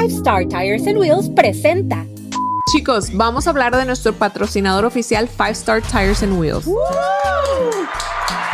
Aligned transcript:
Five 0.00 0.14
Star 0.14 0.48
Tires 0.48 0.86
and 0.86 0.96
Wheels 0.96 1.28
presenta. 1.28 2.06
Chicos, 2.72 3.10
vamos 3.12 3.46
a 3.46 3.50
hablar 3.50 3.76
de 3.76 3.84
nuestro 3.84 4.14
patrocinador 4.14 4.86
oficial 4.86 5.28
Five 5.28 5.50
Star 5.50 5.82
Tires 5.82 6.22
and 6.22 6.40
Wheels. 6.40 6.66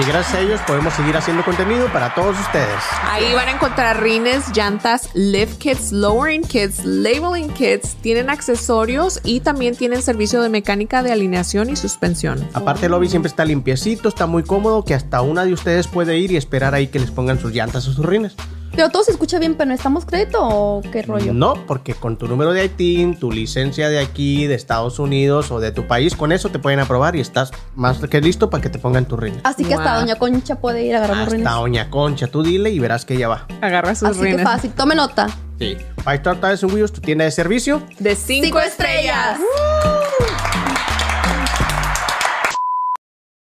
Y 0.01 0.03
gracias 0.03 0.35
a 0.35 0.41
ellos 0.41 0.61
podemos 0.67 0.93
seguir 0.95 1.17
haciendo 1.17 1.45
contenido 1.45 1.87
para 1.93 2.13
todos 2.17 2.37
ustedes. 2.41 2.83
Ahí 3.05 3.33
van 3.33 3.47
a 3.47 3.53
encontrar 3.53 4.03
rines, 4.03 4.51
llantas, 4.57 5.09
lift 5.15 5.59
kits, 5.59 5.93
lowering 5.93 6.43
kits, 6.43 6.85
labeling 6.85 7.49
kits, 7.51 7.95
tienen 8.03 8.29
accesorios 8.29 9.21
y 9.23 9.39
también 9.39 9.77
tienen 9.77 10.03
servicio 10.03 10.43
de 10.43 10.49
mecánica 10.49 11.05
de 11.05 11.13
alineación 11.13 11.71
y 11.71 11.77
suspensión. 11.77 12.45
Aparte 12.55 12.87
el 12.87 12.93
lobby 12.93 13.09
siempre 13.09 13.29
está 13.29 13.45
limpiecito, 13.45 14.09
está 14.09 14.27
muy 14.27 14.43
cómodo, 14.43 14.85
que 14.85 14.95
hasta 14.95 15.23
una 15.23 15.45
de 15.45 15.53
ustedes 15.53 15.87
puede 15.87 16.19
ir 16.19 16.33
y 16.33 16.37
esperar 16.37 16.75
ahí 16.75 16.89
que 16.89 16.99
les 16.99 17.13
pongan 17.13 17.39
sus 17.39 17.53
llantas 17.53 17.87
o 17.87 17.93
sus 17.93 18.05
rines. 18.05 18.35
Pero 18.77 18.91
todo 18.91 19.03
se 19.05 19.11
escucha 19.13 19.39
bien, 19.39 19.55
pero 19.55 19.69
¿necesitamos 19.69 20.05
crédito 20.05 20.39
o 20.43 20.83
qué 20.93 21.03
rollo? 21.03 21.33
No, 21.33 21.55
porque 21.67 21.95
con 21.95 22.17
tu 22.17 22.29
número 22.29 22.53
de 22.53 22.67
ITIN, 22.67 23.19
tu 23.19 23.33
licencia 23.33 23.89
de 23.89 23.99
aquí, 23.99 24.47
de 24.47 24.55
Estados 24.55 24.99
Unidos 24.99 25.51
o 25.51 25.61
de 25.61 25.73
tu 25.73 25.87
país, 25.87 26.15
con 26.15 26.31
eso 26.31 26.51
te 26.51 26.59
pueden 26.59 26.79
aprobar 26.81 27.17
y 27.17 27.21
estás 27.21 27.53
más 27.75 27.99
que 27.99 28.21
listo 28.21 28.51
para 28.51 28.63
que 28.63 28.69
te 28.69 28.79
pongan 28.79 29.07
tus 29.07 29.19
rines. 29.19 29.41
Así 29.45 29.65
que 29.65 29.75
hasta. 29.75 29.97
Doña 29.99 30.17
Concha 30.17 30.57
puede 30.57 30.85
ir 30.85 30.95
a 30.95 30.99
agarrar 30.99 31.17
los 31.17 31.27
Hasta 31.29 31.37
rines. 31.39 31.53
Doña 31.53 31.91
Concha, 31.91 32.27
tú 32.27 32.43
dile 32.43 32.71
y 32.71 32.79
verás 32.79 33.05
que 33.07 33.15
ella 33.15 33.29
va. 33.29 33.47
Agarra 33.63 33.95
sus 33.95 34.09
Así 34.11 34.21
que 34.21 34.27
rines. 34.27 34.43
fácil. 34.45 34.71
Tome 34.73 34.95
nota. 34.95 35.27
Sí. 35.59 35.77
Five 36.05 36.17
Star 36.17 36.37
Tires 36.41 36.63
and 36.63 36.73
Wheels, 36.75 36.93
tu 36.93 37.01
tienda 37.01 37.25
de 37.25 37.31
servicio. 37.31 37.83
De 37.99 38.15
cinco, 38.15 38.45
Cinco 38.47 38.61
estrellas. 38.61 39.39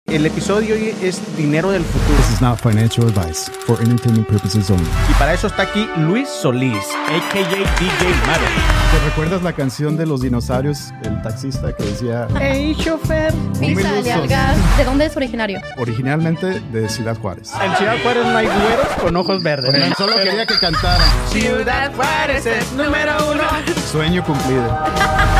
El 0.09 0.25
episodio 0.25 0.73
hoy 0.75 0.95
es 1.01 1.21
dinero 1.35 1.69
del 1.69 1.83
futuro. 1.83 2.15
This 2.15 2.35
is 2.35 2.41
not 2.41 2.57
financial 2.61 3.05
advice 3.09 3.51
for 3.65 3.77
entertainment 3.81 4.25
purposes 4.29 4.69
only. 4.71 4.87
Y 5.09 5.13
para 5.19 5.33
eso 5.33 5.47
está 5.47 5.63
aquí 5.63 5.85
Luis 5.97 6.29
Solís, 6.29 6.77
a.k.a. 7.09 7.43
DJ 7.43 8.15
Maverick. 8.25 8.77
¿Te 8.89 8.99
recuerdas 9.03 9.43
la 9.43 9.51
canción 9.51 9.97
de 9.97 10.05
los 10.05 10.21
dinosaurios? 10.21 10.93
El 11.03 11.21
taxista 11.21 11.75
que 11.75 11.83
decía 11.83 12.25
Hey, 12.39 12.73
chofer. 12.79 13.33
Písale 13.59 14.13
al 14.13 14.27
gas. 14.29 14.77
¿De 14.77 14.85
dónde 14.85 15.07
es 15.07 15.17
originario? 15.17 15.59
originalmente 15.77 16.61
de 16.61 16.87
Ciudad 16.87 17.17
Juárez. 17.19 17.51
En 17.61 17.75
Ciudad 17.75 17.95
Juárez 18.01 18.25
no 18.27 18.37
hay 18.37 18.45
güeros 18.45 18.87
con 19.01 19.13
ojos 19.17 19.43
verdes. 19.43 19.71
Pero 19.73 19.93
solo 19.95 20.15
quería 20.15 20.45
que 20.45 20.57
cantara. 20.57 21.03
Ciudad 21.27 21.91
Juárez 21.93 22.45
es 22.45 22.71
número 22.71 23.11
uno. 23.29 23.43
Sueño 23.91 24.23
cumplido. 24.23 24.79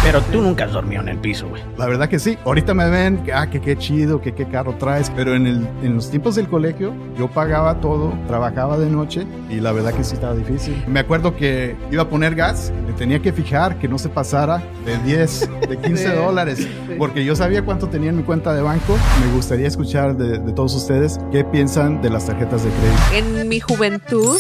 Pero 0.04 0.22
tú 0.24 0.42
nunca 0.42 0.66
has 0.66 0.74
dormido 0.74 1.02
en 1.04 1.10
el 1.10 1.18
piso, 1.20 1.48
güey. 1.48 1.64
La 1.78 1.86
verdad 1.86 2.10
que 2.10 2.20
sí. 2.20 2.38
Ahorita 2.46 2.74
me 2.74 2.90
ven, 2.90 3.24
ah, 3.34 3.50
que 3.50 3.62
qué 3.62 3.78
chido, 3.78 4.22
que 4.22 4.34
qué 4.36 4.46
carro 4.58 4.74
traes. 4.80 5.12
Pero 5.16 5.36
en, 5.36 5.46
el, 5.46 5.68
en 5.84 5.96
los 5.96 6.10
tiempos 6.10 6.34
del 6.36 6.48
colegio, 6.48 6.94
yo 7.18 7.28
pagaba 7.28 7.80
todo, 7.80 8.12
trabajaba 8.28 8.78
de 8.80 8.90
noche 8.90 9.28
y 9.52 9.56
la 9.60 9.72
verdad 9.72 9.94
que 9.94 10.04
sí 10.04 10.16
estaba 10.16 10.34
difícil. 10.34 10.84
Me 10.88 11.00
acuerdo 11.00 11.36
que 11.36 11.76
iba 11.92 12.04
a 12.04 12.10
poner 12.10 12.34
gas, 12.34 12.72
me 12.88 12.94
tenía 12.94 13.20
que 13.22 13.32
fijar 13.32 13.78
que 13.78 13.88
no 13.88 14.00
se 14.00 14.10
pasara 14.10 14.64
de 14.86 14.98
10, 15.06 15.50
de 15.70 15.78
15 15.84 16.16
dólares, 16.16 16.68
porque 16.98 17.24
yo 17.24 17.36
sabía 17.36 17.64
cuánto 17.64 17.88
tenía 17.88 18.10
en 18.10 18.18
mi 18.18 18.24
cuenta 18.24 18.54
de 18.56 18.62
banco. 18.64 18.98
Me 19.24 19.32
gustaría 19.36 19.68
escuchar 19.68 20.16
de, 20.18 20.40
de 20.40 20.52
todos 20.54 20.74
ustedes 20.74 21.20
qué 21.32 21.44
piensan 21.44 22.02
de 22.02 22.10
las 22.10 22.26
tarjetas 22.26 22.64
de 22.64 22.70
crédito. 22.72 23.38
En 23.40 23.48
mi 23.48 23.60
juventud, 23.60 24.38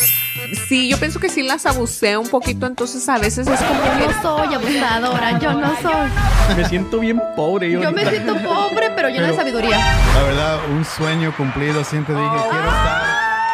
sí, 0.67 0.89
yo 0.89 0.97
pienso 0.97 1.19
que 1.19 1.29
sí 1.29 1.43
las 1.43 1.65
abusé 1.67 2.17
un 2.17 2.27
poquito, 2.27 2.65
entonces 2.65 3.07
a 3.07 3.19
veces 3.19 3.47
es 3.47 3.59
como 3.59 3.79
Yo 3.99 4.07
no 4.07 4.21
soy 4.21 4.53
abusadora, 4.55 5.39
yo 5.39 5.53
no 5.53 5.67
soy. 5.81 6.55
Me 6.57 6.65
siento 6.65 6.99
bien 6.99 7.21
pobre. 7.35 7.71
Yo 7.71 7.91
me 7.91 8.05
siento 8.09 8.33
pobre, 8.37 8.89
pero 8.95 9.09
llena 9.09 9.27
de 9.27 9.33
Pero- 9.33 9.37
sabiduría. 9.43 9.77
La 10.17 10.23
verdad, 10.23 10.59
un 10.71 10.83
sueño 10.83 11.31
cumplido. 11.37 11.83
Siempre 11.83 12.15
dije, 12.15 12.35
quiero 12.49 12.67
estar 12.67 13.03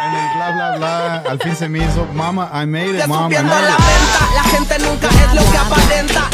en 0.08 0.14
el 0.16 0.36
bla, 0.38 0.52
bla, 0.52 0.78
bla. 0.78 1.24
Al 1.30 1.40
fin 1.40 1.56
se 1.58 1.68
me 1.68 1.80
hizo, 1.80 2.06
mama, 2.14 2.50
I 2.54 2.66
made 2.66 2.92
it, 2.92 2.98
Ya 3.00 3.08
mama, 3.08 3.28
I 3.36 3.44
made 3.44 3.50
la 3.50 3.70
it. 3.72 3.78
venta, 3.78 4.34
la 4.34 4.44
gente 4.44 4.80
nunca 4.80 5.08
es 5.10 5.34
lo 5.34 5.52
que 5.52 5.58
aparenta. 5.58 6.30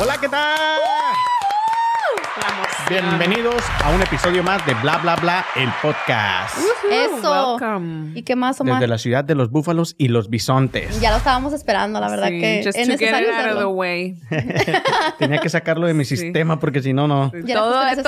Hola, 0.00 0.18
¿qué 0.18 0.28
tal? 0.28 0.91
Bienvenidos 2.96 3.54
a 3.82 3.90
un 3.90 4.02
episodio 4.02 4.42
más 4.42 4.66
de 4.66 4.74
Bla 4.74 4.98
Bla 4.98 5.16
Bla, 5.16 5.46
el 5.56 5.70
podcast. 5.80 6.58
Eso. 6.90 7.56
Welcome. 7.58 8.12
¿Y 8.14 8.22
qué 8.22 8.36
más, 8.36 8.60
Omar? 8.60 8.74
Desde 8.74 8.86
la 8.86 8.98
ciudad 8.98 9.24
de 9.24 9.34
los 9.34 9.50
búfalos 9.50 9.94
y 9.96 10.08
los 10.08 10.28
bisontes. 10.28 11.00
Ya 11.00 11.10
lo 11.10 11.16
estábamos 11.16 11.54
esperando, 11.54 12.00
la 12.00 12.10
verdad 12.10 12.28
Sí, 12.28 12.38
que 12.38 12.62
just 12.62 12.76
es 12.78 12.86
to 12.88 12.98
get 12.98 13.12
necesario 13.12 13.28
it 13.28 13.34
out 13.34 13.38
of 13.38 13.44
the 13.44 13.50
hacerlo. 13.52 13.70
way. 13.70 14.16
Tenía 15.18 15.38
que 15.40 15.48
sacarlo 15.48 15.86
de 15.86 15.94
mi 15.94 16.04
sistema 16.04 16.60
porque 16.60 16.82
si 16.82 16.92
no, 16.92 17.08
no. 17.08 17.30
Todo, 17.30 17.82
el- 17.88 18.02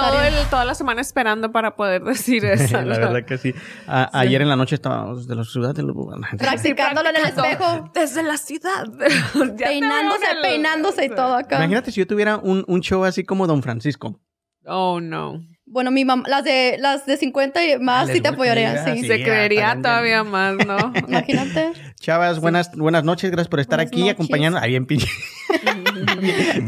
toda 0.50 0.65
la 0.67 0.75
semana 0.75 1.01
esperando 1.01 1.51
para 1.51 1.77
poder 1.77 2.03
decir 2.05 2.45
eso. 2.45 2.83
la 2.83 2.99
verdad 2.99 3.25
que 3.25 3.39
sí. 3.39 3.55
A- 3.87 4.11
Ayer 4.21 4.43
en 4.43 4.51
la 4.51 4.56
noche 4.56 4.75
estábamos 4.75 5.27
de 5.27 5.34
la 5.34 5.45
ciudad 5.45 5.75
de 5.75 5.83
los 5.83 5.95
búfalos. 5.95 6.27
Practicándolo 6.37 7.09
en 7.09 7.16
el 7.16 7.25
espejo. 7.25 7.91
Desde 7.95 8.22
la 8.22 8.37
ciudad. 8.37 8.84
Peinándose, 9.59 10.27
peinándose 10.43 11.05
y 11.06 11.09
todo 11.09 11.37
acá. 11.37 11.56
Imagínate 11.56 11.91
si 11.91 12.01
yo 12.01 12.06
tuviera 12.06 12.37
un, 12.37 12.65
un 12.69 12.81
show 12.83 13.03
así 13.05 13.25
como 13.25 13.47
Don 13.47 13.62
Francisco. 13.62 14.21
Oh, 14.67 15.01
no. 15.01 15.43
Bueno, 15.67 15.91
mi 15.91 16.05
mamá, 16.05 16.25
las 16.29 16.45
de, 16.45 16.77
las 16.79 17.07
de 17.07 17.17
50 17.17 17.67
y 17.67 17.79
más 17.79 18.09
Ah, 18.09 18.13
sí 18.13 18.21
te 18.21 18.29
apoyarían, 18.29 18.85
sí. 18.85 19.01
sí. 19.01 19.07
Se 19.09 19.23
creería 19.23 19.69
también. 19.69 19.83
todavía 19.83 20.25
más, 20.25 20.55
¿no? 20.67 20.77
Imagínate. 21.09 21.73
Chavas, 21.99 22.39
buenas, 22.41 22.71
buenas 22.77 23.03
noches, 23.03 23.31
gracias 23.31 23.49
por 23.49 23.61
estar 23.61 23.79
Buenas 23.79 23.93
aquí 23.93 24.09
acompañando. 24.09 24.59
Ah, 24.63 24.67
bien 24.67 24.85
pinche. 24.87 25.09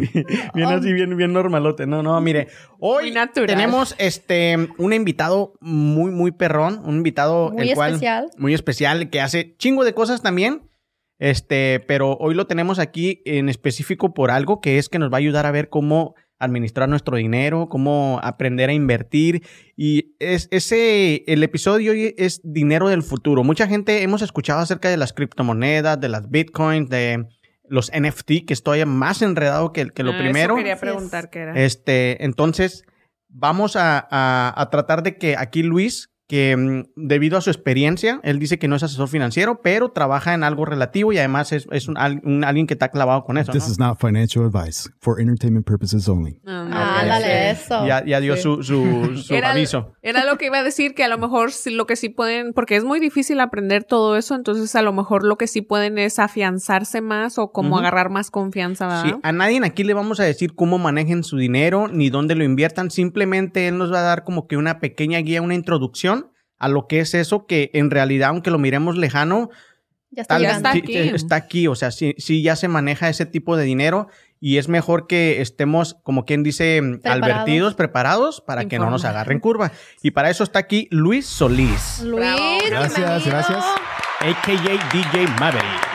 bien, 0.02 0.26
bien 0.54 0.68
así, 0.68 0.92
bien, 0.92 1.16
bien 1.16 1.32
normalote. 1.32 1.86
No, 1.86 2.02
no, 2.02 2.20
mire. 2.20 2.48
Hoy 2.78 3.14
tenemos 3.46 3.94
este 3.98 4.56
un 4.78 4.92
invitado 4.92 5.52
muy, 5.60 6.10
muy 6.10 6.32
perrón. 6.32 6.80
Un 6.84 6.96
invitado 6.96 7.50
Muy 7.52 7.68
el 7.70 7.74
cual- 7.74 7.90
especial. 7.92 8.30
muy 8.38 8.54
especial, 8.54 9.10
que 9.10 9.20
hace 9.20 9.56
chingo 9.58 9.84
de 9.84 9.92
cosas 9.94 10.22
también. 10.22 10.62
Este, 11.18 11.80
pero 11.80 12.16
hoy 12.18 12.34
lo 12.34 12.46
tenemos 12.46 12.78
aquí 12.78 13.22
en 13.24 13.48
específico 13.48 14.12
por 14.12 14.30
algo 14.30 14.60
que 14.60 14.76
es 14.78 14.88
que 14.90 14.98
nos 14.98 15.10
va 15.10 15.16
a 15.16 15.18
ayudar 15.18 15.46
a 15.46 15.50
ver 15.50 15.70
cómo 15.70 16.14
administrar 16.38 16.88
nuestro 16.88 17.16
dinero, 17.16 17.68
cómo 17.68 18.20
aprender 18.22 18.68
a 18.70 18.72
invertir. 18.72 19.42
Y 19.76 20.14
es, 20.18 20.48
ese, 20.50 21.24
el 21.26 21.42
episodio 21.42 21.92
hoy 21.92 22.14
es 22.18 22.40
dinero 22.44 22.88
del 22.88 23.02
futuro. 23.02 23.42
Mucha 23.44 23.66
gente 23.66 24.02
hemos 24.02 24.22
escuchado 24.22 24.60
acerca 24.60 24.88
de 24.90 24.96
las 24.96 25.12
criptomonedas, 25.12 26.00
de 26.00 26.08
las 26.08 26.28
bitcoins, 26.30 26.88
de 26.90 27.26
los 27.68 27.90
NFT, 27.92 28.46
que 28.46 28.52
estoy 28.52 28.84
más 28.84 29.22
enredado 29.22 29.72
que, 29.72 29.88
que 29.90 30.02
lo 30.02 30.12
Ah, 30.12 30.18
primero. 30.18 30.54
Eso 30.54 30.58
quería 30.58 30.76
preguntar 30.78 31.30
qué 31.30 31.38
era. 31.40 31.60
Este, 31.60 32.24
entonces, 32.24 32.84
vamos 33.28 33.74
a, 33.76 33.98
a- 34.10 34.54
a 34.60 34.70
tratar 34.70 35.02
de 35.02 35.16
que 35.18 35.36
aquí 35.36 35.62
Luis, 35.62 36.10
que 36.28 36.56
mm, 36.56 36.84
debido 36.96 37.38
a 37.38 37.40
su 37.40 37.50
experiencia, 37.50 38.20
él 38.22 38.38
dice 38.38 38.58
que 38.58 38.68
no 38.68 38.76
es 38.76 38.82
asesor 38.82 39.08
financiero, 39.08 39.60
pero 39.62 39.90
trabaja 39.90 40.34
en 40.34 40.42
algo 40.44 40.64
relativo 40.64 41.12
y 41.12 41.18
además 41.18 41.52
es, 41.52 41.66
es 41.70 41.88
un, 41.88 41.96
al- 41.98 42.20
un- 42.24 42.44
alguien 42.44 42.66
que 42.66 42.74
está 42.74 42.88
clavado 42.90 43.24
con 43.24 43.38
eso. 43.38 43.52
This 43.52 43.66
¿no? 43.66 43.72
is 43.72 43.78
not 43.78 44.00
financial 44.00 44.44
advice 44.44 44.88
for 45.00 45.20
entertainment 45.20 45.66
purposes 45.66 46.08
only. 46.08 46.40
Ah, 46.46 46.64
Ah, 46.72 47.04
dale 47.06 47.54
sí. 47.54 47.60
eso. 47.62 47.86
Ya, 47.86 48.04
ya 48.04 48.20
dio 48.20 48.36
Sí. 48.36 48.42
su, 48.42 48.62
su, 48.62 49.16
su 49.22 49.34
Era, 49.34 49.50
aviso. 49.52 49.92
era 50.02 50.24
lo 50.24 50.36
que 50.38 50.46
iba 50.46 50.58
a 50.58 50.62
decir, 50.62 50.94
que 50.94 51.04
a 51.04 51.08
lo 51.08 51.18
mejor 51.18 51.50
lo 51.66 51.86
que 51.86 51.96
sí 51.96 52.08
pueden, 52.08 52.52
porque 52.52 52.76
es 52.76 52.84
muy 52.84 52.98
difícil 53.00 53.40
aprender 53.40 53.84
todo 53.84 54.16
eso, 54.16 54.34
entonces 54.34 54.74
a 54.74 54.82
lo 54.82 54.92
mejor 54.92 55.24
lo 55.24 55.36
que 55.36 55.46
sí 55.46 55.62
pueden 55.62 55.98
es 55.98 56.18
afianzarse 56.18 57.00
más 57.00 57.38
o 57.38 57.52
como 57.52 57.78
agarrar 57.78 58.10
más 58.10 58.30
confianza, 58.30 58.86
¿verdad? 58.86 59.02
Sí, 59.04 59.14
a 59.22 59.32
nadie 59.32 59.60
aquí 59.64 59.84
le 59.84 59.94
vamos 59.94 60.20
a 60.20 60.24
decir 60.24 60.54
cómo 60.54 60.78
manejen 60.78 61.24
su 61.24 61.36
dinero 61.38 61.88
ni 61.88 62.10
dónde 62.10 62.34
lo 62.34 62.44
inviertan. 62.44 62.90
Simplemente 62.90 63.68
él 63.68 63.78
nos 63.78 63.92
va 63.92 64.00
a 64.00 64.02
dar 64.02 64.24
como 64.24 64.46
que 64.46 64.56
una 64.56 64.80
pequeña 64.80 65.18
guía, 65.20 65.40
una 65.42 65.54
introducción 65.54 66.15
a 66.58 66.68
lo 66.68 66.86
que 66.86 67.00
es 67.00 67.14
eso 67.14 67.46
que 67.46 67.70
en 67.74 67.90
realidad, 67.90 68.30
aunque 68.30 68.50
lo 68.50 68.58
miremos 68.58 68.96
lejano, 68.96 69.50
Ya 70.10 70.22
está 70.22 70.34
Tal- 70.36 70.42
Ya 70.42 70.56
está 70.56 70.70
aquí. 70.70 70.96
está 70.96 71.36
aquí, 71.36 71.66
o 71.66 71.74
sea, 71.74 71.90
sí, 71.90 72.14
sí 72.16 72.40
ya 72.42 72.56
se 72.56 72.68
maneja 72.68 73.08
ese 73.08 73.26
tipo 73.26 73.56
de 73.56 73.64
dinero 73.64 74.08
y 74.40 74.56
es 74.58 74.68
mejor 74.68 75.06
que 75.08 75.42
estemos, 75.42 75.94
como 76.04 76.24
quien 76.24 76.42
dice, 76.42 76.80
Preparados. 76.80 77.22
advertidos, 77.22 77.74
preparados 77.74 78.40
para 78.40 78.66
que 78.66 78.78
no 78.78 78.88
nos 78.90 79.04
agarren 79.04 79.40
curva. 79.40 79.72
Y 80.02 80.12
para 80.12 80.30
eso 80.30 80.44
está 80.44 80.58
aquí 80.60 80.88
Luis 80.90 81.26
Solís, 81.26 82.00
Luis, 82.02 82.20
Gracias, 82.70 82.96
bienvenido. 82.96 83.30
gracias. 83.30 83.64
a.k.a. 84.20 84.92
DJ 84.92 85.26
Maverick. 85.38 85.86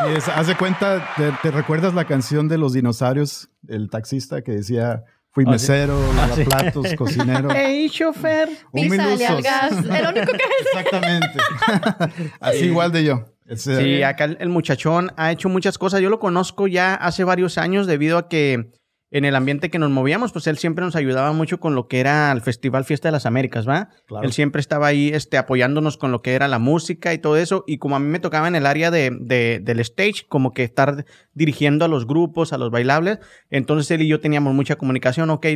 Así 0.00 0.12
es, 0.16 0.28
haz 0.28 0.46
de 0.46 0.56
cuenta, 0.56 1.08
¿te, 1.16 1.30
te 1.42 1.50
recuerdas 1.50 1.94
la 1.94 2.04
canción 2.06 2.48
de 2.48 2.58
los 2.58 2.72
dinosaurios? 2.72 3.50
El 3.68 3.90
taxista 3.90 4.42
que 4.42 4.52
decía, 4.52 5.04
fui 5.38 5.44
Ah, 5.46 5.58
sí. 5.58 5.70
mesero, 5.70 6.00
lavaplatos, 6.16 6.94
cocinero. 6.96 7.48
Hey, 7.54 7.88
chofer. 7.90 8.48
Písale 8.72 9.26
al 9.26 9.40
gas. 9.42 9.72
El 9.72 10.06
único 10.16 10.32
que 10.32 10.44
Exactamente. 10.72 11.38
Así 12.40 12.64
igual 12.66 12.90
de 12.92 13.04
yo. 13.04 13.24
Ese- 13.46 13.80
Sí, 13.82 14.02
acá 14.02 14.24
el, 14.24 14.36
el 14.40 14.48
muchachón 14.48 15.12
ha 15.16 15.30
hecho 15.30 15.48
muchas 15.48 15.78
cosas. 15.78 16.00
Yo 16.00 16.10
lo 16.10 16.18
conozco 16.18 16.66
ya 16.66 16.94
hace 16.94 17.22
varios 17.24 17.56
años 17.56 17.86
debido 17.86 18.18
a 18.18 18.28
que 18.28 18.72
en 19.10 19.24
el 19.24 19.34
ambiente 19.36 19.70
que 19.70 19.78
nos 19.78 19.88
movíamos, 19.90 20.32
pues 20.32 20.46
él 20.48 20.58
siempre 20.58 20.84
nos 20.84 20.94
ayudaba 20.94 21.32
mucho 21.32 21.58
con 21.60 21.74
lo 21.74 21.88
que 21.88 21.98
era 22.00 22.30
el 22.30 22.42
Festival 22.42 22.84
Fiesta 22.84 23.08
de 23.08 23.12
las 23.12 23.24
Américas, 23.24 23.66
¿va? 23.66 23.88
Claro. 24.06 24.26
Él 24.26 24.32
siempre 24.34 24.60
estaba 24.60 24.86
ahí 24.88 25.08
este, 25.14 25.38
apoyándonos 25.38 25.96
con 25.96 26.12
lo 26.12 26.20
que 26.20 26.34
era 26.34 26.46
la 26.46 26.58
música 26.58 27.14
y 27.14 27.18
todo 27.18 27.38
eso. 27.38 27.64
Y 27.66 27.78
como 27.78 27.96
a 27.96 28.00
mí 28.00 28.06
me 28.06 28.18
tocaba 28.20 28.48
en 28.48 28.54
el 28.54 28.66
área 28.66 28.90
de, 28.90 29.10
de- 29.18 29.60
del 29.62 29.80
stage, 29.80 30.26
como 30.28 30.52
que 30.52 30.62
estar 30.64 31.06
dirigiendo 31.38 31.86
a 31.86 31.88
los 31.88 32.06
grupos, 32.06 32.52
a 32.52 32.58
los 32.58 32.70
bailables, 32.70 33.20
entonces 33.48 33.90
él 33.92 34.02
y 34.02 34.08
yo 34.08 34.20
teníamos 34.20 34.52
mucha 34.52 34.76
comunicación. 34.76 35.30
Ok, 35.30 35.46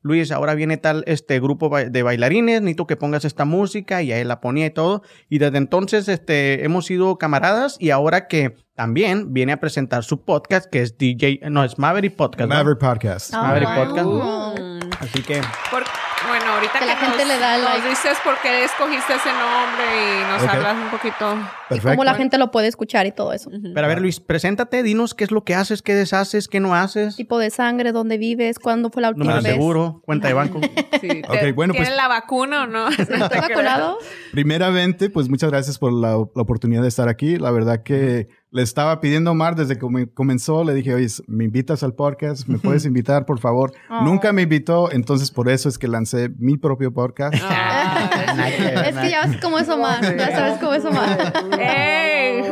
Luis, 0.00 0.32
ahora 0.32 0.54
viene 0.54 0.78
tal 0.78 1.04
este 1.06 1.38
grupo 1.40 1.76
de 1.76 2.02
bailarines, 2.02 2.62
necesito 2.62 2.86
que 2.86 2.96
pongas 2.96 3.26
esta 3.26 3.44
música 3.44 4.02
y 4.02 4.12
ahí 4.12 4.24
la 4.24 4.40
ponía 4.40 4.66
y 4.66 4.70
todo. 4.70 5.02
Y 5.28 5.38
desde 5.38 5.58
entonces 5.58 6.08
este, 6.08 6.64
hemos 6.64 6.86
sido 6.86 7.18
camaradas 7.18 7.76
y 7.78 7.90
ahora 7.90 8.28
que 8.28 8.54
también 8.74 9.34
viene 9.34 9.52
a 9.52 9.60
presentar 9.60 10.04
su 10.04 10.24
podcast, 10.24 10.70
que 10.70 10.80
es 10.80 10.96
DJ, 10.96 11.40
no, 11.50 11.64
es 11.64 11.78
Maverick 11.78 12.16
Podcast. 12.16 12.48
¿no? 12.48 12.54
Maverick 12.54 12.78
Podcast. 12.78 13.34
Ah, 13.34 13.42
Maverick 13.42 13.68
wow. 13.68 14.54
Podcast. 14.54 15.02
Así 15.02 15.22
que... 15.22 15.40
Por- 15.70 16.11
bueno, 16.36 16.52
ahorita 16.54 16.72
Que 16.74 16.78
que, 16.80 16.86
la 16.86 16.96
gente 16.96 17.18
nos, 17.18 17.28
le 17.28 17.38
da 17.38 17.56
nos 17.58 17.64
like. 17.64 17.88
dices 17.88 18.18
por 18.24 18.38
qué 18.40 18.64
escogiste 18.64 19.14
ese 19.14 19.28
nombre 19.30 19.84
y 20.20 20.32
nos 20.32 20.42
hablas 20.54 20.76
un 20.76 20.90
poquito. 20.90 21.34
Y 21.34 21.68
Perfecto. 21.68 21.90
cómo 21.90 22.04
la 22.04 22.14
gente 22.14 22.38
lo 22.38 22.50
puede 22.50 22.68
escuchar 22.68 23.06
y 23.06 23.12
todo 23.12 23.32
eso. 23.32 23.50
Pero 23.74 23.84
a 23.84 23.88
ver, 23.88 24.00
Luis, 24.00 24.20
preséntate, 24.20 24.82
dinos 24.82 25.14
qué 25.14 25.24
es 25.24 25.30
lo 25.30 25.44
que 25.44 25.54
haces, 25.54 25.82
qué 25.82 25.94
deshaces, 25.94 26.48
qué 26.48 26.60
no 26.60 26.74
haces. 26.74 27.16
Tipo 27.16 27.38
de 27.38 27.50
sangre, 27.50 27.92
dónde 27.92 28.18
vives, 28.18 28.58
cuándo 28.58 28.90
fue 28.90 29.02
la 29.02 29.08
última 29.10 29.24
Número 29.26 29.42
vez. 29.42 29.52
seguro, 29.52 30.02
cuenta 30.04 30.28
de 30.28 30.34
banco. 30.34 30.60
Sí, 31.02 31.22
Ok, 31.28 31.32
te- 31.40 31.52
bueno, 31.52 31.72
pues- 31.74 31.82
¿Tienen 31.88 31.96
la 31.96 32.06
vacuna 32.08 32.62
o 32.64 32.66
no? 32.66 32.88
¿Estás 32.98 33.18
vacunado? 33.30 33.98
Primeramente, 34.32 35.10
pues 35.10 35.28
muchas 35.28 35.50
gracias 35.50 35.78
por 35.78 35.92
la, 35.92 36.10
la 36.10 36.42
oportunidad 36.42 36.82
de 36.82 36.88
estar 36.88 37.08
aquí. 37.08 37.36
La 37.38 37.50
verdad 37.50 37.82
que 37.82 38.28
le 38.52 38.62
estaba 38.62 39.00
pidiendo 39.00 39.30
a 39.30 39.32
Omar 39.32 39.56
desde 39.56 39.74
que 39.74 39.80
come- 39.80 40.06
comenzó. 40.12 40.62
Le 40.62 40.74
dije, 40.74 40.92
oye, 40.94 41.08
¿me 41.26 41.44
invitas 41.44 41.82
al 41.82 41.94
podcast? 41.94 42.46
¿Me 42.46 42.58
puedes 42.58 42.84
invitar, 42.84 43.24
por 43.26 43.38
favor? 43.40 43.72
Oh. 43.90 44.02
Nunca 44.04 44.32
me 44.32 44.42
invitó, 44.42 44.92
entonces 44.92 45.30
por 45.30 45.48
eso 45.48 45.68
es 45.70 45.78
que 45.78 45.88
lancé 45.88 46.28
mi 46.38 46.56
propio 46.58 46.92
podcast. 46.92 47.34
Ah, 47.42 48.10
Es 48.86 48.96
que 48.96 49.10
ya 49.10 49.26
ves 49.26 49.40
cómo 49.40 49.58
es 49.58 49.68
Omar. 49.68 50.00
Ya 50.16 50.30
sabes 50.32 50.58
cómo 50.58 50.74
es 50.74 50.84
Omar. 50.84 51.32
¡Ey! 51.58 52.42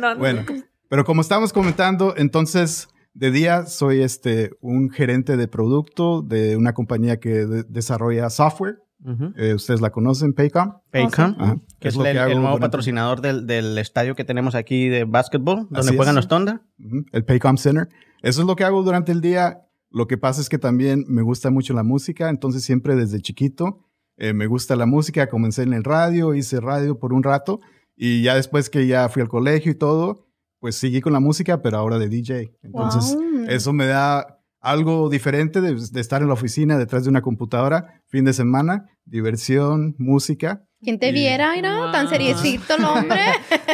No, 0.00 0.16
Bueno, 0.16 0.42
pero 0.88 1.04
como 1.04 1.20
estamos 1.22 1.52
comentando, 1.52 2.14
entonces 2.16 2.88
de 3.14 3.30
día 3.30 3.64
soy 3.66 4.02
este 4.02 4.50
un 4.60 4.90
gerente 4.90 5.36
de 5.38 5.48
producto 5.48 6.20
de 6.22 6.56
una 6.56 6.74
compañía 6.74 7.18
que 7.18 7.30
de- 7.46 7.62
desarrolla 7.64 8.28
software. 8.30 8.78
Ujú. 9.04 9.32
Eh, 9.36 9.54
Ustedes 9.54 9.80
la 9.80 9.90
conocen, 9.90 10.32
Paycom. 10.32 10.72
Paycom, 10.90 11.34
Ajá. 11.38 11.56
que 11.78 11.88
Es 11.88 11.94
es 11.94 11.98
lo 11.98 12.06
el, 12.06 12.12
que 12.12 12.18
hago 12.18 12.30
el 12.32 12.36
nuevo 12.38 12.48
durante- 12.56 12.66
patrocinador 12.66 13.20
del, 13.20 13.46
del 13.46 13.76
estadio 13.78 14.14
que 14.14 14.24
tenemos 14.24 14.54
aquí 14.54 14.88
de 14.88 15.04
básquetbol, 15.04 15.66
donde 15.70 15.80
Así 15.80 15.96
juegan 15.96 16.14
es. 16.14 16.16
los 16.16 16.28
Thunder. 16.28 16.60
Ujú, 16.78 17.04
el 17.12 17.24
Paycom 17.24 17.56
Center. 17.56 17.88
Eso 18.22 18.40
es 18.40 18.46
lo 18.46 18.56
que 18.56 18.64
hago 18.64 18.82
durante 18.82 19.12
el 19.12 19.20
día. 19.20 19.62
Lo 19.90 20.06
que 20.08 20.18
pasa 20.18 20.40
es 20.40 20.48
que 20.48 20.58
también 20.58 21.04
me 21.08 21.22
gusta 21.22 21.50
mucho 21.50 21.72
la 21.74 21.82
música, 21.82 22.28
entonces 22.28 22.64
siempre 22.64 22.96
desde 22.96 23.20
chiquito 23.20 23.84
eh, 24.16 24.32
me 24.32 24.46
gusta 24.46 24.74
la 24.76 24.86
música. 24.86 25.28
Comencé 25.28 25.62
en 25.62 25.74
el 25.74 25.84
radio, 25.84 26.34
hice 26.34 26.60
radio 26.60 26.98
por 26.98 27.12
un 27.12 27.22
rato 27.22 27.60
y 27.96 28.22
ya 28.22 28.34
después 28.34 28.68
que 28.70 28.86
ya 28.86 29.08
fui 29.08 29.22
al 29.22 29.28
colegio 29.28 29.70
y 29.72 29.74
todo, 29.74 30.26
pues 30.58 30.74
seguí 30.76 31.00
con 31.00 31.12
la 31.12 31.20
música, 31.20 31.62
pero 31.62 31.76
ahora 31.78 31.98
de 31.98 32.08
DJ. 32.08 32.52
Entonces 32.62 33.14
Wow. 33.14 33.44
eso 33.48 33.72
me 33.72 33.86
da 33.86 34.35
algo 34.60 35.08
diferente 35.08 35.60
de, 35.60 35.74
de 35.74 36.00
estar 36.00 36.22
en 36.22 36.28
la 36.28 36.34
oficina 36.34 36.76
detrás 36.78 37.04
de 37.04 37.10
una 37.10 37.22
computadora, 37.22 38.02
fin 38.08 38.24
de 38.24 38.32
semana, 38.32 38.86
diversión, 39.04 39.94
música. 39.98 40.62
¿Quién 40.82 40.98
te 40.98 41.08
Y- 41.08 41.12
viera, 41.12 41.52
mira? 41.54 41.90
Tan 41.92 42.04
Wow. 42.04 42.12
seriecito 42.12 42.74
el 42.76 42.84
hombre. 42.84 43.20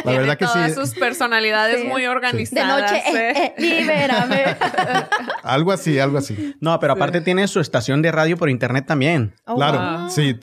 La 0.05 0.11
verdad 0.11 0.37
que 0.37 0.45
todas 0.45 0.73
sí, 0.73 0.79
sus 0.79 0.93
personalidades 0.95 1.81
Sí. 1.81 1.87
muy 1.87 2.03
De 2.03 2.07
organizadas. 2.09 2.81
noche, 2.91 2.97
eh, 3.07 3.31
¿eh? 3.35 3.53
eh, 3.57 3.61
libérame. 3.61 4.43
algo 5.43 5.71
así, 5.71 5.99
algo 5.99 6.17
así. 6.17 6.55
No, 6.61 6.79
pero 6.79 6.93
aparte 6.93 7.21
tiene 7.21 7.47
su 7.47 7.59
estación 7.59 8.01
de 8.01 8.11
radio 8.11 8.37
por 8.37 8.49
internet 8.49 8.85
también. 8.87 9.33
Oh, 9.45 9.55
Claro, 9.55 9.99
wow. 10.01 10.09
sí, 10.09 10.33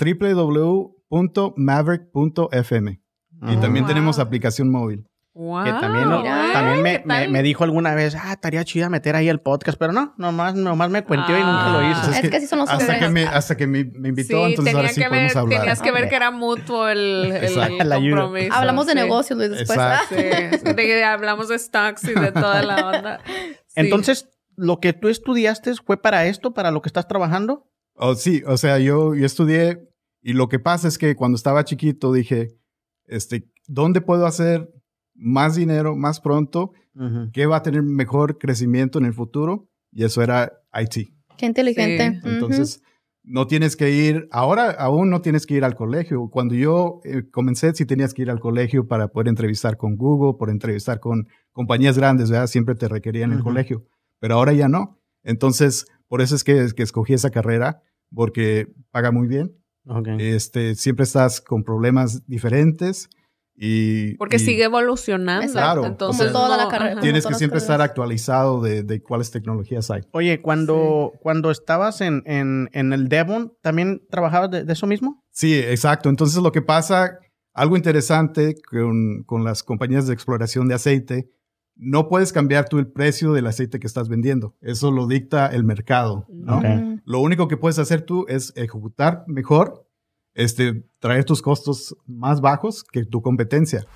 www.maverick.fm. 1.70 2.90
Y 3.42 3.54
Ah. 3.56 3.60
también 3.60 3.84
Wow. 3.84 3.88
tenemos 3.94 4.18
aplicación 4.18 4.70
móvil. 4.70 5.06
Wow. 5.32 5.64
Que 5.64 5.70
también, 5.70 6.08
no- 6.08 6.18
mira. 6.22 6.50
también 6.52 6.82
me, 6.82 7.02
me- 7.06 7.28
me 7.28 7.42
dijo 7.44 7.62
alguna 7.62 7.94
vez, 7.94 8.16
ah, 8.16 8.32
estaría 8.32 8.64
chida 8.64 8.88
meter 8.90 9.14
ahí 9.14 9.28
el 9.28 9.40
podcast, 9.40 9.78
pero 9.78 9.92
no, 9.92 10.12
nomás, 10.18 10.56
nomás 10.56 10.90
me 10.90 11.04
cuenteó 11.04 11.36
y 11.36 11.40
nunca 11.40 11.68
lo 11.72 11.78
Ah. 11.78 11.90
hice. 12.10 12.20
Es 12.20 12.30
que 12.30 12.36
así 12.36 12.46
son 12.48 12.58
los 12.58 12.68
hasta 12.68 12.98
que 12.98 13.08
me, 13.08 13.24
hasta 13.24 13.56
que 13.56 13.66
me, 13.68 13.84
me 13.84 14.08
invitó, 14.08 14.44
Sí, 14.44 14.50
entonces 14.50 14.74
ahora 14.74 14.88
sí 14.88 15.00
que 15.00 15.08
podemos 15.08 15.36
hablar. 15.36 15.60
tenías 15.60 15.80
que 15.82 15.92
ver 15.92 16.08
que 16.08 16.16
era 16.16 16.30
mutuo 16.32 16.88
el, 16.88 17.32
el 17.32 17.54
compromiso. 17.88 18.52
Hablamos 18.54 18.86
de 18.86 18.92
sí. 18.92 18.98
negocios, 18.98 19.38
Luis, 19.38 19.50
después. 19.50 19.78
Exacto. 19.78 20.16
Sí, 20.16 20.72
de 20.74 21.04
hablamos 21.04 21.48
de 21.48 21.58
stocks 21.60 22.04
y 22.04 22.14
de 22.14 22.32
toda 22.32 22.62
la 22.62 22.88
onda. 22.88 23.20
Sí. 23.24 23.32
Entonces, 23.76 24.28
lo 24.56 24.80
que 24.80 24.92
tú 24.92 25.08
estudiaste 25.08 25.72
fue 25.76 25.96
para 26.02 26.26
esto, 26.26 26.52
para 26.52 26.72
lo 26.72 26.82
que 26.82 26.88
estás 26.88 27.06
trabajando. 27.06 27.70
Oh, 27.94 28.16
sí, 28.16 28.42
o 28.46 28.56
sea, 28.56 28.78
yo, 28.78 29.14
yo 29.14 29.24
estudié 29.26 29.78
y 30.22 30.32
lo 30.32 30.48
que 30.48 30.58
pasa 30.58 30.88
es 30.88 30.98
que 30.98 31.14
cuando 31.14 31.36
estaba 31.36 31.64
chiquito 31.64 32.12
dije, 32.12 32.48
este, 33.06 33.48
¿dónde 33.68 34.00
puedo 34.00 34.26
hacer 34.26 34.68
más 35.20 35.54
dinero 35.54 35.94
más 35.94 36.20
pronto? 36.20 36.72
Ujú. 36.94 37.30
¿Qué 37.32 37.46
va 37.46 37.56
a 37.56 37.62
tener 37.62 37.82
mejor 37.82 38.38
crecimiento 38.38 38.98
en 38.98 39.04
el 39.04 39.14
futuro? 39.14 39.68
Y 39.92 40.04
eso 40.04 40.22
era 40.22 40.52
IT. 40.74 41.12
Qué 41.36 41.46
inteligente. 41.46 42.20
Sí. 42.22 42.28
Entonces, 42.28 42.82
no 43.22 43.46
tienes 43.46 43.76
que 43.76 43.90
ir, 43.90 44.28
ahora 44.30 44.70
aún 44.70 45.10
no 45.10 45.20
tienes 45.20 45.46
que 45.46 45.54
ir 45.54 45.64
al 45.64 45.74
colegio. 45.74 46.28
Cuando 46.30 46.54
yo 46.54 47.00
eh, 47.04 47.28
comencé, 47.30 47.72
sí 47.74 47.84
tenías 47.86 48.14
que 48.14 48.22
ir 48.22 48.30
al 48.30 48.40
colegio 48.40 48.88
para 48.88 49.08
poder 49.08 49.28
entrevistar 49.28 49.76
con 49.76 49.96
Google, 49.96 50.38
por 50.38 50.50
entrevistar 50.50 51.00
con 51.00 51.28
compañías 51.52 51.96
grandes, 51.96 52.30
¿verdad? 52.30 52.46
Siempre 52.46 52.74
te 52.74 52.88
requerían 52.88 53.30
el 53.30 53.38
Ujú. 53.38 53.44
colegio, 53.44 53.84
pero 54.18 54.34
ahora 54.34 54.52
ya 54.52 54.68
no. 54.68 54.98
Entonces, 55.22 55.86
por 56.08 56.22
eso 56.22 56.34
es 56.34 56.44
que, 56.44 56.68
que 56.74 56.82
escogí 56.82 57.12
esa 57.12 57.30
carrera, 57.30 57.82
porque 58.12 58.72
paga 58.90 59.12
muy 59.12 59.28
bien. 59.28 59.52
Ok. 59.86 60.08
Este, 60.18 60.74
siempre 60.74 61.04
estás 61.04 61.40
con 61.40 61.62
problemas 61.62 62.26
diferentes 62.26 63.08
y... 63.62 64.14
Porque 64.14 64.36
y 64.36 64.38
sigue 64.38 64.64
evolucionando. 64.64 65.44
Exacto. 65.44 65.80
Claro, 65.80 65.86
Entonces, 65.86 66.32
como 66.32 66.46
toda 66.46 66.56
la 66.56 66.68
carrera. 66.68 66.92
ajá. 66.92 67.00
Tienes 67.02 67.26
que 67.26 67.34
siempre 67.34 67.58
estar 67.58 67.82
actualizado 67.82 68.62
de, 68.62 68.82
de 68.82 69.02
cuáles 69.02 69.30
tecnologías 69.30 69.90
hay. 69.90 70.00
Oye, 70.12 70.40
cuando, 70.40 71.12
cuando 71.20 71.50
estabas 71.50 72.00
en, 72.00 72.22
en, 72.24 72.70
en 72.72 72.94
el 72.94 73.08
Devon, 73.08 73.52
¿también 73.60 74.00
trabajabas 74.10 74.50
de, 74.50 74.64
de 74.64 74.72
eso 74.72 74.86
mismo? 74.86 75.22
Sí, 75.30 75.58
exacto. 75.58 76.08
Entonces 76.08 76.42
lo 76.42 76.52
que 76.52 76.62
pasa, 76.62 77.18
algo 77.52 77.76
interesante 77.76 78.54
con, 78.70 79.24
con 79.24 79.44
las 79.44 79.62
compañías 79.62 80.06
de 80.06 80.14
exploración 80.14 80.66
de 80.66 80.74
aceite, 80.76 81.28
no 81.76 82.08
puedes 82.08 82.32
cambiar 82.32 82.66
tú 82.68 82.78
el 82.78 82.90
precio 82.90 83.32
del 83.32 83.46
aceite 83.46 83.78
que 83.78 83.86
estás 83.86 84.08
vendiendo. 84.08 84.56
Eso 84.62 84.90
lo 84.90 85.06
dicta 85.06 85.48
el 85.48 85.64
mercado, 85.64 86.26
¿no? 86.30 86.58
Ok. 86.58 86.64
Mm. 86.64 87.00
Lo 87.04 87.20
único 87.20 87.46
que 87.46 87.56
puedes 87.58 87.78
hacer 87.78 88.02
tú 88.02 88.24
es 88.28 88.52
ejecutar 88.56 89.24
mejor, 89.26 89.86
este, 90.34 90.84
traer 90.98 91.24
tus 91.24 91.42
costos 91.42 91.96
más 92.06 92.40
bajos 92.40 92.84
que 92.84 93.04
tu 93.04 93.22
competencia. 93.22 93.86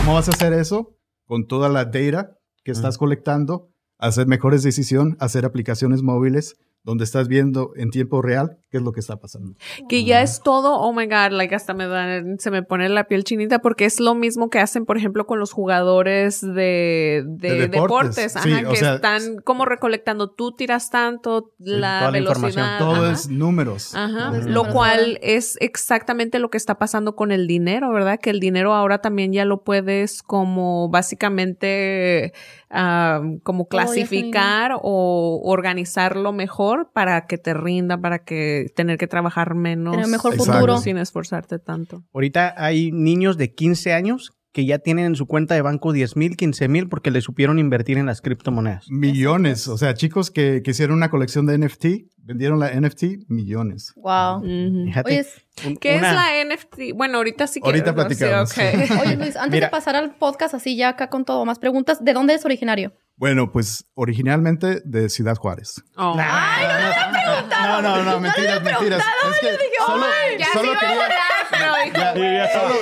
¿Cómo 0.00 0.14
vas 0.14 0.28
a 0.28 0.32
hacer 0.32 0.52
eso? 0.52 0.96
Con 1.26 1.46
toda 1.46 1.68
la 1.68 1.84
data 1.84 2.38
que 2.62 2.72
estás 2.72 2.98
colectando, 2.98 3.70
hacer 3.98 4.26
mejores 4.26 4.62
decisiones, 4.62 5.16
hacer 5.20 5.44
aplicaciones 5.44 6.02
móviles 6.02 6.56
donde 6.84 7.04
estás 7.04 7.28
viendo 7.28 7.72
en 7.76 7.90
tiempo 7.90 8.20
real 8.22 8.58
qué 8.70 8.76
es 8.76 8.82
lo 8.82 8.92
que 8.92 9.00
está 9.00 9.16
pasando. 9.16 9.54
Que 9.88 10.04
ya 10.04 10.20
es 10.20 10.42
todo, 10.42 10.78
oh 10.80 10.92
my 10.92 11.06
god, 11.06 11.30
like 11.32 11.54
hasta 11.54 11.72
me 11.74 11.86
da, 11.86 12.22
se 12.38 12.50
me 12.50 12.62
pone 12.62 12.88
la 12.90 13.04
piel 13.04 13.24
chinita 13.24 13.60
porque 13.60 13.86
es 13.86 14.00
lo 14.00 14.14
mismo 14.14 14.50
que 14.50 14.58
hacen, 14.58 14.84
por 14.84 14.96
ejemplo, 14.98 15.26
con 15.26 15.38
los 15.38 15.50
jugadores 15.52 16.40
de, 16.42 17.22
de, 17.26 17.50
De 17.54 17.68
deportes. 17.68 18.16
deportes, 18.16 18.32
Sí, 18.42 18.52
ajá, 18.52 18.68
o 18.68 18.70
que 18.72 18.76
sea, 18.76 18.94
están 18.96 19.36
como 19.44 19.64
recolectando, 19.64 20.30
tú 20.30 20.52
tiras 20.52 20.90
tanto, 20.90 21.52
la 21.58 22.00
toda 22.00 22.00
la 22.02 22.10
velocidad. 22.10 22.48
información. 22.48 22.78
Todo 22.78 23.04
ajá. 23.04 23.12
es 23.12 23.28
números. 23.28 23.94
Ajá, 23.94 24.32
lo 24.46 24.64
cual 24.70 25.18
es 25.22 25.56
exactamente 25.60 26.38
lo 26.38 26.50
que 26.50 26.58
está 26.58 26.78
pasando 26.78 27.14
con 27.16 27.32
el 27.32 27.46
dinero, 27.46 27.92
¿verdad? 27.92 28.18
Que 28.20 28.30
el 28.30 28.40
dinero 28.40 28.74
ahora 28.74 28.98
también 28.98 29.32
ya 29.32 29.44
lo 29.46 29.62
puedes 29.64 30.22
como 30.22 30.90
básicamente 30.90 32.32
ah, 32.74 33.22
como 33.42 33.68
clasificar 33.68 34.72
o 34.82 35.40
organizarlo 35.44 36.32
mejor 36.32 36.90
para 36.92 37.26
que 37.26 37.38
te 37.38 37.54
rinda, 37.54 37.98
para 37.98 38.24
que 38.24 38.66
tener 38.76 38.98
que 38.98 39.06
trabajar 39.06 39.54
menos. 39.54 39.94
Tener 39.94 40.08
mejor 40.08 40.34
Exacto. 40.34 40.52
futuro. 40.52 40.78
Sin 40.78 40.98
esforzarte 40.98 41.58
tanto. 41.58 42.02
Ahorita 42.12 42.54
hay 42.56 42.92
niños 42.92 43.38
de 43.38 43.54
15 43.54 43.92
años 43.92 44.32
que 44.54 44.64
ya 44.64 44.78
tienen 44.78 45.04
en 45.06 45.16
su 45.16 45.26
cuenta 45.26 45.54
de 45.56 45.62
banco 45.62 45.92
10 45.92 46.14
mil, 46.16 46.36
15 46.36 46.68
mil 46.68 46.88
porque 46.88 47.10
le 47.10 47.20
supieron 47.20 47.58
invertir 47.58 47.98
en 47.98 48.06
las 48.06 48.20
criptomonedas. 48.22 48.86
Millones. 48.88 49.66
O 49.68 49.76
sea, 49.76 49.94
chicos 49.94 50.30
que, 50.30 50.62
que 50.64 50.70
hicieron 50.70 50.96
una 50.96 51.10
colección 51.10 51.44
de 51.44 51.58
NFT, 51.58 51.86
vendieron 52.18 52.60
la 52.60 52.70
NFT, 52.70 53.28
millones. 53.28 53.92
Wow. 53.96 54.42
Fíjate. 54.86 55.10
Oye, 55.12 55.26
un- 55.66 55.76
¿Qué 55.76 55.96
una- 55.98 56.08
es 56.08 56.14
la 56.14 56.54
NFT? 56.54 56.94
Bueno, 56.96 57.18
ahorita 57.18 57.48
sí 57.48 57.60
que 57.60 57.66
Ahorita 57.66 57.94
platicamos. 57.96 58.50
Sí. 58.50 58.60
Oye, 59.04 59.16
Luis, 59.16 59.34
antes 59.36 59.50
Mira. 59.50 59.66
de 59.66 59.70
pasar 59.72 59.96
al 59.96 60.14
podcast, 60.14 60.54
así 60.54 60.76
ya 60.76 60.90
acá 60.90 61.10
con 61.10 61.24
todo, 61.24 61.44
más 61.44 61.58
preguntas, 61.58 62.04
¿de 62.04 62.12
dónde 62.12 62.34
es 62.34 62.44
originario? 62.44 62.92
Bueno, 63.16 63.50
pues 63.52 63.86
originalmente 63.94 64.82
de 64.84 65.08
Ciudad 65.08 65.34
Juárez. 65.36 65.82
Oh. 65.96 66.16
No, 66.16 67.82
no, 67.82 68.02
no, 68.04 68.20
mentiras, 68.20 68.62
mentiras. 68.62 69.00
Es 69.00 69.40
que 69.40 69.56
solo, 69.84 70.06
Ya 70.38 70.46
solo 70.52 70.64
sí 70.64 70.68
iba 70.70 70.76
a 70.76 70.80
quería, 70.80 71.04
hablar, 71.04 71.10
pero 71.50 71.74
dijo, 71.84 72.32
ya, 72.34 72.52
solo, 72.52 72.74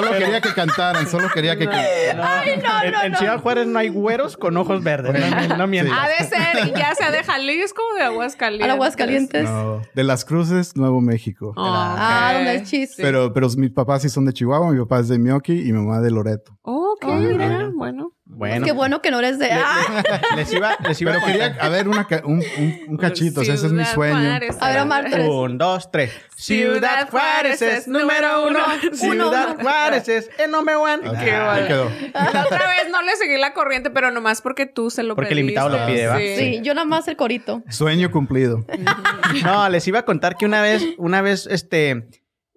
solo 0.00 0.18
quería 0.18 0.40
que 0.40 0.52
cantaran, 0.54 1.06
solo 1.08 1.28
quería 1.32 1.56
que 1.56 1.64
cantaran. 1.64 2.20
Ay, 2.20 2.62
no, 2.62 2.82
en, 2.82 3.12
en 3.12 3.16
Ciudad 3.16 3.40
Juárez 3.40 3.66
no 3.66 3.78
hay 3.78 3.88
güeros 3.88 4.36
con 4.36 4.56
ojos 4.56 4.82
verdes. 4.82 5.14
No, 5.48 5.56
no, 5.56 5.66
mientas. 5.66 5.96
Ha 5.98 6.08
de 6.08 6.28
ser, 6.28 6.74
ya 6.74 6.94
sea 6.94 7.10
de 7.10 7.22
Jalisco 7.22 7.82
o 7.92 7.96
de 7.96 8.02
Aguascalientes. 8.02 8.70
Aguascalientes. 8.70 9.44
No, 9.44 9.82
de 9.94 10.04
las 10.04 10.24
Cruces, 10.24 10.76
Nuevo 10.76 11.00
México. 11.00 11.54
Ah, 11.56 12.28
ok. 12.30 12.36
donde 12.36 12.54
es 12.56 12.68
chiste. 12.68 13.02
Pero, 13.02 13.32
pero 13.32 13.48
mis 13.56 13.70
papás 13.70 14.02
sí 14.02 14.08
son 14.08 14.24
de 14.24 14.32
Chihuahua, 14.32 14.72
mi 14.72 14.78
papá 14.80 15.00
es 15.00 15.08
de 15.08 15.18
Mioki 15.18 15.60
y 15.60 15.72
mi 15.72 15.78
mamá 15.78 16.00
de 16.00 16.10
Loreto. 16.10 16.58
Ok, 16.62 17.04
mira, 17.04 17.70
bueno. 17.74 18.12
Bueno, 18.28 18.66
Qué 18.66 18.72
bueno 18.72 19.00
que 19.02 19.12
no 19.12 19.20
eres 19.20 19.38
de. 19.38 19.50
¡Ah! 19.52 20.02
les 20.36 20.52
iba, 20.52 20.76
les 20.86 21.00
iba 21.00 21.12
Pero 21.12 21.24
a 21.24 21.26
quería, 21.26 21.56
a 21.60 21.68
ver, 21.68 21.88
una 21.88 22.08
un, 22.24 22.42
un, 22.58 22.80
un 22.88 22.96
cachito, 22.96 23.40
ese 23.40 23.54
es 23.54 23.72
mi 23.72 23.84
sueño. 23.84 24.18
Juárez. 24.18 24.56
A 24.60 24.68
ver, 24.68 24.80
Omar, 24.80 25.06
tres. 25.08 25.28
Un, 25.28 25.58
dos, 25.58 25.90
tres. 25.92 26.12
Ciudad 26.34 27.08
Juárez 27.08 27.62
es 27.62 27.86
número 27.86 28.48
uno. 28.48 28.58
Ciudad 28.92 29.56
Juárez 29.60 30.08
es 30.08 30.28
el 30.38 30.50
número 30.50 30.82
uno. 30.82 31.12
Quedó. 31.12 31.90
La 32.12 32.44
otra 32.44 32.66
vez 32.66 32.90
no 32.90 33.00
le 33.02 33.14
seguí 33.16 33.38
la 33.38 33.54
corriente, 33.54 33.90
pero 33.90 34.10
nomás 34.10 34.42
porque 34.42 34.66
tú 34.66 34.90
se 34.90 35.04
lo 35.04 35.14
Porque 35.14 35.32
el 35.32 35.38
invitado 35.38 35.68
lo 35.68 35.86
pide, 35.86 36.08
¿va? 36.08 36.18
Sí, 36.18 36.60
yo 36.62 36.74
nada 36.74 36.84
más 36.84 37.06
el 37.06 37.16
corito. 37.16 37.62
Sueño 37.70 38.10
cumplido. 38.10 38.64
No, 39.44 39.68
les 39.68 39.86
iba 39.86 40.00
a 40.00 40.04
contar 40.04 40.36
que 40.36 40.46
una 40.46 40.60
vez, 40.60 40.82
una 40.98 41.22
vez, 41.22 41.46
este, 41.46 42.08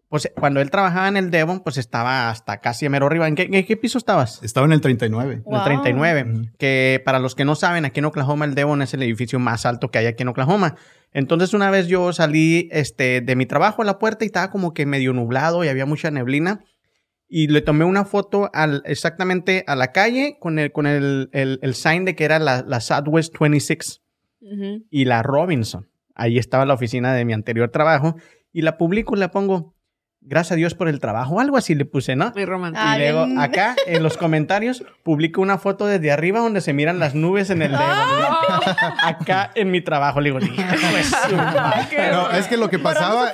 pues 0.10 0.32
cuando 0.36 0.60
él 0.60 0.72
trabajaba 0.72 1.08
en 1.08 1.18
el 1.18 1.30
Devon, 1.32 1.60
pues 1.62 1.78
estaba 1.78 2.30
hasta 2.30 2.60
casi 2.62 2.86
a 2.86 2.89
mero 2.89 3.06
arriba. 3.06 3.28
¿En 3.28 3.36
qué, 3.36 3.44
en 3.51 3.66
qué 3.66 3.78
piso 3.78 3.98
estabas? 4.00 4.42
Estaba 4.44 4.66
en 4.66 4.74
el 4.74 4.82
39. 4.82 5.34
En 5.34 5.39
el 5.39 5.44
Wow. 5.46 5.63
39. 5.63 6.51
Que 6.58 7.01
para 7.06 7.20
los 7.20 7.36
que 7.36 7.46
no 7.46 7.56
saben, 7.56 7.86
aquí 7.86 8.00
en 8.00 8.06
Oklahoma 8.06 8.46
el 8.46 8.56
Devon 8.56 8.82
es 8.82 8.94
el 8.94 9.04
edificio 9.04 9.38
más 9.39 9.66
alto 9.66 9.92
que 9.92 10.00
hay 10.00 10.08
aquí 10.08 10.24
en 10.24 10.30
Oklahoma. 10.30 10.75
Entonces 11.13 11.54
una 11.54 11.70
vez 11.72 11.88
yo 11.88 12.12
salí 12.13 12.68
este, 12.72 13.22
de 13.22 13.36
mi 13.36 13.46
trabajo 13.46 13.82
a 13.82 13.86
la 13.86 14.00
puerta 14.00 14.25
y 14.25 14.28
estaba 14.28 14.50
como 14.51 14.74
que 14.74 14.86
medio 14.86 15.13
nublado 15.13 15.63
y 15.63 15.68
había 15.68 15.86
mucha 15.86 16.10
neblina. 16.12 16.60
Y 17.28 17.48
le 17.48 17.62
tomé 17.62 17.86
una 17.86 18.06
foto 18.06 18.50
al, 18.54 18.82
exactamente 18.86 19.63
a 19.68 19.75
la 19.75 19.92
calle 19.92 20.38
con 20.39 20.58
el, 20.58 20.72
con 20.72 20.88
el, 20.88 21.30
el, 21.34 21.60
el 21.62 21.75
sign 21.75 22.04
de 22.06 22.16
que 22.16 22.25
era 22.25 22.39
la, 22.39 22.63
la 22.68 22.80
Southwest 22.80 23.36
26 23.39 24.01
Ujú. 24.42 24.86
y 24.89 25.06
la 25.06 25.22
Robinson. 25.22 25.88
Ahí 26.16 26.39
estaba 26.39 26.66
la 26.66 26.74
oficina 26.74 27.13
de 27.13 27.25
mi 27.25 27.34
anterior 27.34 27.70
trabajo. 27.70 28.16
Y 28.51 28.63
la 28.63 28.78
publico 28.78 29.16
y 29.16 29.20
la 29.20 29.30
pongo, 29.30 29.75
gracias 30.22 30.52
a 30.54 30.56
Dios 30.56 30.74
por 30.76 30.88
el 30.88 31.00
trabajo. 31.00 31.40
Algo 31.40 31.58
así 31.58 31.76
le 31.76 31.86
puse, 31.86 32.16
¿no? 32.16 32.32
Muy 32.36 32.46
romántico. 32.46 32.84
Ah, 32.86 32.98
y 32.98 33.02
luego 33.12 33.28
acá 33.42 33.76
en 33.88 34.04
los 34.04 34.18
comentarios 34.18 34.84
publico 35.04 35.42
una 35.42 35.58
foto 35.58 35.86
desde 35.88 36.12
arriba 36.12 36.40
donde 36.40 36.62
se 36.62 36.74
miran 36.74 37.00
las 37.00 37.16
nubes 37.16 37.50
en 37.50 37.62
el 37.62 37.72
dedo. 37.72 37.80
acá 39.04 39.52
en 39.56 39.72
mi 39.72 39.82
trabajo. 39.82 40.22
Le 40.22 40.32
digo, 40.32 40.40
"Hijo 40.46 40.56
de 40.62 41.04
su 41.04 41.36
madre". 41.36 42.12
No, 42.12 42.30
es 42.32 42.48
que 42.48 42.58
lo 42.58 42.70
que 42.70 42.80
pasaba 42.80 43.32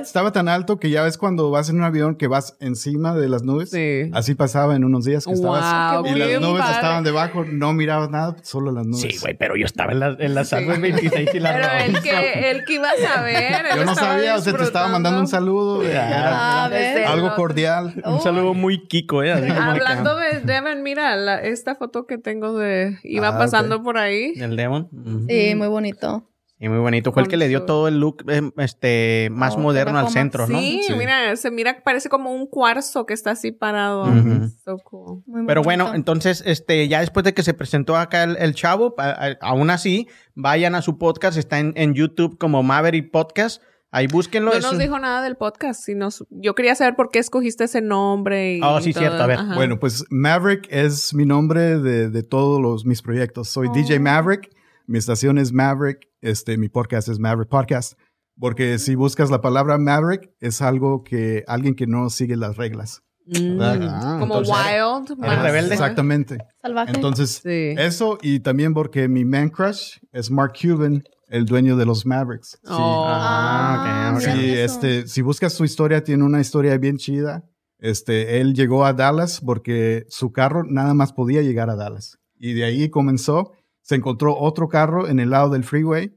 estaba, 0.00 0.32
tan 0.32 0.48
alto 0.48 0.78
que 0.78 0.90
ya 0.90 1.02
ves 1.02 1.18
cuando 1.18 1.50
vas 1.50 1.68
en 1.70 1.76
un 1.76 1.84
avión 1.84 2.14
que 2.16 2.26
vas 2.28 2.56
encima 2.60 3.14
de 3.14 3.28
las 3.28 3.42
nubes. 3.42 3.70
Sí. 3.70 4.10
Así 4.12 4.34
pasaba 4.34 4.76
en 4.76 4.84
unos 4.84 5.04
días 5.04 5.24
que 5.26 5.32
estabas 5.32 5.94
Wow, 6.02 6.06
y 6.06 6.18
las 6.18 6.40
nubes 6.40 6.60
padre. 6.62 6.74
estaban 6.76 7.04
debajo, 7.04 7.44
no 7.44 7.72
mirabas 7.72 8.10
nada, 8.10 8.36
solo 8.42 8.72
las 8.72 8.86
nubes. 8.86 9.00
Sí, 9.00 9.18
güey, 9.20 9.34
pero 9.36 9.56
yo 9.56 9.66
estaba 9.66 9.92
en 9.92 10.00
la, 10.00 10.16
en 10.18 10.34
la 10.34 10.44
Southwest 10.44 10.80
26 10.80 11.30
y 11.34 11.40
la 11.40 11.52
Pero 11.52 11.68
el 11.96 12.02
que, 12.02 12.50
el 12.50 12.64
que 12.64 12.74
iba 12.74 12.88
a 12.88 13.08
saber. 13.14 13.52
Yo 13.76 13.84
no 13.84 13.94
sabía, 13.94 14.36
o 14.36 14.40
sea, 14.40 14.52
te 14.56 14.62
estaba 14.62 14.88
mandando 14.88 15.20
un 15.20 15.28
saludo, 15.28 15.82
eh, 16.00 16.08
era 16.08 16.64
Ah, 16.64 16.68
¿ves? 16.68 16.94
Desde 16.94 17.04
algo 17.06 17.28
el- 17.28 17.34
cordial. 17.34 18.02
Un 18.04 18.20
saludo 18.20 18.54
muy 18.54 18.86
Kiko, 18.86 19.22
¿eh? 19.22 19.32
Hablando 19.32 20.16
de 20.16 20.40
Devon, 20.40 20.82
mira 20.82 21.16
la- 21.16 21.40
esta 21.42 21.74
foto 21.74 22.06
que 22.06 22.18
tengo 22.18 22.58
de 22.58 22.98
iba 23.04 23.28
Ah, 23.28 23.38
pasando 23.38 23.76
ok. 23.76 23.82
por 23.84 23.98
ahí. 23.98 24.34
Del 24.34 24.56
Devon. 24.56 24.88
Sí, 25.28 25.54
muy 25.54 25.68
bonito. 25.68 26.26
Y 26.62 26.68
muy 26.68 26.76
bonito. 26.78 27.10
Fue 27.12 27.22
el 27.22 27.28
que 27.28 27.38
le 27.38 27.48
dio 27.48 27.62
todo 27.64 27.88
el 27.88 28.00
look 28.00 28.22
eh, 28.28 28.42
este, 28.58 29.28
más 29.32 29.54
Oh, 29.56 29.60
moderno 29.60 29.98
al 29.98 30.10
centro, 30.10 30.46
¿no? 30.46 30.58
Sí, 30.58 30.82
Sí. 30.86 30.92
mira, 30.94 31.34
se 31.36 31.50
mira, 31.50 31.82
parece 31.82 32.10
como 32.10 32.34
un 32.34 32.46
cuarzo 32.46 33.06
que 33.06 33.14
está 33.14 33.30
así 33.30 33.50
parado. 33.50 34.02
Ujú. 34.02 34.46
So 34.62 34.76
cool. 34.84 35.22
Muy 35.26 35.46
Pero 35.46 35.62
bonito. 35.62 35.84
bueno, 35.84 35.94
entonces, 35.96 36.42
este, 36.44 36.86
ya 36.86 37.00
después 37.00 37.24
de 37.24 37.32
que 37.32 37.42
se 37.42 37.54
presentó 37.54 37.96
acá 37.96 38.24
el, 38.24 38.36
el 38.36 38.54
chavo, 38.54 38.94
a- 38.98 39.08
a- 39.08 39.38
aún 39.40 39.70
así, 39.70 40.06
vayan 40.34 40.74
a 40.74 40.82
su 40.82 40.98
podcast, 40.98 41.38
está 41.38 41.58
en, 41.60 41.72
en 41.76 41.94
YouTube 41.94 42.36
como 42.36 42.62
Maverick 42.62 43.10
Podcast. 43.10 43.62
Ahí 43.92 44.06
búsquenlo. 44.06 44.50
No 44.52 44.56
es 44.56 44.62
nos 44.62 44.74
un- 44.74 44.78
dijo 44.78 44.98
nada 44.98 45.22
del 45.22 45.36
podcast. 45.36 45.82
Sino, 45.82 46.08
yo 46.30 46.54
quería 46.54 46.74
saber 46.74 46.94
por 46.94 47.10
qué 47.10 47.18
escogiste 47.18 47.64
ese 47.64 47.80
nombre. 47.80 48.56
Y 48.56 48.60
Oh, 48.62 48.80
sí, 48.80 48.92
todo. 48.92 49.00
cierto, 49.02 49.22
a 49.22 49.26
ver. 49.26 49.38
Ajá. 49.38 49.54
Bueno, 49.54 49.78
pues 49.80 50.04
Maverick 50.10 50.66
es 50.70 51.12
mi 51.14 51.26
nombre 51.26 51.78
de, 51.78 52.08
de 52.10 52.22
todos 52.22 52.60
los, 52.60 52.84
mis 52.84 53.02
proyectos. 53.02 53.48
Soy 53.48 53.68
DJ 53.74 53.98
Maverick, 53.98 54.48
mi 54.86 54.98
estación 54.98 55.38
es 55.38 55.52
Maverick, 55.52 56.08
este, 56.20 56.56
mi 56.56 56.68
podcast 56.68 57.08
es 57.08 57.18
Maverick 57.18 57.48
Podcast. 57.48 57.98
Porque 58.38 58.78
si 58.78 58.94
buscas 58.94 59.28
la 59.30 59.40
palabra 59.40 59.76
Maverick, 59.76 60.30
es 60.40 60.62
algo 60.62 61.02
que 61.04 61.44
alguien 61.46 61.74
que 61.74 61.86
no 61.86 62.08
sigue 62.10 62.36
las 62.36 62.56
reglas. 62.56 63.02
Mm, 63.26 63.60
Ah, 63.60 64.16
como 64.18 64.38
entonces, 64.38 64.54
wild. 64.54 65.06
¿eres 65.10 65.18
más- 65.18 65.42
rebelde? 65.42 65.74
Exactamente. 65.74 66.38
Salvaje. 66.62 66.92
Entonces, 66.94 67.40
Sí. 67.44 67.74
eso 67.76 68.18
y 68.22 68.40
también 68.40 68.72
porque 68.72 69.08
mi 69.08 69.24
man 69.24 69.50
crush 69.50 69.98
es 70.12 70.30
Mark 70.30 70.54
Cuban, 70.60 71.02
el 71.30 71.46
dueño 71.46 71.76
de 71.76 71.86
los 71.86 72.04
Mavericks. 72.04 72.58
Sí. 72.62 72.68
Oh. 72.68 73.04
Ah, 73.06 74.12
ok, 74.14 74.22
ok. 74.22 74.26
mira 74.28 74.34
Sí, 74.42 74.50
eso. 74.50 74.64
este, 74.74 75.08
si 75.08 75.22
buscas 75.22 75.52
su 75.54 75.64
historia, 75.64 76.04
tiene 76.04 76.24
una 76.24 76.40
historia 76.40 76.76
bien 76.76 76.98
chida. 76.98 77.44
Este, 77.78 78.40
él 78.40 78.52
llegó 78.52 78.84
a 78.84 78.92
Dallas 78.92 79.40
porque 79.40 80.04
su 80.10 80.32
carro 80.32 80.64
nada 80.64 80.92
más 80.92 81.12
podía 81.14 81.40
llegar 81.40 81.70
a 81.70 81.76
Dallas. 81.76 82.18
Y 82.38 82.52
de 82.52 82.64
ahí 82.64 82.90
comenzó, 82.90 83.52
se 83.80 83.94
encontró 83.94 84.36
otro 84.38 84.68
carro 84.68 85.08
en 85.08 85.18
el 85.18 85.30
lado 85.30 85.48
del 85.50 85.64
freeway, 85.64 86.14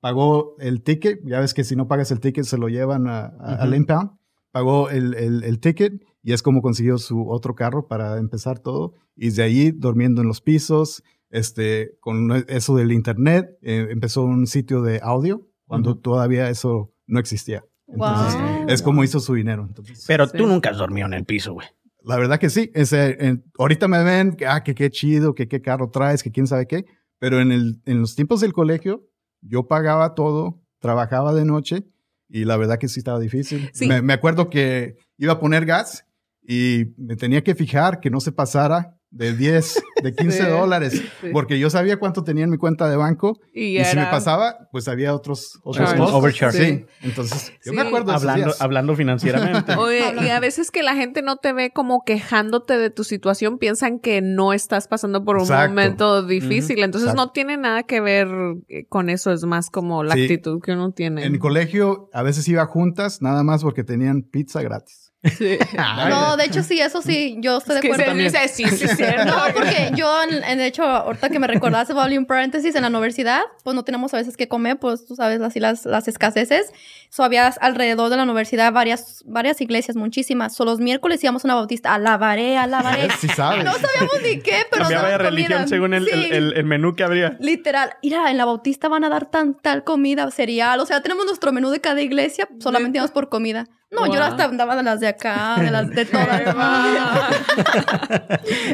pagó 0.00 0.56
el 0.58 0.82
ticket, 0.82 1.20
ya 1.24 1.40
ves 1.40 1.54
que 1.54 1.64
si 1.64 1.76
no 1.76 1.88
pagas 1.88 2.10
el 2.10 2.20
ticket 2.20 2.44
se 2.44 2.58
lo 2.58 2.68
llevan 2.68 3.06
a- 3.06 3.26
a- 3.38 3.56
al 3.60 3.68
Ujú. 3.70 3.76
impound, 3.76 4.10
pagó 4.50 4.90
el, 4.90 5.14
el, 5.14 5.44
el 5.44 5.60
ticket 5.60 6.02
y 6.22 6.32
es 6.32 6.42
como 6.42 6.62
consiguió 6.62 6.98
su 6.98 7.28
otro 7.30 7.54
carro 7.54 7.86
para 7.86 8.18
empezar 8.18 8.58
todo. 8.58 8.94
Y 9.16 9.30
de 9.30 9.42
ahí 9.42 9.70
durmiendo 9.70 10.20
en 10.22 10.28
los 10.28 10.40
pisos, 10.40 11.02
este, 11.34 11.96
con 12.00 12.30
eso 12.48 12.76
del 12.76 12.92
internet, 12.92 13.58
eh, 13.62 13.88
empezó 13.90 14.22
un 14.22 14.46
sitio 14.46 14.82
de 14.82 15.00
audio 15.02 15.46
cuando 15.66 15.96
todavía 15.98 16.48
eso 16.48 16.92
no 17.06 17.18
existía. 17.18 17.64
Entonces, 17.88 18.34
Wow. 18.40 18.66
es 18.68 18.82
como 18.82 19.04
hizo 19.04 19.20
su 19.20 19.34
dinero. 19.34 19.64
Entonces, 19.68 20.04
Pero 20.06 20.26
Sí. 20.26 20.38
tú 20.38 20.46
nunca 20.46 20.70
has 20.70 20.78
dormido 20.78 21.06
en 21.06 21.14
el 21.14 21.24
piso, 21.24 21.52
güey. 21.52 21.66
la 22.06 22.18
verdad 22.18 22.38
que 22.38 22.50
sí. 22.50 22.70
Ese, 22.74 23.16
en- 23.26 23.44
ahorita 23.58 23.88
me 23.88 24.02
ven, 24.04 24.32
que, 24.36 24.46
ah, 24.46 24.62
que 24.62 24.74
qué 24.74 24.90
chido, 24.90 25.34
que 25.34 25.48
qué 25.48 25.62
carro 25.62 25.88
traes, 25.90 26.22
que 26.22 26.30
quién 26.30 26.46
sabe 26.46 26.66
qué. 26.66 26.84
Pero 27.18 27.40
en, 27.40 27.50
el, 27.50 27.80
en 27.86 28.00
los 28.00 28.14
tiempos 28.14 28.40
del 28.42 28.52
colegio, 28.52 29.06
yo 29.40 29.66
pagaba 29.68 30.14
todo, 30.14 30.60
trabajaba 30.80 31.32
de 31.34 31.46
noche 31.46 31.84
y 32.28 32.44
la 32.44 32.56
verdad 32.58 32.78
que 32.78 32.88
sí 32.88 33.00
estaba 33.00 33.18
difícil. 33.18 33.70
Sí. 33.72 33.86
Me, 33.88 34.02
me 34.02 34.12
acuerdo 34.12 34.50
que 34.50 34.96
iba 35.16 35.32
a 35.32 35.40
poner 35.40 35.64
gas 35.64 36.04
y 36.46 36.92
me 36.98 37.16
tenía 37.16 37.42
que 37.42 37.54
fijar 37.54 38.00
que 38.00 38.10
no 38.10 38.20
se 38.20 38.32
pasara 38.32 38.98
de 39.14 39.36
10, 39.36 39.82
de 40.02 40.12
15 40.16 40.38
Sí, 40.44 40.48
dólares, 40.50 41.02
sí. 41.20 41.28
porque 41.32 41.58
yo 41.58 41.70
sabía 41.70 41.98
cuánto 41.98 42.24
tenía 42.24 42.44
en 42.44 42.50
mi 42.50 42.56
cuenta 42.58 42.88
de 42.88 42.96
banco 42.96 43.38
Y, 43.52 43.78
y, 43.78 43.84
si 43.84 43.96
me 43.96 44.06
pasaba, 44.06 44.68
pues 44.72 44.88
había 44.88 45.14
otros, 45.14 45.60
otros 45.62 45.86
Charge. 45.88 45.98
costos. 46.00 46.18
Overcharge. 46.18 46.66
Sí. 46.66 46.86
Entonces, 47.02 47.52
yo 47.64 47.70
Sí. 47.70 47.76
me 47.76 47.82
acuerdo 47.82 48.12
Hablando, 48.12 48.46
días. 48.46 48.60
hablando 48.60 48.96
financieramente. 48.96 49.74
Oye, 49.78 50.02
y 50.20 50.28
a 50.30 50.40
veces 50.40 50.70
que 50.72 50.82
la 50.82 50.94
gente 50.96 51.22
no 51.22 51.36
te 51.36 51.52
ve 51.52 51.70
como 51.70 52.02
quejándote 52.04 52.76
de 52.76 52.90
tu 52.90 53.04
situación, 53.04 53.58
piensan 53.58 54.00
que 54.00 54.20
no 54.20 54.52
estás 54.52 54.88
pasando 54.88 55.24
por 55.24 55.36
un 55.36 55.42
Exacto. 55.42 55.70
momento 55.70 56.22
difícil. 56.26 56.82
Entonces 56.82 57.10
Exacto. 57.10 57.26
no 57.26 57.32
tiene 57.32 57.56
nada 57.56 57.84
que 57.84 58.00
ver 58.00 58.26
eh, 58.68 58.86
con 58.88 59.10
eso, 59.10 59.30
es 59.32 59.44
más 59.44 59.70
como 59.70 60.02
la 60.02 60.14
Sí. 60.14 60.22
actitud 60.22 60.60
que 60.60 60.72
uno 60.72 60.90
tiene. 60.92 61.24
En 61.24 61.32
mi 61.32 61.38
colegio 61.38 62.10
a 62.12 62.22
veces 62.22 62.48
iba 62.48 62.64
juntas, 62.66 63.22
nada 63.22 63.44
más 63.44 63.62
porque 63.62 63.84
tenían 63.84 64.22
pizza 64.22 64.60
gratis. 64.60 65.03
Sí. 65.38 65.58
No, 66.08 66.36
de 66.36 66.44
hecho 66.44 66.62
sí, 66.62 66.80
eso 66.80 67.00
sí, 67.02 67.36
yo 67.40 67.58
estoy 67.58 67.76
de 67.76 67.80
que 67.80 67.92
acuerdo. 67.92 68.12
se 68.12 68.18
dice, 68.18 68.48
sí, 68.48 68.64
sí, 68.68 68.86
cierto. 68.88 69.24
No, 69.26 69.42
porque 69.54 69.90
yo, 69.94 70.22
en, 70.22 70.44
en- 70.44 70.58
de 70.58 70.66
hecho, 70.66 70.84
ahorita 70.84 71.28
que 71.30 71.38
me 71.38 71.46
recordaste, 71.46 71.92
voy 71.94 72.00
a 72.00 72.04
abrir 72.04 72.18
un 72.18 72.26
paréntesis, 72.26 72.74
en 72.74 72.82
la 72.82 72.88
universidad, 72.88 73.40
pues 73.62 73.74
no 73.74 73.84
tenemos 73.84 74.12
a 74.14 74.18
veces 74.18 74.36
que 74.36 74.48
comer, 74.48 74.78
pues 74.78 75.06
tú 75.06 75.16
sabes, 75.16 75.40
así 75.40 75.60
las, 75.60 75.84
las 75.86 76.08
escaseces. 76.08 76.72
So, 77.08 77.24
había 77.24 77.46
alrededor 77.46 78.10
de 78.10 78.16
la 78.16 78.24
universidad 78.24 78.72
varias, 78.72 79.22
varias 79.26 79.60
iglesias, 79.60 79.96
muchísimas. 79.96 80.54
So, 80.54 80.64
los 80.64 80.78
miércoles 80.80 81.22
íbamos 81.24 81.44
a 81.44 81.48
una 81.48 81.54
bautista, 81.54 81.94
alabaré, 81.94 82.56
alabaré. 82.56 83.08
Sí 83.20 83.28
sabes. 83.28 83.64
No 83.64 83.72
sabíamos 83.72 84.20
ni 84.22 84.40
qué, 84.40 84.66
pero 84.70 84.82
Cambiaba 84.82 85.08
de 85.08 85.18
religión 85.18 85.52
comida. 85.60 85.68
según 85.68 85.94
el, 85.94 86.04
Sí. 86.04 86.10
el, 86.12 86.32
el- 86.32 86.52
el 86.58 86.64
menú 86.64 86.94
que 86.94 87.04
habría. 87.04 87.36
Literal, 87.40 87.90
mira, 88.02 88.30
en 88.30 88.36
la 88.36 88.44
bautista 88.44 88.88
van 88.88 89.04
a 89.04 89.08
dar 89.08 89.30
tan 89.30 89.54
tal 89.54 89.84
comida, 89.84 90.30
cereal, 90.30 90.80
o 90.80 90.86
sea, 90.86 91.00
tenemos 91.02 91.24
nuestro 91.26 91.52
menú 91.52 91.70
de 91.70 91.80
cada 91.80 92.02
iglesia, 92.02 92.48
solamente 92.60 92.98
íbamos 92.98 93.10
por 93.12 93.28
comida. 93.28 93.66
No, 93.94 94.12
yo 94.12 94.22
hasta 94.22 94.44
andaba 94.44 94.76
de 94.76 94.82
las 94.82 95.00
de 95.00 95.08
acá, 95.08 95.56
de 95.60 95.70
las 95.70 95.88
de 95.90 96.04
todas. 96.12 96.42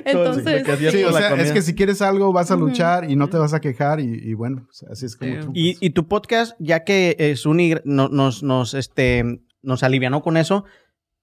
Entonces, 0.05 0.67
Sí, 0.91 1.05
o 1.05 1.13
sea, 1.13 1.35
es 1.37 1.53
que 1.53 1.63
si 1.63 1.75
quieres 1.75 2.03
algo 2.03 2.33
vas 2.33 2.51
a 2.51 2.57
luchar 2.57 3.11
y 3.11 3.17
no 3.17 3.29
te 3.29 3.39
vas 3.39 3.55
a 3.55 3.61
quejar 3.61 4.01
y, 4.01 4.05
y 4.23 4.35
bueno, 4.35 4.67
pues, 4.67 4.85
así 4.91 5.07
es 5.07 5.17
como 5.17 5.39
tú. 5.41 5.53
Y, 5.55 5.77
y 5.85 5.91
tu 5.91 6.07
podcast, 6.09 6.55
ya 6.59 6.85
que 6.85 7.17
eh, 7.19 7.37
Suni 7.37 7.75
no- 7.85 8.09
nos, 8.09 8.43
nos, 8.43 8.75
este, 8.75 9.43
nos 9.63 9.83
alivianó 9.83 10.23
con 10.23 10.37
eso, 10.37 10.65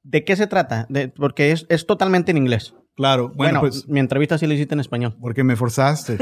¿de 0.04 0.24
qué 0.24 0.36
se 0.36 0.48
trata? 0.48 0.86
De- 0.90 1.10
porque 1.10 1.52
es, 1.52 1.66
es 1.70 1.86
totalmente 1.86 2.32
en 2.32 2.38
inglés. 2.38 2.74
Claro, 2.96 3.26
Bueno, 3.36 3.36
bueno, 3.36 3.60
pues 3.62 3.88
mi 3.88 4.00
entrevista 4.00 4.38
sí 4.40 4.48
la 4.48 4.56
hiciste 4.56 4.74
en 4.74 4.80
español. 4.80 5.16
porque 5.22 5.44
me 5.44 5.56
forzaste. 5.56 6.18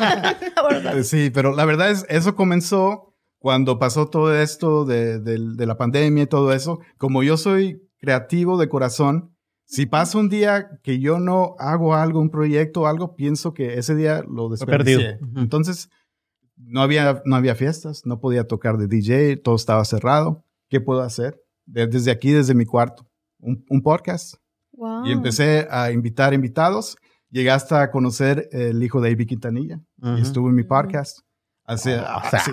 sí, 1.02 1.30
pero 1.32 1.54
la 1.54 1.64
verdad 1.64 1.90
es, 1.90 2.04
eso 2.10 2.34
comenzó 2.36 3.09
cuando 3.40 3.78
pasó 3.80 4.06
todo 4.06 4.32
esto 4.34 4.84
de, 4.84 5.18
de- 5.18 5.54
de 5.56 5.66
la 5.66 5.76
pandemia 5.76 6.22
y 6.22 6.26
todo 6.28 6.52
eso. 6.52 6.78
Como 6.98 7.22
yo 7.24 7.36
soy 7.36 7.82
creativo 7.98 8.56
de 8.58 8.68
corazón, 8.68 9.34
Si 9.72 9.86
pasa 9.86 10.18
un 10.18 10.28
día 10.28 10.80
que 10.82 10.98
yo 11.00 11.20
no 11.20 11.54
hago 11.58 11.94
algo, 11.94 12.18
un 12.20 12.30
proyecto 12.30 12.80
o 12.82 12.86
algo, 12.86 13.14
pienso 13.14 13.54
que 13.54 13.74
ese 13.78 13.94
día 13.94 14.22
lo 14.28 14.48
desperdicié. 14.48 15.16
perdido. 15.18 15.40
Entonces, 15.40 15.88
no 16.56 16.82
había, 16.82 17.22
no 17.24 17.36
había 17.36 17.54
fiestas, 17.54 18.02
no 18.04 18.18
podía 18.20 18.44
tocar 18.48 18.76
de 18.78 18.88
DJ, 18.88 19.36
todo 19.36 19.54
estaba 19.54 19.84
cerrado. 19.84 20.44
¿Qué 20.68 20.80
puedo 20.80 21.02
hacer? 21.02 21.40
De- 21.66 21.86
desde 21.86 22.10
aquí, 22.10 22.32
desde 22.32 22.54
mi 22.54 22.64
cuarto, 22.66 23.06
un, 23.38 23.64
un 23.70 23.80
podcast. 23.80 24.34
Wow. 24.72 25.06
Y 25.06 25.12
empecé 25.12 25.68
a 25.70 25.92
invitar 25.92 26.34
invitados. 26.34 26.96
Llegué 27.30 27.50
hasta 27.52 27.80
a 27.82 27.90
conocer 27.92 28.48
el 28.50 28.82
hijo 28.82 29.00
de 29.00 29.12
Avi 29.12 29.24
Quintanilla 29.24 29.80
Ujú. 30.02 30.16
y 30.18 30.20
estuvo 30.22 30.48
en 30.48 30.56
mi 30.56 30.64
podcast. 30.64 31.20
Hace, 31.20 31.29
Ah, 31.70 31.74
o 31.74 32.30
sea, 32.30 32.38
así. 32.38 32.50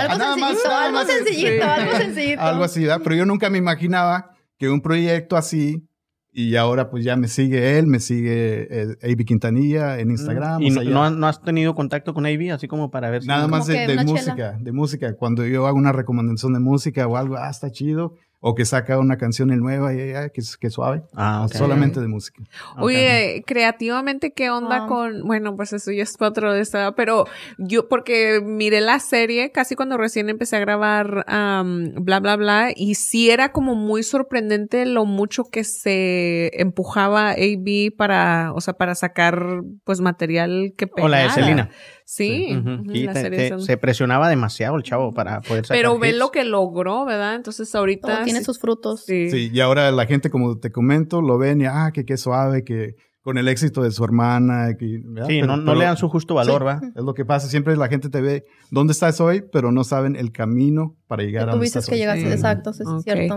Algo 0.00 0.18
Nada 0.18 0.36
más, 0.36 0.50
sencillito, 0.58 0.68
nada 0.68 0.84
algo 0.86 0.98
más, 0.98 1.06
sencillito, 1.08 1.50
sí. 1.52 1.60
algo 1.62 1.96
sencillito. 1.96 2.40
Algo 2.42 2.64
así, 2.64 2.80
¿verdad? 2.82 3.00
Pero 3.02 3.16
yo 3.16 3.26
nunca 3.26 3.50
me 3.50 3.58
imaginaba 3.58 4.30
que 4.58 4.68
un 4.68 4.80
proyecto 4.80 5.36
así, 5.36 5.88
y 6.36 6.56
ahora 6.56 6.90
pues 6.90 7.04
ya 7.04 7.14
me 7.16 7.28
sigue 7.28 7.78
él, 7.78 7.86
me 7.86 8.00
sigue 8.00 8.66
eh, 8.68 8.96
Avi 9.04 9.24
Quintanilla 9.24 9.98
en 10.00 10.10
Instagram. 10.10 10.62
¿Y 10.62 10.70
o 10.70 10.74
no, 10.74 10.80
sea, 10.82 10.90
no 10.90 11.04
has- 11.04 11.12
no 11.12 11.26
has 11.28 11.40
tenido 11.42 11.74
contacto 11.76 12.12
con 12.12 12.26
Avi 12.26 12.50
así 12.50 12.66
como 12.66 12.90
para 12.90 13.08
ver 13.08 13.22
si... 13.22 13.28
Nada 13.28 13.46
más 13.46 13.66
de, 13.68 13.86
de 13.86 14.04
música, 14.04 14.34
chela. 14.34 14.56
de 14.60 14.72
música. 14.72 15.14
Cuando 15.16 15.46
yo 15.46 15.66
hago 15.68 15.76
una 15.78 15.92
recomendación 15.92 16.52
de 16.52 16.58
música 16.58 17.06
o 17.06 17.16
algo, 17.16 17.36
ah, 17.36 17.48
está 17.50 17.70
chido. 17.70 18.14
O 18.46 18.54
que 18.54 18.66
saca 18.66 18.98
una 18.98 19.16
canción 19.16 19.48
nueva 19.48 19.94
y 19.94 20.12
ah, 20.12 20.28
que, 20.28 20.42
que 20.60 20.68
suave. 20.68 21.02
Ah. 21.14 21.46
Solamente 21.50 21.98
de 21.98 22.08
música. 22.08 22.42
Oye, 22.76 23.42
creativamente, 23.46 24.34
¿qué 24.34 24.50
onda 24.50 24.80
Wow. 24.80 24.88
con...? 24.88 25.22
Bueno, 25.26 25.56
pues 25.56 25.72
eso 25.72 25.90
ya 25.92 26.02
es 26.02 26.18
para 26.18 26.28
otro 26.28 26.52
de 26.52 26.60
esta, 26.60 26.94
pero 26.94 27.24
yo, 27.56 27.88
porque 27.88 28.42
miré 28.44 28.82
la 28.82 28.98
serie 28.98 29.50
casi 29.50 29.76
cuando 29.76 29.96
recién 29.96 30.28
empecé 30.28 30.56
a 30.56 30.58
grabar 30.60 31.24
am, 31.26 31.94
bla, 32.04 32.20
bla, 32.20 32.36
bla, 32.36 32.68
y 32.76 32.96
sí 32.96 33.30
era 33.30 33.50
como 33.50 33.74
muy 33.76 34.02
sorprendente 34.02 34.84
lo 34.84 35.06
mucho 35.06 35.44
que 35.44 35.64
se 35.64 36.50
empujaba 36.60 37.30
AB 37.30 37.96
para, 37.96 38.52
o 38.54 38.60
sea, 38.60 38.74
para 38.74 38.94
sacar, 38.94 39.62
pues, 39.84 40.02
material 40.02 40.74
que 40.76 40.84
O 41.00 41.08
la 41.08 41.18
de 41.18 41.22
pegara. 41.24 41.34
Selena. 41.34 41.70
Sí, 42.06 42.48
Y 42.92 43.06
te- 43.06 43.30
te- 43.30 43.48
son- 43.48 43.62
se 43.62 43.76
presionaba 43.78 44.28
demasiado 44.28 44.76
el 44.76 44.82
chavo 44.82 45.12
para 45.14 45.40
poder 45.40 45.64
sacar 45.64 45.78
Pero 45.82 45.98
ve 45.98 46.10
hits. 46.10 46.18
lo 46.18 46.30
que 46.30 46.44
logró, 46.44 47.04
¿verdad? 47.06 47.34
Entonces 47.34 47.74
ahorita... 47.74 48.08
Todo 48.16 48.24
tiene 48.24 48.40
sí- 48.40 48.44
sus 48.44 48.58
frutos. 48.58 49.04
sí. 49.06 49.30
Sí, 49.30 49.50
y 49.52 49.60
ahora 49.60 49.90
la 49.90 50.04
gente, 50.06 50.28
como 50.30 50.58
te 50.58 50.70
comento, 50.70 51.22
lo 51.22 51.38
ven 51.38 51.62
y, 51.62 51.64
ah, 51.66 51.90
que 51.94 52.04
qué 52.04 52.16
suave, 52.18 52.62
que 52.62 52.96
con 53.22 53.38
el 53.38 53.48
éxito 53.48 53.82
de 53.82 53.90
su 53.90 54.04
hermana. 54.04 54.76
Que, 54.78 55.00
¿verdad? 55.02 55.28
Sí, 55.30 55.36
Pero- 55.40 55.46
no, 55.46 55.56
no 55.56 55.64
pero- 55.64 55.78
le 55.78 55.84
dan 55.86 55.96
su 55.96 56.10
justo 56.10 56.34
valor, 56.34 56.60
Sí. 56.60 56.66
¿va? 56.66 56.80
Es 56.94 57.02
lo 57.02 57.14
que 57.14 57.24
pasa. 57.24 57.48
Siempre 57.48 57.74
la 57.74 57.88
gente 57.88 58.10
te 58.10 58.20
ve 58.20 58.44
dónde 58.70 58.92
estás 58.92 59.18
hoy, 59.22 59.42
pero 59.50 59.72
no 59.72 59.82
saben 59.82 60.14
el 60.14 60.30
camino 60.30 60.96
para 61.06 61.22
llegar 61.22 61.44
a 61.44 61.52
donde 61.52 61.60
tuviste 61.60 61.78
estás 61.78 61.88
que 61.88 61.94
hoy. 61.94 62.00
llegaste, 62.00 62.26
Sí. 62.26 62.32
exacto, 62.32 62.72
sí, 62.74 62.82
sí, 62.84 62.90
Ok. 62.90 62.98
es 62.98 63.04
cierto. 63.04 63.36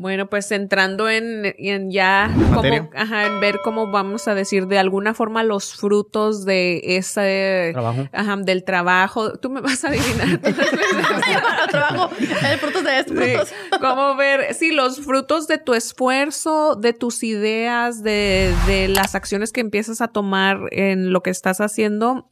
Bueno, 0.00 0.30
pues 0.30 0.50
entrando 0.50 1.10
en, 1.10 1.54
en 1.58 1.90
ya 1.90 2.34
cómo, 2.54 2.88
ajá, 2.94 3.26
en 3.26 3.38
ver 3.38 3.60
cómo 3.62 3.90
vamos 3.90 4.28
a 4.28 4.34
decir 4.34 4.66
de 4.66 4.78
alguna 4.78 5.12
forma 5.12 5.42
los 5.42 5.74
frutos 5.74 6.46
de 6.46 6.80
ese 6.96 7.68
Trabajo. 7.74 8.08
ajá, 8.10 8.36
del 8.38 8.64
trabajo. 8.64 9.32
Tú 9.38 9.50
me 9.50 9.60
vas 9.60 9.84
a 9.84 9.88
adivinar. 9.88 10.40
Trabajo, 11.70 12.08
el 12.18 12.58
frutos 12.58 12.82
de 12.82 12.98
estos 12.98 13.18
Sí, 13.18 13.30
frutos. 13.30 13.52
cómo 13.80 14.16
ver, 14.16 14.54
sí, 14.54 14.70
los 14.72 15.00
frutos 15.00 15.46
de 15.48 15.58
tu 15.58 15.74
esfuerzo, 15.74 16.76
de 16.76 16.94
tus 16.94 17.22
ideas, 17.22 18.02
de, 18.02 18.54
de 18.66 18.88
las 18.88 19.14
acciones 19.14 19.52
que 19.52 19.60
empiezas 19.60 20.00
a 20.00 20.08
tomar 20.08 20.60
en 20.70 21.12
lo 21.12 21.22
que 21.22 21.28
estás 21.28 21.60
haciendo. 21.60 22.30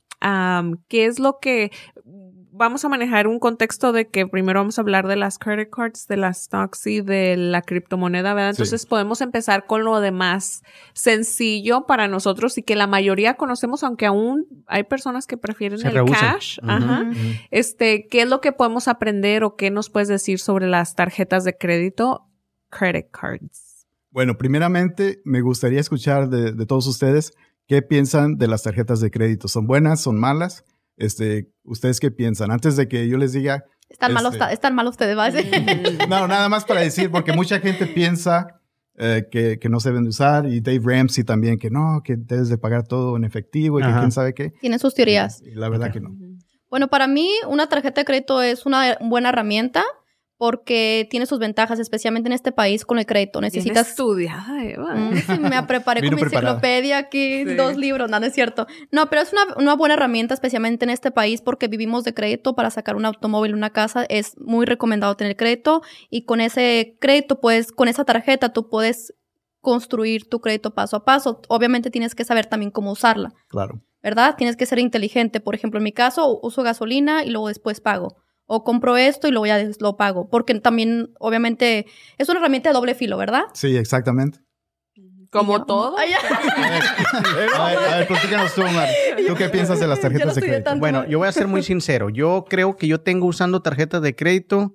¿Qué 0.89 1.05
es 1.05 1.19
lo 1.19 1.39
que 1.39 1.71
vamos 2.59 2.85
a 2.85 2.89
manejar 2.89 3.27
un 3.27 3.39
contexto 3.39 3.93
de 3.93 4.09
que 4.09 4.27
primero 4.27 4.61
vamos 4.61 4.79
a 4.79 4.83
hablar 4.83 5.07
de 5.07 5.17
las 5.17 5.39
credit 5.39 5.71
cards, 5.71 6.07
de 6.09 6.17
las 6.17 6.43
stocks 6.45 6.87
y 6.87 7.01
de 7.01 7.37
la 7.37 7.63
criptomoneda, 7.63 8.35
¿verdad? 8.35 8.51
Sí. 8.53 8.63
Entonces 8.63 8.85
podemos 8.85 9.21
empezar 9.21 9.67
con 9.67 9.85
lo 9.85 10.01
demás 10.01 10.63
sencillo 10.93 11.87
para 11.87 12.09
nosotros 12.09 12.59
y 12.59 12.63
que 12.63 12.77
la 12.77 12.87
mayoría 12.87 13.35
conocemos, 13.35 13.85
aunque 13.85 14.07
aún 14.07 14.47
hay 14.67 14.83
personas 14.83 15.27
que 15.27 15.37
prefieren 15.37 15.79
Se 15.79 15.89
el 15.89 16.05
cash. 16.05 16.59
Ajá. 16.63 17.11
Este, 17.51 18.09
¿qué 18.09 18.23
es 18.23 18.29
lo 18.29 18.41
que 18.41 18.53
podemos 18.53 18.89
aprender 18.89 19.45
o 19.45 19.57
qué 19.57 19.71
nos 19.71 19.89
puedes 19.89 20.09
decir 20.09 20.41
sobre 20.41 20.67
las 20.67 20.95
tarjetas 20.95 21.45
de 21.45 21.57
crédito? 21.57 22.27
Credit 22.71 23.07
cards. 23.11 23.87
Bueno, 24.11 24.37
primeramente 24.37 25.21
me 25.25 25.41
gustaría 25.41 25.81
escuchar 25.81 26.29
de, 26.29 26.53
de 26.53 26.67
todos 26.67 26.87
ustedes 26.87 27.33
qué 27.67 27.83
piensan 27.83 28.37
de 28.37 28.49
las 28.49 28.65
tarjetas 28.65 29.01
de 29.01 29.11
crédito. 29.11 29.47
¿Son 29.47 29.67
buenas? 29.67 30.01
¿Son 30.01 30.19
malas? 30.19 30.65
Este, 30.99 31.49
¿Ustedes 31.65 32.01
qué 32.01 32.11
piensan? 32.11 32.51
Antes 32.51 32.77
de 32.77 32.89
que 32.89 33.09
yo 33.09 33.17
les 33.17 33.33
diga, 33.33 33.65
Están 33.89 34.13
malos, 34.13 34.35
Este- 34.35 34.53
están 34.53 34.75
malos 34.75 34.93
ustedes, 34.93 35.17
¿va? 35.17 35.31
No, 36.09 36.29
nada 36.29 36.49
más 36.49 36.65
para 36.65 36.81
decir, 36.81 37.11
porque 37.11 37.33
mucha 37.33 37.59
gente 37.61 37.87
piensa 37.87 38.61
eh, 38.99 39.27
que, 39.31 39.59
que 39.59 39.69
no 39.69 39.81
se 39.81 39.91
deben 39.91 40.03
de 40.05 40.11
usar 40.11 40.47
y 40.47 40.61
Dave 40.61 40.81
Ramsey 40.83 41.25
también 41.25 41.59
que 41.59 41.71
no, 41.71 42.03
que 42.05 42.17
debes 42.17 42.49
de 42.49 42.59
pagar 42.59 42.87
todo 42.87 43.17
en 43.17 43.25
efectivo 43.25 43.79
y 43.81 43.83
que 43.85 43.93
quién 43.93 44.13
sabe 44.13 44.35
qué. 44.35 44.51
Tienen 44.61 44.79
sus 44.79 44.93
teorías. 44.95 45.41
Y 45.41 45.53
la 45.55 45.69
verdad 45.69 45.93
que 45.93 46.01
no. 46.01 46.11
Bueno, 46.69 46.89
para 46.89 47.07
mí 47.07 47.31
una 47.47 47.69
tarjeta 47.69 48.01
de 48.01 48.05
crédito 48.05 48.43
es 48.43 48.67
una 48.67 48.99
buena 49.01 49.31
herramienta 49.31 49.85
porque 50.39 51.07
tiene 51.11 51.27
sus 51.27 51.41
ventajas, 51.41 51.81
especialmente 51.81 52.29
en 52.29 52.33
este 52.33 52.53
país 52.53 52.85
con 52.87 52.99
el 53.01 53.07
crédito. 53.07 53.41
Bien 53.41 53.51
Necesitas... 53.53 53.89
estudiada, 53.91 54.65
Eva. 54.65 54.95
Mm, 54.95 55.17
sí, 55.17 55.39
me 55.41 55.63
preparé 55.65 56.01
con 56.01 56.15
mi 56.15 56.21
preparada. 56.21 56.53
enciclopedia 56.53 56.99
aquí, 56.99 57.45
Sí. 57.45 57.55
dos 57.55 57.77
libros, 57.77 58.09
no, 58.09 58.21
no 58.21 58.27
es 58.27 58.33
cierto. 58.35 58.67
No, 58.93 59.11
pero 59.11 59.23
es 59.23 59.33
una, 59.33 59.43
una 59.57 59.75
buena 59.75 59.95
herramienta, 59.95 60.35
especialmente 60.35 60.85
en 60.85 60.91
este 60.91 61.11
país, 61.11 61.43
porque 61.43 61.67
vivimos 61.67 62.05
de 62.05 62.15
crédito 62.15 62.55
para 62.55 62.71
sacar 62.71 62.95
un 62.95 63.05
automóvil, 63.05 63.53
una 63.53 63.71
casa. 63.71 64.05
Es 64.09 64.39
muy 64.39 64.65
recomendado 64.65 65.17
tener 65.17 65.37
crédito 65.37 65.83
y 66.09 66.25
con 66.25 66.41
ese 66.41 66.97
crédito, 67.01 67.41
pues, 67.41 67.73
con 67.73 67.89
esa 67.89 68.05
tarjeta, 68.05 68.53
tú 68.53 68.71
puedes 68.71 69.13
construir 69.61 70.29
tu 70.29 70.41
crédito 70.41 70.73
paso 70.73 70.97
a 70.97 71.05
paso. 71.05 71.41
Obviamente 71.49 71.91
tienes 71.91 72.15
que 72.15 72.25
saber 72.25 72.47
también 72.47 72.71
cómo 72.71 72.93
usarla, 72.93 73.35
Claro. 73.49 73.81
¿verdad? 74.05 74.37
Tienes 74.39 74.57
que 74.57 74.67
ser 74.67 74.79
inteligente. 74.79 75.41
Por 75.41 75.57
ejemplo, 75.57 75.79
en 75.79 75.85
mi 75.85 75.93
caso, 75.93 76.39
uso 76.43 76.63
gasolina 76.63 77.25
y 77.25 77.31
luego 77.31 77.49
después 77.49 77.81
pago. 77.81 78.17
O 78.51 78.65
compro 78.65 78.97
esto 78.97 79.29
y 79.29 79.31
luego 79.31 79.47
ya 79.47 79.59
des- 79.59 79.81
lo 79.81 79.97
pago. 79.97 80.29
Porque 80.29 80.59
también, 80.59 81.11
obviamente, 81.21 81.87
es 82.17 82.29
una 82.29 82.41
herramienta 82.41 82.71
de 82.71 82.75
doble 82.75 82.95
filo, 82.95 83.17
¿verdad? 83.19 83.43
Sí, 83.53 83.77
exactamente. 83.77 84.41
Como 85.31 85.67
todo. 85.67 85.97
Ay. 85.99 86.13
A 87.13 87.35
ver, 87.69 87.79
a 87.79 87.97
ver, 87.99 88.07
platícanos 88.09 88.55
tú, 88.55 88.63
Omar. 88.63 88.89
¿Tú 89.27 89.35
qué 89.35 89.49
piensas 89.51 89.79
de 89.79 89.87
las 89.87 90.01
tarjetas 90.01 90.29
no 90.29 90.33
de 90.35 90.41
crédito? 90.41 90.77
Bueno, 90.79 91.07
yo 91.07 91.19
voy 91.19 91.29
a 91.29 91.33
ser 91.33 91.47
muy 91.47 91.63
sincero. 91.63 92.09
Yo 92.09 92.47
creo 92.49 92.77
que 92.77 92.87
yo 92.89 93.01
tengo 93.01 93.27
usando 93.27 93.61
tarjetas 93.61 94.01
de 94.03 94.17
crédito 94.17 94.75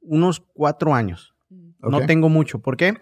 unos 0.00 0.40
cuatro 0.52 0.94
años. 0.94 1.34
No 1.78 2.04
tengo 2.06 2.28
mucho. 2.28 2.60
¿Por 2.60 2.76
qué? 2.76 2.98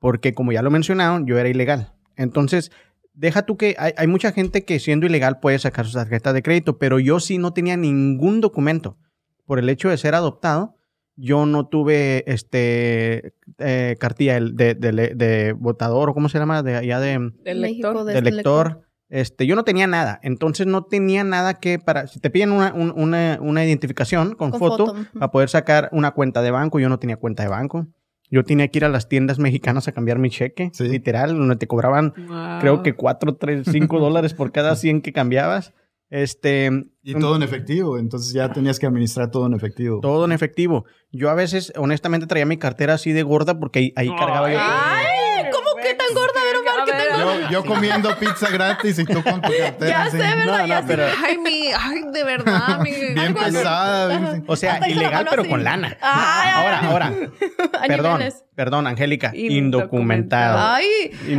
Porque 0.00 0.34
como 0.34 0.50
ya 0.52 0.62
lo 0.62 0.70
mencionaron, 0.70 1.26
yo 1.26 1.38
era 1.38 1.48
ilegal. 1.48 1.92
Entonces, 2.16 2.72
deja 3.12 3.46
tú 3.46 3.56
que 3.56 3.76
hay, 3.78 3.92
hay 3.96 4.06
mucha 4.08 4.32
gente 4.32 4.64
que 4.64 4.80
siendo 4.80 5.06
ilegal 5.06 5.38
puede 5.38 5.58
sacar 5.58 5.84
sus 5.84 5.94
tarjetas 5.94 6.34
de 6.34 6.42
crédito, 6.42 6.78
pero 6.78 6.98
yo 6.98 7.20
sí 7.20 7.38
no 7.38 7.52
tenía 7.52 7.76
ningún 7.76 8.40
documento. 8.40 8.98
Por 9.46 9.58
el 9.58 9.68
hecho 9.68 9.88
de 9.88 9.96
ser 9.96 10.14
adoptado, 10.14 10.74
yo 11.16 11.46
no 11.46 11.66
tuve 11.66 12.24
este 12.30 13.32
eh, 13.58 13.96
cartilla 13.98 14.34
de, 14.40 14.74
de, 14.74 14.92
de- 14.92 15.14
de 15.14 15.52
votador 15.54 16.10
o 16.10 16.14
cómo 16.14 16.28
se 16.28 16.38
llama, 16.38 16.62
de 16.62 16.76
allá 16.76 17.00
de, 17.00 17.32
lector. 17.44 18.04
de- 18.04 18.20
lector. 18.20 18.82
Este, 19.08 19.46
yo 19.46 19.54
no 19.54 19.62
tenía 19.62 19.86
nada, 19.86 20.18
entonces 20.24 20.66
no 20.66 20.82
tenía 20.82 21.22
nada 21.22 21.54
que 21.60 21.78
para, 21.78 22.08
si 22.08 22.18
te 22.18 22.28
piden 22.28 22.50
una, 22.50 22.74
un- 22.74 22.92
una, 22.96 23.38
una 23.40 23.64
identificación 23.64 24.34
con, 24.34 24.50
Con 24.50 24.58
foto, 24.58 24.94
para 25.14 25.30
poder 25.30 25.48
sacar 25.48 25.88
una 25.92 26.10
cuenta 26.10 26.42
de 26.42 26.50
banco, 26.50 26.80
yo 26.80 26.88
no 26.88 26.98
tenía 26.98 27.16
cuenta 27.16 27.44
de 27.44 27.48
banco. 27.48 27.86
Yo 28.28 28.42
tenía 28.42 28.66
que 28.66 28.80
ir 28.80 28.84
a 28.84 28.88
las 28.88 29.08
tiendas 29.08 29.38
mexicanas 29.38 29.86
a 29.86 29.92
cambiar 29.92 30.18
mi 30.18 30.28
cheque, 30.30 30.70
Sí. 30.74 30.88
literal, 30.88 31.38
donde 31.38 31.54
te 31.54 31.68
cobraban 31.68 32.12
Wow. 32.26 32.58
creo 32.60 32.82
que 32.82 32.94
4, 32.94 33.36
3, 33.36 33.68
5 33.70 34.00
dólares 34.00 34.34
por 34.34 34.50
cada 34.50 34.74
100 34.74 35.00
que 35.00 35.12
cambiabas. 35.12 35.72
Este, 36.08 36.70
Y 37.02 37.14
todo 37.14 37.34
en 37.36 37.42
efectivo, 37.42 37.98
entonces 37.98 38.32
ya 38.32 38.52
tenías 38.52 38.78
que 38.78 38.86
administrar 38.86 39.30
todo 39.30 39.46
en 39.46 39.54
efectivo. 39.54 40.00
todo 40.00 40.24
en 40.24 40.32
efectivo. 40.32 40.84
Yo 41.10 41.30
a 41.30 41.34
veces, 41.34 41.72
honestamente, 41.76 42.26
traía 42.26 42.46
mi 42.46 42.58
cartera 42.58 42.94
así 42.94 43.12
de 43.12 43.22
gorda 43.24 43.58
porque 43.58 43.78
ahí, 43.80 43.92
ahí 43.96 44.08
cargaba 44.16 44.52
yo. 44.52 44.58
Ay, 44.60 45.50
¿cómo 45.52 45.66
que 45.82 45.94
tan 45.94 46.06
gorda? 46.14 46.40
A 46.40 46.44
ver, 46.44 46.56
Omar, 46.58 46.84
¿qué 46.84 46.92
tan 46.92 47.20
gorda? 47.26 47.40
Yo, 47.48 47.50
yo 47.50 47.64
comiendo 47.64 48.16
pizza 48.20 48.50
gratis 48.50 48.98
y 49.00 49.04
tú 49.04 49.20
con 49.22 49.40
tu 49.42 49.50
cartera. 49.58 49.88
Ya 49.90 50.02
así, 50.04 50.10
sé, 50.12 50.18
¿verdad? 50.18 50.44
No, 50.46 50.58
no, 50.58 50.66
Ya 50.68 50.80
sé. 50.82 50.86
pero- 50.86 51.04
Ay, 51.26 51.38
mi, 51.38 51.68
ay, 51.76 52.02
de 52.12 52.24
verdad, 52.24 52.78
mi. 52.84 52.90
Bien 53.14 53.34
pesada. 53.34 54.06
bien-. 54.18 54.44
O 54.46 54.54
sea, 54.54 54.88
ilegal, 54.88 55.26
pero 55.28 55.42
así. 55.42 55.50
con 55.50 55.64
lana. 55.64 55.96
Ay, 56.00 56.50
ahora, 56.54 56.80
ay. 56.82 56.86
ahora. 56.88 57.12
Perdón, 57.88 58.20
perdón, 58.54 58.86
Angélica. 58.86 59.32
Indocumentado. 59.34 60.56
Indocumentado. 60.56 60.74
Ay, 60.74 60.86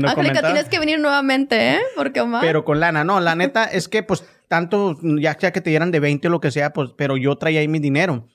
Angélica, 0.06 0.41
tienes 0.41 0.65
que 0.69 0.80
venir 0.80 0.99
nuevamente, 0.99 1.75
¿eh? 1.75 1.80
Porque 1.95 2.21
Omar. 2.21 2.41
Pero 2.41 2.63
con 2.65 2.80
lana, 2.80 3.03
no, 3.03 3.19
la 3.21 3.36
neta 3.36 3.63
es 3.65 3.88
que 3.88 4.03
pues 4.03 4.23
tanto, 4.47 4.97
ya 5.19 5.38
sea 5.39 5.51
que 5.51 5.62
te 5.62 5.69
dieran 5.69 5.91
de 5.91 5.99
20 5.99 6.27
o 6.27 6.31
lo 6.31 6.39
que 6.39 6.51
sea, 6.51 6.71
pues, 6.73 6.91
pero 6.97 7.17
yo 7.17 7.36
traía 7.38 7.60
ahí 7.60 7.67
mi 7.67 7.79
dinero. 7.79 8.27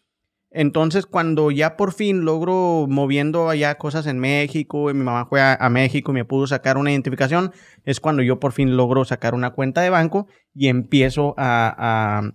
Entonces, 0.55 1.07
cuando 1.07 1.51
ya 1.51 1.79
por 1.79 1.94
fin 1.94 2.27
logro 2.27 2.87
moviendo 2.87 3.48
allá 3.48 3.77
cosas 3.79 4.07
en 4.07 4.18
México, 4.18 4.90
y 4.90 4.94
mi 4.94 5.03
mamá 5.03 5.25
fue 5.25 5.40
a, 5.40 5.55
a 5.55 5.70
México 5.70 6.11
y 6.12 6.14
me 6.14 6.27
pudo 6.27 6.46
sacar 6.46 6.77
una 6.77 6.90
identificación, 6.90 7.53
es 7.85 8.01
cuando 8.01 8.22
yo 8.22 8.38
por 8.38 8.53
fin 8.53 8.77
logro 8.77 9.07
sacar 9.07 9.35
una 9.35 9.51
cuenta 9.53 9.81
de 9.81 9.88
banco 9.88 10.27
y 10.55 10.68
empiezo 10.68 11.35
a, 11.38 11.75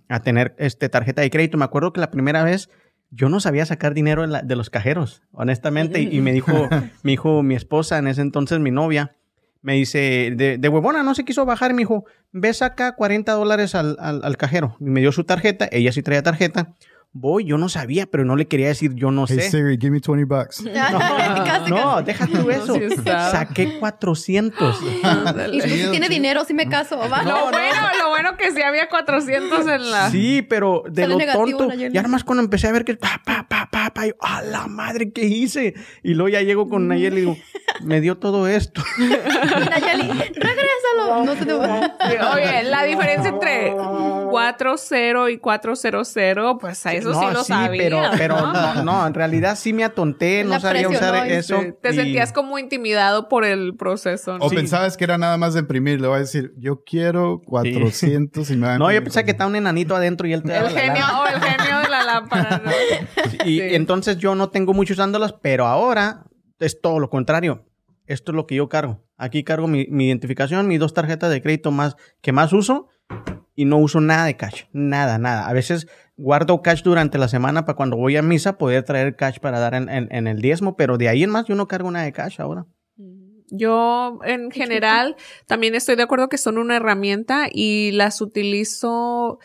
a- 0.08 0.14
a 0.14 0.20
tener 0.22 0.56
este 0.58 0.88
tarjeta 0.88 1.22
de 1.22 1.30
crédito. 1.30 1.58
Me 1.58 1.64
acuerdo 1.64 1.92
que 1.92 2.00
la 2.00 2.10
primera 2.10 2.42
vez 2.42 2.68
Yo 3.10 3.30
no 3.30 3.40
sabía 3.40 3.64
sacar 3.64 3.94
dinero 3.94 4.20
de, 4.22 4.28
la- 4.28 4.42
de 4.42 4.54
los 4.54 4.68
cajeros, 4.68 5.22
honestamente. 5.32 6.02
Y, 6.02 6.16
y 6.18 6.20
me 6.20 6.32
dijo, 6.32 6.68
mi 7.04 7.12
hijo, 7.14 7.42
mi 7.42 7.54
esposa, 7.54 7.96
en 7.98 8.06
ese 8.08 8.20
entonces 8.20 8.58
mi 8.58 8.70
novia, 8.70 9.16
me 9.62 9.74
dice, 9.74 10.32
de, 10.36 10.58
de 10.58 10.68
huevona, 10.68 11.02
no 11.02 11.14
se 11.14 11.24
quiso 11.24 11.44
bajar. 11.44 11.72
Me 11.74 11.78
dijo, 11.82 12.04
ve 12.32 12.52
saca 12.54 12.94
40 12.94 13.32
dólares 13.32 13.74
al, 13.74 13.96
al- 14.00 14.20
al 14.24 14.36
cajero. 14.36 14.76
Y 14.80 14.84
me 14.84 15.00
dio 15.00 15.12
su 15.12 15.24
tarjeta. 15.24 15.68
Ella 15.70 15.92
sí 15.92 16.02
traía 16.02 16.22
tarjeta. 16.22 16.74
Voy, 17.20 17.44
yo 17.44 17.58
no 17.58 17.68
sabía, 17.68 18.06
pero 18.06 18.24
no 18.24 18.36
le 18.36 18.46
quería 18.46 18.68
decir, 18.68 18.94
yo 18.94 19.10
no 19.10 19.26
Hey 19.28 19.40
sé. 19.40 19.50
Siri, 19.50 19.76
give 19.76 19.90
me 19.90 20.00
20 20.06 20.24
bucks. 20.24 20.62
Casi, 20.74 21.70
No, 21.70 22.00
deja 22.02 22.26
tú 22.26 22.48
eso. 22.50 22.74
sí. 22.74 22.88
Saqué 23.04 23.78
400. 23.80 24.78
casi. 24.78 24.88
Y 25.52 25.60
si 25.60 25.90
tiene 25.90 26.08
dinero, 26.08 26.44
sí 26.44 26.54
me 26.54 26.68
caso, 26.68 26.96
¿va? 26.98 27.22
Lo 27.24 27.50
bueno, 27.50 27.88
lo 27.98 28.08
bueno 28.10 28.36
que 28.36 28.52
sí 28.52 28.62
había 28.62 28.88
400 28.88 29.66
en 29.66 29.90
la... 29.90 30.10
Sí, 30.10 30.42
pero 30.42 30.84
de 30.88 31.02
Sale 31.02 31.14
lo 31.14 31.18
negativo, 31.18 31.58
tonto. 31.58 31.74
Ya 31.74 32.02
nomás 32.02 32.22
cuando 32.24 32.42
empecé 32.42 32.68
a 32.68 32.72
ver 32.72 32.84
que 32.84 32.96
pa, 32.96 33.20
pa, 33.24 33.46
pa, 33.48 33.68
pa, 33.70 33.90
pa, 33.92 34.06
yo, 34.06 34.14
a 34.20 34.42
la 34.42 34.66
madre, 34.66 35.10
¿qué 35.12 35.24
hice? 35.24 35.74
Y 36.02 36.14
luego 36.14 36.28
ya 36.28 36.42
llego 36.42 36.68
con 36.68 36.86
Nayeli 36.88 37.16
y 37.16 37.20
digo, 37.20 37.36
me 37.82 38.00
dio 38.00 38.18
todo 38.18 38.46
esto. 38.46 38.82
Nayeli, 38.98 40.08
No 41.24 41.32
te 41.34 41.44
debo. 41.44 41.62
Sí, 41.64 42.16
Oye, 42.34 42.62
la 42.64 42.82
diferencia 42.84 43.28
entre 43.30 43.74
40 44.30 45.30
y 45.30 45.38
400, 45.38 46.56
pues 46.60 46.86
a 46.86 46.92
eso 46.94 47.14
sí 47.14 47.20
no, 47.20 47.30
lo 47.32 47.44
sabía. 47.44 47.82
pero, 47.82 48.02
pero 48.16 48.40
¿no? 48.40 48.52
no, 48.52 48.82
no, 48.84 49.06
en 49.06 49.14
realidad 49.14 49.56
sí 49.56 49.72
me 49.72 49.84
atonté, 49.84 50.44
no 50.44 50.50
La 50.50 50.60
sabía 50.60 50.88
usar 50.88 51.26
eso. 51.30 51.60
Sí, 51.60 51.72
Te 51.82 51.90
y- 51.90 51.94
sentías 51.96 52.32
como 52.32 52.58
intimidado 52.58 53.28
por 53.28 53.44
el 53.44 53.74
proceso. 53.76 54.38
¿no? 54.38 54.44
O 54.44 54.50
Sí. 54.50 54.56
pensabas 54.56 54.96
que 54.96 55.04
era 55.04 55.18
nada 55.18 55.36
más 55.36 55.54
de 55.54 55.60
imprimir. 55.60 56.00
Le 56.00 56.08
voy 56.08 56.16
a 56.16 56.20
decir, 56.20 56.52
yo 56.58 56.82
quiero 56.84 57.40
400 57.44 58.50
y 58.50 58.56
me 58.56 58.66
van 58.66 58.76
a 58.76 58.78
No, 58.78 58.92
yo 58.92 59.02
pensaba 59.02 59.24
que 59.24 59.30
estaba 59.32 59.48
un 59.48 59.56
enanito 59.56 59.94
adentro 59.96 60.26
y 60.26 60.32
él 60.32 60.42
te 60.42 60.52
daba 60.52 60.68
El 60.68 60.74
la 60.74 60.80
genio, 60.80 61.00
lana. 61.02 61.20
o 61.20 61.26
el 61.26 61.40
genio 61.40 61.78
de 61.80 61.88
la 61.88 62.04
lámpara. 62.04 62.62
¿no? 62.64 62.70
Y 63.44 63.58
Sí. 63.58 63.74
entonces 63.74 64.18
yo 64.18 64.34
no 64.34 64.50
tengo 64.50 64.74
mucho 64.74 64.92
usándolas, 64.94 65.32
pero 65.40 65.66
ahora 65.66 66.24
es 66.60 66.80
todo 66.80 66.98
lo 66.98 67.08
contrario. 67.10 67.64
Esto 68.08 68.32
es 68.32 68.36
lo 68.36 68.46
que 68.46 68.56
yo 68.56 68.68
cargo. 68.68 69.04
Aquí 69.16 69.44
cargo 69.44 69.68
mi, 69.68 69.86
mi 69.90 70.06
identificación, 70.08 70.66
mis 70.66 70.80
dos 70.80 70.94
tarjetas 70.94 71.30
de 71.30 71.40
crédito 71.42 71.70
más 71.70 71.96
que 72.20 72.32
más 72.32 72.52
uso 72.52 72.88
y 73.54 73.64
no 73.64 73.78
uso 73.78 74.00
nada 74.00 74.24
de 74.26 74.36
cash. 74.36 74.64
Nada, 74.72 75.18
nada. 75.18 75.48
A 75.48 75.52
veces 75.52 75.86
guardo 76.16 76.62
cash 76.62 76.82
durante 76.82 77.18
la 77.18 77.28
semana 77.28 77.64
para 77.64 77.76
cuando 77.76 77.96
voy 77.96 78.16
a 78.16 78.22
misa 78.22 78.58
poder 78.58 78.82
traer 78.84 79.14
cash 79.16 79.38
para 79.40 79.58
dar 79.60 79.74
en, 79.74 79.88
en- 79.88 80.08
en 80.10 80.26
el 80.26 80.40
diezmo, 80.40 80.76
pero 80.76 80.96
de 80.98 81.08
ahí 81.08 81.22
en 81.22 81.30
más 81.30 81.46
yo 81.46 81.54
no 81.54 81.68
cargo 81.68 81.90
nada 81.90 82.04
de 82.04 82.12
cash 82.12 82.40
ahora. 82.40 82.66
Yo, 83.50 84.18
en 84.24 84.50
general, 84.50 85.16
también 85.46 85.74
estoy 85.74 85.96
de 85.96 86.02
acuerdo 86.02 86.28
que 86.28 86.36
son 86.36 86.58
una 86.58 86.76
herramienta 86.76 87.46
y 87.50 87.92
las 87.92 88.20
utilizo 88.20 89.38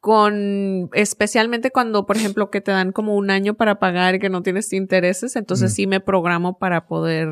con, 0.00 0.90
especialmente 0.92 1.70
cuando, 1.70 2.06
por 2.06 2.16
ejemplo, 2.16 2.50
que 2.50 2.60
te 2.60 2.70
dan 2.70 2.92
como 2.92 3.16
un 3.16 3.30
año 3.30 3.54
para 3.54 3.78
pagar 3.78 4.14
y 4.14 4.18
que 4.20 4.28
no 4.30 4.42
tienes 4.42 4.72
intereses, 4.72 5.34
entonces 5.36 5.72
Mm. 5.72 5.74
sí 5.74 5.86
me 5.88 6.00
programo 6.00 6.58
para 6.58 6.86
poder, 6.86 7.28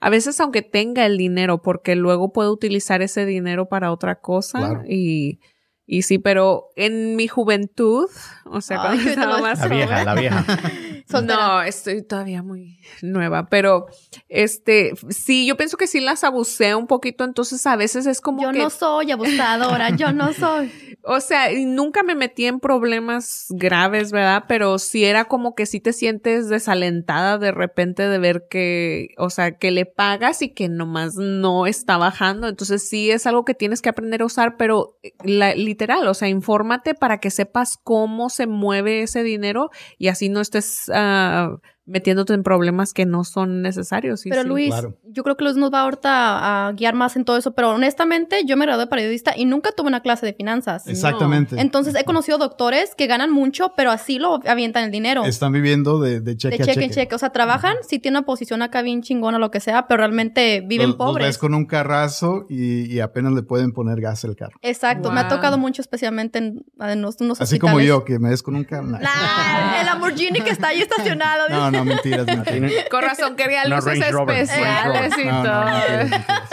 a 0.00 0.10
veces 0.10 0.40
aunque 0.40 0.62
tenga 0.62 1.06
el 1.06 1.16
dinero, 1.16 1.62
porque 1.62 1.94
luego 1.94 2.32
puedo 2.32 2.52
utilizar 2.52 3.02
ese 3.02 3.24
dinero 3.24 3.68
para 3.68 3.92
otra 3.92 4.16
cosa 4.20 4.58
Claro. 4.58 4.82
y, 4.88 5.38
y 5.86 6.02
sí, 6.02 6.18
pero 6.18 6.70
en 6.76 7.14
mi 7.16 7.28
juventud, 7.28 8.08
o 8.46 8.60
sea, 8.60 8.82
Ay, 8.82 8.98
cuando 8.98 9.10
estaba 9.10 9.38
más 9.40 9.60
La 9.60 9.68
vieja, 9.68 9.92
joven, 9.92 10.04
la 10.04 10.14
vieja. 10.14 10.44
Soltera. 11.10 11.46
no, 11.46 11.62
estoy 11.62 12.02
todavía 12.02 12.42
muy 12.42 12.78
nueva, 13.02 13.48
pero 13.48 13.86
este, 14.28 14.92
sí, 15.08 15.46
yo 15.46 15.56
pienso 15.56 15.76
que 15.76 15.86
sí 15.86 16.00
las 16.00 16.24
abusé 16.24 16.74
un 16.74 16.86
poquito, 16.86 17.24
entonces 17.24 17.66
a 17.66 17.76
veces 17.76 18.06
es 18.06 18.20
como 18.20 18.42
Yo 18.42 18.50
que, 18.52 18.58
no 18.58 18.70
soy 18.70 19.10
abusadora, 19.10 19.90
yo 19.96 20.12
no 20.12 20.32
soy. 20.34 20.70
o 21.02 21.20
sea, 21.20 21.48
nunca 21.64 22.02
me 22.02 22.14
metí 22.14 22.44
en 22.46 22.60
problemas 22.60 23.46
graves, 23.50 24.12
¿verdad? 24.12 24.44
Pero 24.48 24.78
sí 24.78 25.04
era 25.04 25.24
como 25.26 25.54
que 25.54 25.66
sí 25.66 25.80
te 25.80 25.92
sientes 25.92 26.48
desalentada 26.48 27.38
de 27.38 27.52
repente 27.52 28.08
de 28.08 28.18
ver 28.18 28.46
que, 28.50 29.08
o 29.18 29.30
sea, 29.30 29.52
que 29.58 29.70
le 29.70 29.86
pagas 29.86 30.42
y 30.42 30.50
que 30.50 30.68
nomás 30.68 31.14
no 31.14 31.66
está 31.66 31.96
bajando, 31.96 32.48
entonces 32.48 32.88
sí 32.88 33.10
es 33.10 33.26
algo 33.26 33.44
que 33.44 33.54
tienes 33.54 33.82
que 33.82 33.88
aprender 33.88 34.22
a 34.22 34.26
usar, 34.26 34.56
pero 34.56 34.98
eh, 35.02 35.12
la- 35.24 35.54
literal, 35.54 36.06
o 36.08 36.14
sea, 36.14 36.28
infórmate 36.28 36.94
para 36.94 37.18
que 37.18 37.30
sepas 37.30 37.78
cómo 37.82 38.28
se 38.30 38.46
mueve 38.46 39.02
ese 39.02 39.22
dinero 39.22 39.70
y 39.98 40.08
así 40.08 40.28
no 40.28 40.40
estés 40.40 40.88
ah, 40.98 41.56
metiéndote 41.88 42.34
en 42.34 42.42
problemas 42.42 42.92
que 42.92 43.06
no 43.06 43.24
son 43.24 43.62
necesarios. 43.62 44.24
y 44.26 44.30
Pero 44.30 44.42
sí. 44.42 44.48
Luis, 44.48 44.68
claro. 44.70 44.96
yo 45.04 45.22
creo 45.24 45.36
que 45.36 45.44
Luis 45.44 45.56
nos 45.56 45.72
va 45.72 45.80
ahorita 45.80 46.68
a 46.68 46.72
guiar 46.72 46.94
más 46.94 47.16
en 47.16 47.24
todo 47.24 47.36
eso, 47.36 47.52
pero 47.54 47.70
honestamente 47.70 48.42
yo 48.46 48.56
me 48.56 48.66
gradué 48.66 48.84
de 48.84 48.86
periodista 48.88 49.32
y 49.36 49.44
nunca 49.46 49.72
tuve 49.72 49.88
una 49.88 50.00
clase 50.00 50.26
de 50.26 50.34
finanzas. 50.34 50.86
Exactamente. 50.86 51.60
Entonces 51.60 51.94
he 51.94 52.04
conocido 52.04 52.38
doctores 52.38 52.94
que 52.94 53.06
ganan 53.06 53.30
mucho, 53.32 53.72
pero 53.76 53.90
así 53.90 54.18
lo 54.18 54.40
avientan 54.46 54.84
el 54.84 54.90
dinero. 54.90 55.24
Están 55.24 55.52
viviendo 55.52 55.98
de, 56.00 56.20
de 56.20 56.36
cheque 56.36 56.58
de 56.58 56.62
a 56.62 56.66
cheque 56.66 56.84
en 56.84 56.90
cheque. 56.90 57.00
cheque. 57.02 57.14
O 57.14 57.18
sea, 57.18 57.30
trabajan, 57.30 57.76
sí 57.88 57.98
tienen 57.98 58.18
una 58.18 58.26
posición 58.26 58.62
acá 58.62 58.82
bien 58.82 59.02
chingona 59.02 59.38
o 59.38 59.40
lo 59.40 59.50
que 59.50 59.60
sea, 59.60 59.86
pero 59.88 59.98
realmente 59.98 60.60
viven 60.66 60.88
Los- 60.90 60.98
los 60.98 61.06
pobres. 61.06 61.26
ves 61.26 61.38
con 61.38 61.54
un 61.54 61.64
carrazo 61.66 62.44
y, 62.48 62.92
y 62.94 63.00
apenas 63.00 63.32
le 63.32 63.42
pueden 63.42 63.72
poner 63.72 64.00
gas 64.00 64.24
al 64.24 64.36
carro. 64.36 64.58
Exacto, 64.62 65.10
me 65.10 65.20
ha 65.20 65.28
tocado 65.28 65.58
mucho, 65.58 65.80
especialmente 65.82 66.38
en, 66.38 66.64
en 66.80 66.98
unos, 66.98 67.16
unos 67.20 67.40
Así 67.40 67.58
como 67.58 67.80
yo, 67.80 68.04
que 68.04 68.18
me 68.18 68.28
ves 68.30 68.42
con 68.42 68.56
un 68.56 68.64
carro. 68.64 68.86
Nah, 68.88 69.80
el 69.80 69.86
Lamborghini 69.86 70.40
que 70.40 70.50
está 70.50 70.68
ahí 70.68 70.80
estacionado. 70.82 71.48
No, 71.48 71.70
no, 71.70 71.77
mentiras, 71.84 72.26
mentiras. 72.26 72.72
Con 72.90 73.02
razón, 73.02 73.36
quería 73.36 73.66
luces 73.66 73.98
especiales 74.00 75.12
y 75.18 75.24
No, 75.24 75.42
no, 75.44 75.50
todo. 75.50 75.64
mentiras, 75.64 76.10
mentiras. 76.10 76.50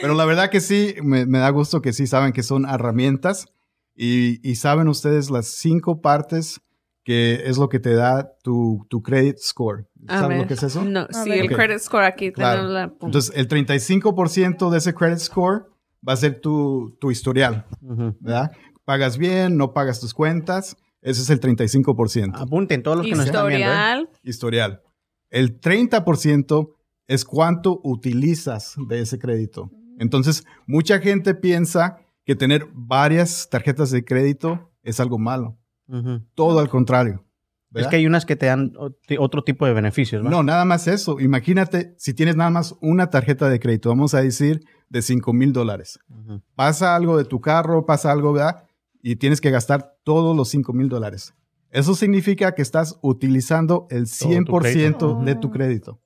Pero 0.00 0.14
la 0.14 0.24
verdad 0.24 0.50
que 0.50 0.60
sí, 0.60 0.94
me, 1.02 1.26
me 1.26 1.38
da 1.38 1.50
gusto 1.50 1.82
que 1.82 1.92
sí 1.92 2.06
saben 2.06 2.32
que 2.32 2.42
son 2.42 2.68
herramientas 2.68 3.46
y, 3.96 4.40
y 4.48 4.56
saben 4.56 4.88
ustedes 4.88 5.30
las 5.30 5.46
cinco 5.48 6.00
partes 6.00 6.60
que 7.04 7.42
es 7.48 7.58
lo 7.58 7.68
que 7.68 7.80
te 7.80 7.94
da 7.94 8.32
tu, 8.42 8.86
tu 8.88 9.02
credit 9.02 9.36
score. 9.38 9.86
¿Saben 10.08 10.38
lo 10.38 10.46
que 10.46 10.54
es 10.54 10.62
eso? 10.62 10.82
No, 10.84 11.00
A 11.00 11.12
sí, 11.24 11.28
ver. 11.30 11.40
el 11.40 11.46
Ok. 11.52 11.54
credit 11.56 11.78
score 11.80 12.04
aquí. 12.04 12.32
Claro. 12.32 12.60
tenemos 12.62 12.72
la 12.74 12.88
punta. 12.88 13.06
Entonces, 13.06 13.32
el 13.36 13.46
35% 13.48 14.70
de 14.70 14.78
ese 14.78 14.94
credit 14.94 15.18
score 15.18 15.66
va 16.06 16.14
a 16.14 16.16
ser 16.16 16.40
tu, 16.40 16.96
tu 17.00 17.10
historial, 17.10 17.66
Ujú. 17.82 18.16
¿verdad? 18.20 18.52
Pagas 18.86 19.18
bien, 19.18 19.56
no 19.56 19.72
pagas 19.74 20.00
tus 20.00 20.14
cuentas, 20.14 20.76
ese 21.04 21.22
es 21.22 21.30
el 21.30 21.38
35%. 21.40 22.32
Apunten 22.34 22.82
todos 22.82 22.96
los 22.96 23.06
que 23.06 23.12
nos 23.14 23.26
están 23.26 23.46
viendo. 23.46 23.66
¿eh? 23.68 23.70
Historial. 23.70 24.08
historial. 24.24 24.82
El 25.30 25.60
30% 25.60 26.74
es 27.06 27.24
cuánto 27.24 27.80
utilizas 27.84 28.74
de 28.88 29.00
ese 29.00 29.18
crédito. 29.18 29.70
Entonces, 29.98 30.44
mucha 30.66 30.98
gente 30.98 31.34
piensa 31.34 31.98
que 32.24 32.34
tener 32.34 32.66
varias 32.72 33.48
tarjetas 33.50 33.90
de 33.90 34.04
crédito 34.04 34.72
es 34.82 34.98
algo 35.00 35.18
malo. 35.18 35.58
Todo 36.34 36.58
al 36.58 36.68
contrario. 36.68 37.24
Es 37.68 37.78
¿verdad? 37.78 37.90
que 37.90 37.96
hay 37.96 38.06
unas 38.06 38.24
que 38.24 38.36
te 38.36 38.46
dan 38.46 38.72
ot- 38.74 38.96
otro 39.18 39.42
tipo 39.42 39.66
de 39.66 39.72
beneficios, 39.72 40.22
¿no? 40.22 40.30
No, 40.30 40.42
nada 40.44 40.64
más 40.64 40.86
eso. 40.86 41.18
Imagínate 41.20 41.94
si 41.98 42.14
tienes 42.14 42.36
nada 42.36 42.48
más 42.50 42.76
una 42.80 43.10
tarjeta 43.10 43.48
de 43.48 43.58
crédito, 43.58 43.88
vamos 43.88 44.14
a 44.14 44.22
decir 44.22 44.60
de 44.88 45.02
5 45.02 45.32
mil 45.32 45.52
dólares. 45.52 45.98
Pasa 46.54 46.94
algo 46.94 47.18
de 47.18 47.24
tu 47.24 47.40
carro, 47.40 47.84
pasa 47.84 48.12
algo, 48.12 48.32
¿verdad? 48.32 48.64
Y 49.06 49.16
tienes 49.16 49.42
que 49.42 49.50
gastar 49.50 49.98
todos 50.02 50.34
los 50.34 50.48
5 50.48 50.72
mil 50.72 50.88
dólares. 50.88 51.34
Eso 51.70 51.94
significa 51.94 52.54
que 52.54 52.62
estás 52.62 52.98
utilizando 53.02 53.86
el 53.90 54.06
Todo 54.08 54.28
tu 54.44 54.52
100% 54.52 54.60
crédito. 54.62 55.20
de 55.22 55.34
tu 55.34 55.50
crédito. 55.50 56.00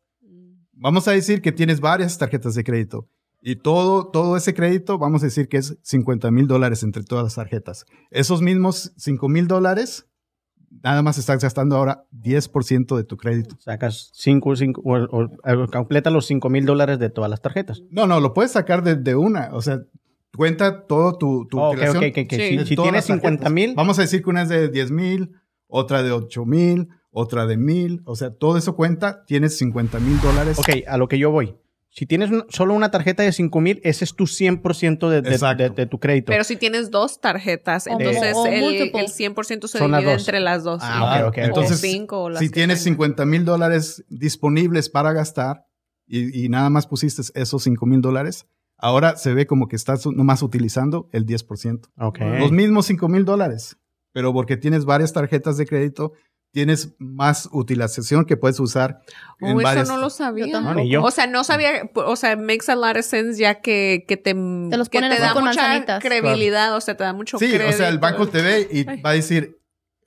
Vamos 0.72 1.06
a 1.06 1.12
decir 1.12 1.40
que 1.40 1.52
tienes 1.52 1.80
varias 1.80 2.18
tarjetas 2.18 2.54
de 2.56 2.64
crédito 2.64 3.08
y 3.40 3.54
todo, 3.54 4.08
todo 4.10 4.36
ese 4.36 4.52
crédito, 4.52 4.98
vamos 4.98 5.22
a 5.22 5.26
decir 5.26 5.48
que 5.48 5.58
es 5.58 5.78
50 5.82 6.30
mil 6.32 6.48
dólares 6.48 6.82
entre 6.82 7.04
todas 7.04 7.22
las 7.22 7.34
tarjetas. 7.36 7.84
Esos 8.10 8.42
mismos 8.42 8.92
5 8.96 9.28
mil 9.28 9.46
dólares, 9.46 10.08
nada 10.82 11.02
más 11.02 11.18
estás 11.18 11.40
gastando 11.40 11.76
ahora 11.76 12.04
10% 12.12 12.96
de 12.96 13.04
tu 13.04 13.16
crédito. 13.16 13.56
Sacas 13.60 14.10
cinco, 14.12 14.56
cinco 14.56 14.80
o, 14.84 14.96
o- 14.96 15.24
o 15.62 15.66
completa 15.68 16.10
los 16.10 16.26
5 16.26 16.48
mil 16.50 16.64
dólares 16.66 16.98
de 16.98 17.10
todas 17.10 17.30
las 17.30 17.42
tarjetas. 17.42 17.82
No, 17.90 18.08
no, 18.08 18.18
lo 18.18 18.34
puedes 18.34 18.50
sacar 18.52 18.82
de, 18.82 18.96
de 18.96 19.14
una. 19.14 19.50
O 19.52 19.62
sea, 19.62 19.82
cuenta 20.36 20.86
todo 20.86 21.16
tu, 21.18 21.46
tu 21.48 21.58
Oh, 21.58 21.68
ok, 21.68 21.74
utilización 21.74 22.04
ok, 22.04 22.10
ok, 22.10 22.18
ok. 22.24 22.30
Sí. 22.32 22.58
Si, 22.58 22.66
si 22.66 22.76
tienes 22.76 22.92
las 22.94 23.06
tarjetas. 23.06 23.22
50 23.30 23.50
mil, 23.50 23.74
Vamos 23.74 23.98
a 23.98 24.02
decir 24.02 24.22
que 24.22 24.30
una 24.30 24.42
es 24.42 24.48
de 24.48 24.68
10 24.68 24.90
mil, 24.90 25.32
otra 25.66 26.02
de 26.02 26.12
8 26.12 26.44
mil, 26.44 26.88
otra 27.10 27.46
de 27.46 27.56
mil. 27.56 28.02
O 28.04 28.14
sea, 28.16 28.30
todo 28.34 28.56
eso 28.58 28.76
cuenta, 28.76 29.24
tienes 29.26 29.56
50 29.58 29.98
mil 30.00 30.20
dólares. 30.20 30.58
ok, 30.58 30.68
a 30.86 30.96
lo 30.96 31.08
que 31.08 31.18
yo 31.18 31.30
voy. 31.30 31.56
Si 31.90 32.04
tienes 32.06 32.30
un- 32.30 32.44
solo 32.50 32.74
una 32.74 32.90
tarjeta 32.92 33.22
de 33.24 33.32
5 33.32 33.60
mil, 33.60 33.80
ese 33.82 34.04
es 34.04 34.14
tu 34.14 34.26
100% 34.26 35.08
de, 35.08 35.22
de, 35.22 35.30
de- 35.56 35.70
de 35.70 35.86
tu 35.86 35.98
crédito. 35.98 36.26
Pero 36.30 36.44
si 36.44 36.54
tienes 36.56 36.90
dos 36.92 37.20
tarjetas, 37.20 37.86
entonces 37.88 38.34
o 38.36 38.46
el, 38.46 38.62
el 38.74 38.92
100% 38.92 39.66
se 39.66 39.78
Son 39.78 39.90
las 39.90 40.00
divide 40.00 40.12
dos. 40.12 40.22
entre 40.22 40.40
las 40.40 40.62
dos. 40.62 40.80
Ah, 40.84 41.14
sí. 41.16 41.22
ok, 41.22 41.28
ok. 41.28 41.38
Entonces, 41.38 41.72
o 41.78 41.80
cinco, 41.80 42.22
o 42.24 42.28
las 42.30 42.40
si 42.40 42.50
tienes 42.50 42.84
tengas. 42.84 42.84
50 42.84 43.24
mil 43.24 43.44
dólares 43.44 44.04
disponibles 44.10 44.90
para 44.90 45.12
gastar 45.12 45.64
y, 46.06 46.44
y 46.44 46.48
nada 46.50 46.70
más 46.70 46.86
pusiste 46.86 47.22
esos 47.34 47.62
5 47.62 47.84
mil 47.86 48.00
dólares, 48.02 48.46
ahora 48.78 49.16
se 49.16 49.34
ve 49.34 49.46
como 49.46 49.68
que 49.68 49.76
estás 49.76 50.06
nomás 50.06 50.42
utilizando 50.42 51.08
el 51.12 51.26
10%. 51.26 51.88
Ok. 51.98 52.18
Los 52.38 52.52
mismos 52.52 52.86
5 52.86 53.08
mil 53.08 53.24
dólares, 53.24 53.76
pero 54.12 54.32
porque 54.32 54.56
tienes 54.56 54.84
varias 54.84 55.12
tarjetas 55.12 55.56
de 55.56 55.66
crédito, 55.66 56.12
tienes 56.50 56.94
más 56.98 57.48
utilización 57.52 58.24
que 58.24 58.36
puedes 58.38 58.58
usar 58.58 59.00
en 59.40 59.48
Oh, 59.56 59.60
eso 59.60 59.62
varias... 59.62 59.88
no 59.88 59.98
lo 59.98 60.08
sabía. 60.08 60.46
Yo 60.46 60.52
tampoco. 60.52 60.74
No, 60.76 60.80
ni 60.80 60.88
yo. 60.90 61.02
O 61.02 61.10
sea, 61.10 61.26
no 61.26 61.44
sabía, 61.44 61.90
o 61.94 62.16
sea, 62.16 62.36
makes 62.36 62.70
a 62.72 62.74
lot 62.76 62.96
of 62.96 63.04
sense 63.04 63.38
ya 63.38 63.60
que, 63.60 64.04
que 64.08 64.16
te, 64.16 64.32
los 64.34 64.88
que 64.88 64.98
ponen 64.98 65.14
te 65.14 65.20
da 65.20 65.34
con 65.34 65.44
mucha 65.44 65.60
manzanitas. 65.60 66.02
credibilidad, 66.02 66.74
o 66.74 66.80
sea, 66.80 66.96
te 66.96 67.04
da 67.04 67.12
mucho 67.12 67.38
Sí, 67.38 67.48
crédito. 67.50 67.68
o 67.68 67.72
sea, 67.72 67.88
el 67.90 67.98
banco 67.98 68.28
te 68.28 68.40
ve 68.40 68.66
y 68.72 68.88
Ay. 68.88 69.00
va 69.02 69.10
a 69.10 69.12
decir, 69.12 69.58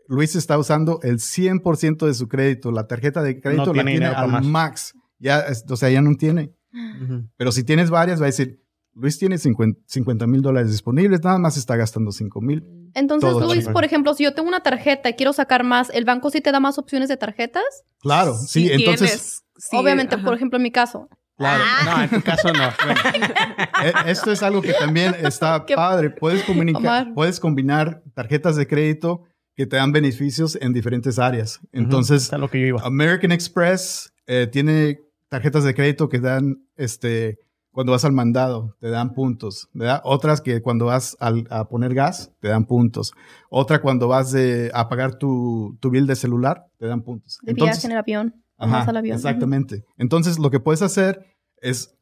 Luis 0.07 0.35
está 0.35 0.57
usando 0.57 0.99
el 1.03 1.19
100% 1.19 2.05
de 2.07 2.13
su 2.15 2.27
crédito. 2.27 2.71
La 2.71 2.87
tarjeta 2.87 3.21
de 3.21 3.39
crédito 3.39 3.73
la 3.73 3.85
tiene 3.85 4.05
al 4.07 4.29
más. 4.31 4.43
max. 4.45 4.93
Ya, 5.19 5.41
es- 5.41 5.63
o 5.69 5.75
sea, 5.77 5.89
ya 5.89 6.01
no 6.01 6.15
tiene. 6.17 6.51
Ujú. 6.73 7.29
Pero 7.37 7.51
si 7.51 7.63
tienes 7.63 7.89
varias, 7.91 8.19
va 8.19 8.25
a 8.25 8.27
decir, 8.27 8.60
Luis 8.93 9.17
tiene 9.17 9.37
50 9.37 10.27
mil 10.27 10.41
dólares 10.41 10.71
disponibles, 10.71 11.21
nada 11.23 11.37
más 11.37 11.55
está 11.57 11.75
gastando 11.75 12.11
5 12.11 12.41
mil. 12.41 12.63
Entonces, 12.93 13.29
Todo 13.29 13.53
Luis, 13.53 13.67
por 13.69 13.85
ejemplo, 13.85 14.13
si 14.13 14.23
yo 14.25 14.33
tengo 14.33 14.49
una 14.49 14.61
tarjeta 14.63 15.09
y 15.09 15.13
quiero 15.13 15.31
sacar 15.33 15.63
más, 15.63 15.89
¿el 15.93 16.03
banco 16.05 16.29
sí 16.29 16.41
te 16.41 16.51
da 16.51 16.59
más 16.59 16.77
opciones 16.77 17.07
de 17.07 17.15
tarjetas? 17.17 17.63
Claro, 18.01 18.33
sí, 18.35 18.69
entonces, 18.71 19.43
sí, 19.57 19.77
Obviamente, 19.77 20.15
ajá. 20.15 20.25
por 20.25 20.33
ejemplo, 20.35 20.57
en 20.57 20.63
mi 20.63 20.71
caso. 20.71 21.07
claro. 21.37 21.63
No, 21.85 22.03
en 22.03 22.09
tu 22.09 22.21
caso 22.21 22.51
no. 22.51 22.69
Bueno, 22.83 22.99
E- 24.05 24.11
Esto 24.11 24.31
es 24.31 24.43
algo 24.43 24.61
que 24.61 24.73
también 24.73 25.15
está 25.23 25.63
Qué- 25.67 25.75
padre. 25.75 26.09
Puedes, 26.09 26.43
comunicar, 26.43 27.13
puedes 27.13 27.39
combinar 27.39 28.03
tarjetas 28.13 28.55
de 28.57 28.67
crédito 28.67 29.23
que 29.55 29.65
te 29.65 29.77
dan 29.77 29.91
beneficios 29.93 30.57
en 30.61 30.73
diferentes 30.73 31.17
áreas. 31.17 31.59
Entonces, 31.71 32.23
es 32.23 32.33
a 32.33 32.37
lo 32.37 32.49
que 32.49 32.59
yo 32.59 32.67
iba. 32.67 32.81
American 32.83 33.31
Express 33.31 34.13
eh, 34.27 34.47
tiene 34.51 34.99
tarjetas 35.29 35.63
de 35.63 35.73
crédito 35.73 36.09
que 36.09 36.19
dan, 36.19 36.65
este, 36.75 37.37
cuando 37.71 37.91
vas 37.93 38.03
al 38.05 38.11
mandado, 38.11 38.75
te 38.79 38.89
dan 38.89 39.13
puntos. 39.13 39.69
¿verdad? 39.73 40.01
Otras 40.03 40.41
que 40.41 40.61
cuando 40.61 40.85
vas 40.85 41.15
al- 41.19 41.47
a 41.49 41.67
poner 41.69 41.93
gas, 41.93 42.31
te 42.39 42.49
dan 42.49 42.65
puntos. 42.65 43.13
Otra 43.49 43.81
cuando 43.81 44.07
vas 44.07 44.31
de- 44.31 44.71
a 44.73 44.89
pagar 44.89 45.15
tu, 45.15 45.77
tu 45.79 45.89
bill 45.89 46.05
de 46.07 46.15
celular, 46.15 46.67
te 46.77 46.87
dan 46.87 47.01
puntos. 47.01 47.39
De 47.43 47.53
viaje 47.53 47.85
en 47.85 47.91
el 47.93 47.97
avión. 47.97 48.43
Ajá, 48.57 48.71
Más 48.71 48.87
al 48.87 48.97
avión. 48.97 49.15
Exactamente. 49.15 49.85
Entonces, 49.97 50.37
lo 50.37 50.51
que 50.51 50.59
puedes 50.59 50.81
hacer 50.81 51.25
es, 51.57 51.95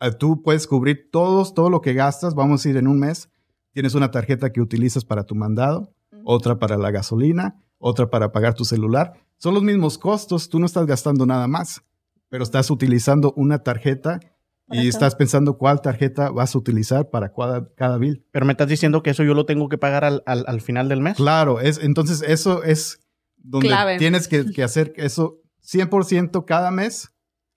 eh, 0.00 0.12
tú 0.12 0.42
puedes 0.42 0.66
cubrir 0.66 1.08
todos, 1.10 1.54
todo 1.54 1.70
lo 1.70 1.80
que 1.80 1.94
gastas. 1.94 2.34
Vamos 2.34 2.64
a 2.64 2.68
ir 2.68 2.76
en 2.76 2.86
un 2.86 3.00
mes. 3.00 3.30
Tienes 3.72 3.94
una 3.94 4.10
tarjeta 4.12 4.52
que 4.52 4.60
utilizas 4.60 5.04
para 5.04 5.24
tu 5.24 5.34
mandado, 5.34 5.92
otra 6.24 6.58
para 6.60 6.76
la 6.78 6.90
gasolina, 6.92 7.60
otra 7.78 8.08
para 8.10 8.30
pagar 8.30 8.54
tu 8.54 8.64
celular. 8.64 9.14
Son 9.38 9.52
los 9.54 9.62
mismos 9.64 9.98
costos. 9.98 10.48
Tú 10.48 10.60
no 10.60 10.66
estás 10.66 10.86
gastando 10.86 11.26
nada 11.26 11.48
más, 11.48 11.82
pero 12.28 12.44
estás 12.44 12.70
utilizando 12.70 13.32
una 13.36 13.58
tarjeta 13.64 14.20
y 14.70 14.76
todo. 14.78 14.88
estás 14.88 15.14
pensando 15.14 15.58
cuál 15.58 15.80
tarjeta 15.82 16.30
vas 16.30 16.54
a 16.54 16.58
utilizar 16.58 17.10
para 17.10 17.32
cada, 17.32 17.68
cada 17.74 17.98
bill. 17.98 18.26
Pero 18.32 18.46
me 18.46 18.52
estás 18.52 18.68
diciendo 18.68 19.02
que 19.02 19.10
eso 19.10 19.22
yo 19.24 19.34
lo 19.34 19.44
tengo 19.46 19.68
que 19.68 19.78
pagar 19.78 20.04
al, 20.04 20.22
al, 20.26 20.44
al 20.46 20.60
final 20.60 20.88
del 20.88 21.00
mes. 21.00 21.16
Claro, 21.16 21.60
es, 21.60 21.78
entonces 21.82 22.22
eso 22.26 22.62
es 22.62 23.00
donde 23.36 23.68
Clave. 23.68 23.98
tienes 23.98 24.26
que, 24.28 24.46
que 24.52 24.62
hacer 24.62 24.92
eso 24.96 25.36
100% 25.62 26.44
cada 26.46 26.70
mes 26.70 27.10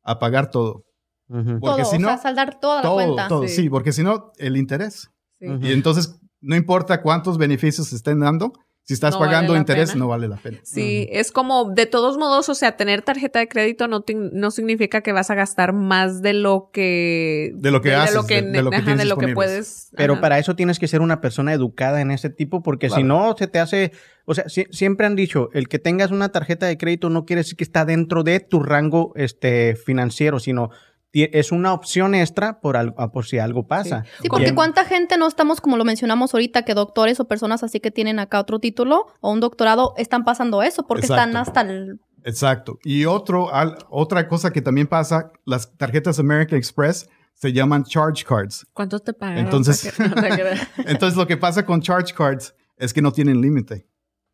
a 0.03 0.19
pagar 0.19 0.51
todo. 0.51 0.85
Ujú. 1.29 1.59
Porque 1.59 1.81
todo, 1.83 1.91
si 1.91 1.97
no, 1.99 2.07
o 2.07 2.11
sea, 2.11 2.17
saldar 2.19 2.59
toda 2.59 2.77
la 2.77 2.81
todo, 2.83 2.95
cuenta. 2.95 3.27
todo, 3.27 3.47
Sí. 3.47 3.55
sí. 3.63 3.69
porque 3.69 3.91
si 3.91 4.03
no, 4.03 4.31
el 4.37 4.57
interés. 4.57 5.09
Sí. 5.39 5.47
Ujú. 5.47 5.65
Y 5.65 5.71
entonces, 5.71 6.19
no 6.41 6.55
importa 6.55 7.01
cuántos 7.01 7.37
beneficios 7.37 7.87
se 7.87 7.95
estén 7.95 8.19
dando, 8.19 8.53
si 8.87 8.93
estás 8.93 9.13
No 9.15 9.19
vale 9.19 9.31
pagando 9.31 9.53
la 9.53 9.59
interés, 9.59 9.89
pena. 9.91 9.99
no 9.99 10.07
vale 10.07 10.27
la 10.29 10.37
pena. 10.37 10.59
Sí, 10.63 11.09
es 11.11 11.33
como, 11.33 11.71
de 11.73 11.85
todos 11.87 12.17
modos, 12.17 12.47
o 12.47 12.55
sea, 12.55 12.77
tener 12.77 13.01
tarjeta 13.01 13.39
de 13.39 13.49
crédito 13.49 13.87
no, 13.89 14.01
te- 14.01 14.13
no 14.15 14.49
significa 14.49 15.01
que 15.01 15.11
vas 15.11 15.29
a 15.29 15.35
gastar 15.35 15.73
más 15.73 16.21
de 16.21 16.31
lo 16.33 16.69
que... 16.71 17.51
De 17.55 17.69
lo 17.69 17.81
que 17.81 17.93
haces, 17.93 18.11
de 18.11 18.15
lo 18.21 18.25
que, 18.25 18.41
de- 18.41 18.51
de 18.51 18.61
lo 18.63 18.69
que 18.69 18.75
ajá, 18.77 18.85
tienes 18.85 19.03
de 19.03 19.09
lo 19.09 19.17
que 19.17 19.25
disponibles. 19.27 19.35
puedes... 19.35 19.89
Pero 19.97 20.13
ajá. 20.13 20.21
para 20.21 20.39
eso 20.39 20.55
tienes 20.55 20.79
que 20.79 20.87
ser 20.87 21.01
una 21.01 21.19
persona 21.19 21.51
educada 21.53 21.99
en 21.99 22.11
ese 22.11 22.29
tipo, 22.29 22.63
porque 22.63 22.89
si 22.89 23.03
no, 23.03 23.35
se 23.37 23.47
te 23.47 23.59
hace. 23.59 23.91
O 24.25 24.33
sea, 24.33 24.47
si- 24.49 24.67
siempre 24.71 25.05
han 25.07 25.15
dicho: 25.15 25.49
el 25.53 25.67
que 25.67 25.79
tengas 25.79 26.11
una 26.11 26.29
tarjeta 26.29 26.65
de 26.65 26.77
crédito 26.77 27.09
no 27.09 27.25
quiere 27.25 27.41
decir 27.41 27.55
que 27.57 27.63
está 27.63 27.83
dentro 27.85 28.23
de 28.23 28.39
tu 28.39 28.61
rango 28.61 29.11
este, 29.15 29.75
financiero, 29.75 30.39
sino 30.39 30.69
es 31.13 31.51
una 31.51 31.73
opción 31.73 32.13
extra 32.15 32.59
por, 32.59 32.77
al- 32.77 32.93
ah, 32.97 33.11
por 33.11 33.25
si 33.25 33.39
algo 33.39 33.65
pasa. 33.67 34.03
Sí, 34.21 34.29
porque 34.29 34.45
Bien. 34.45 34.55
cuánta 34.55 34.85
gente 34.85 35.17
no 35.17 35.27
estamos, 35.27 35.61
como 35.61 35.77
lo 35.77 35.85
mencionamos 35.85 36.33
ahorita, 36.33 36.63
que 36.63 36.73
doctores 36.73 37.19
o 37.19 37.27
personas 37.27 37.63
así 37.63 37.79
que 37.79 37.91
tienen 37.91 38.19
acá 38.19 38.39
otro 38.39 38.59
título 38.59 39.07
o 39.21 39.31
un 39.31 39.39
doctorado 39.39 39.93
están 39.97 40.23
pasando 40.25 40.61
eso 40.61 40.85
porque 40.85 41.05
están 41.05 41.35
hasta 41.37 41.61
el... 41.61 41.99
Exacto. 42.23 42.77
Y 42.83 43.05
otro, 43.05 43.53
al- 43.53 43.77
otra 43.89 44.27
cosa 44.27 44.51
que 44.51 44.61
también 44.61 44.87
pasa, 44.87 45.31
las 45.45 45.75
tarjetas 45.77 46.19
American 46.19 46.57
Express 46.57 47.09
se 47.33 47.53
llaman 47.53 47.83
charge 47.83 48.23
cards. 48.25 48.65
¿Cuánto 48.73 48.99
te 48.99 49.13
pagan? 49.13 49.37
Entonces- 49.37 49.93
No. 49.99 50.05
Entonces, 50.85 51.15
lo 51.17 51.25
que 51.27 51.37
pasa 51.37 51.65
con 51.65 51.81
charge 51.81 52.13
cards 52.13 52.53
es 52.77 52.93
que 52.93 53.01
no 53.01 53.11
tienen 53.11 53.41
límite. 53.41 53.87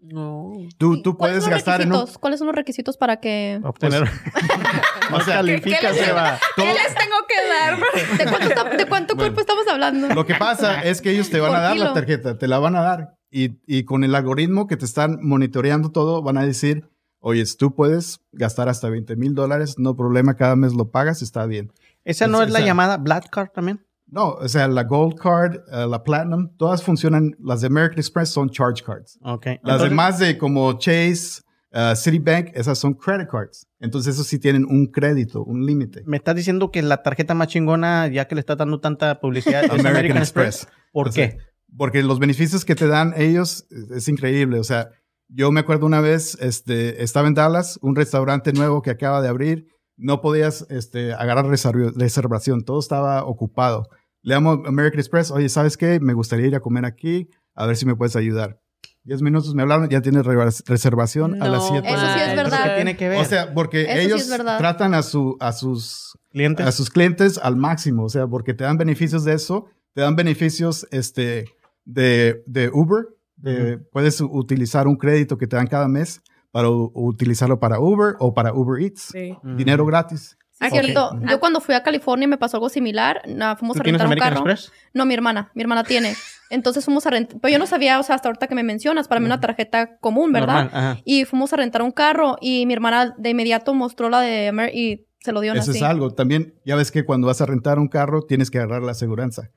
No. 0.04 0.52
Tú, 0.78 1.02
tú 1.02 1.16
¿Cuáles 1.18 1.34
puedes 1.40 1.44
son 1.46 1.52
los 1.52 1.58
gastar 1.60 1.82
en 1.82 1.94
un... 1.94 2.06
¿Cuáles 2.20 2.40
son 2.40 2.48
los 2.48 2.56
requisitos 2.56 2.98
para 2.98 3.18
que... 3.18 3.60
Obtener. 3.64 4.04
O 5.14 5.20
sea, 5.22 5.36
califica, 5.36 5.78
¿qué 5.80 5.88
les- 5.94 6.06
Seba. 6.06 6.40
¿Qué 6.56 6.64
les 6.66 6.96
tengo 6.96 7.16
que 7.28 7.36
dar? 7.50 7.78
¿De 8.18 8.26
cuánto, 8.32 8.48
está- 8.48 8.78
de 8.78 8.86
cuánto 8.88 9.16
cuerpo 9.16 9.42
estamos 9.42 9.68
hablando? 9.68 10.08
Lo 10.16 10.26
que 10.26 10.36
pasa 10.36 10.82
es 10.82 11.02
que 11.02 11.12
ellos 11.12 11.30
te 11.30 11.40
van 11.40 11.52
Por 11.52 11.58
a 11.60 11.62
dar 11.62 11.74
kilo. 11.74 11.86
la 11.86 11.94
tarjeta, 11.94 12.38
te 12.38 12.48
la 12.48 12.60
van 12.60 12.76
a 12.76 12.82
dar. 12.82 13.16
Y, 13.30 13.58
y 13.68 13.84
con 13.84 14.04
el 14.04 14.16
algoritmo 14.16 14.66
que 14.68 14.78
te 14.78 14.86
están 14.86 15.20
monitoreando 15.22 15.92
todo, 15.92 16.22
van 16.24 16.38
a 16.38 16.46
decir, 16.46 16.90
oye, 17.20 17.44
tú 17.58 17.76
puedes 17.76 18.22
gastar 18.32 18.70
hasta 18.70 18.90
20 18.90 19.16
mil 19.18 19.36
dólares, 19.36 19.76
no 19.78 19.96
problema, 19.96 20.36
cada 20.36 20.56
mes 20.56 20.74
lo 20.74 20.90
pagas, 20.90 21.22
está 21.22 21.46
bien. 21.46 21.72
Esa 22.06 22.28
no 22.28 22.42
Es- 22.42 22.48
es 22.48 22.54
la 22.54 22.60
esa- 22.60 22.68
llamada 22.68 22.98
Black 22.98 23.30
Card 23.30 23.50
también. 23.50 23.86
No, 24.14 24.34
o 24.34 24.48
sea, 24.48 24.68
la 24.68 24.84
Gold 24.84 25.16
Card, 25.16 25.56
eh, 25.72 25.88
la 25.88 26.04
Platinum, 26.04 26.56
todas 26.58 26.84
funcionan, 26.84 27.32
las 27.40 27.62
de 27.62 27.68
American 27.68 27.98
Express 27.98 28.30
son 28.30 28.50
charge 28.52 28.84
cards. 28.84 29.18
Ok. 29.24 29.46
Las 29.48 29.56
Entonces, 29.64 29.90
demás 29.90 30.20
de 30.20 30.38
como 30.38 30.72
Chase, 30.78 31.42
eh, 31.72 31.94
Citibank, 31.96 32.50
esas 32.54 32.78
son 32.78 32.94
credit 32.94 33.28
cards. 33.28 33.68
Entonces, 33.80 34.14
esos 34.14 34.28
sí 34.28 34.38
tienen 34.38 34.66
un 34.66 34.86
crédito, 34.86 35.44
un 35.44 35.66
límite. 35.66 36.04
Me 36.06 36.18
estás 36.18 36.36
diciendo 36.36 36.70
que 36.70 36.84
la 36.84 37.02
tarjeta 37.02 37.34
más 37.34 37.48
chingona, 37.48 38.08
ya 38.08 38.28
que 38.28 38.36
le 38.36 38.40
está 38.42 38.56
dando 38.56 38.80
tanta 38.80 39.20
publicidad, 39.20 39.64
es 39.66 39.84
American 39.84 40.18
Express. 40.20 40.68
¿Por 40.92 41.08
O 41.10 41.12
sea, 41.12 41.32
qué? 41.32 41.38
Porque 41.76 42.04
los 42.04 42.20
beneficios 42.20 42.66
que 42.66 42.76
te 42.76 42.86
dan 42.86 43.16
ellos 43.18 43.66
es, 43.72 43.90
es 43.90 44.08
increíble. 44.08 44.60
O 44.60 44.64
sea, 44.64 44.92
yo 45.28 45.52
me 45.52 45.62
acuerdo 45.62 45.88
una 45.88 46.02
vez, 46.02 46.38
este, 46.40 47.02
estaba 47.04 47.28
en 47.28 47.34
Dallas, 47.34 47.80
un 47.82 47.96
restaurante 47.96 48.54
nuevo 48.54 48.84
que 48.84 48.92
acaba 48.92 49.24
de 49.24 49.30
abrir. 49.30 49.68
No 49.98 50.22
podías 50.22 50.68
este, 50.70 51.14
agarrar 51.14 51.46
reserv- 51.46 51.94
reservación, 51.96 52.64
todo 52.64 52.80
estaba 52.80 53.26
ocupado. 53.26 53.90
Le 54.24 54.34
llamo 54.36 54.64
American 54.66 55.00
Express, 55.00 55.32
oye, 55.32 55.50
¿sabes 55.50 55.78
qué? 55.78 56.00
Me 56.00 56.14
gustaría 56.14 56.48
ir 56.48 56.56
a 56.56 56.60
comer 56.62 56.86
aquí, 56.86 57.30
a 57.56 57.66
ver 57.68 57.76
si 57.76 57.86
me 57.86 57.96
puedes 57.96 58.16
ayudar. 58.16 58.60
Diez 59.04 59.22
minutos 59.22 59.54
me 59.54 59.62
hablaron, 59.64 59.90
ya 59.90 60.02
tienes 60.02 60.26
re- 60.26 60.50
reservación 60.66 61.42
a 61.44 61.50
las 61.50 61.64
No 61.64 61.68
siete. 61.70 61.88
Eso 61.90 61.98
sí 62.14 62.20
es 62.22 62.36
verdad. 62.38 62.60
¿Pero 62.64 62.70
qué 62.70 62.76
tiene 62.76 62.98
que 62.98 63.10
ver? 63.10 63.20
O 63.22 63.26
sea, 63.26 63.54
porque 63.54 63.82
Eso 63.84 64.00
ellos 64.16 64.30
tratan 64.58 64.94
a, 64.94 65.04
su, 65.04 65.36
a 65.42 65.52
sus 65.52 66.18
clientes. 66.32 66.66
a 66.66 66.72
sus 66.72 66.90
clientes 66.90 67.38
al 67.38 67.58
máximo, 67.58 68.06
o 68.06 68.10
sea, 68.10 68.26
porque 68.28 68.54
te 68.54 68.64
dan 68.64 68.78
beneficios 68.78 69.26
de 69.26 69.34
eso, 69.34 69.66
te 69.94 70.02
dan 70.02 70.16
beneficios 70.16 70.88
este, 70.92 71.50
de, 71.84 72.44
de 72.48 72.70
Uber, 72.74 73.08
de- 73.36 73.78
puedes 73.78 74.22
utilizar 74.22 74.88
un 74.88 74.96
crédito 74.96 75.38
que 75.38 75.48
te 75.48 75.58
dan 75.58 75.68
cada 75.68 75.90
mes 75.90 76.22
para 76.52 76.70
utilizarlo 76.70 77.60
para 77.60 77.80
Uber 77.82 78.16
o 78.20 78.34
para 78.34 78.54
Uber 78.54 78.82
Eats, 78.82 79.10
Sí. 79.12 79.36
Dinero 79.58 79.86
gratis. 79.86 80.38
Cierto. 80.72 81.20
Yo 81.30 81.40
cuando 81.40 81.60
fui 81.62 81.76
a 81.76 81.84
California 81.84 82.28
me 82.28 82.38
pasó 82.38 82.58
algo 82.58 82.70
similar. 82.70 83.22
Na- 83.28 83.56
fuimos 83.56 83.76
¿Tú 83.76 83.82
a 83.82 83.84
rentar 83.84 84.08
un 84.08 84.14
American 84.14 84.34
carro. 84.36 84.50
Express? 84.52 84.72
No, 84.94 85.06
mi 85.06 85.14
hermana. 85.14 85.52
Mi 85.54 85.62
hermana 85.62 85.84
tiene. 85.84 86.16
Entonces 86.50 86.86
fuimos 86.86 87.06
a 87.08 87.10
rentar. 87.10 87.38
Pero 87.42 87.52
yo 87.54 87.60
no 87.60 87.66
sabía, 87.68 88.00
o 88.00 88.04
sea, 88.04 88.16
hasta 88.16 88.30
ahorita 88.30 88.48
que 88.48 88.56
me 88.56 88.64
mencionas, 88.64 89.08
para 89.08 89.20
mí 89.20 89.26
una 89.26 89.40
tarjeta 89.40 89.98
común, 89.98 90.32
¿verdad? 90.32 90.66
Normal, 90.66 90.70
ajá. 90.74 91.02
Y 91.06 91.26
fuimos 91.26 91.52
a 91.54 91.58
rentar 91.58 91.82
un 91.82 91.92
carro 91.92 92.38
y 92.42 92.66
mi 92.66 92.74
hermana 92.74 93.16
de 93.18 93.30
inmediato 93.32 93.74
mostró 93.74 94.10
la 94.10 94.22
de 94.22 94.50
Amer 94.50 94.74
y 94.76 95.08
se 95.20 95.32
lo 95.32 95.42
dio 95.42 95.54
Eso 95.54 95.72
así. 95.72 95.80
es 95.80 95.84
algo. 95.84 96.12
También, 96.12 96.54
ya 96.66 96.76
ves 96.76 96.92
que 96.92 97.06
cuando 97.06 97.28
vas 97.28 97.42
a 97.42 97.46
rentar 97.46 97.80
un 97.80 97.88
carro, 97.88 98.22
tienes 98.24 98.52
que 98.52 98.60
agarrar 98.60 98.84
la 98.84 98.92
aseguranza. 98.92 99.50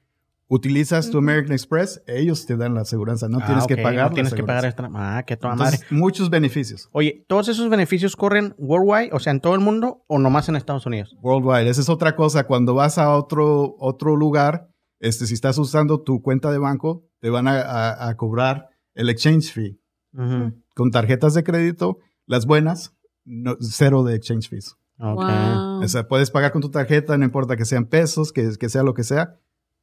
Utilizas 0.49 1.11
tu. 1.11 1.19
American 1.19 1.53
Express, 1.53 2.03
ellos 2.07 2.47
te 2.47 2.57
dan 2.57 2.75
la 2.75 2.83
aseguranza, 2.83 3.29
no 3.29 3.39
Ah, 3.43 3.47
tienes 3.47 3.65
ok, 3.65 3.69
que 3.69 3.77
pagar 3.79 4.05
No 4.05 4.09
la 4.11 4.15
tienes 4.15 4.33
que 4.35 4.45
pagar 4.45 4.65
extra. 4.65 4.89
Ah, 4.95 5.25
qué 5.27 5.37
toda 5.37 5.57
madre. 5.57 5.75
Entonces, 5.77 5.93
muchos 5.99 6.31
beneficios. 6.31 6.89
Oye, 6.93 7.25
¿todos 7.27 7.49
esos 7.49 7.69
beneficios 7.69 8.15
corren 8.15 8.55
worldwide, 8.59 9.11
o 9.13 9.19
sea, 9.19 9.33
en 9.33 9.41
todo 9.41 9.55
el 9.55 9.61
mundo 9.61 10.05
o 10.07 10.19
nomás 10.21 10.49
en 10.49 10.55
Estados 10.57 10.87
Unidos? 10.87 11.17
Worldwide. 11.21 11.69
Esa 11.69 11.81
es 11.81 11.89
otra 11.89 12.15
cosa. 12.15 12.45
Cuando 12.45 12.75
vas 12.75 12.97
a 12.99 13.11
otro, 13.17 13.75
otro 13.81 14.15
lugar, 14.15 14.69
este, 15.01 15.27
si 15.27 15.35
estás 15.35 15.59
usando 15.59 16.03
tu 16.03 16.23
cuenta 16.23 16.53
de 16.53 16.59
banco, 16.59 17.05
te 17.21 17.29
van 17.29 17.49
a, 17.49 17.61
a- 17.61 18.09
a 18.09 18.17
cobrar 18.17 18.69
el 18.95 19.11
exchange 19.11 19.53
fee. 19.53 19.81
Ujú. 20.15 20.53
Con 20.77 20.91
tarjetas 20.93 21.35
de 21.35 21.43
crédito, 21.43 21.99
las 22.27 22.47
buenas, 22.47 22.95
no- 23.25 23.57
cero 23.61 24.05
de 24.05 24.15
exchange 24.15 24.49
fees. 24.49 24.77
Ok. 25.01 25.17
Wow. 25.17 25.83
O 25.83 25.89
sea, 25.89 26.07
puedes 26.07 26.31
pagar 26.31 26.53
con 26.53 26.63
tu 26.63 26.71
tarjeta, 26.71 27.19
no 27.19 27.25
importa 27.25 27.57
que 27.57 27.65
sean 27.65 27.87
pesos, 27.87 28.33
que, 28.33 28.49
que 28.59 28.69
sea 28.69 28.83
lo 28.85 28.95
que 28.95 29.03
sea, 29.03 29.35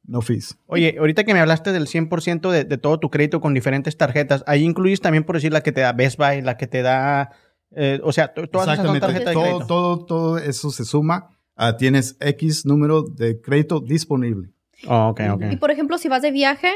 no 0.06 0.20
fees. 0.20 0.56
Oye, 0.66 0.96
ahorita 0.98 1.24
que 1.24 1.32
me 1.34 1.40
hablaste 1.40 1.72
del 1.72 1.86
100% 1.86 2.50
de, 2.50 2.64
de 2.64 2.78
todo 2.78 2.98
tu 3.00 3.10
crédito 3.10 3.40
con 3.40 3.54
diferentes 3.54 3.96
tarjetas, 3.96 4.44
ahí 4.46 4.62
incluyes 4.64 5.00
también, 5.00 5.24
por 5.24 5.36
decir, 5.36 5.52
la 5.52 5.62
que 5.62 5.72
te 5.72 5.80
da 5.80 5.92
Best 5.92 6.18
Buy, 6.18 6.42
la 6.42 6.56
que 6.56 6.66
te 6.66 6.82
da... 6.82 7.30
eh, 7.70 8.00
o 8.04 8.12
sea, 8.12 8.34
to- 8.34 8.46
todas 8.48 8.68
esas 8.68 8.86
son 8.86 9.00
tarjetas 9.00 9.26
de 9.26 9.32
Todo, 9.32 9.42
crédito. 9.44 9.66
todo, 9.66 10.04
todo 10.06 10.38
eso 10.38 10.70
se 10.70 10.84
suma. 10.84 11.28
a 11.56 11.76
tienes 11.76 12.16
X 12.20 12.66
número 12.66 13.02
de 13.02 13.40
crédito 13.40 13.80
disponible. 13.80 14.50
Oh, 14.88 15.08
ok, 15.08 15.20
ok. 15.34 15.42
Y 15.52 15.56
por 15.56 15.70
ejemplo, 15.70 15.96
si 15.98 16.08
vas 16.08 16.20
de 16.20 16.30
viaje, 16.32 16.68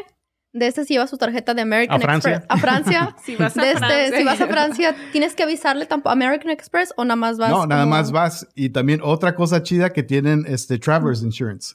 de 0.53 0.67
este 0.69 0.85
si 0.85 0.95
llevas 0.95 1.11
tu 1.11 1.19
tarjeta 1.19 1.53
de 1.53 1.61
American 1.63 1.97
¿A 1.99 2.01
Francia? 2.01 2.31
Express. 2.37 2.47
A 2.49 2.57
Francia. 2.59 3.17
Si 3.25 3.37
vas 3.37 3.57
a 3.59 3.67
este, 3.71 3.79
Francia. 3.79 4.19
si 4.19 4.25
vas 4.25 4.41
a 4.41 4.47
Francia, 4.47 4.97
¿tienes 5.13 5.35
que 5.35 5.43
avisarle 5.43 5.85
tampoco 5.85 6.09
a 6.11 6.13
American 6.13 6.51
Express 6.51 6.95
o 6.97 7.05
nada 7.05 7.17
más 7.17 7.37
vas? 7.37 7.51
No, 7.51 7.67
nada 7.67 7.83
como- 7.83 7.97
más 7.97 8.11
vas. 8.13 8.47
Y 8.55 8.71
también 8.71 9.01
otra 9.03 9.35
cosa 9.35 9.63
chida 9.63 9.91
que 9.93 10.03
tienen 10.03 10.45
este 10.49 10.79
Travelers 10.79 11.23
Insurance. 11.23 11.75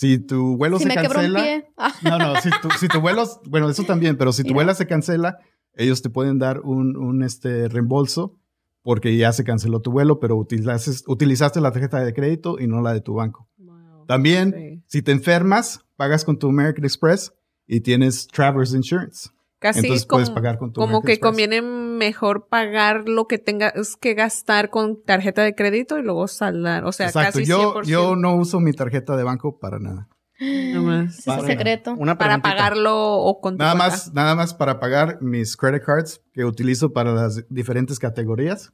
Si 0.00 0.18
tu 0.18 0.56
vuelo 0.56 0.78
Si 0.78 0.84
se 0.84 0.88
me 0.88 0.94
quebro 0.94 1.20
un 1.20 1.26
cancela. 1.26 1.42
pie. 1.42 1.66
Ah, 1.76 1.92
No, 2.02 2.18
no, 2.18 2.40
si 2.40 2.48
tu, 2.62 2.70
si 2.78 2.88
tu 2.88 3.00
vuelo, 3.00 3.24
bueno, 3.46 3.68
eso 3.68 3.82
también, 3.84 4.16
pero 4.16 4.32
si 4.32 4.42
tu 4.42 4.48
Mira. 4.48 4.54
vuelo 4.54 4.74
se 4.74 4.86
cancela, 4.86 5.36
ellos 5.74 6.00
te 6.00 6.08
pueden 6.08 6.38
dar 6.38 6.60
un, 6.60 6.96
un, 6.96 7.22
este, 7.22 7.68
reembolso 7.68 8.38
porque 8.82 9.14
ya 9.18 9.30
se 9.32 9.44
canceló 9.44 9.80
tu 9.80 9.90
vuelo, 9.92 10.18
pero 10.18 10.36
utilizaste, 10.36 10.90
utilizaste 11.06 11.60
la 11.60 11.70
tarjeta 11.70 12.00
de 12.02 12.14
crédito 12.14 12.58
y 12.58 12.66
no 12.66 12.80
la 12.80 12.94
de 12.94 13.02
tu 13.02 13.12
banco. 13.14 13.46
Wow. 13.58 14.06
También, 14.06 14.54
Sí. 14.56 14.82
si 14.86 15.02
te 15.02 15.12
enfermas, 15.12 15.84
pagas 15.96 16.24
con 16.24 16.38
tu 16.38 16.48
American 16.48 16.84
Express 16.86 17.34
y 17.66 17.80
tienes 17.82 18.26
Travelers 18.26 18.72
Insurance. 18.72 19.28
Casi 19.60 19.80
Entonces 19.80 20.06
como, 20.06 20.16
puedes 20.16 20.30
pagar 20.30 20.56
con 20.58 20.72
tu 20.72 20.80
como 20.80 21.02
que 21.02 21.12
Express. 21.12 21.30
conviene 21.30 21.60
mejor 21.62 22.48
pagar 22.48 23.06
lo 23.08 23.26
que 23.28 23.38
tengas 23.38 23.94
que 23.96 24.14
gastar 24.14 24.70
con 24.70 25.02
tarjeta 25.04 25.42
de 25.42 25.54
crédito 25.54 25.98
y 25.98 26.02
luego 26.02 26.26
saldar. 26.28 26.84
O 26.86 26.92
sea, 26.92 27.06
Exacto. 27.08 27.38
casi 27.38 27.44
Yo, 27.44 27.74
100%. 27.74 27.84
yo 27.84 28.16
no 28.16 28.34
uso 28.36 28.58
mi 28.58 28.72
tarjeta 28.72 29.16
de 29.16 29.22
banco 29.22 29.58
para 29.58 29.78
nada. 29.78 30.08
Nomás. 30.40 31.18
Ese 31.18 31.30
es 31.30 31.38
el 31.38 31.46
secreto. 31.46 31.94
Una 31.98 32.16
Para 32.16 32.40
pagarlo 32.40 33.18
o 33.18 33.40
con 33.42 33.54
tu 33.54 33.58
Nada 33.58 33.72
cuenta. 33.72 33.88
más, 33.88 34.14
nada 34.14 34.34
más 34.34 34.54
para 34.54 34.80
pagar 34.80 35.20
mis 35.20 35.56
credit 35.58 35.82
cards 35.84 36.22
que 36.32 36.46
utilizo 36.46 36.94
para 36.94 37.12
las 37.12 37.44
diferentes 37.50 37.98
categorías. 37.98 38.72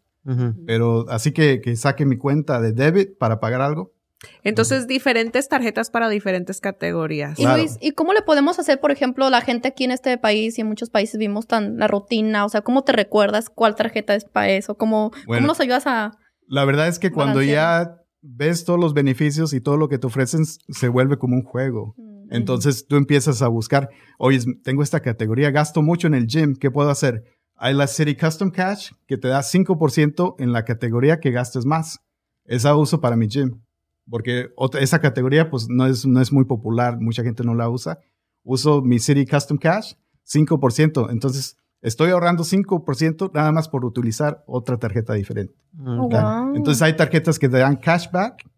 Pero 0.67 1.07
así 1.09 1.31
que, 1.33 1.61
que 1.61 1.77
saque 1.77 2.05
mi 2.05 2.17
cuenta 2.17 2.61
de 2.61 2.73
debit 2.73 3.17
para 3.19 3.39
pagar 3.41 3.61
algo. 3.61 3.93
Entonces, 4.43 4.87
diferentes 4.87 5.49
tarjetas 5.49 5.91
para 5.91 6.09
diferentes 6.09 6.61
categorías. 6.61 7.39
Y. 7.39 7.47
Luis, 7.47 7.79
¿y 7.81 7.93
cómo 7.93 8.13
le 8.13 8.23
podemos 8.23 8.59
hacer, 8.59 8.81
por 8.81 8.91
ejemplo, 8.91 9.29
la 9.31 9.41
gente 9.41 9.69
aquí 9.69 9.85
en 9.85 9.91
este 9.91 10.17
país 10.19 10.59
y 10.59 10.63
en 10.63 10.69
muchos 10.69 10.91
países 10.91 11.19
vimos 11.19 11.47
tan 11.47 11.79
la 11.79 11.89
rutina? 11.89 12.45
O 12.45 12.49
sea, 12.49 12.63
¿cómo 12.63 12.83
te 12.83 12.93
recuerdas 12.93 13.51
cuál 13.51 13.75
tarjeta 13.75 14.15
es 14.15 14.25
para 14.25 14.51
eso? 14.51 14.77
¿Cómo, 14.77 15.11
Bueno. 15.27 15.43
¿Cómo 15.43 15.47
nos 15.49 15.61
ayudas 15.61 15.87
a...? 15.87 16.13
La 16.49 16.65
verdad 16.65 16.89
es 16.89 16.99
que 16.99 17.11
cuando 17.11 17.43
ya 17.43 17.97
ves 18.23 18.65
todos 18.65 18.79
los 18.79 18.95
beneficios 18.95 19.53
y 19.53 19.61
todo 19.61 19.77
lo 19.77 19.89
que 19.89 19.99
te 19.99 20.07
ofrecen, 20.07 20.45
se 20.47 20.89
vuelve 20.89 21.19
como 21.19 21.35
un 21.35 21.43
juego. 21.43 21.95
Entonces 22.31 22.87
tú 22.87 22.97
empiezas 22.97 23.43
a 23.43 23.49
buscar, 23.49 23.89
oye, 24.19 24.41
tengo 24.63 24.83
esta 24.83 25.01
categoría, 25.01 25.51
gasto 25.51 25.83
mucho 25.83 26.07
en 26.07 26.15
el 26.15 26.27
gym, 26.27 26.55
¿qué 26.55 26.71
puedo 26.71 26.91
hacer? 26.91 27.25
Hay 27.57 27.75
la 27.75 27.87
City 27.87 28.17
Custom 28.17 28.51
Cash 28.51 28.91
que 29.07 29.17
te 29.17 29.29
da 29.29 29.41
5% 29.41 30.37
en 30.39 30.53
la 30.53 30.65
categoría 30.65 31.21
que 31.21 31.31
gastes 31.31 31.65
más. 31.65 32.01
Esa 32.45 32.77
uso 32.77 33.01
para 33.01 33.17
mi 33.17 33.29
gym. 33.29 33.61
Porque 34.09 34.49
otra- 34.57 34.81
esa 34.81 35.01
categoría 35.01 35.51
pues 35.51 35.67
no 35.69 35.87
es, 35.87 36.07
no 36.07 36.21
es 36.21 36.33
muy 36.33 36.45
popular, 36.45 36.99
mucha 37.01 37.23
gente 37.23 37.43
no 37.45 37.55
la 37.55 37.69
usa. 37.69 37.99
Uso 38.45 38.81
mi 38.83 38.99
City 39.01 39.27
Custom 39.27 39.59
Cash, 39.59 39.95
5%. 40.25 41.11
Entonces 41.11 41.57
estoy 41.83 42.11
ahorrando 42.11 42.45
5% 42.45 43.31
nada 43.35 43.51
más 43.53 43.69
por 43.69 43.85
utilizar 43.85 44.43
otra 44.47 44.77
tarjeta 44.79 45.15
diferente. 45.15 45.55
Oh, 45.85 46.09
Claro. 46.09 46.47
wow. 46.47 46.57
Entonces 46.57 46.83
hay 46.83 46.95
tarjetas 46.97 47.39
que 47.39 47.49
te 47.49 47.59
dan 47.59 47.77
cashback 47.77 48.49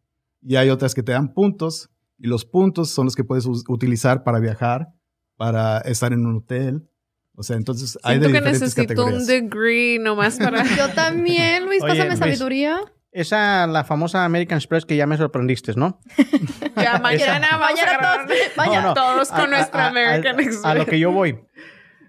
y 0.42 0.56
hay 0.56 0.70
otras 0.70 0.94
que 0.94 1.02
te 1.02 1.12
dan 1.12 1.32
puntos. 1.32 1.88
Y 2.18 2.26
los 2.26 2.44
puntos 2.44 2.90
son 2.90 3.04
los 3.06 3.14
que 3.14 3.24
puedes 3.24 3.46
utilizar 3.46 4.24
para 4.24 4.40
viajar, 4.40 4.88
para 5.36 5.78
estar 5.80 6.12
en 6.12 6.26
un 6.26 6.36
hotel. 6.38 6.88
O 7.36 7.42
sea, 7.44 7.56
entonces 7.56 7.96
hay 8.02 8.18
de 8.18 8.26
Siento 8.26 8.32
que 8.44 8.50
diferentes 8.50 8.76
necesito 8.76 8.92
un 9.04 9.12
categorías. 9.12 9.26
degree 9.28 9.98
nomás 10.00 10.36
para... 10.38 10.62
Yo 10.76 10.92
también, 10.94 11.64
Luis, 11.66 11.80
Oye, 11.82 11.92
pásame 11.92 12.08
Luis. 12.08 12.18
sabiduría. 12.18 12.80
Esa, 13.10 13.66
la 13.66 13.84
famosa 13.84 14.24
American 14.24 14.58
Express 14.58 14.84
que 14.84 14.96
ya 14.96 15.06
me 15.06 15.16
sorprendiste, 15.16 15.72
¿no? 15.76 15.98
ya 16.76 16.98
mañana 16.98 17.58
Mañana 17.58 17.98
todos- 18.00 18.56
mañana. 18.56 18.82
No, 18.82 18.88
no. 18.88 18.94
todos 18.94 19.28
con 19.30 19.40
A- 19.40 19.46
nuestra 19.46 19.84
a- 19.86 19.88
American 19.88 20.38
a- 20.38 20.42
Express. 20.42 20.64
A 20.64 20.74
lo 20.74 20.86
que 20.86 20.98
yo 20.98 21.10
voy. 21.10 21.38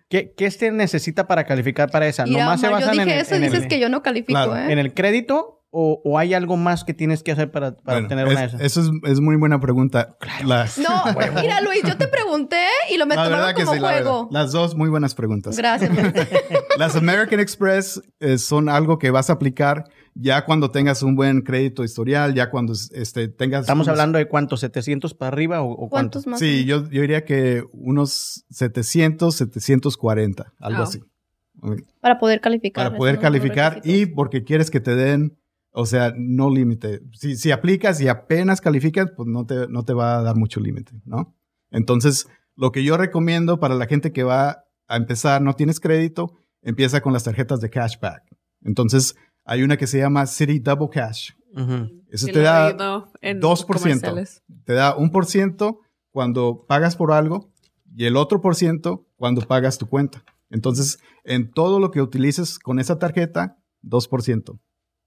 ¿Qué, 0.09 0.33
qué 0.35 0.49
se 0.51 0.71
necesita 0.71 1.27
para 1.27 1.45
calificar 1.45 1.89
para 1.91 2.07
esa? 2.07 2.25
Mira, 2.25 2.43
¿Nomás 2.45 2.59
se 2.61 2.67
Omar, 2.67 2.81
yo 2.81 2.87
basan 2.87 2.97
dije 3.05 3.11
en, 3.13 3.19
el- 3.19 3.25
eso 3.25 3.33
y 3.35 3.37
en 3.37 3.43
el- 3.43 3.51
dices 3.51 3.67
que 3.67 3.79
yo 3.79 3.89
no 3.89 4.01
califico, 4.03 4.31
Claro, 4.33 4.57
¿eh? 4.57 4.71
en 4.73 4.79
el 4.79 4.93
crédito 4.93 5.55
o, 5.71 6.01
o 6.03 6.17
hay 6.17 6.33
algo 6.33 6.57
más 6.57 6.83
que 6.83 6.95
tienes 6.95 7.21
que 7.21 7.31
hacer 7.31 7.51
para, 7.51 7.75
para 7.75 7.99
Bueno, 7.99 8.05
obtener 8.07 8.25
es- 8.27 8.31
una 8.31 8.41
de 8.41 8.47
esas? 8.47 8.61
Eso 8.61 8.81
es, 8.81 8.89
es 9.11 9.19
muy 9.21 9.35
buena 9.37 9.59
pregunta. 9.59 10.17
La, 10.43 10.65
No, 10.77 11.03
mira, 11.41 11.61
Luis, 11.61 11.83
yo 11.85 11.95
te 11.95 12.07
pregunté 12.07 12.63
y 12.91 12.97
lo 12.97 13.05
me 13.05 13.15
la 13.15 13.23
tomaron 13.25 13.53
como 13.53 13.73
sí, 13.75 13.79
la 13.79 13.87
juego. 13.89 14.27
Las 14.31 14.51
dos 14.51 14.75
muy 14.75 14.89
buenas 14.89 15.13
preguntas. 15.15 15.55
Gracias. 15.57 15.91
Las 16.77 16.95
American 16.95 17.39
Express 17.39 18.01
eh, 18.19 18.37
son 18.39 18.67
algo 18.67 18.97
que 18.97 19.11
vas 19.11 19.29
a 19.29 19.33
aplicar 19.33 19.85
ya 20.21 20.45
cuando 20.45 20.71
tengas 20.71 21.01
un 21.03 21.15
buen 21.15 21.41
crédito 21.41 21.83
historial, 21.83 22.33
ya 22.33 22.49
cuando 22.49 22.73
este, 22.73 23.27
tengas... 23.29 23.61
Estamos 23.61 23.87
unos- 23.87 23.93
hablando 23.93 24.17
de 24.17 24.27
cuántos, 24.27 24.59
700 24.59 25.13
para 25.13 25.29
arriba 25.29 25.61
o, 25.61 25.71
o 25.71 25.89
cuántos. 25.89 26.23
¿Cuántos 26.23 26.27
más? 26.27 26.39
Sí, 26.39 26.65
yo, 26.65 26.89
yo 26.89 27.01
diría 27.01 27.23
que 27.25 27.63
unos 27.71 28.45
700, 28.49 29.35
740, 29.35 30.53
algo 30.59 30.83
así. 30.83 30.99
Para 32.01 32.19
poder 32.19 32.41
calificar. 32.41 32.85
Para 32.85 32.97
poder 32.97 33.19
calificar 33.19 33.81
y 33.83 34.05
porque 34.05 34.43
quieres 34.43 34.71
que 34.71 34.79
te 34.79 34.95
den, 34.95 35.37
o 35.71 35.85
sea, 35.85 36.13
no 36.15 36.49
límite. 36.49 37.01
Si, 37.13 37.35
si 37.35 37.51
aplicas 37.51 37.99
y 38.01 38.07
apenas 38.07 38.61
calificas, 38.61 39.11
pues 39.15 39.27
no 39.27 39.45
te, 39.45 39.67
no 39.67 39.83
te 39.83 39.93
va 39.93 40.17
a 40.17 40.23
dar 40.23 40.35
mucho 40.35 40.59
límite, 40.59 40.93
¿no? 41.05 41.35
Entonces, 41.71 42.27
lo 42.55 42.71
que 42.71 42.83
yo 42.83 42.97
recomiendo 42.97 43.59
para 43.59 43.75
la 43.75 43.87
gente 43.87 44.11
que 44.11 44.23
va 44.23 44.65
a 44.87 44.95
empezar, 44.97 45.41
no 45.41 45.53
tienes 45.53 45.79
crédito, 45.79 46.33
empieza 46.61 47.01
con 47.01 47.13
las 47.13 47.23
tarjetas 47.23 47.61
de 47.61 47.69
cashback. 47.69 48.23
Entonces, 48.63 49.15
hay 49.49 49.63
una 49.63 49.77
que 49.77 49.87
se 49.87 49.97
llama 49.97 50.25
City 50.27 50.59
Double 50.59 50.89
Cash. 50.91 51.31
Eso 52.11 52.27
te 52.27 52.39
da 52.41 52.67
oído 52.67 53.11
en 53.21 53.41
2%. 53.41 53.65
comerciales. 53.65 54.43
Te 54.63 54.73
da 54.73 54.95
un 54.95 55.09
por 55.11 55.25
ciento 55.25 55.79
cuando 56.11 56.65
pagas 56.67 56.95
por 56.95 57.11
algo 57.11 57.49
y 57.95 58.05
el 58.05 58.15
otro 58.15 58.41
por 58.41 58.55
ciento 58.55 59.07
cuando 59.15 59.41
pagas 59.41 59.79
tu 59.79 59.87
cuenta. 59.87 60.23
Entonces, 60.51 60.99
en 61.23 61.51
todo 61.51 61.79
lo 61.79 61.89
que 61.89 62.01
utilices 62.01 62.59
con 62.59 62.79
esa 62.79 62.99
tarjeta, 62.99 63.57
2%. 63.83 64.59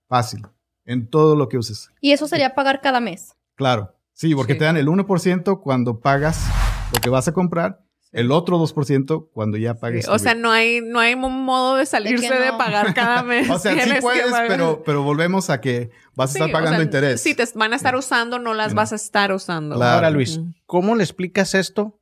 Fácil. 0.08 0.42
En 0.84 1.08
todo 1.08 1.36
lo 1.36 1.48
que 1.48 1.58
uses. 1.58 1.90
Y 2.00 2.10
eso 2.10 2.26
sería 2.26 2.54
pagar 2.56 2.80
cada 2.80 2.98
mes. 3.00 3.34
Claro. 3.54 3.94
Sí, 4.12 4.34
porque 4.34 4.54
Sí. 4.54 4.58
te 4.58 4.64
dan 4.64 4.76
el 4.76 4.88
1% 4.88 5.60
cuando 5.60 6.00
pagas 6.00 6.44
lo 6.92 7.00
que 7.00 7.08
vas 7.10 7.28
a 7.28 7.32
comprar, 7.32 7.80
el 8.12 8.30
otro 8.30 8.58
2% 8.58 9.30
cuando 9.32 9.56
ya 9.56 9.74
pagues. 9.74 10.06
O 10.08 10.12
tu 10.12 10.18
sea, 10.18 10.34
no 10.34 10.50
hay, 10.50 10.80
no 10.82 11.00
hay 11.00 11.16
mo- 11.16 11.30
modo 11.30 11.76
de 11.76 11.86
salirse 11.86 12.32
de, 12.32 12.48
no. 12.52 12.58
pagar 12.58 12.92
cada 12.94 13.22
mes. 13.24 13.48
o 13.50 13.58
sea, 13.58 13.72
sí 13.82 13.90
puedes, 14.00 14.26
pero, 14.48 14.82
pero 14.84 15.02
volvemos 15.02 15.48
a 15.50 15.60
que 15.60 15.90
vas 16.14 16.30
a 16.30 16.32
Sí, 16.34 16.38
estar 16.38 16.50
o 16.50 16.52
pagando 16.52 16.76
sea, 16.76 16.84
interés. 16.84 17.20
Si 17.22 17.34
te 17.34 17.44
van 17.54 17.72
a 17.72 17.76
estar 17.76 17.96
usando, 17.96 18.38
no 18.38 18.52
las 18.54 18.70
Sí. 18.72 18.76
vas 18.76 18.92
a 18.92 18.96
estar 18.96 19.32
usando. 19.32 19.76
Claro. 19.76 19.94
Ahora, 19.96 20.10
Luis. 20.10 20.40
¿cómo 20.66 20.94
le 20.94 21.02
explicas 21.04 21.54
esto 21.54 21.98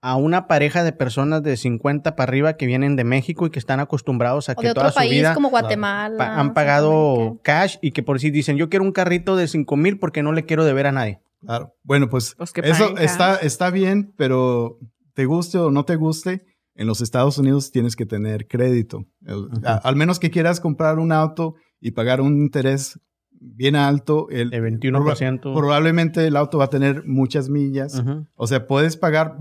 a 0.00 0.16
una 0.16 0.46
pareja 0.46 0.84
de 0.84 0.92
personas 0.92 1.42
de 1.42 1.56
50 1.56 2.14
para 2.14 2.28
arriba 2.30 2.56
que 2.58 2.66
vienen 2.66 2.94
de 2.94 3.04
México 3.04 3.46
y 3.46 3.50
que 3.50 3.58
están 3.58 3.80
acostumbrados 3.80 4.50
a 4.50 4.52
O 4.52 4.56
que 4.56 4.68
de 4.68 4.74
toda 4.74 4.88
otro 4.88 4.92
su 4.92 4.98
país 4.98 5.12
vida 5.12 5.34
como 5.34 5.48
Guatemala. 5.48 6.16
pa- 6.18 6.38
han 6.38 6.52
pagado 6.54 7.40
cash 7.42 7.76
y 7.80 7.92
que 7.92 8.02
por 8.02 8.20
si 8.20 8.30
dicen, 8.30 8.56
yo 8.58 8.68
quiero 8.68 8.84
un 8.84 8.92
carrito 8.92 9.34
de 9.34 9.48
5 9.48 9.76
mil 9.76 9.98
porque 9.98 10.22
no 10.22 10.32
le 10.32 10.44
quiero 10.44 10.64
deber 10.64 10.86
a 10.86 10.92
nadie? 10.92 11.20
Claro. 11.44 11.74
Bueno, 11.82 12.08
pues, 12.08 12.34
Pues 12.36 12.52
eso 12.62 12.96
está, 12.98 13.36
está 13.36 13.70
bien, 13.70 14.12
pero 14.16 14.78
te 15.14 15.24
guste 15.26 15.58
o 15.58 15.70
no 15.70 15.84
te 15.84 15.96
guste, 15.96 16.44
en 16.74 16.86
los 16.86 17.00
Estados 17.00 17.38
Unidos 17.38 17.70
tienes 17.70 17.96
que 17.96 18.04
tener 18.06 18.48
crédito. 18.48 19.04
El- 19.24 19.48
a- 19.64 19.76
al 19.76 19.96
menos 19.96 20.18
que 20.18 20.30
quieras 20.30 20.60
comprar 20.60 20.98
un 20.98 21.12
auto 21.12 21.54
y 21.80 21.92
pagar 21.92 22.20
un 22.20 22.38
interés 22.40 22.98
bien 23.30 23.76
alto, 23.76 24.28
el, 24.30 24.50
De 24.50 24.60
21%. 24.60 25.40
proba- 25.52 25.54
probablemente 25.58 26.26
el 26.26 26.36
auto 26.36 26.58
va 26.58 26.64
a 26.64 26.70
tener 26.70 27.04
muchas 27.06 27.48
millas. 27.48 27.98
Ujú. 28.00 28.26
O 28.34 28.46
sea, 28.46 28.66
puedes 28.66 28.96
pagar 28.96 29.36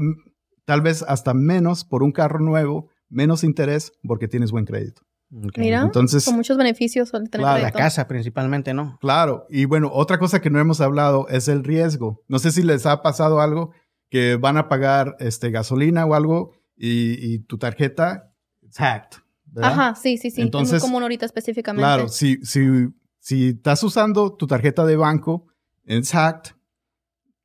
tal 0.66 0.82
vez 0.82 1.04
hasta 1.08 1.34
menos 1.34 1.86
por 1.86 2.04
un 2.04 2.12
carro 2.12 2.40
nuevo, 2.40 2.90
menos 3.10 3.44
interés 3.44 3.94
porque 4.04 4.28
tienes 4.28 4.52
buen 4.52 4.66
crédito. 4.66 5.02
Ok. 5.36 5.58
Mira, 5.58 5.82
Entonces, 5.82 6.26
con 6.26 6.36
muchos 6.36 6.58
beneficios 6.58 7.12
al 7.16 7.30
tener 7.30 7.44
Claro, 7.46 7.64
La 7.64 7.72
casa 7.72 8.08
principalmente, 8.08 8.74
¿no? 8.74 8.98
Claro, 9.02 9.46
y 9.50 9.66
bueno, 9.66 9.90
otra 9.92 10.20
cosa 10.20 10.42
que 10.42 10.52
no 10.52 10.60
hemos 10.60 10.80
hablado 10.82 11.28
es 11.30 11.48
el 11.48 11.64
riesgo. 11.64 12.22
No 12.28 12.38
sé 12.38 12.52
si 12.52 12.62
les 12.62 12.86
ha 12.86 13.02
pasado 13.02 13.42
algo 13.42 13.72
que 14.14 14.36
van 14.36 14.58
a 14.58 14.70
pagar 14.70 15.16
este, 15.18 15.50
gasolina 15.50 16.06
o 16.06 16.14
algo 16.14 16.54
y, 16.78 17.34
y 17.34 17.40
tu 17.40 17.58
tarjeta 17.58 18.32
es 18.62 18.78
hacked. 18.78 19.18
¿verdad? 19.46 19.72
Ajá, 19.72 19.96
sí, 19.96 20.20
sí, 20.20 20.30
sí. 20.30 20.40
Entonces, 20.40 20.76
es 20.76 20.84
muy 20.84 20.90
común 20.92 21.02
ahorita 21.02 21.26
específicamente. 21.26 21.82
Claro, 21.82 22.08
si, 22.10 22.38
si, 22.46 22.90
si 23.18 23.48
estás 23.48 23.82
usando 23.82 24.36
tu 24.36 24.46
tarjeta 24.46 24.86
de 24.86 24.98
banco, 24.98 25.48
es 25.86 26.12
hacked, 26.12 26.52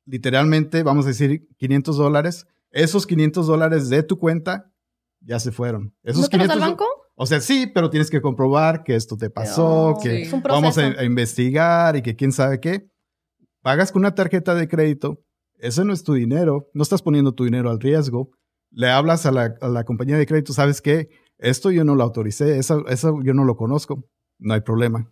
literalmente, 0.05 0.83
vamos 0.83 1.05
a 1.05 1.07
decir, 1.07 1.47
500 1.57 1.97
dólares, 1.97 2.45
esos 2.69 3.07
500 3.07 3.47
dólares 3.47 3.89
de 3.89 4.03
tu 4.03 4.19
cuenta 4.19 4.71
ya 5.21 5.39
se 5.39 5.51
fueron. 5.51 5.95
Esos 6.03 6.21
¿No 6.21 6.27
te 6.27 6.37
los 6.37 6.47
da 6.49 6.53
el 6.53 6.59
500 6.59 6.69
banco? 6.69 6.85
O 7.15 7.25
sea, 7.25 7.41
sí, 7.41 7.65
pero 7.73 7.89
tienes 7.89 8.11
que 8.11 8.21
comprobar 8.21 8.83
que 8.83 8.93
esto 8.93 9.17
te 9.17 9.31
pasó, 9.31 9.87
Oh, 9.87 9.99
que 9.99 10.23
Sí. 10.23 10.41
Vamos 10.43 10.77
a 10.77 11.03
investigar 11.03 11.95
y 11.95 12.03
que 12.03 12.15
quién 12.15 12.31
sabe 12.31 12.59
qué. 12.59 12.91
Pagas 13.63 13.91
con 13.91 14.01
una 14.03 14.13
tarjeta 14.13 14.53
de 14.53 14.67
crédito, 14.67 15.23
ese 15.59 15.85
no 15.85 15.93
es 15.93 16.03
tu 16.03 16.13
dinero, 16.13 16.69
no 16.73 16.83
estás 16.83 17.01
poniendo 17.01 17.33
tu 17.33 17.43
dinero 17.45 17.69
al 17.69 17.79
riesgo. 17.79 18.31
Le 18.71 18.89
hablas 18.89 19.25
a 19.25 19.31
la, 19.31 19.55
a 19.61 19.67
la 19.67 19.83
compañía 19.83 20.17
de 20.17 20.25
crédito, 20.25 20.53
¿sabes 20.53 20.81
qué? 20.81 21.09
Esto 21.37 21.71
yo 21.71 21.83
no 21.83 21.95
lo 21.95 22.03
autoricé, 22.03 22.57
eso, 22.57 22.85
eso 22.87 23.19
yo 23.23 23.33
no 23.33 23.45
lo 23.45 23.55
conozco. 23.55 24.05
No 24.37 24.53
hay 24.53 24.61
problema. 24.61 25.11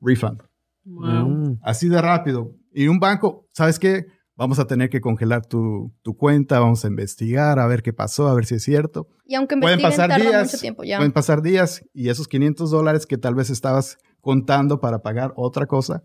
Refund. 0.00 0.42
Wow. 0.84 1.28
Mm. 1.28 1.58
Así 1.62 1.88
de 1.88 2.00
rápido. 2.00 2.54
Y 2.72 2.88
un 2.88 2.98
banco, 2.98 3.46
¿sabes 3.52 3.78
qué? 3.78 4.06
Vamos 4.36 4.58
a 4.60 4.66
tener 4.66 4.88
que 4.88 5.00
congelar 5.00 5.46
tu, 5.46 5.92
tu 6.02 6.16
cuenta, 6.16 6.60
vamos 6.60 6.84
a 6.84 6.88
investigar, 6.88 7.58
a 7.58 7.66
ver 7.66 7.82
qué 7.82 7.92
pasó, 7.92 8.28
a 8.28 8.34
ver 8.34 8.46
si 8.46 8.54
es 8.54 8.62
cierto. 8.62 9.08
Y 9.26 9.34
aunque 9.34 9.56
Pueden 9.56 9.80
investiguen, 9.80 10.08
pasar 10.08 10.08
tarda 10.10 10.30
días, 10.30 10.44
mucho 10.52 10.58
tiempo 10.60 10.84
ya. 10.84 10.98
pueden 10.98 11.12
pasar 11.12 11.42
días 11.42 11.84
y 11.92 12.08
esos 12.08 12.28
500 12.28 12.70
dólares 12.70 13.06
que 13.06 13.18
tal 13.18 13.34
vez 13.34 13.50
estabas 13.50 13.98
contando 14.20 14.78
para 14.80 15.00
pagar 15.02 15.32
otra 15.34 15.66
cosa, 15.66 16.04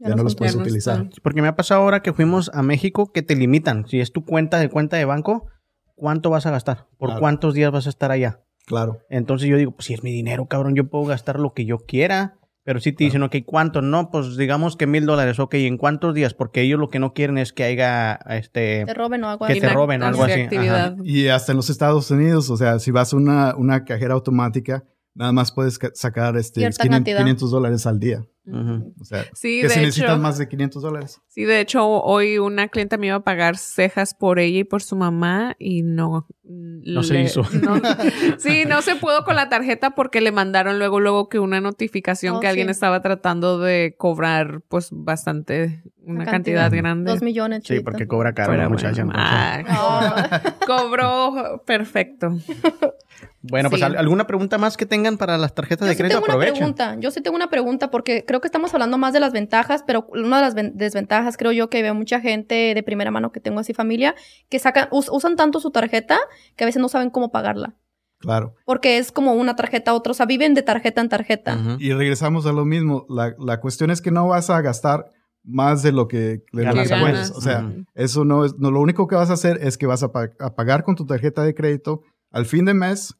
ya, 0.00 0.14
no 0.16 0.22
los 0.24 0.34
puedes 0.34 0.54
utilizar. 0.56 0.94
están. 1.02 1.10
Porque 1.22 1.42
me 1.42 1.48
ha 1.48 1.56
pasado 1.56 1.82
ahora 1.82 2.00
que 2.02 2.12
fuimos 2.12 2.50
a 2.54 2.62
México 2.62 3.12
que 3.12 3.22
te 3.22 3.36
limitan. 3.36 3.86
Si 3.86 4.00
es 4.00 4.12
tu 4.12 4.24
cuenta 4.24 4.58
de 4.58 4.68
cuenta 4.68 4.96
de 4.96 5.04
banco, 5.04 5.46
¿cuánto 5.94 6.30
vas 6.30 6.46
a 6.46 6.50
gastar? 6.50 6.88
¿Por 6.98 7.08
Claro. 7.10 7.20
cuántos 7.20 7.54
días 7.54 7.70
vas 7.70 7.86
a 7.86 7.90
estar 7.90 8.10
allá? 8.10 8.40
Claro. 8.66 8.98
Entonces 9.10 9.48
yo 9.48 9.56
digo, 9.56 9.72
pues 9.72 9.86
si 9.86 9.94
es 9.94 10.02
mi 10.02 10.10
dinero, 10.12 10.46
cabrón, 10.46 10.74
yo 10.74 10.88
puedo 10.88 11.04
gastar 11.04 11.38
lo 11.38 11.52
que 11.54 11.64
yo 11.64 11.78
quiera. 11.78 12.36
Pero 12.62 12.78
si 12.78 12.92
te 12.92 13.04
dicen, 13.04 13.22
ok, 13.22 13.36
¿cuánto? 13.46 13.80
No, 13.80 14.10
pues 14.10 14.36
digamos 14.36 14.76
que 14.76 14.86
mil 14.86 15.06
dólares, 15.06 15.40
ok, 15.40 15.54
¿en 15.54 15.78
cuántos 15.78 16.14
días? 16.14 16.34
Porque 16.34 16.60
ellos 16.60 16.78
lo 16.78 16.88
que 16.90 16.98
no 16.98 17.14
quieren 17.14 17.38
es 17.38 17.52
que 17.54 17.64
haya, 17.64 18.14
este, 18.28 18.84
Te 18.84 18.94
roben 18.94 19.24
o 19.24 19.30
algo 19.30 19.46
que 19.46 19.52
así. 19.52 19.60
te 19.62 19.68
roben, 19.70 20.02
algo 20.02 20.22
así. 20.24 20.42
actividad. 20.42 20.94
Y 21.02 21.28
hasta 21.28 21.52
en 21.52 21.56
los 21.56 21.70
Estados 21.70 22.10
Unidos, 22.10 22.50
o 22.50 22.56
sea, 22.58 22.78
si 22.78 22.90
vas 22.90 23.12
a 23.14 23.16
una, 23.16 23.56
una 23.56 23.84
cajera 23.84 24.12
automática, 24.14 24.84
nada 25.14 25.32
más 25.32 25.52
puedes 25.52 25.78
ca- 25.78 25.90
sacar 25.94 26.36
este, 26.36 26.60
Cierta 26.60 26.82
500, 26.82 26.96
cantidad. 26.98 27.18
500 27.18 27.50
dólares 27.50 27.86
al 27.86 27.98
día. 28.00 28.24
O 28.52 29.04
sea, 29.04 29.24
Sí, 29.32 29.60
que 29.60 29.68
de 29.68 29.74
si 29.74 29.80
necesitas 29.80 30.10
hecho. 30.10 30.18
más 30.18 30.36
de 30.38 30.48
500 30.48 30.82
dólares. 30.82 31.20
Sí, 31.28 31.44
de 31.44 31.60
hecho, 31.60 31.86
hoy 31.86 32.38
una 32.38 32.66
clienta 32.66 32.96
me 32.96 33.06
iba 33.06 33.14
a 33.16 33.22
pagar 33.22 33.56
cejas 33.56 34.12
por 34.14 34.40
ella 34.40 34.58
y 34.60 34.64
por 34.64 34.82
su 34.82 34.96
mamá 34.96 35.54
y 35.58 35.82
no. 35.82 36.26
No 36.42 37.02
se 37.04 37.20
hizo. 37.20 37.42
no- 37.62 37.80
sí, 38.38 38.64
no 38.66 38.82
se 38.82 38.96
pudo 38.96 39.24
con 39.24 39.36
la 39.36 39.48
tarjeta 39.48 39.90
porque 39.94 40.20
le 40.20 40.32
mandaron 40.32 40.80
luego, 40.80 40.98
luego 40.98 41.28
que 41.28 41.38
una 41.38 41.60
notificación 41.60 42.36
Oh, 42.36 42.40
que 42.40 42.48
alguien 42.48 42.70
estaba 42.70 43.02
tratando 43.02 43.58
de 43.60 43.94
cobrar, 43.96 44.62
pues, 44.68 44.88
bastante, 44.90 45.84
una 46.02 46.22
Una 46.22 46.24
cantidad, 46.24 46.62
cantidad. 46.62 46.82
grande. 46.82 47.12
Dos 47.12 47.22
millones, 47.22 47.62
Sí, 47.64 47.78
porque 47.80 48.08
cobra 48.08 48.32
caro 48.34 48.50
Pero 48.50 48.62
la 48.62 48.68
bueno, 48.68 48.82
muchacha. 48.88 49.06
ah, 49.14 49.62
Oh. 50.60 50.66
cobró 50.66 51.62
perfecto. 51.66 52.36
Bueno, 53.42 53.70
pues 53.70 53.80
Sí. 53.80 53.84
¿al- 53.86 53.96
¿alguna 53.96 54.26
pregunta 54.26 54.58
más 54.58 54.76
que 54.76 54.86
tengan 54.86 55.16
para 55.18 55.38
las 55.38 55.54
tarjetas 55.54 55.86
Yo 55.86 55.88
de 55.88 55.94
sí 55.94 55.98
crédito? 55.98 56.20
tengo 56.20 56.36
una 56.38 56.44
pregunta. 56.52 56.96
Yo 56.98 57.10
sí 57.10 57.20
tengo 57.20 57.36
una 57.36 57.48
pregunta 57.50 57.90
porque 57.90 58.24
creo 58.26 58.40
que 58.40 58.48
estamos 58.48 58.72
hablando 58.74 58.98
más 58.98 59.12
de 59.12 59.20
las 59.20 59.32
ventajas, 59.32 59.82
pero 59.86 60.06
una 60.10 60.36
de 60.36 60.42
las 60.42 60.54
ven- 60.54 60.72
desventajas 60.76 61.36
creo 61.36 61.52
yo 61.52 61.70
que 61.70 61.82
veo 61.82 61.94
mucha 61.94 62.20
gente 62.20 62.74
de 62.74 62.82
primera 62.82 63.10
mano 63.10 63.32
que 63.32 63.40
tengo 63.40 63.60
así 63.60 63.72
familia 63.74 64.14
que 64.48 64.58
sacan 64.58 64.88
us- 64.90 65.08
usan 65.10 65.36
tanto 65.36 65.60
su 65.60 65.70
tarjeta 65.70 66.18
que 66.56 66.64
a 66.64 66.66
veces 66.66 66.80
no 66.82 66.88
saben 66.88 67.10
cómo 67.10 67.30
pagarla. 67.30 67.74
Claro. 68.18 68.54
Porque 68.66 68.98
es 68.98 69.12
como 69.12 69.32
una 69.32 69.56
tarjeta 69.56 69.92
a 69.92 69.94
otra, 69.94 70.10
o 70.10 70.14
sea, 70.14 70.26
viven 70.26 70.52
de 70.52 70.62
tarjeta 70.62 71.00
en 71.00 71.08
tarjeta. 71.08 71.58
Y 71.78 71.92
regresamos 71.94 72.44
a 72.44 72.52
lo 72.52 72.66
mismo. 72.66 73.06
La, 73.08 73.34
la 73.38 73.60
cuestión 73.60 73.90
es 73.90 74.02
que 74.02 74.10
no 74.10 74.28
vas 74.28 74.50
a 74.50 74.60
gastar 74.60 75.06
más 75.42 75.82
de 75.82 75.90
lo 75.92 76.06
que 76.06 76.42
le 76.52 76.64
Ganas 76.64 76.90
mes. 76.90 77.32
O 77.34 77.40
sea, 77.40 77.66
eso 77.94 78.26
no 78.26 78.44
es, 78.44 78.58
no, 78.58 78.70
lo 78.70 78.80
único 78.82 79.06
que 79.08 79.16
vas 79.16 79.30
a 79.30 79.32
hacer 79.32 79.58
es 79.62 79.78
que 79.78 79.86
vas 79.86 80.02
a, 80.02 80.12
pa- 80.12 80.28
a 80.38 80.54
pagar 80.54 80.82
con 80.84 80.96
tu 80.96 81.06
tarjeta 81.06 81.42
de 81.44 81.54
crédito. 81.54 82.02
Al 82.30 82.46
fin 82.46 82.64
de 82.64 82.74
mes, 82.74 83.14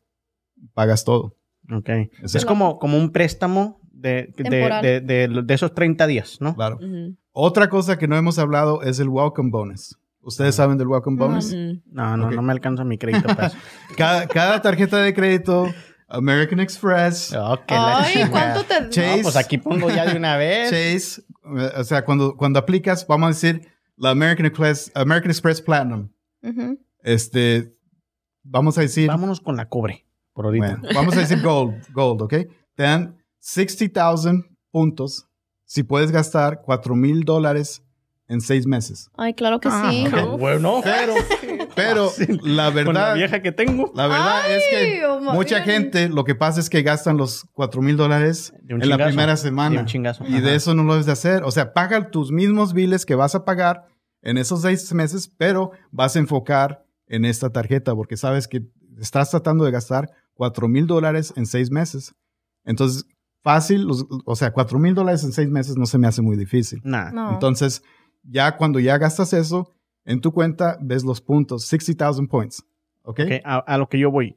pagas 0.74 1.04
todo. 1.04 1.36
Ok. 1.72 1.88
Es 2.22 2.44
como, 2.44 2.78
como 2.78 2.96
un 2.98 3.10
préstamo 3.12 3.80
de, 3.92 4.32
de, 4.36 4.50
de, 4.82 5.00
de- 5.00 5.42
de 5.44 5.54
esos 5.54 5.74
30 5.74 6.06
días, 6.06 6.38
¿no? 6.40 6.54
Claro. 6.54 6.78
Otra 7.32 7.68
cosa 7.68 7.98
que 7.98 8.08
no 8.08 8.16
hemos 8.16 8.38
hablado 8.38 8.82
es 8.82 8.98
el 8.98 9.08
welcome 9.08 9.50
bonus. 9.50 9.96
¿Ustedes 10.22 10.54
saben 10.54 10.76
del 10.78 10.88
welcome 10.88 11.16
bonus? 11.16 11.52
Ujú. 11.52 11.80
No, 11.86 12.16
no, 12.16 12.30
no 12.30 12.42
me 12.42 12.52
alcanza 12.52 12.84
mi 12.84 12.98
crédito. 12.98 13.28
Pues. 13.34 13.52
Cada, 13.96 14.26
cada 14.28 14.60
tarjeta 14.60 14.98
de 14.98 15.14
crédito, 15.14 15.72
American 16.08 16.60
Express, 16.60 17.32
Oh, 17.38 17.58
que 17.66 17.74
la 17.74 18.00
Ay. 18.02 18.24
¿cuánto 18.30 18.64
te...? 18.64 18.88
Chase. 18.90 19.16
No, 19.18 19.22
pues 19.22 19.36
aquí 19.36 19.56
pongo 19.58 19.88
ya 19.88 20.04
de 20.06 20.16
una 20.16 20.36
vez. 20.36 20.68
Chase, 20.70 21.22
eh, 21.56 21.70
o 21.76 21.84
sea, 21.84 22.04
cuando, 22.04 22.36
cuando 22.36 22.58
aplicas, 22.58 23.06
vamos 23.06 23.26
a 23.26 23.28
decir, 23.30 23.66
la 23.96 24.10
American 24.10 24.44
Express, 24.46 24.90
American 24.94 25.30
Express 25.30 25.62
Platinum, 25.62 26.08
este, 27.02 27.74
vamos 28.42 28.78
a 28.78 28.82
decir, 28.82 29.06
Vámonos 29.08 29.40
con 29.40 29.56
la 29.56 29.68
cobre, 29.68 30.06
por 30.32 30.46
ahorita. 30.46 30.78
bueno, 30.80 30.88
vamos 30.94 31.16
a 31.16 31.20
decir 31.20 31.40
gold, 31.42 31.74
gold, 31.92 32.22
¿ok? 32.22 32.34
Te 32.74 32.82
dan 32.84 33.16
60,000 33.40 34.44
puntos 34.70 35.26
si 35.64 35.82
puedes 35.82 36.10
gastar 36.10 36.62
4 36.64 36.94
mil 36.96 37.24
dólares 37.24 37.82
en 38.28 38.40
seis 38.40 38.64
meses. 38.66 39.10
Ay, 39.16 39.34
claro 39.34 39.58
que 39.60 39.68
Ah, 39.70 39.88
sí. 39.90 40.06
bueno, 40.38 40.80
Pero, 40.84 41.14
pero 41.74 42.10
la 42.42 42.66
con 42.66 42.66
la 42.66 42.70
verdad, 42.70 43.14
vieja 43.16 43.42
que 43.42 43.50
tengo. 43.50 43.90
la 43.94 44.06
verdad 44.06 44.50
es 44.52 44.62
que 44.70 45.04
oh, 45.04 45.20
mucha 45.20 45.62
gente 45.62 46.08
lo 46.08 46.22
que 46.24 46.36
pasa 46.36 46.60
es 46.60 46.70
que 46.70 46.82
gastan 46.82 47.16
los 47.16 47.44
4 47.54 47.82
mil 47.82 47.96
dólares 47.96 48.52
De 48.62 48.74
en 48.74 48.88
la 48.88 48.98
primera 48.98 49.32
De 49.32 49.36
semana. 49.36 49.80
un 49.80 49.86
chingazo. 49.86 50.24
Y 50.28 50.40
de 50.40 50.54
eso 50.54 50.74
no 50.74 50.84
lo 50.84 50.92
debes 50.92 51.06
de 51.06 51.12
hacer. 51.12 51.42
O 51.42 51.50
sea, 51.50 51.72
paga 51.72 52.10
tus 52.10 52.30
mismos 52.30 52.72
biles 52.72 53.04
que 53.04 53.16
vas 53.16 53.34
a 53.34 53.44
pagar 53.44 53.88
en 54.22 54.38
esos 54.38 54.62
seis 54.62 54.92
meses, 54.94 55.32
pero 55.36 55.72
vas 55.90 56.14
a 56.14 56.20
enfocar 56.20 56.84
en 57.10 57.24
esta 57.26 57.50
tarjeta 57.50 57.94
porque 57.94 58.16
sabes 58.16 58.48
que 58.48 58.62
estás 58.98 59.30
tratando 59.30 59.64
de 59.64 59.70
gastar 59.70 60.10
4 60.34 60.66
mil 60.68 60.86
dólares 60.86 61.32
en 61.36 61.44
seis 61.46 61.70
meses. 61.70 62.14
Entonces, 62.64 63.04
fácil, 63.42 63.82
los- 63.84 64.06
o 64.24 64.36
sea, 64.36 64.52
4 64.52 64.78
mil 64.78 64.94
dólares 64.94 65.24
en 65.24 65.32
seis 65.32 65.50
meses 65.50 65.76
no 65.76 65.84
se 65.86 65.98
me 65.98 66.06
hace 66.06 66.22
muy 66.22 66.36
difícil. 66.36 66.80
Nah. 66.84 67.10
No. 67.10 67.32
Entonces, 67.32 67.82
ya 68.22 68.56
cuando 68.56 68.78
ya 68.80 68.96
gastas 68.98 69.32
eso, 69.32 69.70
en 70.04 70.20
tu 70.20 70.32
cuenta 70.32 70.78
ves 70.80 71.04
los 71.04 71.20
puntos, 71.20 71.66
60,000 71.66 72.28
points. 72.28 72.64
¿Ok? 73.02 73.20
Ok, 73.20 73.30
a, 73.44 73.58
a 73.58 73.78
lo 73.78 73.88
que 73.88 73.98
yo 73.98 74.10
voy. 74.10 74.36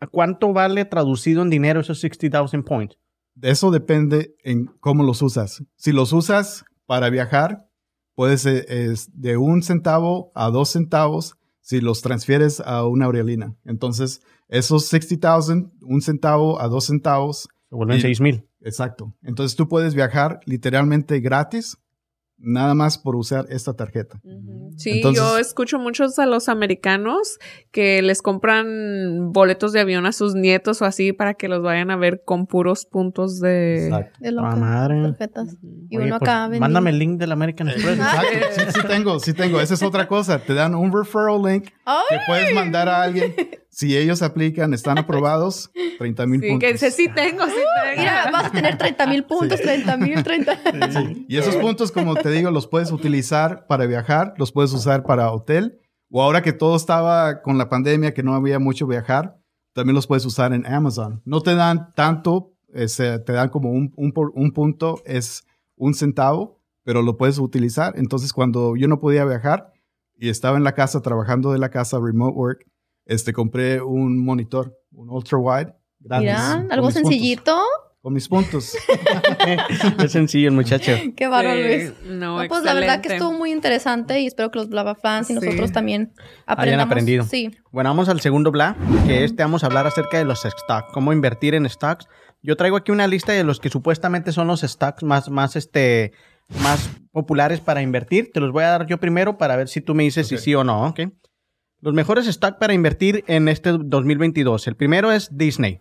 ¿A 0.00 0.06
¿Cuánto 0.06 0.52
vale 0.52 0.84
traducido 0.84 1.42
en 1.42 1.50
dinero 1.50 1.80
esos 1.80 2.00
60,000 2.00 2.64
points? 2.64 2.96
De 3.34 3.50
eso 3.50 3.70
depende 3.70 4.34
en 4.44 4.66
cómo 4.80 5.02
los 5.02 5.20
usas. 5.20 5.62
Si 5.76 5.92
los 5.92 6.12
usas 6.12 6.64
para 6.86 7.10
viajar, 7.10 7.66
puedes 8.14 8.46
eh, 8.46 8.64
es 8.68 9.10
de 9.12 9.36
un 9.36 9.62
centavo 9.62 10.30
a 10.36 10.50
dos 10.50 10.70
centavos 10.70 11.36
si 11.66 11.80
los 11.80 12.02
transfieres 12.02 12.60
a 12.60 12.86
una 12.86 13.06
Aurelina. 13.06 13.56
Entonces, 13.64 14.20
esos 14.48 14.84
60,000, 14.86 15.70
un 15.80 16.02
centavo 16.02 16.60
a 16.60 16.68
dos 16.68 16.84
centavos, 16.86 17.48
Se 17.70 17.74
vuelven 17.74 17.96
Y- 17.98 18.02
6,000. 18.02 18.46
exacto. 18.60 19.14
Entonces, 19.22 19.56
tú 19.56 19.66
puedes 19.66 19.94
viajar 19.94 20.40
literalmente 20.44 21.20
gratis, 21.20 21.78
nada 22.38 22.74
más 22.74 22.98
por 22.98 23.16
usar 23.16 23.46
esta 23.48 23.74
tarjeta. 23.74 24.20
Sí, 24.76 24.90
Entonces- 24.96 25.22
yo 25.22 25.38
escucho 25.38 25.78
muchos 25.78 26.18
a 26.18 26.26
los 26.26 26.48
americanos 26.48 27.38
que 27.70 28.02
les 28.02 28.22
compran 28.22 29.32
boletos 29.32 29.72
de 29.72 29.80
avión 29.80 30.04
a 30.06 30.12
sus 30.12 30.34
nietos 30.34 30.82
o 30.82 30.84
así 30.84 31.12
para 31.12 31.34
que 31.34 31.48
los 31.48 31.62
vayan 31.62 31.90
a 31.90 31.96
ver 31.96 32.22
con 32.24 32.46
puros 32.46 32.84
puntos 32.86 33.40
de... 33.40 33.86
Exacto. 33.86 34.18
De 34.20 34.32
loca, 34.32 34.50
Ah, 34.52 34.56
madre. 34.56 35.02
tarjetas. 35.02 35.56
Y 35.88 35.96
Oye, 35.96 36.06
uno 36.06 36.18
pues, 36.18 36.28
acá 36.30 36.48
mándame 36.58 36.90
el 36.90 36.98
link 36.98 37.18
del 37.18 37.32
American 37.32 37.68
Express. 37.68 37.98
Exacto. 37.98 38.28
Sí, 38.54 38.60
sí 38.80 38.86
tengo, 38.88 39.20
sí 39.20 39.32
tengo. 39.32 39.60
Esa 39.60 39.74
es 39.74 39.82
otra 39.82 40.06
cosa. 40.08 40.38
Te 40.40 40.54
dan 40.54 40.74
un 40.74 40.92
referral 40.92 41.40
link. 41.42 41.68
Que 42.08 42.18
puedes 42.26 42.54
mandar 42.54 42.88
a 42.88 43.02
alguien. 43.02 43.34
Si 43.68 43.96
ellos 43.96 44.22
aplican, 44.22 44.72
están 44.72 44.98
aprobados, 44.98 45.70
30 45.98 46.26
mil 46.26 46.40
Sí, 46.40 46.48
puntos. 46.48 46.66
que 46.66 46.72
dice, 46.72 46.90
sí 46.90 47.08
tengo, 47.14 47.44
sí 47.46 47.52
tengo. 47.52 47.98
Mira, 48.00 48.30
vas 48.32 48.44
a 48.46 48.50
tener 48.50 48.78
30 48.78 49.06
mil 49.06 49.24
puntos, 49.24 49.60
30 49.60 49.96
mil, 49.96 50.22
30. 50.22 50.58
Y 51.28 51.36
esos 51.36 51.56
puntos, 51.56 51.90
como 51.92 52.14
te 52.14 52.30
digo, 52.30 52.50
los 52.50 52.66
puedes 52.66 52.92
utilizar 52.92 53.66
para 53.66 53.86
viajar, 53.86 54.34
los 54.38 54.52
puedes 54.52 54.72
usar 54.72 55.02
para 55.04 55.30
hotel, 55.32 55.80
o 56.10 56.22
ahora 56.22 56.42
que 56.42 56.52
todo 56.52 56.76
estaba 56.76 57.42
con 57.42 57.58
la 57.58 57.68
pandemia, 57.68 58.14
que 58.14 58.22
no 58.22 58.34
había 58.34 58.58
mucho 58.58 58.86
viajar, 58.86 59.38
también 59.72 59.94
los 59.96 60.06
puedes 60.06 60.24
usar 60.24 60.52
en 60.52 60.64
Amazon. 60.66 61.20
No 61.24 61.40
te 61.42 61.54
dan 61.56 61.92
tanto, 61.94 62.52
es, 62.72 63.00
eh, 63.00 63.18
te 63.18 63.32
dan 63.32 63.48
como 63.48 63.70
un, 63.72 63.92
un, 63.96 64.12
un 64.34 64.52
punto, 64.52 65.02
es 65.04 65.44
un 65.76 65.94
centavo, 65.94 66.60
pero 66.84 67.02
lo 67.02 67.16
puedes 67.16 67.38
utilizar. 67.38 67.94
Entonces, 67.96 68.32
cuando 68.32 68.76
yo 68.76 68.86
no 68.86 69.00
podía 69.00 69.24
viajar 69.24 69.72
y 70.16 70.28
estaba 70.28 70.56
en 70.56 70.64
la 70.64 70.72
casa 70.74 71.02
trabajando 71.02 71.52
de 71.52 71.58
la 71.58 71.70
casa, 71.70 71.98
remote 72.02 72.34
work, 72.36 72.66
este, 73.06 73.32
compré 73.32 73.80
un 73.82 74.18
monitor, 74.24 74.76
un 74.92 75.10
ultra 75.10 75.38
wide. 75.38 75.74
gratis, 76.00 76.26
Mira, 76.28 76.52
algo 76.70 76.86
mis 76.86 76.94
puntos, 76.94 76.94
sencillito. 76.94 77.60
con 78.00 78.12
mis 78.12 78.28
puntos. 78.28 78.76
es 80.04 80.12
sencillo 80.12 80.48
el 80.48 80.54
muchacho. 80.54 80.92
Qué 81.16 81.26
bárbaro, 81.26 81.56
Sí, 81.56 81.62
Luis. 81.64 81.92
No, 82.06 82.42
No, 82.42 82.48
pues 82.48 82.62
la 82.62 82.74
verdad 82.74 82.94
que 83.00 83.08
excelente. 83.08 83.14
estuvo 83.16 83.32
muy 83.38 83.52
interesante 83.52 84.20
y 84.20 84.26
espero 84.26 84.50
que 84.50 84.58
los 84.58 84.68
Blava 84.68 84.94
fans 84.94 85.30
y 85.30 85.34
Sí. 85.34 85.40
nosotros 85.40 85.72
también 85.72 86.12
Hayan 86.46 86.58
aprendamos. 86.58 86.86
aprendido. 86.86 87.24
Sí. 87.24 87.50
Bueno, 87.72 87.90
vamos 87.90 88.08
al 88.08 88.20
segundo 88.20 88.50
bla, 88.50 88.76
que 89.06 89.24
este 89.24 89.42
vamos 89.42 89.62
a 89.64 89.66
hablar 89.66 89.86
acerca 89.86 90.18
de 90.18 90.24
los 90.24 90.40
stocks, 90.42 90.92
cómo 90.92 91.12
invertir 91.12 91.54
en 91.54 91.68
stocks. 91.68 92.06
Yo 92.42 92.56
traigo 92.56 92.76
aquí 92.76 92.92
una 92.92 93.06
lista 93.06 93.32
de 93.32 93.42
los 93.42 93.58
que 93.58 93.70
supuestamente 93.70 94.30
son 94.32 94.46
los 94.48 94.60
stocks 94.60 95.02
más, 95.02 95.30
más, 95.30 95.56
este, 95.56 96.12
más 96.62 96.90
populares 97.12 97.60
para 97.60 97.82
invertir. 97.82 98.30
Te 98.32 98.40
los 98.40 98.52
voy 98.52 98.64
a 98.64 98.68
dar 98.70 98.86
yo 98.86 98.98
primero 98.98 99.38
para 99.38 99.56
ver 99.56 99.68
si 99.68 99.80
tú 99.80 99.94
me 99.94 100.02
dices 100.02 100.26
si 100.28 100.34
Ok. 100.36 100.40
sí 100.40 100.54
o 100.54 100.64
no, 100.64 100.86
¿ok? 100.88 101.00
Los 101.80 101.94
mejores 101.94 102.26
stocks 102.26 102.56
para 102.58 102.72
invertir 102.74 103.24
en 103.26 103.48
este 103.48 103.72
2022. 103.72 104.66
El 104.66 104.76
primero 104.76 105.12
es 105.12 105.36
Disney, 105.36 105.80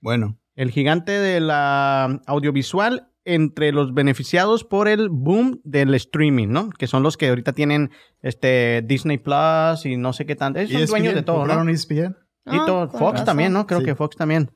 Bueno, 0.00 0.38
el 0.54 0.70
gigante 0.70 1.12
de 1.12 1.40
la 1.40 2.20
audiovisual 2.26 3.08
entre 3.26 3.70
los 3.72 3.92
beneficiados 3.92 4.64
por 4.64 4.88
el 4.88 5.08
boom 5.10 5.60
del 5.64 5.94
streaming, 5.94 6.48
¿no? 6.48 6.70
Que 6.70 6.86
son 6.86 7.02
los 7.02 7.16
que 7.18 7.28
ahorita 7.28 7.52
tienen 7.52 7.90
este 8.22 8.82
Disney 8.86 9.18
Plus 9.18 9.84
y 9.84 9.96
no 9.96 10.12
sé 10.14 10.24
qué 10.24 10.36
tanto. 10.36 10.58
Ellos 10.58 10.72
son 10.72 10.80
ESPN, 10.82 10.90
dueños 10.90 11.14
de 11.14 11.22
todo, 11.22 11.36
¿no? 11.36 11.40
¿compraron 11.42 11.68
ESPN? 11.68 12.16
Y 12.46 12.56
Ah, 12.56 12.62
todo. 12.66 12.88
con 12.88 12.98
Fox 13.00 13.12
razón. 13.12 13.26
también, 13.26 13.52
¿no? 13.52 13.66
Creo 13.66 13.80
Sí. 13.80 13.84
que 13.86 13.94
Fox 13.94 14.16
también. 14.16 14.50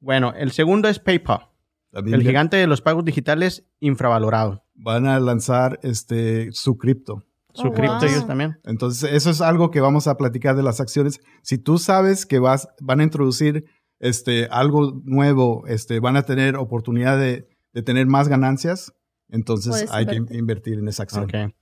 Bueno, 0.00 0.34
el 0.36 0.50
segundo 0.52 0.88
es 0.88 0.98
PayPal, 0.98 1.48
También 1.92 2.14
el 2.20 2.22
gigante 2.26 2.56
de 2.58 2.66
los 2.66 2.82
pagos 2.82 3.04
digitales 3.04 3.66
infravalorado. 3.80 4.64
Van 4.82 5.06
a 5.06 5.18
lanzar 5.20 5.78
este, 5.82 6.50
su 6.52 6.76
cripto. 6.78 7.24
Su 7.52 7.68
Oh, 7.68 7.72
cripto 7.72 7.98
wow. 7.98 8.08
ellos 8.08 8.26
también. 8.26 8.56
Entonces, 8.64 9.12
eso 9.12 9.30
es 9.30 9.40
algo 9.40 9.70
que 9.70 9.80
vamos 9.80 10.06
a 10.06 10.16
platicar 10.16 10.54
de 10.56 10.62
las 10.62 10.80
acciones. 10.80 11.20
Si 11.42 11.58
tú 11.58 11.78
sabes 11.78 12.24
que 12.24 12.38
vas, 12.38 12.68
van 12.80 13.00
a 13.00 13.02
introducir 13.02 13.64
este, 13.98 14.46
algo 14.50 15.00
nuevo, 15.04 15.66
este, 15.66 15.98
van 16.00 16.16
a 16.16 16.22
tener 16.22 16.56
oportunidad 16.56 17.18
de, 17.18 17.48
de 17.72 17.82
tener 17.82 18.06
más 18.06 18.28
ganancias, 18.28 18.92
entonces 19.28 19.72
Puedes 19.72 19.90
hay 19.92 20.06
que 20.06 20.16
invertir. 20.36 20.78
en 20.78 20.88
esa 20.88 21.02
acción. 21.02 21.24
Ok. 21.24 21.52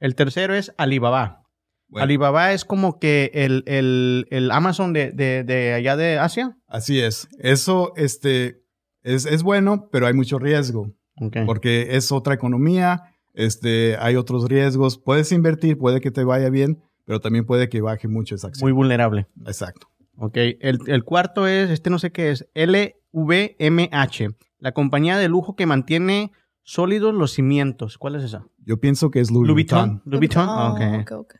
El 0.00 0.14
tercero 0.14 0.54
es 0.54 0.72
Alibaba. 0.76 1.42
Bueno, 1.88 2.04
Alibaba 2.04 2.52
es 2.52 2.64
como 2.64 2.98
que 2.98 3.30
el, 3.34 3.62
el, 3.66 4.26
el 4.30 4.50
Amazon 4.50 4.92
de, 4.92 5.12
de, 5.12 5.44
de 5.44 5.74
allá 5.74 5.96
de 5.96 6.18
Asia. 6.18 6.56
así 6.66 6.98
es. 7.00 7.28
Eso 7.38 7.92
este, 7.96 8.62
es, 9.02 9.26
es 9.26 9.42
bueno, 9.42 9.88
pero 9.92 10.06
hay 10.06 10.14
mucho 10.14 10.38
riesgo. 10.38 10.90
Okay. 11.16 11.44
porque 11.46 11.96
es 11.96 12.10
otra 12.12 12.34
economía, 12.34 13.02
este, 13.34 13.96
hay 13.98 14.16
otros 14.16 14.48
riesgos. 14.48 14.98
Puedes 14.98 15.30
invertir, 15.32 15.78
puede 15.78 16.00
que 16.00 16.10
te 16.10 16.24
vaya 16.24 16.50
bien, 16.50 16.82
pero 17.04 17.20
también 17.20 17.44
puede 17.46 17.68
que 17.68 17.80
baje 17.80 18.08
mucho 18.08 18.34
esa 18.34 18.48
acción. 18.48 18.66
Muy 18.66 18.72
vulnerable. 18.72 19.26
Exacto. 19.46 19.88
Ok. 20.16 20.36
El, 20.36 20.78
el 20.86 21.04
cuarto 21.04 21.46
es, 21.46 21.70
este 21.70 21.90
no 21.90 21.98
sé 21.98 22.10
qué 22.12 22.30
es, 22.30 22.48
LVMH, 22.54 24.34
la 24.58 24.72
compañía 24.72 25.18
de 25.18 25.28
lujo 25.28 25.56
que 25.56 25.66
mantiene 25.66 26.32
sólidos 26.62 27.14
los 27.14 27.32
cimientos. 27.32 27.98
¿Cuál 27.98 28.16
es 28.16 28.24
esa? 28.24 28.46
Yo 28.64 28.78
pienso 28.80 29.10
que 29.10 29.20
es 29.20 29.30
Louis, 29.30 29.46
Louis 29.48 29.54
Vuitton. 29.66 29.88
Vuitton. 29.88 30.02
Louis 30.06 30.20
Vuitton. 30.20 30.46
Ah, 30.48 30.72
ok. 30.72 30.80
ok, 31.02 31.12
ok. 31.20 31.34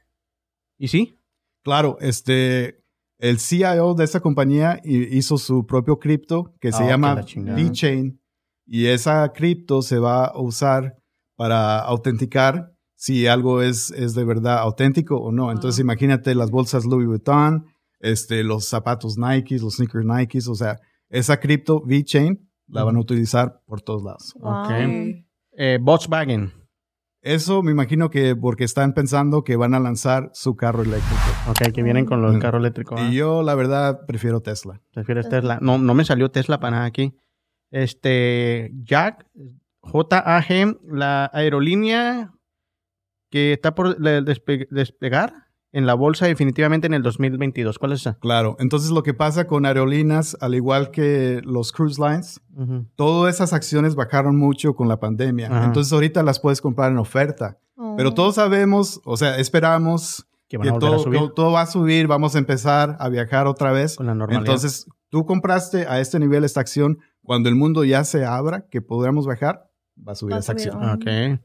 ¿Y 0.78 0.88
sí? 0.88 1.18
Claro, 1.62 1.96
este, 2.00 2.82
el 3.18 3.38
CIO 3.38 3.94
de 3.94 4.04
esa 4.04 4.20
compañía 4.20 4.80
hi- 4.84 5.08
hizo 5.16 5.38
su 5.38 5.66
propio 5.66 5.98
cripto 5.98 6.52
que 6.60 6.72
se 6.72 6.82
Ah, 6.84 6.88
llama. 6.88 7.14
VeChain 7.36 8.20
y 8.66 8.86
esa 8.86 9.32
cripto 9.32 9.82
se 9.82 9.98
va 9.98 10.26
a 10.26 10.40
usar 10.40 10.94
para 11.36 11.78
autenticar 11.80 12.70
si 12.96 13.26
algo 13.26 13.60
es, 13.60 13.90
es 13.90 14.14
de 14.14 14.24
verdad 14.24 14.58
auténtico 14.58 15.16
o 15.16 15.32
no. 15.32 15.50
Entonces 15.52 15.80
Ah. 15.80 15.82
imagínate 15.82 16.34
las 16.34 16.50
bolsas 16.50 16.84
Louis 16.86 17.06
Vuitton, 17.06 17.66
este, 18.00 18.42
los 18.44 18.66
zapatos 18.66 19.16
Nike, 19.18 19.58
los 19.58 19.74
sneakers 19.76 20.04
Nike, 20.06 20.38
o 20.48 20.54
sea, 20.54 20.78
esa 21.10 21.38
cripto 21.38 21.82
VeChain 21.84 22.48
la 22.68 22.84
van 22.84 22.96
a 22.96 23.00
utilizar 23.00 23.60
por 23.66 23.82
todos 23.82 24.02
lados. 24.02 24.32
Wow. 24.40 24.52
Ok. 24.64 24.70
Eh, 25.56 25.78
Volkswagen. 25.80 26.52
Eso 27.20 27.62
me 27.62 27.70
imagino 27.70 28.10
que 28.10 28.36
porque 28.36 28.64
están 28.64 28.92
pensando 28.92 29.44
que 29.44 29.56
van 29.56 29.72
a 29.74 29.80
lanzar 29.80 30.28
su 30.34 30.56
carro 30.56 30.82
eléctrico. 30.82 31.22
Ok, 31.48 31.72
que 31.72 31.82
vienen 31.82 32.04
con 32.04 32.20
los 32.20 32.36
carros 32.38 32.60
eléctricos. 32.60 33.00
¿ah? 33.00 33.08
Y 33.10 33.14
yo, 33.14 33.42
la 33.42 33.54
verdad, 33.54 34.00
prefiero 34.06 34.40
Tesla. 34.40 34.80
¿Prefieres 34.92 35.28
Tesla? 35.30 35.58
No, 35.62 35.78
no 35.78 35.94
me 35.94 36.04
salió 36.04 36.30
Tesla 36.30 36.60
para 36.60 36.72
nada 36.72 36.84
aquí. 36.84 37.14
Este, 37.74 38.70
Jack, 38.84 39.26
JAG, 39.82 40.78
la 40.90 41.28
aerolínea 41.32 42.32
que 43.30 43.52
está 43.52 43.74
por 43.74 43.98
despe- 43.98 44.68
despegar 44.70 45.32
en 45.72 45.86
la 45.86 45.94
bolsa 45.94 46.26
definitivamente 46.26 46.86
en 46.86 46.94
el 46.94 47.02
2022. 47.02 47.80
¿Cuál 47.80 47.92
es 47.92 48.02
esa? 48.02 48.14
Claro, 48.20 48.54
entonces 48.60 48.90
lo 48.90 49.02
que 49.02 49.12
pasa 49.12 49.48
con 49.48 49.66
aerolíneas, 49.66 50.36
al 50.40 50.54
igual 50.54 50.92
que 50.92 51.40
los 51.44 51.72
cruise 51.72 51.98
lines, 51.98 52.40
Ujú. 52.56 52.86
todas 52.94 53.34
esas 53.34 53.52
acciones 53.52 53.96
bajaron 53.96 54.36
mucho 54.36 54.76
con 54.76 54.86
la 54.86 55.00
pandemia. 55.00 55.48
Ajá. 55.48 55.64
Entonces 55.64 55.92
ahorita 55.92 56.22
las 56.22 56.38
puedes 56.38 56.60
comprar 56.60 56.92
en 56.92 56.98
oferta. 56.98 57.58
Oh. 57.76 57.94
Pero 57.96 58.14
todos 58.14 58.36
sabemos, 58.36 59.00
o 59.04 59.16
sea, 59.16 59.36
esperamos 59.38 60.28
Que 60.48 60.58
van 60.58 60.68
que 60.74 60.78
todo, 60.78 60.94
a 60.94 60.98
subir 61.00 61.20
que 61.20 61.28
todo 61.34 61.50
va 61.50 61.62
a 61.62 61.66
subir, 61.66 62.06
vamos 62.06 62.36
a 62.36 62.38
empezar 62.38 62.96
a 63.00 63.08
viajar 63.08 63.48
otra 63.48 63.72
vez. 63.72 63.96
con 63.96 64.06
la 64.06 64.14
normalidad. 64.14 64.42
Entonces, 64.46 64.86
tú 65.08 65.26
compraste 65.26 65.88
a 65.88 65.98
este 65.98 66.20
nivel 66.20 66.44
esta 66.44 66.60
acción, 66.60 66.98
cuando 67.24 67.48
el 67.48 67.56
mundo 67.56 67.82
ya 67.84 68.04
se 68.04 68.24
abra, 68.24 68.66
que 68.70 68.80
podamos 68.80 69.26
bajar, 69.26 69.70
va 69.96 70.12
a 70.12 70.14
subir 70.14 70.32
Va 70.34 70.36
a 70.36 70.40
esa 70.40 70.52
subir, 70.52 70.68
acción. 70.68 70.82
ah. 70.84 70.94
Ok. 70.94 71.40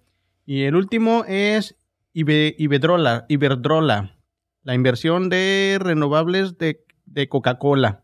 Y 0.45 0.63
el 0.63 0.75
último 0.75 1.23
es 1.27 1.75
Ibe- 2.13 2.55
Iberdrola, 2.57 3.25
Iberdrola, 3.29 4.15
la 4.63 4.75
inversión 4.75 5.29
de 5.29 5.77
renovables 5.79 6.57
de, 6.57 6.83
de 7.05 7.27
Coca-Cola. 7.29 8.03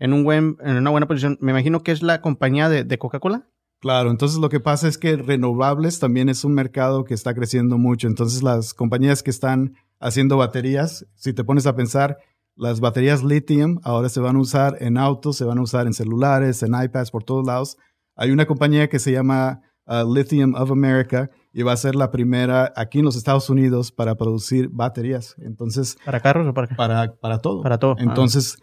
En, 0.00 0.12
un 0.12 0.22
buen, 0.22 0.56
en 0.60 0.76
una 0.76 0.90
buena 0.90 1.08
posición. 1.08 1.38
Me 1.40 1.50
imagino 1.50 1.82
que 1.82 1.90
es 1.92 2.02
la 2.02 2.20
compañía 2.20 2.68
de, 2.68 2.84
de 2.84 2.98
Coca-Cola. 2.98 3.48
Claro, 3.80 4.10
entonces 4.10 4.38
lo 4.38 4.48
que 4.48 4.60
pasa 4.60 4.86
es 4.88 4.98
que 4.98 5.16
renovables 5.16 5.98
también 6.00 6.28
es 6.28 6.44
un 6.44 6.52
mercado 6.52 7.04
que 7.04 7.14
está 7.14 7.32
creciendo 7.34 7.78
mucho. 7.78 8.06
Entonces 8.08 8.42
las 8.42 8.74
compañías 8.74 9.22
que 9.22 9.30
están 9.30 9.74
haciendo 10.00 10.36
baterías, 10.36 11.06
si 11.14 11.32
te 11.32 11.42
pones 11.44 11.66
a 11.66 11.74
pensar, 11.76 12.18
las 12.58 12.80
baterías 12.80 13.22
lithium 13.22 13.78
ahora 13.84 14.08
se 14.08 14.20
van 14.20 14.36
a 14.36 14.40
usar 14.40 14.76
en 14.80 14.98
autos, 14.98 15.36
se 15.36 15.44
van 15.44 15.58
a 15.58 15.62
usar 15.62 15.86
en 15.86 15.94
celulares, 15.94 16.62
en 16.62 16.74
iPads, 16.74 17.12
por 17.12 17.22
todos 17.22 17.46
lados. 17.46 17.76
Hay 18.16 18.32
una 18.32 18.46
compañía 18.46 18.88
que 18.88 18.98
se 18.98 19.12
llama 19.12 19.60
uh, 19.86 20.12
Lithium 20.12 20.54
of 20.56 20.72
America 20.72 21.30
y 21.52 21.62
va 21.62 21.72
a 21.72 21.76
ser 21.76 21.94
la 21.94 22.10
primera 22.10 22.72
aquí 22.74 22.98
en 22.98 23.04
los 23.04 23.16
Estados 23.16 23.48
Unidos 23.48 23.92
para 23.92 24.16
producir 24.16 24.68
baterías. 24.70 25.36
Entonces, 25.38 25.96
¿Para 26.04 26.20
carros 26.20 26.48
o 26.48 26.52
para 26.52 26.66
qué? 26.66 26.74
para, 26.74 27.14
para 27.20 27.38
todo. 27.38 27.62
Para 27.62 27.78
todo. 27.78 27.94
Ah. 27.96 28.02
Entonces, 28.02 28.56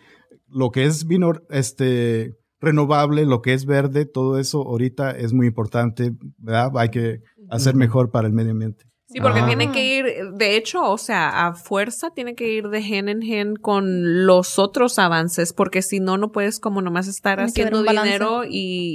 lo 0.48 0.72
que 0.72 0.84
es 0.84 1.08
vino 1.08 1.32
este, 1.50 2.34
renovable, 2.60 3.26
lo 3.26 3.42
que 3.42 3.54
es 3.54 3.66
verde, 3.66 4.06
todo 4.06 4.40
eso 4.40 4.62
ahorita 4.68 5.12
es 5.12 5.32
muy 5.32 5.48
importante, 5.48 6.12
¿verdad? 6.38 6.72
Hay 6.76 6.90
que 6.90 7.22
hacer 7.50 7.76
mejor 7.76 8.12
para 8.12 8.28
el 8.28 8.34
medio 8.34 8.52
ambiente. 8.52 8.86
Sí, 9.08 9.20
porque 9.22 9.42
Ah. 9.42 9.46
tiene 9.48 9.72
que 9.72 9.86
ir, 9.98 10.06
de 10.34 10.56
hecho, 10.58 10.84
o 10.90 10.98
sea, 10.98 11.46
a 11.48 11.54
fuerza 11.54 12.10
tiene 12.16 12.34
que 12.34 12.50
ir 12.52 12.70
de 12.70 12.82
gen 12.82 13.08
en 13.08 13.22
gen 13.22 13.56
con 13.56 14.26
los 14.26 14.58
otros 14.58 14.98
avances, 14.98 15.54
porque 15.54 15.82
si 15.84 16.00
no, 16.00 16.18
no 16.18 16.32
puedes 16.32 16.60
como 16.60 16.82
nomás 16.82 17.08
estar 17.08 17.38
Tiene 17.38 17.50
haciendo 17.50 17.84
dinero 17.84 18.44
y, 18.46 18.50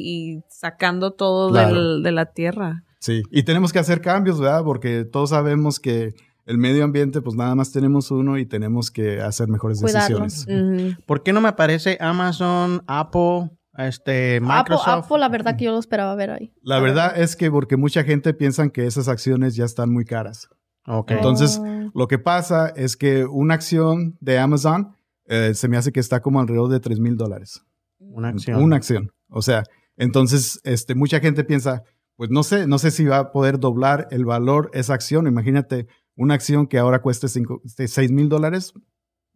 y 0.05 0.43
sacando 0.49 1.13
todo 1.13 1.51
Claro. 1.51 1.75
del- 1.75 2.03
de 2.03 2.13
la 2.13 2.27
tierra. 2.27 2.83
Sí, 2.99 3.23
y 3.31 3.45
tenemos 3.45 3.73
que 3.73 3.79
hacer 3.79 4.01
cambios, 4.01 4.41
¿verdad? 4.41 4.65
Porque 4.65 5.05
todos 5.05 5.31
sabemos 5.31 5.79
que 5.79 6.13
el 6.45 6.59
medio 6.59 6.83
ambiente, 6.83 7.23
pues 7.23 7.37
nada 7.37 7.55
más 7.55 7.71
tenemos 7.71 8.11
uno 8.11 8.37
y 8.37 8.45
tenemos 8.47 8.91
que 8.91 9.21
hacer 9.21 9.47
mejores 9.49 9.81
Cuidarlo. 9.81 10.25
decisiones. 10.25 10.93
Ujú. 10.97 11.03
¿Por 11.07 11.23
qué 11.23 11.33
no 11.33 11.41
me 11.41 11.49
aparece 11.49 11.97
Amazon, 12.01 12.83
Apple, 12.89 13.51
este, 13.89 14.37
Apple, 14.37 14.49
Microsoft? 14.49 15.05
Apple, 15.07 15.19
la 15.19 15.29
verdad 15.29 15.57
que 15.57 15.65
yo 15.67 15.73
lo 15.73 15.79
esperaba 15.79 16.15
ver 16.15 16.31
ahí. 16.31 16.53
La 16.63 16.81
verdad 16.81 17.19
es 17.19 17.37
que 17.37 17.51
porque 17.51 17.77
mucha 17.77 18.05
gente 18.05 18.35
piensa 18.35 18.69
que 18.71 18.87
esas 18.87 19.09
acciones 19.09 19.57
ya 19.57 19.65
están 19.65 19.93
muy 19.93 20.05
caras. 20.05 20.49
Ok. 20.87 21.11
Entonces, 21.13 21.61
Oh. 21.63 21.81
Lo 21.95 22.09
que 22.09 22.19
pasa 22.19 22.69
es 22.69 22.97
que 22.97 23.25
una 23.25 23.55
acción 23.55 24.17
de 24.21 24.39
Amazon 24.39 24.97
eh, 25.27 25.55
se 25.55 25.69
me 25.69 25.77
hace 25.77 25.93
que 25.93 26.01
está 26.01 26.21
como 26.21 26.41
alrededor 26.41 26.71
de 26.71 26.81
3 26.81 27.01
mil 27.01 27.17
dólares. 27.17 27.63
una 27.99 28.29
acción. 28.29 28.63
Una 28.63 28.77
acción. 28.77 29.13
O 29.29 29.43
sea, 29.43 29.65
entonces, 29.97 30.61
este, 30.65 30.95
mucha 30.95 31.21
gente 31.21 31.45
piensa, 31.45 31.83
pues 32.17 32.31
no 32.31 32.43
sé, 32.43 32.67
no 32.67 32.79
sé 32.79 32.91
si 32.91 33.05
va 33.05 33.19
a 33.19 33.33
poder 33.33 33.59
doblar 33.59 34.09
el 34.11 34.25
valor 34.25 34.71
esa 34.73 34.95
acción. 34.95 35.27
Imagínate 35.27 35.87
una 36.17 36.35
acción 36.35 36.67
que 36.67 36.79
ahora 36.79 37.03
cueste 37.03 37.29
6 37.29 38.13
mil 38.13 38.29
dólares, 38.29 38.73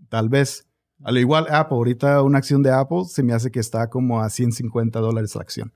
tal 0.09 0.29
vez. 0.29 0.67
Al 1.03 1.19
igual 1.19 1.47
Apple, 1.51 1.77
ahorita 1.77 2.23
una 2.23 2.39
acción 2.39 2.63
de 2.63 2.71
Apple 2.71 3.05
se 3.07 3.23
me 3.23 3.33
hace 3.33 3.51
que 3.51 3.61
está 3.61 3.91
como 3.91 4.21
a 4.21 4.31
150 4.31 5.01
dólares 5.01 5.35
la 5.35 5.41
acción. 5.43 5.73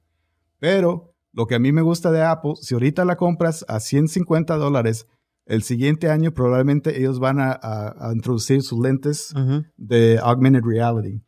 Pero 0.59 1.13
lo 1.33 1.47
que 1.47 1.55
a 1.55 1.59
mí 1.59 1.73
me 1.73 1.83
gusta 1.83 2.11
de 2.11 2.23
Apple, 2.23 2.55
si 2.61 2.75
ahorita 2.75 3.05
la 3.05 3.17
compras 3.17 3.65
a 3.69 3.81
150 3.81 4.57
dólares, 4.57 5.07
el 5.47 5.63
siguiente 5.63 6.11
año 6.11 6.33
probablemente 6.33 6.99
ellos 6.99 7.21
van 7.21 7.41
a, 7.41 7.53
a- 7.53 8.09
a 8.11 8.13
introducir 8.13 8.63
sus 8.63 8.79
lentes 8.81 9.33
Ujú. 9.35 9.65
de 9.77 10.19
augmented 10.23 10.63
reality. 10.65 11.23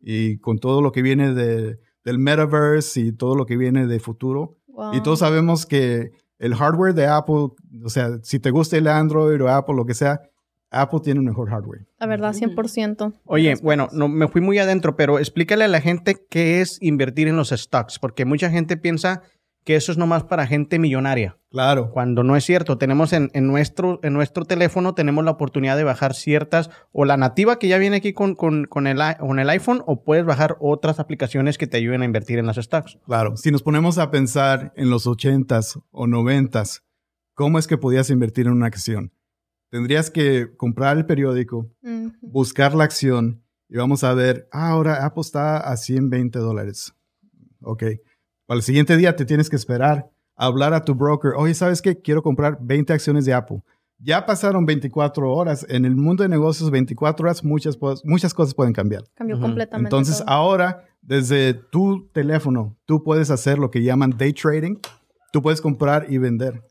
Y 0.00 0.38
con 0.38 0.58
todo 0.58 0.82
lo 0.82 0.92
que 0.92 1.02
viene 1.02 1.34
de, 1.34 1.78
del 2.04 2.18
metaverse 2.18 3.00
y 3.00 3.12
todo 3.12 3.34
lo 3.34 3.44
que 3.46 3.56
viene 3.56 3.86
de 3.86 3.98
futuro. 4.00 4.56
Wow. 4.68 4.94
Y 4.94 5.02
todos 5.02 5.18
sabemos 5.20 5.66
que 5.66 6.10
el 6.38 6.54
hardware 6.54 6.94
de 6.94 7.06
Apple, 7.06 7.48
o 7.84 7.88
sea, 7.88 8.18
si 8.22 8.38
te 8.38 8.50
gusta 8.50 8.76
el 8.76 8.86
Android 8.88 9.42
o 9.42 9.48
Apple, 9.48 9.74
lo 9.74 9.84
que 9.86 9.94
sea, 9.94 10.20
Apple 10.70 11.00
tiene 11.02 11.20
un 11.20 11.26
mejor 11.26 11.48
hardware. 11.50 11.86
La 11.98 12.06
verdad, 12.06 12.34
100%. 12.34 13.14
Oye, 13.24 13.54
bueno, 13.62 13.88
no, 13.92 14.08
me 14.08 14.28
fui 14.28 14.40
muy 14.40 14.58
adentro, 14.58 14.96
pero 14.96 15.18
explícale 15.18 15.64
a 15.64 15.68
la 15.68 15.80
gente 15.80 16.16
qué 16.28 16.60
es 16.60 16.78
invertir 16.82 17.28
en 17.28 17.36
los 17.36 17.50
stocks, 17.50 17.98
porque 17.98 18.24
mucha 18.24 18.50
gente 18.50 18.76
piensa 18.76 19.22
que 19.64 19.74
eso 19.74 19.90
es 19.90 19.98
nomás 19.98 20.22
para 20.22 20.46
gente 20.46 20.78
millonaria, 20.78 21.38
Claro. 21.50 21.90
cuando 21.90 22.22
no 22.22 22.36
es 22.36 22.44
cierto. 22.44 22.78
Tenemos 22.78 23.12
en, 23.12 23.30
en 23.34 23.48
nuestro, 23.48 23.98
en 24.04 24.12
nuestro 24.12 24.44
teléfono, 24.44 24.94
tenemos 24.94 25.24
la 25.24 25.32
oportunidad 25.32 25.76
de 25.76 25.82
bajar 25.82 26.14
ciertas, 26.14 26.70
o 26.92 27.04
la 27.04 27.16
nativa 27.16 27.58
que 27.58 27.66
ya 27.66 27.76
viene 27.78 27.96
aquí 27.96 28.12
con, 28.12 28.36
con, 28.36 28.66
con 28.66 28.86
el, 28.86 29.00
con 29.18 29.40
el 29.40 29.50
iPhone, 29.50 29.82
o 29.86 30.04
puedes 30.04 30.24
bajar 30.24 30.56
otras 30.60 31.00
aplicaciones 31.00 31.58
que 31.58 31.66
te 31.66 31.78
ayuden 31.78 32.02
a 32.02 32.04
invertir 32.04 32.38
en 32.38 32.46
las 32.46 32.56
stocks. 32.58 32.98
Claro, 33.06 33.36
si 33.36 33.50
nos 33.50 33.64
ponemos 33.64 33.98
a 33.98 34.12
pensar 34.12 34.72
en 34.76 34.88
los 34.88 35.04
80s 35.08 35.82
o 35.90 36.06
90s, 36.06 36.82
¿cómo 37.34 37.58
es 37.58 37.66
que 37.66 37.76
podías 37.76 38.08
invertir 38.10 38.46
en 38.46 38.52
una 38.52 38.66
acción? 38.66 39.10
Tendrías 39.70 40.10
que 40.10 40.54
comprar 40.56 40.96
el 40.96 41.06
periódico, 41.06 41.68
buscar 42.20 42.74
la 42.74 42.84
acción 42.84 43.42
y 43.68 43.76
vamos 43.76 44.04
a 44.04 44.14
ver, 44.14 44.48
ah, 44.52 44.70
ahora 44.70 45.04
Apple 45.04 45.22
está 45.22 45.58
a 45.58 45.76
120 45.76 46.38
dólares. 46.38 46.94
Ok. 47.60 47.84
Al 48.48 48.62
siguiente 48.62 48.96
día 48.96 49.16
te 49.16 49.24
tienes 49.24 49.50
que 49.50 49.56
esperar 49.56 50.08
a 50.36 50.46
hablar 50.46 50.72
a 50.72 50.84
tu 50.84 50.94
broker. 50.94 51.32
Oye, 51.36 51.54
¿sabes 51.54 51.82
qué? 51.82 52.00
Quiero 52.00 52.22
comprar 52.22 52.58
20 52.60 52.92
acciones 52.92 53.24
de 53.24 53.34
Apple. 53.34 53.62
Ya 53.98 54.24
pasaron 54.24 54.66
24 54.66 55.32
horas. 55.32 55.66
En 55.68 55.84
el 55.84 55.96
mundo 55.96 56.22
de 56.22 56.28
negocios, 56.28 56.70
24 56.70 57.24
horas, 57.24 57.42
muchas, 57.42 57.78
muchas 58.04 58.34
cosas 58.34 58.54
pueden 58.54 58.72
cambiar. 58.72 59.04
Cambió 59.14 59.40
completamente. 59.40 59.88
Entonces, 59.88 60.18
todo. 60.18 60.28
ahora, 60.28 60.84
desde 61.00 61.54
tu 61.54 62.08
teléfono, 62.12 62.76
tú 62.84 63.02
puedes 63.02 63.30
hacer 63.30 63.58
lo 63.58 63.70
que 63.70 63.82
llaman 63.82 64.14
day 64.16 64.32
trading. 64.32 64.76
Tú 65.32 65.42
puedes 65.42 65.60
comprar 65.60 66.06
y 66.08 66.18
vender 66.18 66.62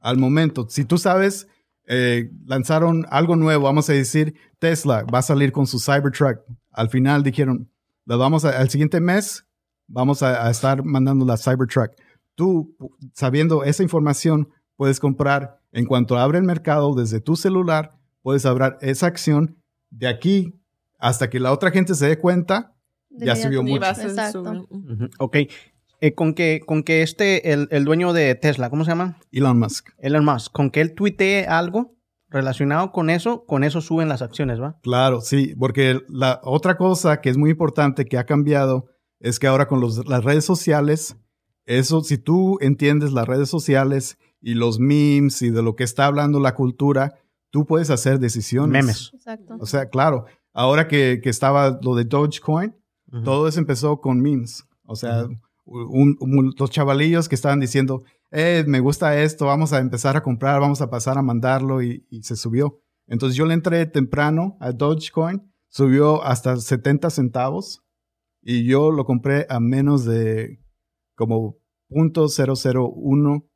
al 0.00 0.16
momento. 0.16 0.66
Si 0.68 0.84
tú 0.84 0.98
sabes, 0.98 1.46
eh, 1.86 2.30
lanzaron 2.44 3.06
algo 3.10 3.36
nuevo, 3.36 3.64
vamos 3.64 3.88
a 3.90 3.92
decir, 3.92 4.34
Tesla 4.58 5.04
va 5.04 5.18
a 5.20 5.22
salir 5.22 5.52
con 5.52 5.66
su 5.66 5.78
Cybertruck. 5.78 6.40
Al 6.72 6.88
final 6.90 7.22
dijeron, 7.22 7.70
la 8.04 8.16
vamos 8.16 8.44
a- 8.44 8.58
al 8.58 8.68
siguiente 8.70 9.00
mes, 9.00 9.46
vamos 9.86 10.22
a, 10.22 10.46
a 10.46 10.50
estar 10.50 10.84
mandando 10.84 11.24
la 11.24 11.36
Cybertruck. 11.36 11.92
Tú, 12.34 12.76
sabiendo 13.14 13.64
esa 13.64 13.82
información, 13.82 14.48
puedes 14.76 15.00
comprar 15.00 15.60
en 15.72 15.86
cuanto 15.86 16.18
abre 16.18 16.38
el 16.38 16.44
mercado 16.44 16.94
desde 16.94 17.20
tu 17.20 17.36
celular, 17.36 17.92
puedes 18.22 18.44
abrir 18.46 18.76
esa 18.80 19.06
acción 19.06 19.56
de 19.90 20.08
aquí 20.08 20.60
hasta 20.98 21.30
que 21.30 21.38
la 21.40 21.52
otra 21.52 21.70
gente 21.70 21.94
se 21.94 22.06
dé 22.08 22.18
cuenta, 22.18 22.74
De 23.10 23.26
ya 23.26 23.36
subió 23.36 23.62
mucho. 23.62 23.74
subir. 24.02 24.10
Ujú, 24.70 25.08
Ok. 25.18 25.36
Eh, 26.00 26.14
con 26.14 26.34
que, 26.34 26.60
con 26.66 26.82
que 26.82 27.02
este, 27.02 27.52
el, 27.52 27.68
el 27.70 27.84
dueño 27.84 28.12
de 28.12 28.34
Tesla, 28.34 28.68
¿cómo 28.70 28.84
se 28.84 28.90
llama? 28.90 29.18
Elon 29.32 29.58
Musk. 29.58 29.88
Elon 29.98 30.24
Musk, 30.24 30.52
con 30.52 30.70
que 30.70 30.80
él 30.82 30.94
tuitee 30.94 31.46
algo 31.46 31.94
relacionado 32.28 32.92
con 32.92 33.08
eso, 33.08 33.44
con 33.46 33.64
eso 33.64 33.80
suben 33.80 34.08
las 34.08 34.20
acciones, 34.20 34.60
¿va? 34.60 34.78
Claro, 34.82 35.20
sí, 35.20 35.54
porque 35.58 36.00
la 36.08 36.40
otra 36.42 36.76
cosa 36.76 37.20
que 37.20 37.30
es 37.30 37.38
muy 37.38 37.50
importante 37.50 38.04
que 38.04 38.18
ha 38.18 38.24
cambiado 38.26 38.86
es 39.20 39.38
que 39.38 39.46
ahora 39.46 39.68
con 39.68 39.80
los- 39.80 40.06
las 40.06 40.22
redes 40.24 40.44
sociales, 40.44 41.16
eso, 41.64 42.02
si 42.02 42.18
tú 42.18 42.58
entiendes 42.60 43.12
las 43.12 43.26
redes 43.26 43.48
sociales 43.48 44.18
y 44.42 44.54
los 44.54 44.78
memes 44.78 45.40
y 45.42 45.50
de 45.50 45.62
lo 45.62 45.76
que 45.76 45.84
está 45.84 46.06
hablando 46.06 46.40
la 46.40 46.54
cultura, 46.54 47.14
tú 47.50 47.64
puedes 47.64 47.88
hacer 47.90 48.18
decisiones. 48.18 48.70
Memes. 48.84 49.10
Exacto. 49.14 49.56
O 49.60 49.64
sea, 49.66 49.88
claro, 49.88 50.26
ahora 50.52 50.88
que, 50.88 51.20
que 51.22 51.30
estaba 51.30 51.78
lo 51.82 51.94
de 51.94 52.04
Dogecoin, 52.04 52.74
Ujú. 53.12 53.22
todo 53.22 53.48
eso 53.48 53.60
empezó 53.60 54.00
con 54.00 54.20
memes. 54.20 54.64
O 54.84 54.94
sea, 54.96 55.26
un- 55.66 56.54
los 56.58 56.70
chavalillos 56.70 57.28
que 57.28 57.34
estaban 57.34 57.60
diciendo, 57.60 58.02
eh, 58.30 58.64
me 58.66 58.80
gusta 58.80 59.20
esto, 59.20 59.46
vamos 59.46 59.72
a 59.72 59.78
empezar 59.78 60.16
a 60.16 60.22
comprar, 60.22 60.60
vamos 60.60 60.80
a 60.80 60.90
pasar 60.90 61.18
a 61.18 61.22
mandarlo 61.22 61.82
y, 61.82 62.04
se 62.22 62.36
subió. 62.36 62.80
Entonces 63.06 63.36
yo 63.36 63.46
le 63.46 63.54
entré 63.54 63.86
temprano 63.86 64.56
a 64.60 64.72
Dogecoin, 64.72 65.52
subió 65.68 66.22
hasta 66.22 66.56
70 66.56 67.10
centavos 67.10 67.84
y 68.42 68.64
yo 68.64 68.90
lo 68.90 69.04
compré 69.04 69.46
a 69.48 69.60
menos 69.60 70.04
de 70.04 70.60
como 71.14 71.58
.001 71.88 73.48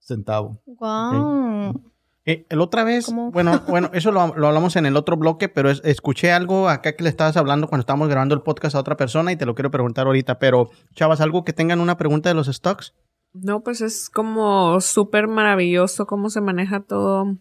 centavo. 0.00 0.62
Wow. 0.66 1.93
Eh, 2.26 2.46
el 2.48 2.60
otra 2.60 2.84
vez, 2.84 3.06
¿Cómo? 3.06 3.30
bueno, 3.30 3.62
bueno, 3.68 3.90
eso 3.92 4.10
lo, 4.12 4.34
lo 4.34 4.46
hablamos 4.48 4.76
en 4.76 4.86
el 4.86 4.96
otro 4.96 5.16
bloque, 5.16 5.48
pero 5.48 5.70
es- 5.70 5.82
escuché 5.84 6.32
algo 6.32 6.68
acá 6.68 6.96
que 6.96 7.04
le 7.04 7.10
estabas 7.10 7.36
hablando 7.36 7.68
cuando 7.68 7.80
estábamos 7.82 8.08
grabando 8.08 8.34
el 8.34 8.42
podcast 8.42 8.74
a 8.76 8.80
otra 8.80 8.96
persona 8.96 9.30
y 9.32 9.36
te 9.36 9.44
lo 9.46 9.54
quiero 9.54 9.70
preguntar 9.70 10.06
ahorita, 10.06 10.38
pero 10.38 10.70
chavas, 10.94 11.20
algo 11.20 11.44
que 11.44 11.52
tengan 11.52 11.80
una 11.80 11.96
pregunta 11.96 12.28
de 12.30 12.34
los 12.34 12.46
stocks. 12.46 12.94
No, 13.34 13.62
pues 13.62 13.80
es 13.80 14.08
como 14.10 14.80
súper 14.80 15.26
maravilloso 15.28 16.06
cómo 16.06 16.30
se 16.30 16.40
maneja 16.40 16.80
todo, 16.80 17.36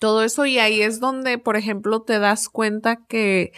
todo 0.00 0.22
eso. 0.24 0.46
Y 0.46 0.58
ahí 0.58 0.82
es 0.82 0.98
donde, 1.00 1.38
por 1.38 1.56
ejemplo, 1.56 2.02
te 2.02 2.18
das 2.18 2.48
cuenta 2.48 3.06
que 3.06 3.52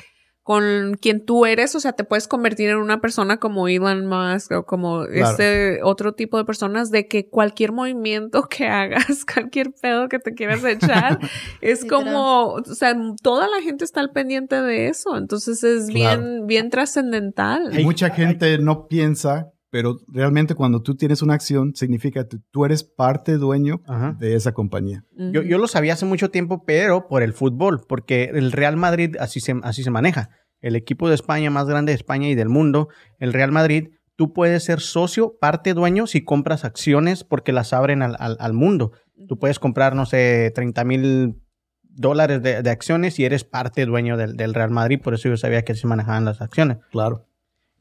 con 0.44 0.96
quien 1.00 1.24
tú 1.24 1.46
eres, 1.46 1.74
o 1.74 1.80
sea, 1.80 1.94
te 1.94 2.04
puedes 2.04 2.28
convertir 2.28 2.68
en 2.68 2.76
una 2.76 3.00
persona 3.00 3.38
como 3.38 3.66
Elon 3.66 4.06
Musk 4.06 4.52
o 4.52 4.66
como 4.66 5.06
Claro. 5.06 5.30
este 5.30 5.80
otro 5.82 6.12
tipo 6.12 6.36
de 6.36 6.44
personas, 6.44 6.90
de 6.90 7.08
que 7.08 7.26
cualquier 7.28 7.72
movimiento 7.72 8.42
que 8.44 8.68
hagas, 8.68 9.24
cualquier 9.24 9.72
pedo 9.72 10.08
que 10.10 10.18
te 10.18 10.34
quieras 10.34 10.62
echar, 10.62 11.18
es 11.62 11.84
como, 11.86 12.52
o 12.52 12.64
sea, 12.64 12.94
toda 13.22 13.48
la 13.48 13.62
gente 13.62 13.84
está 13.86 14.00
al 14.00 14.10
pendiente 14.12 14.60
de 14.60 14.88
eso. 14.88 15.16
Entonces 15.16 15.64
es 15.64 15.86
Claro. 15.88 16.22
bien, 16.22 16.46
bien 16.46 16.70
trascendental. 16.70 17.78
Y 17.78 17.82
mucha 17.82 18.10
gente 18.10 18.58
no 18.58 18.86
piensa, 18.86 19.50
pero 19.74 19.98
realmente 20.06 20.54
cuando 20.54 20.82
tú 20.82 20.94
tienes 20.94 21.20
una 21.20 21.34
acción, 21.34 21.74
significa 21.74 22.28
que 22.28 22.36
tú 22.52 22.64
eres 22.64 22.84
parte 22.84 23.38
dueño 23.38 23.80
Ajá. 23.88 24.16
de 24.20 24.36
esa 24.36 24.52
compañía. 24.52 25.02
Yo, 25.16 25.42
yo 25.42 25.58
lo 25.58 25.66
sabía 25.66 25.94
hace 25.94 26.06
mucho 26.06 26.30
tiempo, 26.30 26.62
pero 26.64 27.08
por 27.08 27.24
el 27.24 27.32
fútbol, 27.32 27.80
porque 27.88 28.30
el 28.32 28.52
Real 28.52 28.76
Madrid 28.76 29.16
así 29.18 29.40
se, 29.40 29.56
así 29.64 29.82
se 29.82 29.90
maneja. 29.90 30.30
El 30.60 30.76
equipo 30.76 31.08
de 31.08 31.16
España 31.16 31.50
más 31.50 31.66
grande 31.66 31.90
de 31.90 31.96
España 31.96 32.28
y 32.28 32.36
del 32.36 32.48
mundo, 32.48 32.86
el 33.18 33.32
Real 33.32 33.50
Madrid, 33.50 33.88
tú 34.14 34.32
puedes 34.32 34.62
ser 34.62 34.78
socio, 34.78 35.34
parte 35.40 35.74
dueño, 35.74 36.06
si 36.06 36.22
compras 36.22 36.64
acciones 36.64 37.24
porque 37.24 37.50
las 37.50 37.72
abren 37.72 38.02
al, 38.02 38.14
al- 38.20 38.36
al 38.38 38.52
mundo. 38.52 38.92
Tú 39.26 39.40
puedes 39.40 39.58
comprar, 39.58 39.96
no 39.96 40.06
sé, 40.06 40.52
30 40.54 40.84
mil 40.84 41.42
dólares 41.82 42.44
de, 42.44 42.62
de 42.62 42.70
acciones 42.70 43.18
y 43.18 43.24
eres 43.24 43.42
parte 43.42 43.86
dueño 43.86 44.16
del, 44.16 44.36
del 44.36 44.54
Real 44.54 44.70
Madrid, 44.70 45.00
por 45.02 45.14
eso 45.14 45.28
yo 45.28 45.36
sabía 45.36 45.62
que 45.62 45.72
así 45.72 45.80
se 45.80 45.88
manejaban 45.88 46.24
las 46.24 46.40
acciones. 46.40 46.78
Claro. 46.92 47.26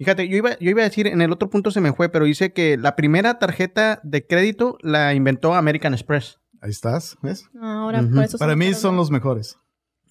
Fíjate, 0.03 0.27
yo 0.27 0.37
iba, 0.37 0.57
yo 0.59 0.69
iba 0.69 0.81
a 0.81 0.85
decir, 0.85 1.07
en 1.07 1.21
el 1.21 1.31
otro 1.31 1.49
punto 1.49 1.71
se 1.71 1.81
me 1.81 1.93
fue, 1.93 2.09
pero 2.09 2.25
dice 2.25 2.53
que 2.53 2.77
la 2.77 2.95
primera 2.95 3.39
tarjeta 3.39 3.99
de 4.03 4.25
crédito 4.25 4.77
la 4.81 5.13
inventó 5.13 5.53
American 5.55 5.93
Express. 5.93 6.39
Ahí 6.61 6.71
estás, 6.71 7.17
¿ves? 7.21 7.45
Ahora, 7.61 8.01
Ujú. 8.01 8.15
por 8.15 8.23
eso 8.23 8.37
Para 8.37 8.55
mí 8.55 8.73
son 8.73 8.95
los 8.95 9.11
mejores. 9.11 9.57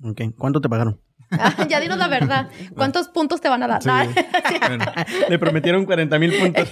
Ok, 0.02 0.20
¿cuánto 0.36 0.60
te 0.60 0.68
pagaron? 0.68 1.00
Ah, 1.30 1.66
ya 1.70 1.80
dinos 1.80 1.96
la 1.98 2.08
verdad. 2.08 2.50
¿Cuántos 2.74 3.08
puntos 3.08 3.40
te 3.40 3.48
van 3.48 3.62
a 3.62 3.68
dar? 3.68 3.82
Sí. 3.82 3.88
Ah, 3.90 4.06
Bueno, 4.68 4.84
Le 5.28 5.38
prometieron 5.38 5.84
40 5.86 6.18
mil 6.18 6.32
puntos. 6.38 6.68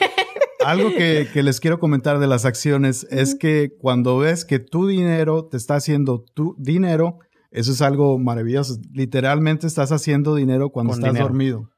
algo 0.65 0.91
que, 0.91 1.29
que 1.33 1.43
les 1.43 1.61
quiero 1.61 1.79
comentar 1.79 2.19
de 2.19 2.27
las 2.27 2.45
acciones 2.45 3.07
es 3.11 3.35
que 3.35 3.71
cuando 3.81 4.19
ves 4.19 4.45
que 4.45 4.59
tu 4.59 4.87
dinero 4.87 5.47
te 5.47 5.57
está 5.57 5.77
haciendo 5.77 6.25
tu 6.35 6.55
dinero, 6.59 7.19
eso 7.51 7.73
es 7.73 7.81
algo 7.81 8.19
maravilloso. 8.19 8.77
Literalmente 8.93 9.67
estás 9.67 9.93
haciendo 9.93 10.35
dinero 10.35 10.71
cuando 10.71 10.91
Con 10.93 10.99
estás 11.01 11.13
dinero. 11.15 11.27
dormido. 11.29 11.71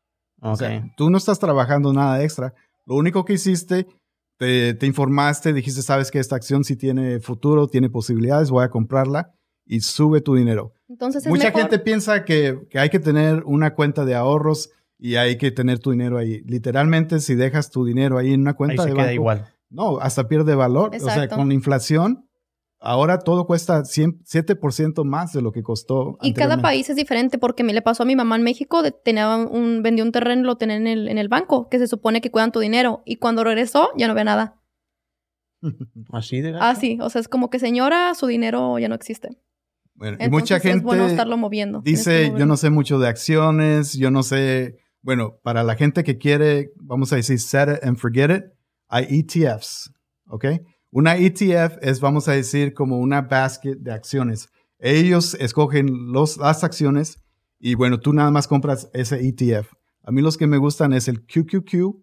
O 0.42 0.52
Ok. 0.52 0.58
sea, 0.58 0.92
tú 0.96 1.08
no 1.08 1.16
estás 1.18 1.38
trabajando 1.38 1.92
nada 1.92 2.22
extra. 2.22 2.52
Lo 2.84 2.96
único 2.96 3.24
que 3.24 3.34
hiciste, 3.34 3.86
te, 4.36 4.74
te 4.74 4.86
informaste, 4.86 5.52
dijiste, 5.52 5.82
sabes 5.82 6.10
que 6.10 6.18
esta 6.18 6.36
acción 6.36 6.64
sí 6.64 6.76
tiene 6.76 7.20
futuro, 7.20 7.68
tiene 7.68 7.88
posibilidades, 7.88 8.50
voy 8.50 8.64
a 8.64 8.70
comprarla 8.70 9.32
y 9.64 9.80
sube 9.80 10.20
tu 10.20 10.34
dinero. 10.34 10.74
Entonces 10.88 11.24
es 11.24 11.30
Mucha 11.30 11.44
mejor. 11.46 11.60
gente 11.62 11.78
piensa 11.78 12.24
que, 12.24 12.66
que 12.68 12.78
hay 12.80 12.90
que 12.90 12.98
tener 12.98 13.44
una 13.46 13.74
cuenta 13.74 14.04
de 14.04 14.14
ahorros 14.16 14.70
y 14.98 15.14
hay 15.16 15.38
que 15.38 15.50
tener 15.52 15.78
tu 15.78 15.92
dinero 15.92 16.18
ahí. 16.18 16.42
Literalmente, 16.44 17.20
si 17.20 17.34
dejas 17.36 17.70
tu 17.70 17.84
dinero 17.84 18.18
ahí 18.18 18.32
en 18.34 18.40
una 18.42 18.50
Ahí 18.50 18.56
cuenta 18.56 18.82
se 18.82 18.88
de 18.90 18.94
queda 18.94 19.04
banco, 19.04 19.14
igual. 19.14 19.46
no, 19.70 19.98
hasta 20.00 20.26
pierde 20.28 20.54
valor. 20.56 20.90
O 20.94 20.98
sea, 20.98 21.14
Exacto. 21.14 21.36
con 21.36 21.48
la 21.48 21.54
inflación, 21.54 22.28
ahora 22.82 23.20
todo 23.20 23.46
cuesta 23.46 23.84
100 23.84 24.24
7% 24.24 25.04
más 25.04 25.32
de 25.32 25.40
lo 25.40 25.52
que 25.52 25.62
costó. 25.62 26.18
Y 26.20 26.34
cada 26.34 26.60
país 26.60 26.90
es 26.90 26.96
diferente 26.96 27.38
porque 27.38 27.64
me 27.64 27.72
le 27.72 27.82
pasó 27.82 28.02
a 28.02 28.06
mi 28.06 28.16
mamá 28.16 28.36
en 28.36 28.42
México, 28.42 28.82
de, 28.82 28.92
tenía 28.92 29.36
un, 29.36 29.82
vendió 29.82 30.04
un 30.04 30.12
terreno, 30.12 30.42
lo 30.42 30.56
tenía 30.56 30.76
en 30.76 30.86
el, 30.86 31.08
en 31.08 31.18
el 31.18 31.28
banco, 31.28 31.68
que 31.68 31.78
se 31.78 31.86
supone 31.86 32.20
que 32.20 32.30
cuidan 32.30 32.52
tu 32.52 32.60
dinero. 32.60 33.02
Y 33.06 33.16
cuando 33.16 33.44
regresó, 33.44 33.90
ya 33.96 34.08
no 34.08 34.14
ve 34.14 34.24
nada. 34.24 34.60
Así 36.12 36.40
de 36.40 36.52
gacho. 36.52 36.64
Ah, 36.64 36.74
sí. 36.74 36.98
O 37.00 37.08
sea, 37.08 37.20
es 37.20 37.28
como 37.28 37.50
que 37.50 37.58
señora, 37.58 38.14
su 38.14 38.26
dinero 38.26 38.78
ya 38.78 38.88
no 38.88 38.94
existe. 38.94 39.38
Bueno, 39.94 40.16
y 40.18 40.24
Entonces 40.24 40.30
mucha 40.30 40.60
gente 40.60 40.78
es 40.78 40.82
bueno 40.82 41.06
estarlo 41.06 41.36
moviendo. 41.36 41.80
Dice, 41.82 42.24
yo 42.24 42.28
moverlo. 42.28 42.46
no 42.46 42.56
sé 42.56 42.70
mucho 42.70 42.98
de 42.98 43.08
acciones, 43.08 43.92
yo 43.94 44.10
no 44.10 44.22
sé, 44.22 44.78
bueno, 45.02 45.38
para 45.42 45.62
la 45.62 45.76
gente 45.76 46.02
que 46.02 46.18
quiere, 46.18 46.72
vamos 46.76 47.12
a 47.12 47.16
decir, 47.16 47.38
set 47.38 47.68
it 47.68 47.84
and 47.84 47.96
forget 47.98 48.30
it, 48.30 48.44
hay 48.88 49.06
ETFs, 49.08 49.92
¿ok? 50.26 50.46
Una 50.94 51.16
ETF 51.16 51.78
es, 51.80 52.00
vamos 52.00 52.28
a 52.28 52.32
decir, 52.32 52.74
como 52.74 52.98
una 52.98 53.22
basket 53.22 53.76
de 53.76 53.92
acciones. 53.92 54.50
Ellos 54.78 55.34
escogen 55.40 56.12
las 56.12 56.64
acciones 56.64 57.18
y 57.58 57.76
bueno, 57.76 57.98
tú 57.98 58.12
nada 58.12 58.30
más 58.30 58.46
compras 58.46 58.90
ese 58.92 59.26
ETF. 59.26 59.72
A 60.02 60.12
mí 60.12 60.20
los 60.20 60.36
que 60.36 60.46
me 60.46 60.58
gustan 60.58 60.92
es 60.92 61.08
el 61.08 61.24
QQQ, 61.24 61.96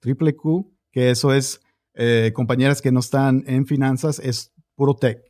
triple 0.00 0.36
Q, 0.36 0.70
que 0.92 1.10
eso 1.10 1.32
es 1.32 1.62
eh, 1.94 2.32
compañeras 2.34 2.82
que 2.82 2.92
no 2.92 3.00
están 3.00 3.42
en 3.46 3.64
finanzas, 3.64 4.18
es 4.18 4.52
puro 4.74 4.96
tech. 4.96 5.22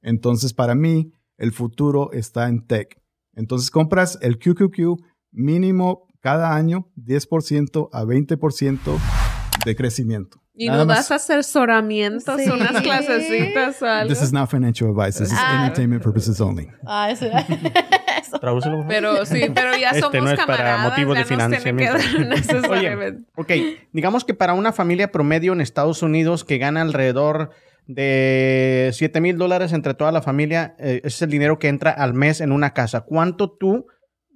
Entonces, 0.00 0.54
para 0.54 0.76
mí, 0.76 1.10
el 1.38 1.50
futuro 1.50 2.12
está 2.12 2.48
en 2.48 2.64
tech. 2.64 3.02
Entonces, 3.34 3.72
compras 3.72 4.18
el 4.22 4.38
QQQ 4.38 5.02
mínimo 5.32 6.06
cada 6.20 6.54
año 6.54 6.92
10% 6.96 7.88
a 7.92 8.04
20% 8.04 9.25
de 9.64 9.76
crecimiento. 9.76 10.40
Y 10.58 10.66
Nada 10.68 10.78
nos 10.78 10.86
más. 10.86 11.08
das 11.08 11.28
asesoramientos, 11.30 12.40
Sí. 12.40 12.48
unas 12.50 12.80
clasecitas 12.80 13.82
o 13.82 13.86
algo. 13.86 14.08
This 14.08 14.22
is 14.22 14.32
not 14.32 14.48
financial 14.50 14.88
advice. 14.90 15.18
This 15.18 15.30
is 15.32 15.38
Ah. 15.38 15.62
entertainment 15.64 16.02
purposes 16.02 16.40
only. 16.40 16.68
Ah, 16.86 17.10
eso. 17.10 17.26
eso. 17.26 18.38
Tradúcelo. 18.40 18.84
Pero 18.88 19.26
sí, 19.26 19.42
pero 19.54 19.76
ya 19.76 19.90
Este 19.90 20.00
somos 20.00 20.22
no 20.22 20.30
es 20.30 20.36
para 20.38 20.56
camaradas, 20.56 20.90
motivos 20.90 21.14
ya 21.14 21.24
de 21.24 21.36
nos 21.36 21.42
financiamiento. 21.60 21.98
dar 21.98 22.26
necesariamente. 22.28 23.30
Ok, 23.36 23.52
digamos 23.92 24.24
que 24.24 24.32
para 24.34 24.54
una 24.54 24.72
familia 24.72 25.12
promedio 25.12 25.52
en 25.52 25.60
Estados 25.60 26.02
Unidos 26.02 26.44
que 26.44 26.56
gana 26.58 26.80
alrededor 26.80 27.50
de 27.86 28.90
7 28.94 29.20
mil 29.20 29.36
dólares 29.38 29.72
entre 29.72 29.94
toda 29.94 30.10
la 30.10 30.22
familia, 30.22 30.74
eh, 30.78 30.98
ese 31.04 31.08
es 31.16 31.22
el 31.22 31.30
dinero 31.30 31.58
que 31.58 31.68
entra 31.68 31.90
al 31.90 32.14
mes 32.14 32.40
en 32.40 32.50
una 32.52 32.72
casa. 32.72 33.02
¿Cuánto 33.02 33.50
tú, 33.50 33.86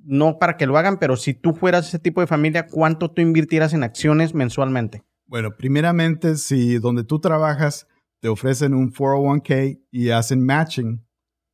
no 0.05 0.39
para 0.39 0.57
que 0.57 0.67
lo 0.67 0.77
hagan, 0.79 0.99
pero 0.99 1.17
si 1.17 1.35
tú 1.35 1.53
fueras 1.55 1.89
ese 1.89 1.99
tipo 1.99 2.21
de 2.21 2.27
familia, 2.27 2.67
cuánto 2.67 3.11
tú 3.11 3.23
invirtieras 3.23 3.73
en 3.75 3.83
acciones 3.83 4.35
mensualmente? 4.35 5.03
Bueno, 5.31 5.57
primeramente, 5.57 6.37
si 6.37 6.79
donde 6.79 7.05
tú 7.05 7.21
trabajas 7.21 7.87
te 8.21 8.29
ofrecen 8.29 8.75
un 8.75 8.93
401k 8.93 9.81
y 9.93 10.11
hacen 10.11 10.45
matching, 10.45 11.07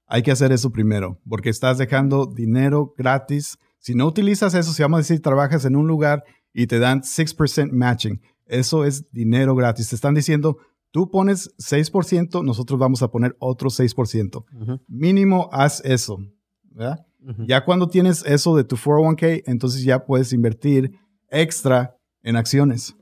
hay 0.06 0.22
que 0.22 0.30
hacer 0.30 0.50
eso 0.50 0.70
primero, 0.70 1.20
porque 1.28 1.50
estás 1.50 1.76
dejando 1.76 2.24
dinero 2.24 2.94
gratis. 2.96 3.58
Si 3.78 3.94
no 3.94 4.06
utilizas 4.06 4.54
eso, 4.54 4.72
si 4.72 4.80
vamos 4.80 4.96
a 4.96 5.00
decir, 5.02 5.20
trabajas 5.20 5.66
en 5.66 5.76
un 5.76 5.86
lugar 5.86 6.24
y 6.54 6.68
te 6.68 6.78
dan 6.78 7.02
6% 7.02 7.70
matching, 7.70 8.22
eso 8.46 8.86
es 8.86 9.10
dinero 9.10 9.54
gratis. 9.54 9.90
Te 9.90 9.94
están 9.94 10.14
diciendo, 10.14 10.56
tú 10.90 11.10
pones 11.10 11.54
6%, 11.58 12.42
nosotros 12.42 12.80
vamos 12.80 13.02
a 13.02 13.08
poner 13.08 13.36
otro 13.40 13.68
6%. 13.68 14.46
Ujú, 14.58 14.80
Mínimo, 14.88 15.50
haz 15.52 15.84
eso. 15.84 16.18
¿verdad? 16.70 17.04
Ya 17.46 17.62
cuando 17.62 17.88
tienes 17.88 18.24
eso 18.24 18.56
de 18.56 18.64
tu 18.64 18.76
401k, 18.76 19.42
entonces 19.44 19.82
ya 19.82 20.06
puedes 20.06 20.32
invertir 20.32 20.98
extra 21.28 21.94
en 22.22 22.36
acciones. 22.36 22.96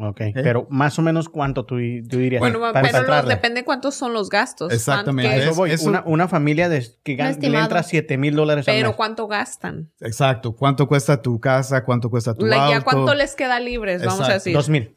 Ok, 0.00 0.20
pero 0.32 0.66
más 0.70 0.96
o 0.98 1.02
menos 1.02 1.28
cuánto 1.28 1.64
tú, 1.64 1.74
tú 2.08 2.18
dirías. 2.18 2.38
Bueno, 2.38 2.60
para 2.60 2.82
pero 2.88 3.02
los- 3.06 3.26
depende 3.26 3.64
cuántos 3.64 3.96
son 3.96 4.12
los 4.12 4.28
gastos. 4.28 4.72
Exactamente. 4.72 5.28
A 5.28 5.32
¿Cuánto- 5.32 5.42
eso 5.42 5.50
Es- 5.50 5.56
voy. 5.56 5.70
eso- 5.72 5.88
Una, 5.88 6.02
una 6.06 6.28
familia 6.28 6.68
de, 6.68 6.86
que 7.02 7.16
gan- 7.18 7.36
le 7.40 7.58
entra 7.58 7.82
7 7.82 8.16
mil 8.16 8.36
dólares 8.36 8.68
al 8.68 8.74
pero 8.76 8.88
mes. 8.90 8.96
cuánto 8.96 9.26
gastan. 9.26 9.90
Exacto. 10.00 10.54
¿Cuánto 10.54 10.86
cuesta 10.86 11.20
tu 11.20 11.40
casa? 11.40 11.84
¿Cuánto 11.84 12.10
cuesta 12.10 12.32
tu 12.34 12.46
La- 12.46 12.66
auto? 12.66 12.70
ya 12.78 12.80
cuánto 12.82 13.12
les 13.14 13.34
queda 13.34 13.58
libres, 13.58 14.04
vamos 14.04 14.28
a 14.28 14.34
decir. 14.34 14.52
Dos 14.54 14.68
mil. 14.68 14.94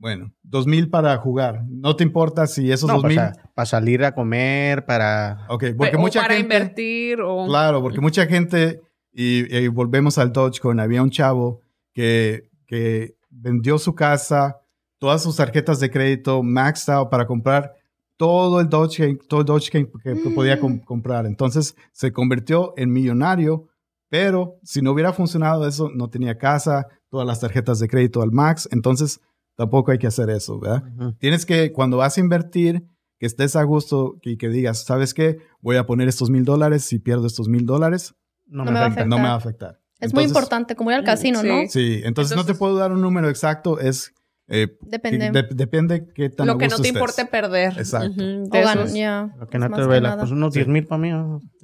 Bueno, 0.00 0.32
dos 0.42 0.66
mil 0.66 0.88
para 0.88 1.16
jugar. 1.18 1.64
No 1.68 1.96
te 1.96 2.04
importa 2.04 2.46
si 2.46 2.70
esos 2.72 2.86
No, 2.88 2.94
dos 2.94 3.02
pues, 3.02 3.16
mil. 3.16 3.24
para 3.54 3.66
salir 3.66 4.04
a 4.04 4.14
comer, 4.14 4.86
para... 4.86 5.44
Ok, 5.48 5.64
porque 5.76 5.96
o 5.96 5.98
mucha 5.98 6.22
para 6.22 6.34
gente. 6.36 6.54
invertir 6.54 7.20
o 7.20 7.46
Claro, 7.46 7.82
porque 7.82 8.00
mucha 8.00 8.24
gente, 8.26 8.80
y, 9.12 9.54
y 9.54 9.66
volvemos 9.68 10.16
al 10.16 10.32
Dogecoin, 10.32 10.78
había 10.80 11.02
un 11.02 11.10
chavo 11.10 11.60
que, 11.92 12.48
que 12.66 13.17
vendió 13.40 13.78
su 13.78 13.94
casa, 13.94 14.56
todas 14.98 15.22
sus 15.22 15.36
tarjetas 15.36 15.80
de 15.80 15.90
crédito, 15.90 16.42
maxed 16.42 16.92
out 16.92 17.08
para 17.10 17.26
comprar 17.26 17.74
todo 18.16 18.60
el 18.60 18.68
Dogecoin, 18.68 19.18
todo 19.28 19.40
el 19.40 19.46
Dogecoin 19.46 19.86
que, 20.02 20.14
que 20.22 20.30
podía 20.30 20.58
com- 20.58 20.80
comprar. 20.80 21.24
Entonces 21.26 21.76
se 21.92 22.12
convirtió 22.12 22.74
en 22.76 22.92
millonario, 22.92 23.68
pero 24.08 24.56
si 24.64 24.82
no 24.82 24.90
hubiera 24.92 25.12
funcionado 25.12 25.66
eso, 25.68 25.88
no 25.94 26.08
tenía 26.10 26.36
casa, 26.38 26.86
todas 27.10 27.26
las 27.26 27.40
tarjetas 27.40 27.78
de 27.78 27.88
crédito 27.88 28.20
al 28.22 28.32
max, 28.32 28.68
entonces 28.72 29.20
tampoco 29.54 29.90
hay 29.92 29.98
que 29.98 30.06
hacer 30.08 30.30
eso, 30.30 30.58
¿verdad? 30.58 30.82
Tienes 31.18 31.46
que, 31.46 31.72
cuando 31.72 31.96
vas 31.98 32.16
a 32.16 32.20
invertir, 32.20 32.84
que 33.18 33.26
estés 33.26 33.56
a 33.56 33.62
gusto 33.64 34.14
y 34.22 34.36
que 34.36 34.48
digas, 34.48 34.84
¿sabes 34.84 35.12
qué? 35.14 35.38
Voy 35.60 35.76
a 35.76 35.86
poner 35.86 36.06
estos 36.08 36.30
mil 36.30 36.44
dólares, 36.44 36.84
si 36.84 36.98
pierdo 37.00 37.26
estos 37.26 37.48
mil 37.48 37.66
dólares, 37.66 38.14
No, 38.46 38.64
No 38.64 38.70
me 38.70 38.70
me 38.72 38.78
va 38.78 38.84
a 38.84 38.86
afecta. 38.88 39.02
afectar. 39.02 39.08
no 39.08 39.16
me 39.18 39.22
va 39.28 39.32
a 39.32 39.36
afectar. 39.36 39.80
Es 40.00 40.14
muy 40.14 40.22
Entonces, 40.24 40.28
importante, 40.28 40.76
como 40.76 40.90
ir 40.90 40.96
al 40.96 41.04
casino, 41.04 41.42
¿no? 41.42 41.60
Sí. 41.62 41.68
Sí, 41.68 42.00
entonces, 42.04 42.36
no 42.36 42.42
te 42.44 42.52
Entonces- 42.52 42.58
puedo 42.58 42.76
dar 42.76 42.92
un 42.92 43.00
número 43.00 43.28
exacto, 43.28 43.80
es... 43.80 44.12
eh, 44.46 44.68
Depende. 44.82 45.30
de- 45.32 45.48
depende 45.54 46.06
qué 46.14 46.30
tan 46.30 46.46
lo 46.46 46.56
que 46.56 46.66
no 46.68 46.76
te 46.76 46.82
estés. 46.82 46.92
importe 46.92 47.24
perder. 47.26 47.74
Exacto. 47.78 48.10
Ujú, 48.10 48.48
de 48.48 48.58
O 48.60 48.64
gan- 48.64 48.78
esos. 48.78 48.94
ya, 48.94 49.28
Lo 49.38 49.46
que 49.48 49.58
no 49.58 49.66
es 49.66 49.72
te 49.72 49.80
duela. 49.82 50.16
Pues 50.16 50.30
unos 50.30 50.54
10 50.54 50.68
mil 50.68 50.86
para 50.86 50.98
mí. 51.00 51.10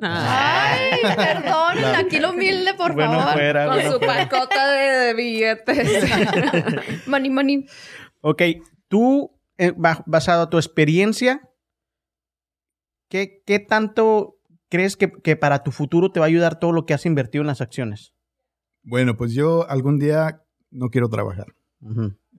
Ay, 0.00 0.80
perdón, 1.16 1.84
aquí 1.96 2.18
lo 2.18 2.30
humilde, 2.32 2.74
por 2.74 2.92
Bueno, 2.94 3.12
favor. 3.20 3.32
fuera, 3.34 3.66
con 3.66 3.74
bueno, 3.76 3.92
su 3.92 3.98
fuera. 3.98 4.28
pacota 4.28 4.70
de 4.72 5.14
billetes. 5.14 6.10
Money, 7.06 7.30
money. 7.30 7.66
Ok, 8.20 8.42
tú, 8.88 9.30
eh, 9.58 9.72
ba- 9.76 10.02
basado 10.06 10.42
a 10.42 10.50
tu 10.50 10.56
experiencia, 10.58 11.40
¿qué, 13.08 13.42
qué 13.46 13.60
tanto 13.60 14.36
crees 14.68 14.96
que, 14.96 15.10
que 15.22 15.36
para 15.36 15.62
tu 15.62 15.70
futuro 15.70 16.10
te 16.10 16.20
va 16.20 16.26
a 16.26 16.28
ayudar 16.28 16.58
todo 16.58 16.72
lo 16.72 16.84
que 16.84 16.94
has 16.94 17.06
invertido 17.06 17.42
en 17.42 17.46
las 17.48 17.60
acciones? 17.60 18.13
Bueno, 18.84 19.16
pues 19.16 19.32
yo 19.32 19.68
algún 19.68 19.98
día 19.98 20.42
no 20.70 20.90
quiero 20.90 21.08
trabajar. 21.08 21.46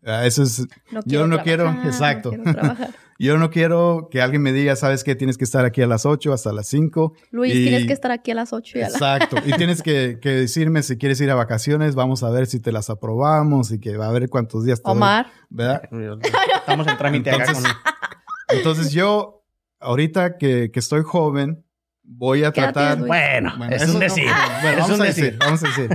Ah, 0.05 0.25
Eso 0.25 0.43
es, 0.43 0.65
No 0.91 1.01
Yo 1.05 1.27
no 1.27 1.41
quiero- 1.43 1.63
trabajar, 1.63 1.83
no 1.85 1.89
exacto. 1.89 2.29
quiero 2.29 2.43
trabajar. 2.53 2.89
yo 3.19 3.37
no 3.37 3.49
quiero 3.49 4.07
que 4.11 4.21
alguien 4.21 4.41
me 4.43 4.53
diga, 4.53 4.75
¿sabes 4.75 5.03
qué? 5.03 5.15
Tienes 5.15 5.37
que 5.37 5.43
estar 5.45 5.65
aquí 5.65 5.81
a 5.81 5.87
las 5.87 6.05
8 6.05 6.31
hasta 6.33 6.51
las 6.53 6.67
5. 6.67 7.13
Luis, 7.31 7.55
Y- 7.55 7.63
tienes 7.63 7.87
que 7.87 7.93
estar 7.93 8.11
aquí 8.11 8.31
a 8.31 8.35
las 8.35 8.53
8 8.53 8.77
y 8.77 8.81
a 8.81 8.85
las... 8.85 8.93
Exacto. 8.95 9.37
Y 9.45 9.53
tienes 9.53 9.81
que, 9.81 10.19
que 10.21 10.29
decirme 10.29 10.83
si 10.83 10.97
quieres 10.97 11.19
ir 11.21 11.31
a 11.31 11.35
vacaciones, 11.35 11.95
vamos 11.95 12.21
a 12.23 12.29
ver 12.29 12.45
si 12.45 12.59
te 12.59 12.71
las 12.71 12.89
aprobamos 12.91 13.71
y 13.71 13.79
que 13.79 13.97
va 13.97 14.07
a 14.07 14.11
ver 14.11 14.29
cuántos 14.29 14.63
días 14.63 14.81
te 14.83 14.89
doy, 14.89 14.97
Omar. 14.97 15.27
¿Verdad? 15.49 15.81
Estamos 16.59 16.87
en 16.87 16.97
trámite 16.97 17.31
acá 17.31 17.45
Entonces- 17.45 17.73
con... 17.73 18.57
Entonces 18.57 18.91
yo, 18.91 19.43
ahorita 19.79 20.37
que, 20.37 20.69
que 20.71 20.79
estoy 20.79 21.01
joven, 21.01 21.64
voy 22.07 22.43
a 22.43 22.51
¿Qué 22.51 22.61
tratar... 22.61 22.97
Bueno, 22.99 23.53
Bueno, 23.57 23.75
es 23.75 23.87
un 23.87 23.93
no- 23.93 23.99
decir. 23.99 24.25
bueno, 24.61 24.69
es 24.69 24.77
vamos 24.79 24.95
un 24.97 25.01
a 25.01 25.05
decir. 25.05 25.23
decir, 25.25 25.39
vamos 25.39 25.63
a 25.63 25.67
decir. 25.67 25.89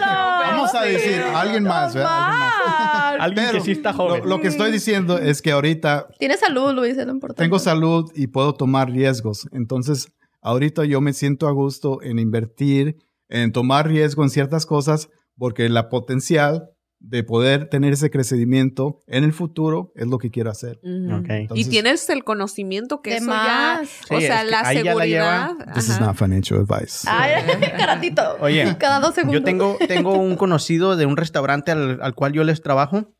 Vamos 0.00 0.74
a 0.74 0.82
decir, 0.82 1.22
alguien 1.34 1.64
más, 1.64 1.94
¿verdad? 1.94 2.10
Alguien 2.12 2.38
más. 2.40 3.20
Alguien 3.20 3.46
Pero 3.46 3.58
que 3.58 3.64
sí 3.64 3.72
está 3.72 3.90
Lo, 3.92 3.96
joven. 3.98 4.28
lo 4.28 4.40
que 4.40 4.48
estoy 4.48 4.72
diciendo 4.72 5.18
es 5.18 5.42
que 5.42 5.52
ahorita 5.52 6.08
Tienes 6.18 6.40
salud, 6.40 6.72
Luis, 6.74 6.96
es 6.96 7.06
lo 7.06 7.12
importante. 7.12 7.42
tengo 7.42 7.58
salud 7.58 8.10
y 8.14 8.28
puedo 8.28 8.54
tomar 8.54 8.90
riesgos. 8.90 9.48
Entonces, 9.52 10.08
ahorita 10.40 10.84
yo 10.84 11.00
me 11.00 11.12
siento 11.12 11.46
a 11.48 11.52
gusto 11.52 12.02
en 12.02 12.18
invertir, 12.18 12.96
en 13.28 13.52
tomar 13.52 13.86
riesgo 13.88 14.22
en 14.22 14.30
ciertas 14.30 14.66
cosas, 14.66 15.08
porque 15.36 15.68
la 15.68 15.88
potencial 15.88 16.70
de 17.04 17.24
poder 17.24 17.68
tener 17.68 17.92
ese 17.92 18.10
crecimiento 18.10 19.00
en 19.06 19.24
el 19.24 19.32
futuro 19.32 19.92
es 19.96 20.06
lo 20.06 20.18
que 20.18 20.30
quiero 20.30 20.50
hacer. 20.50 20.78
Ujú. 20.82 21.16
Ok. 21.16 21.26
y 21.28 21.32
Entonces- 21.32 21.68
tienes 21.68 22.08
el 22.10 22.22
conocimiento 22.24 23.02
que 23.02 23.16
eso 23.16 23.26
más. 23.26 23.46
ya, 24.08 24.16
o 24.16 24.20
Sí, 24.20 24.26
sea, 24.26 24.38
es 24.42 24.44
que 24.44 24.50
la 24.50 24.62
la 24.62 24.72
seguridad. 24.72 25.50
lleva. 25.56 25.72
This 25.74 25.88
is 25.88 26.00
not 26.00 26.16
financial 26.16 26.60
advice. 26.60 27.06
Ay, 27.10 27.32
caratito. 27.76 28.22
Oye, 28.40 28.76
Cada 28.78 29.00
dos 29.00 29.14
segundos. 29.14 29.40
Yo 29.40 29.44
tengo, 29.44 29.76
tengo 29.88 30.12
un 30.18 30.36
conocido 30.36 30.96
de 30.96 31.06
un 31.06 31.16
restaurante 31.16 31.70
al, 31.72 32.00
al 32.02 32.14
cual 32.14 32.32
yo 32.32 32.44
les 32.44 32.62
trabajo. 32.62 33.12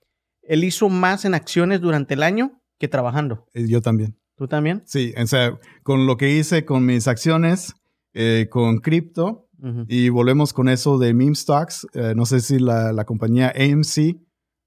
Él 0.43 0.64
hizo 0.64 0.89
más 0.89 1.24
en 1.24 1.35
acciones 1.35 1.80
durante 1.80 2.14
el 2.14 2.22
año 2.22 2.62
que 2.78 2.89
trabajando. 2.89 3.47
Eh, 3.55 3.66
Yo 3.68 3.80
también. 3.80 4.16
¿Tú 4.37 4.49
también? 4.49 4.83
Sí, 4.87 5.12
o 5.20 5.26
sea, 5.26 5.59
con 5.83 6.07
lo 6.07 6.16
que 6.16 6.30
hice 6.30 6.64
con 6.64 6.85
mis 6.87 7.07
acciones, 7.07 7.74
eh, 8.14 8.49
con 8.51 8.78
cripto, 8.78 9.49
Y 9.89 10.09
volvemos 10.09 10.53
con 10.53 10.69
eso 10.69 10.99
de 10.99 11.15
meme 11.15 11.35
stocks. 11.35 11.87
eh, 11.95 12.15
no 12.17 12.27
sé 12.27 12.41
si 12.41 12.59
la, 12.59 12.93
la 12.93 13.05
compañía 13.05 13.53
AMC 13.57 14.17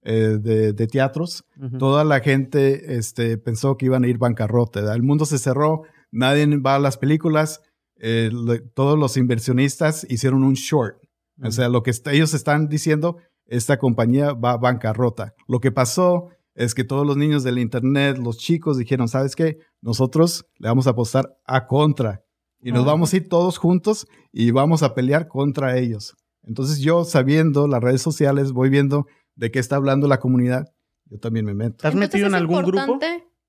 eh, 0.07 0.37
de, 0.39 0.73
de 0.73 0.87
teatros, 0.87 1.43
Ujú. 1.61 1.77
toda 1.77 2.03
la 2.03 2.19
gente 2.19 2.95
este, 2.97 3.37
pensó 3.37 3.75
que 3.75 3.87
iban 3.87 4.03
a 4.03 4.07
ir 4.07 4.17
bancarrota. 4.17 4.79
¿verdad? 4.81 4.95
El 4.95 5.03
mundo 5.03 5.25
se 5.25 5.37
cerró, 5.39 5.81
nadie 6.11 6.45
va 6.57 6.75
a 6.75 6.79
las 6.79 6.97
películas, 6.97 7.61
eh, 7.97 8.29
le- 8.31 8.59
todos 8.61 8.97
los 8.99 9.17
inversionistas 9.17 10.05
hicieron 10.09 10.43
un 10.43 10.53
short. 10.53 10.97
O 11.43 11.51
sea, 11.51 11.67
lo 11.69 11.83
que 11.83 11.89
est- 11.91 12.07
ellos 12.07 12.33
están 12.33 12.69
diciendo, 12.69 13.17
esta 13.47 13.77
compañía 13.77 14.33
va 14.33 14.51
a 14.51 14.57
bancarrota. 14.57 15.33
Lo 15.47 15.59
que 15.59 15.71
pasó 15.71 16.29
es 16.53 16.73
que 16.73 16.83
todos 16.85 17.05
los 17.05 17.17
niños 17.17 17.43
del 17.43 17.57
internet, 17.59 18.17
los 18.17 18.37
chicos 18.37 18.77
dijeron, 18.77 19.07
¿sabes 19.09 19.35
qué? 19.35 19.57
Nosotros 19.81 20.45
le 20.59 20.69
vamos 20.69 20.87
a 20.87 20.91
apostar 20.91 21.35
a 21.45 21.67
contra 21.67 22.21
y 22.67 22.71
nos 22.73 22.85
vamos 22.85 23.13
a 23.13 23.17
ir 23.17 23.29
todos 23.29 23.57
juntos 23.57 24.07
y 24.31 24.51
vamos 24.51 24.83
a 24.83 24.93
pelear 24.93 25.27
contra 25.27 25.77
ellos. 25.77 26.15
Entonces 26.43 26.79
yo 26.79 27.05
sabiendo 27.05 27.67
las 27.67 27.81
redes 27.81 28.01
sociales, 28.01 28.51
voy 28.51 28.69
viendo 28.69 29.05
de 29.35 29.51
qué 29.51 29.59
está 29.59 29.75
hablando 29.75 30.07
la 30.07 30.19
comunidad, 30.19 30.65
yo 31.05 31.19
también 31.19 31.45
me 31.45 31.53
meto. 31.53 31.75
¿Estás 31.77 31.95
metido 31.95 32.27
en 32.27 32.35
algún 32.35 32.63
grupo? 32.63 32.99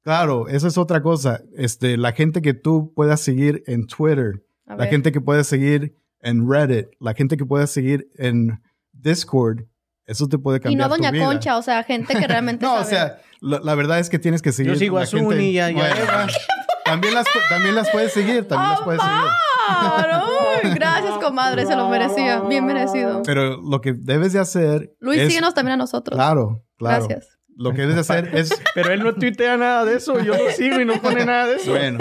Claro, 0.03 0.49
esa 0.49 0.69
es 0.69 0.79
otra 0.79 1.03
cosa. 1.03 1.41
Este, 1.57 1.97
la 1.97 2.12
gente 2.12 2.41
que 2.43 2.55
tú 2.55 2.93
puedas 2.95 3.21
seguir 3.21 3.62
en 3.67 3.87
Twitter, 3.87 4.45
A 4.67 4.73
la 4.73 4.77
ver. 4.85 4.89
gente 4.91 5.12
que 5.12 5.21
puedes 5.21 5.47
seguir 5.47 5.97
en 6.21 6.49
Reddit, 6.49 6.87
la 7.01 7.14
gente 7.14 7.37
que 7.37 7.45
puedes 7.45 7.71
seguir 7.71 8.09
en 8.17 8.62
Discord, 8.93 9.64
eso 10.07 10.29
te 10.29 10.39
puede 10.39 10.59
Y 10.59 10.61
cambiar 10.61 10.89
no 10.89 10.97
Doña 10.97 11.09
tu 11.11 11.14
vida. 11.14 11.27
Concha, 11.27 11.59
o 11.59 11.62
sea, 11.62 11.83
gente 11.83 12.14
que 12.14 12.27
realmente 12.27 12.64
No, 12.67 12.73
sabe. 12.73 12.85
o 12.85 12.89
sea, 12.89 13.19
la, 13.41 13.61
la 13.61 13.75
verdad 13.75 13.99
es 13.99 14.09
que 14.09 14.19
tienes 14.19 14.43
que 14.43 14.53
seguir. 14.53 14.73
Yo 14.75 14.79
sigo 14.79 14.99
a 14.99 15.07
Zuni 15.07 15.51
y 15.51 15.59
a- 15.59 15.71
y 15.71 15.75
a 15.75 15.79
Bueno, 15.79 15.97
Eva. 15.97 16.27
también 16.87 17.14
las, 17.14 17.26
también 17.49 17.74
las 17.74 17.91
puedes 17.91 18.12
seguir, 18.12 18.47
también 18.49 18.70
las 18.70 18.80
puedes 18.82 19.01
seguir. 19.03 19.16
Uy, 20.64 20.70
Gracias, 20.74 21.14
comadre, 21.22 21.66
se 21.66 21.76
lo 21.76 21.89
merecía. 21.89 22.41
Bien 22.41 22.64
merecido. 22.64 23.22
Pero 23.24 23.61
lo 23.61 23.80
que 23.80 23.93
debes 23.95 24.32
de 24.32 24.39
hacer 24.39 24.95
Luis, 25.01 25.20
es- 25.20 25.28
síguenos 25.28 25.55
también 25.55 25.74
a 25.74 25.76
nosotros. 25.76 26.16
Claro, 26.16 26.64
claro. 26.76 27.07
Gracias. 27.07 27.39
Lo 27.59 27.72
que 27.72 27.82
debes 27.82 27.95
de 27.95 28.01
hacer 28.03 28.37
es 28.37 28.51
Pero 28.74 28.93
él 28.93 29.03
no 29.03 29.14
tuitea 29.14 29.57
nada 29.57 29.84
de 29.87 29.97
eso. 29.97 30.20
Yo 30.20 30.34
lo 30.37 30.51
sigo 30.51 30.80
y 30.80 30.84
no 30.84 31.01
pone 31.01 31.24
nada 31.24 31.47
de 31.47 31.57
eso. 31.57 31.70
Bueno, 31.70 31.99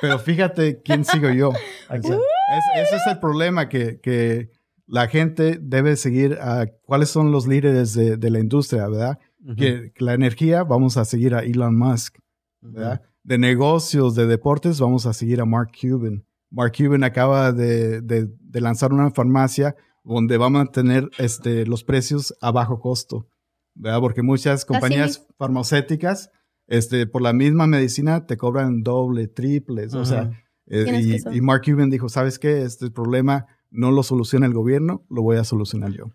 pero 0.00 0.18
fíjate 0.18 0.82
quién 0.82 1.04
sigo 1.04 1.30
yo. 1.30 1.50
O 1.50 1.52
sea, 1.52 1.98
es- 2.00 2.86
ese 2.88 2.96
es 2.96 3.06
el 3.06 3.18
problema, 3.20 3.68
que, 3.68 4.00
que 4.00 4.50
la 4.86 5.06
gente 5.06 5.58
debe 5.60 5.96
seguir 5.96 6.38
a 6.40 6.66
cuáles 6.82 7.08
son 7.10 7.30
los 7.30 7.46
líderes 7.46 7.94
de, 7.94 8.16
de 8.16 8.30
la 8.30 8.40
industria, 8.40 8.88
¿verdad? 8.88 9.18
Que 9.56 9.92
la 9.98 10.12
energía 10.14 10.64
vamos 10.64 10.96
a 10.96 11.04
seguir 11.04 11.34
a 11.34 11.40
Elon 11.40 11.78
Musk, 11.78 12.16
¿verdad? 12.60 13.00
De 13.22 13.38
negocios, 13.38 14.14
de 14.14 14.26
deportes, 14.26 14.80
vamos 14.80 15.06
a 15.06 15.12
seguir 15.12 15.40
a 15.40 15.44
Mark 15.44 15.70
Cuban. 15.80 16.24
Mark 16.50 16.72
Cuban 16.76 17.04
acaba 17.04 17.52
de, 17.52 18.00
de- 18.00 18.28
de 18.40 18.60
lanzar 18.60 18.92
una 18.92 19.10
farmacia 19.10 19.76
donde 20.02 20.38
va 20.38 20.46
a 20.46 20.50
mantener 20.50 21.08
este, 21.18 21.66
los 21.66 21.84
precios 21.84 22.34
a 22.40 22.50
bajo 22.50 22.80
costo, 22.80 23.28
¿verdad? 23.74 24.00
Porque 24.00 24.22
muchas 24.22 24.64
compañías 24.64 25.26
farmacéuticas, 25.38 26.30
este, 26.66 27.06
por 27.06 27.22
la 27.22 27.32
misma 27.32 27.66
medicina, 27.66 28.26
te 28.26 28.36
cobran 28.36 28.82
doble, 28.82 29.28
triples, 29.28 29.94
o 29.94 30.04
sea, 30.04 30.30
eh, 30.66 31.20
y, 31.32 31.40
Mark 31.40 31.62
Cuban 31.64 31.90
dijo, 31.90 32.08
¿sabes 32.08 32.38
qué? 32.38 32.62
Este 32.62 32.90
problema 32.90 33.46
no 33.70 33.90
lo 33.90 34.02
soluciona 34.02 34.46
el 34.46 34.54
gobierno, 34.54 35.04
lo 35.10 35.22
voy 35.22 35.36
a 35.36 35.44
solucionar 35.44 35.92
yo. 35.92 36.06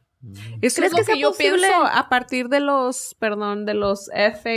Eso 0.61 0.77
¿Crees 0.77 0.77
es 0.77 0.91
lo 0.91 0.97
que 0.97 1.01
que, 1.01 1.03
sea 1.05 1.15
yo 1.17 1.29
posible? 1.29 1.59
pienso 1.59 1.85
a 1.85 2.09
partir 2.09 2.49
de 2.49 2.59
los, 2.59 3.15
perdón, 3.19 3.65
de 3.65 3.75
los 3.75 4.09
FA, 4.13 4.49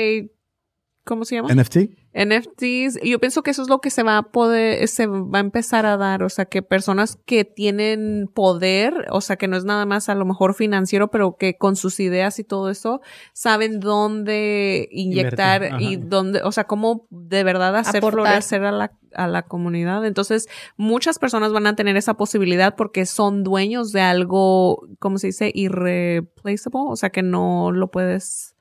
¿cómo 1.09 1.25
se 1.25 1.37
llama? 1.37 1.49
NFT. 1.53 1.77
NFTs, 2.13 3.01
yo 3.03 3.19
pienso 3.19 3.43
que 3.43 3.51
eso 3.51 3.63
es 3.63 3.69
lo 3.69 3.81
que 3.81 3.91
se 3.91 4.03
va 4.03 4.19
a 4.19 4.23
poder, 4.25 4.87
se 4.89 5.07
va 5.07 5.39
a 5.39 5.41
empezar 5.41 5.87
a 5.87 5.97
dar, 5.97 6.23
o 6.23 6.29
sea, 6.29 6.45
que 6.45 6.63
personas 6.63 7.19
que 7.25 7.45
tienen 7.45 8.29
poder, 8.33 9.07
o 9.11 9.21
sea, 9.23 9.37
que 9.37 9.49
no 9.49 9.57
es 9.57 9.65
nada 9.65 9.87
más 9.87 10.09
a 10.09 10.15
lo 10.15 10.27
mejor 10.27 10.55
financiero, 10.55 11.11
pero 11.11 11.37
que 11.37 11.57
con 11.57 11.77
sus 11.77 11.99
ideas 12.01 12.39
y 12.39 12.45
todo 12.45 12.71
eso, 12.71 13.01
saben 13.33 13.81
dónde 13.81 14.89
inyectar 14.91 15.81
y 15.81 15.97
dónde, 15.97 16.43
o 16.43 16.53
sea, 16.53 16.65
cómo 16.65 17.07
de 17.11 17.43
verdad 17.43 17.75
hacer 17.77 17.99
Aportar. 17.99 18.25
florecer 18.25 18.65
a 18.65 18.73
la, 18.73 18.93
a 19.15 19.27
la 19.27 19.43
comunidad. 19.43 20.05
Entonces, 20.05 20.49
muchas 20.77 21.19
personas 21.19 21.53
van 21.53 21.67
a 21.67 21.75
tener 21.77 21.97
esa 21.97 22.15
posibilidad 22.15 22.77
porque 22.77 23.07
son 23.07 23.45
dueños 23.45 23.93
de 23.93 24.03
algo, 24.03 24.87
¿cómo 24.99 25.17
se 25.17 25.29
dice? 25.29 25.51
Irreplaceable, 25.55 26.91
o 26.91 26.97
sea, 26.97 27.11
que 27.11 27.23
no 27.23 27.73
lo 27.73 27.91
puedes 27.91 28.55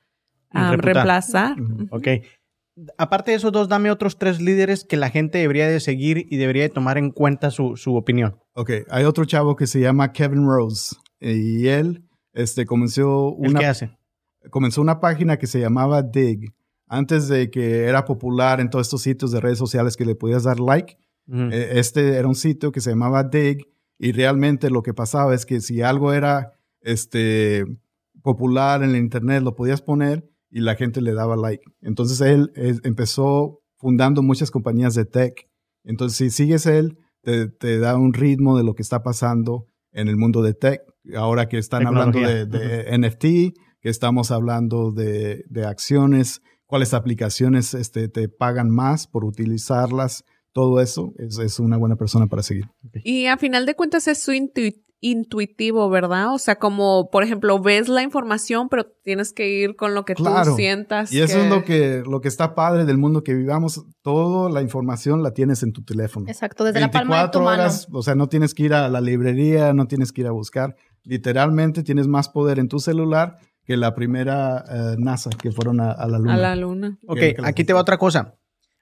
reemplazar. 0.52 1.56
Ok. 1.90 2.08
Aparte 2.96 3.32
de 3.32 3.36
esos 3.36 3.52
dos, 3.52 3.68
dame 3.68 3.90
otros 3.90 4.18
tres 4.18 4.40
líderes 4.40 4.84
que 4.84 4.96
la 4.96 5.10
gente 5.10 5.38
debería 5.38 5.68
de 5.68 5.80
seguir 5.80 6.26
y 6.30 6.36
debería 6.36 6.62
de 6.62 6.68
tomar 6.68 6.98
en 6.98 7.10
cuenta 7.10 7.50
su, 7.50 7.76
su 7.76 7.96
opinión. 7.96 8.38
Ok, 8.54 8.70
hay 8.90 9.04
otro 9.04 9.24
chavo 9.24 9.56
que 9.56 9.66
se 9.66 9.80
llama 9.80 10.12
Kevin 10.12 10.46
Rose 10.46 10.96
y 11.20 11.66
él 11.68 12.04
este, 12.32 12.66
comenzó 12.66 13.36
¿El 13.42 13.50
una, 13.50 13.60
qué 13.60 13.66
hace? 13.66 13.98
comenzó 14.50 14.80
una 14.80 15.00
página 15.00 15.38
que 15.38 15.46
se 15.46 15.60
llamaba 15.60 16.02
Dig. 16.02 16.54
Antes 16.86 17.28
de 17.28 17.50
que 17.50 17.84
era 17.84 18.04
popular 18.04 18.60
en 18.60 18.70
todos 18.70 18.86
estos 18.86 19.02
sitios 19.02 19.30
de 19.30 19.40
redes 19.40 19.58
sociales 19.58 19.96
que 19.96 20.06
le 20.06 20.14
podías 20.14 20.44
dar 20.44 20.58
like, 20.58 20.96
eh, 21.30 21.72
este 21.74 22.16
era 22.16 22.26
un 22.26 22.34
sitio 22.34 22.72
que 22.72 22.80
se 22.80 22.90
llamaba 22.90 23.24
Dig 23.24 23.66
y 23.98 24.12
realmente 24.12 24.70
lo 24.70 24.82
que 24.82 24.94
pasaba 24.94 25.34
es 25.34 25.44
que 25.44 25.60
si 25.60 25.82
algo 25.82 26.14
era 26.14 26.52
este, 26.80 27.66
popular 28.22 28.82
en 28.82 28.90
el 28.90 28.96
internet 28.96 29.42
lo 29.42 29.54
podías 29.54 29.82
poner 29.82 30.26
y 30.50 30.60
la 30.60 30.74
gente 30.76 31.00
le 31.00 31.12
daba 31.14 31.36
like. 31.36 31.62
Entonces 31.80 32.20
él 32.20 32.50
empezó 32.84 33.60
fundando 33.76 34.22
muchas 34.22 34.50
compañías 34.50 34.94
de 34.94 35.04
tech. 35.04 35.34
Entonces 35.84 36.16
si 36.16 36.30
sigues 36.30 36.66
él, 36.66 36.98
te, 37.22 37.48
te 37.48 37.78
da 37.78 37.96
un 37.96 38.12
ritmo 38.12 38.56
de 38.56 38.64
lo 38.64 38.74
que 38.74 38.82
está 38.82 39.02
pasando 39.02 39.66
en 39.92 40.08
el 40.08 40.16
mundo 40.16 40.42
de 40.42 40.54
tech. 40.54 40.80
Ahora 41.16 41.48
que 41.48 41.58
están 41.58 41.86
hablando 41.86 42.18
de, 42.20 42.98
NFT, 42.98 43.56
que 43.80 43.88
estamos 43.88 44.30
hablando 44.30 44.90
de, 44.92 45.44
de 45.48 45.64
acciones, 45.64 46.40
cuáles 46.66 46.92
aplicaciones 46.94 47.72
este, 47.74 48.08
te 48.08 48.28
pagan 48.28 48.68
más 48.70 49.06
por 49.06 49.24
utilizarlas, 49.24 50.24
todo 50.52 50.80
eso 50.80 51.12
es, 51.18 51.38
es 51.38 51.60
una 51.60 51.76
buena 51.76 51.96
persona 51.96 52.26
para 52.26 52.42
seguir. 52.42 52.64
Y 53.04 53.26
a 53.26 53.36
final 53.38 53.64
de 53.64 53.74
cuentas 53.74 54.08
es 54.08 54.18
su 54.20 54.32
intu- 54.32 54.74
intuitivo, 55.00 55.88
¿verdad? 55.90 56.34
O 56.34 56.38
sea, 56.38 56.56
como 56.56 57.08
por 57.10 57.22
ejemplo, 57.22 57.60
ves 57.60 57.88
la 57.88 58.02
información, 58.02 58.68
pero 58.68 58.86
tienes 59.02 59.32
que 59.32 59.48
ir 59.48 59.76
con 59.76 59.94
lo 59.94 60.04
que 60.04 60.14
Claro. 60.14 60.50
tú 60.50 60.56
sientas. 60.56 61.12
Y 61.12 61.20
eso 61.20 61.40
es 61.40 61.48
lo 61.48 61.64
que, 61.64 62.02
lo 62.06 62.20
que 62.20 62.28
está 62.28 62.54
padre 62.54 62.84
del 62.84 62.98
mundo 62.98 63.22
que 63.22 63.34
vivamos. 63.34 63.84
Toda 64.02 64.50
la 64.50 64.60
información 64.62 65.22
la 65.22 65.32
tienes 65.32 65.62
en 65.62 65.72
tu 65.72 65.82
teléfono. 65.84 66.26
Exacto, 66.28 66.64
desde 66.64 66.80
la 66.80 66.90
palma 66.90 67.22
de 67.22 67.28
tu 67.28 67.38
24 67.38 67.40
mano. 67.42 67.62
horas, 67.62 67.86
o 67.92 68.02
sea, 68.02 68.14
no 68.14 68.28
tienes 68.28 68.54
que 68.54 68.64
ir 68.64 68.74
a 68.74 68.88
la 68.88 69.00
librería, 69.00 69.72
no 69.72 69.86
tienes 69.86 70.12
que 70.12 70.22
ir 70.22 70.26
a 70.26 70.32
buscar. 70.32 70.74
Literalmente 71.04 71.82
tienes 71.82 72.06
más 72.06 72.28
poder 72.28 72.58
en 72.58 72.68
tu 72.68 72.78
celular 72.80 73.36
que 73.64 73.76
la 73.76 73.94
primera 73.94 74.64
eh, 74.70 74.96
NASA 74.98 75.30
que 75.30 75.52
fueron 75.52 75.80
a, 75.80 75.90
a 75.92 76.06
la 76.08 76.18
luna. 76.18 76.34
A 76.34 76.36
la 76.38 76.56
luna. 76.56 76.98
Ok, 77.06 77.18
aquí 77.44 77.64
te 77.64 77.72
va 77.72 77.80
otra 77.80 77.98
cosa. 77.98 78.34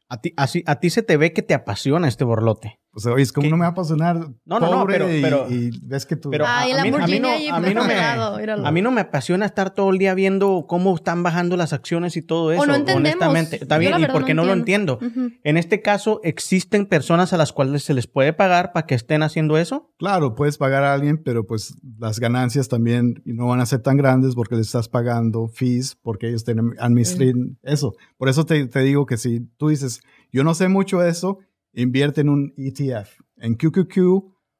A 0.09 0.21
ti, 0.21 0.33
así, 0.37 0.63
a 0.67 0.79
ti 0.79 0.91
se 0.91 1.03
te 1.03 1.17
ve 1.17 1.33
que 1.33 1.43
te 1.43 1.55
apasiona 1.55 2.07
este 2.07 2.25
borlote. 2.25 2.79
O 2.97 2.99
sea, 2.99 3.13
oye, 3.13 3.23
es 3.25 3.31
como 3.31 3.45
¿Qué? 3.45 3.51
no 3.51 3.57
me 3.59 3.61
va 3.61 3.67
a 3.67 3.71
apasionar 3.73 4.17
No, 4.17 4.59
no, 4.59 4.61
no, 4.61 4.71
pobre 4.81 4.95
pero- 4.95 5.13
y, 5.15 5.21
pero- 5.21 5.47
y 5.51 5.71
ves 5.83 6.07
que 6.07 6.17
tú... 6.17 6.31
pero- 6.31 6.47
Ay, 6.49 6.73
a 6.73 6.77
mí- 6.77 6.81
a 6.81 6.83
mí 6.85 6.91
Lamborghini 6.93 7.21
no- 7.21 7.29
ahí 7.29 7.49
a 7.49 7.61
mí 7.61 7.75
no 7.75 7.85
me-. 7.85 7.95
A 7.95 8.71
mí 8.73 8.81
no 8.81 8.91
me 8.91 9.03
apasiona 9.03 9.45
estar 9.45 9.75
todo 9.75 9.91
el 9.91 9.99
día 9.99 10.15
viendo 10.15 10.65
cómo 10.67 10.95
están 10.97 11.23
bajando 11.23 11.59
las 11.59 11.75
acciones 11.75 12.17
y 12.17 12.23
todo 12.23 12.53
eso. 12.53 12.65
no 12.65 12.75
entendemos. 12.75 13.21
honestamente. 13.29 13.57
Está 13.63 13.77
bien, 13.77 14.01
y 14.01 14.07
porque 14.07 14.33
no 14.33 14.43
no, 14.43 14.49
lo 14.49 14.55
entiendo. 14.55 14.99
Ujú. 15.03 15.31
En 15.45 15.57
este 15.59 15.83
caso, 15.83 16.21
¿existen 16.25 16.87
personas 16.87 17.33
a 17.35 17.37
las 17.37 17.53
cuales 17.53 17.83
se 17.83 17.93
les 17.93 18.07
puede 18.07 18.33
pagar 18.33 18.73
para 18.73 18.87
que 18.87 18.95
estén 18.95 19.23
haciendo 19.23 19.59
eso? 19.59 19.93
Claro, 19.99 20.35
puedes 20.35 20.57
pagar 20.57 20.83
a 20.85 20.95
alguien, 20.95 21.23
pero 21.23 21.47
pues 21.47 21.75
las 21.99 22.19
ganancias 22.19 22.69
también 22.69 23.23
no 23.27 23.47
van 23.49 23.61
a 23.61 23.67
ser 23.67 23.81
tan 23.81 23.99
grandes 23.99 24.35
porque 24.35 24.55
le 24.55 24.63
estás 24.63 24.89
pagando 24.89 25.49
fees, 25.49 25.97
porque 26.03 26.29
ellos 26.29 26.45
tienen 26.45 26.73
administran 26.79 27.59
eso. 27.63 27.95
Por 28.17 28.31
eso 28.31 28.47
te, 28.47 28.67
te 28.67 28.81
digo 28.81 29.05
que 29.05 29.17
si 29.19 29.41
tú 29.59 29.69
dices, 29.69 30.01
yo 30.33 30.45
no 30.45 30.55
sé 30.55 30.69
mucho 30.69 31.01
de 31.01 31.11
eso, 31.11 31.39
invierte 31.83 32.21
en 32.23 32.29
un 32.29 32.53
ETF, 32.57 33.21
en 33.37 33.55
QQQ 33.55 33.99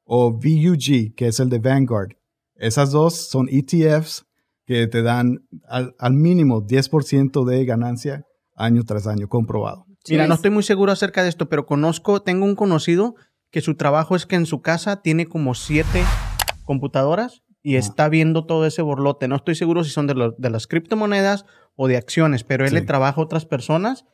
o 0.05 0.31
VUG, 0.31 1.13
que 1.15 1.27
es 1.27 1.39
el 1.39 1.49
de 1.49 1.59
Vanguard. 1.59 2.11
Esas 2.55 2.91
dos 2.91 3.15
son 3.29 3.47
ETFs 3.51 4.25
que 4.65 4.87
te 4.87 5.01
dan 5.01 5.45
al, 5.67 5.95
al 5.99 6.13
mínimo 6.13 6.61
10% 6.65 7.45
de 7.45 7.65
ganancia 7.65 8.23
año 8.55 8.83
tras 8.83 9.07
año, 9.07 9.27
comprobado. 9.27 9.85
Mira, 10.09 10.27
no 10.27 10.35
estoy 10.35 10.51
muy 10.51 10.63
seguro 10.63 10.91
acerca 10.91 11.21
de 11.23 11.29
esto, 11.29 11.49
pero 11.49 11.65
conozco, 11.65 12.21
tengo 12.21 12.45
un 12.45 12.55
conocido 12.55 13.15
que 13.51 13.61
su 13.61 13.75
trabajo 13.75 14.15
es 14.15 14.25
que 14.25 14.35
en 14.35 14.45
su 14.45 14.61
casa 14.61 15.01
tiene 15.01 15.25
como 15.27 15.53
siete 15.53 16.01
computadoras 16.65 17.43
y 17.63 17.75
Ah. 17.75 17.79
está 17.79 18.09
viendo 18.09 18.45
todo 18.45 18.65
ese 18.65 18.81
borlote. 18.81 19.27
No 19.27 19.35
estoy 19.35 19.55
seguro 19.55 19.83
si 19.83 19.89
son 19.91 20.07
de, 20.07 20.49
las 20.49 20.67
criptomonedas 20.67 21.45
o 21.75 21.87
de 21.87 21.97
acciones, 21.97 22.43
pero 22.43 22.63
él 22.63 22.69
Sí. 22.69 22.75
le 22.75 22.81
trabaja 22.81 23.19
a 23.19 23.23
otras 23.23 23.45
personas 23.45 24.05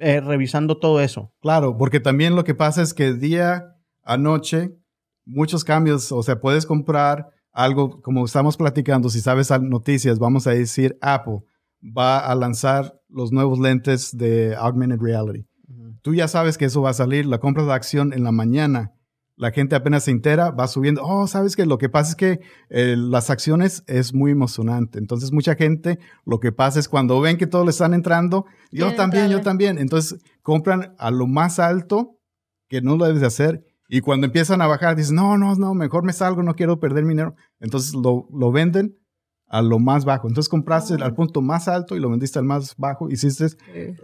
eh, 0.00 0.20
revisando 0.20 0.78
todo 0.78 1.00
eso. 1.00 1.32
Claro, 1.40 1.76
porque 1.76 2.00
también 2.00 2.34
lo 2.34 2.44
que 2.44 2.54
pasa 2.54 2.82
es 2.82 2.94
que 2.94 3.12
día 3.12 3.76
a 4.02 4.16
noche, 4.16 4.76
muchos 5.24 5.64
cambios, 5.64 6.12
o 6.12 6.22
sea, 6.22 6.40
puedes 6.40 6.66
comprar 6.66 7.28
algo, 7.52 8.00
como 8.02 8.24
estamos 8.24 8.56
platicando, 8.56 9.08
si 9.08 9.20
sabes 9.20 9.50
noticias, 9.60 10.18
vamos 10.18 10.46
a 10.46 10.50
decir, 10.50 10.98
Apple 11.00 11.40
va 11.82 12.18
a 12.18 12.34
lanzar 12.34 13.00
los 13.08 13.32
nuevos 13.32 13.58
lentes 13.58 14.16
de 14.16 14.54
augmented 14.56 15.00
reality. 15.00 15.46
Tú 16.02 16.14
ya 16.14 16.28
sabes 16.28 16.58
que 16.58 16.66
eso 16.66 16.82
va 16.82 16.90
a 16.90 16.94
salir, 16.94 17.26
la 17.26 17.38
compras 17.38 17.66
de 17.66 17.72
acción 17.72 18.12
en 18.12 18.22
la 18.22 18.32
mañana, 18.32 18.92
la 19.36 19.50
gente 19.50 19.76
apenas 19.76 20.04
se 20.04 20.10
entera, 20.10 20.50
va 20.50 20.66
subiendo, 20.66 21.02
oh, 21.04 21.26
sabes 21.26 21.56
que 21.56 21.66
lo 21.66 21.76
que 21.78 21.88
pasa 21.90 22.10
es 22.10 22.16
que 22.16 22.40
eh, 22.70 22.96
las 22.96 23.28
acciones 23.28 23.84
es 23.86 24.14
muy 24.14 24.30
emocionante. 24.30 24.98
Entonces 24.98 25.30
mucha 25.30 25.54
gente, 25.54 25.98
lo 26.24 26.40
que 26.40 26.52
pasa 26.52 26.80
es 26.80 26.88
cuando 26.88 27.20
ven 27.20 27.36
que 27.36 27.46
todos 27.46 27.64
le 27.66 27.70
están 27.70 27.92
entrando, 27.92 28.46
yo 28.72 28.86
Quieren 28.86 28.96
también, 28.96 29.28
yo 29.30 29.40
también. 29.42 29.78
Entonces 29.78 30.20
compran 30.42 30.94
a 30.98 31.10
lo 31.10 31.26
más 31.26 31.58
alto 31.58 32.18
que 32.68 32.80
no 32.80 32.96
lo 32.96 33.04
debes 33.04 33.20
de 33.20 33.26
hacer. 33.26 33.64
Y 33.88 34.00
cuando 34.00 34.26
empiezan 34.26 34.62
a 34.62 34.66
bajar, 34.66 34.96
dicen, 34.96 35.16
no, 35.16 35.36
no, 35.38 35.54
no, 35.54 35.74
mejor 35.74 36.02
me 36.02 36.12
salgo, 36.12 36.42
no 36.42 36.54
quiero 36.54 36.80
perder 36.80 37.04
mi 37.04 37.10
dinero. 37.10 37.34
Entonces 37.60 37.94
lo, 37.94 38.26
lo 38.32 38.50
venden 38.52 38.96
a 39.48 39.62
lo 39.62 39.78
más 39.78 40.04
bajo. 40.04 40.28
Entonces 40.28 40.48
compraste 40.48 40.94
Oh. 40.94 41.04
al 41.04 41.14
punto 41.14 41.40
más 41.42 41.68
alto 41.68 41.94
y 41.94 42.00
lo 42.00 42.10
vendiste 42.10 42.38
al 42.38 42.46
más 42.46 42.74
bajo. 42.78 43.10
Hiciste 43.10 43.50
Sí. 43.50 43.56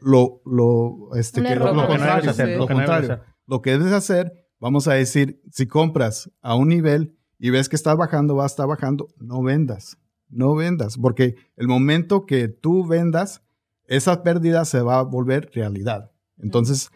lo, 0.03 0.41
lo, 0.45 1.09
este, 1.17 1.43
que, 1.43 1.57
lo, 1.57 1.75
contrario. 1.87 2.31
hacer, 2.31 2.59
lo 2.59 2.67
contrario. 2.69 3.13
hacer. 3.15 3.25
Lo 3.47 3.61
que 3.61 3.73
debes 3.73 3.93
hacer, 3.93 4.42
vamos 4.63 4.87
a 4.87 4.95
decir, 4.95 5.43
si 5.51 5.67
compras 5.67 6.31
a 6.41 6.55
un 6.55 6.69
nivel 6.69 7.17
y 7.39 7.51
ves 7.51 7.69
que 7.69 7.75
está 7.77 7.95
bajando, 7.97 8.37
va 8.37 8.45
a 8.45 8.47
estar 8.47 8.69
bajando, 8.69 9.09
no 9.19 9.43
vendas. 9.43 9.99
No 10.31 10.55
vendas, 10.55 10.97
porque 10.97 11.35
el 11.57 11.67
momento 11.69 12.25
que 12.25 12.49
tú 12.49 12.87
vendas, 12.87 13.43
esa 13.87 14.23
pérdida 14.23 14.65
se 14.65 14.81
va 14.81 15.01
a 15.01 15.03
volver 15.03 15.51
realidad. 15.53 16.11
Entonces, 16.39 16.91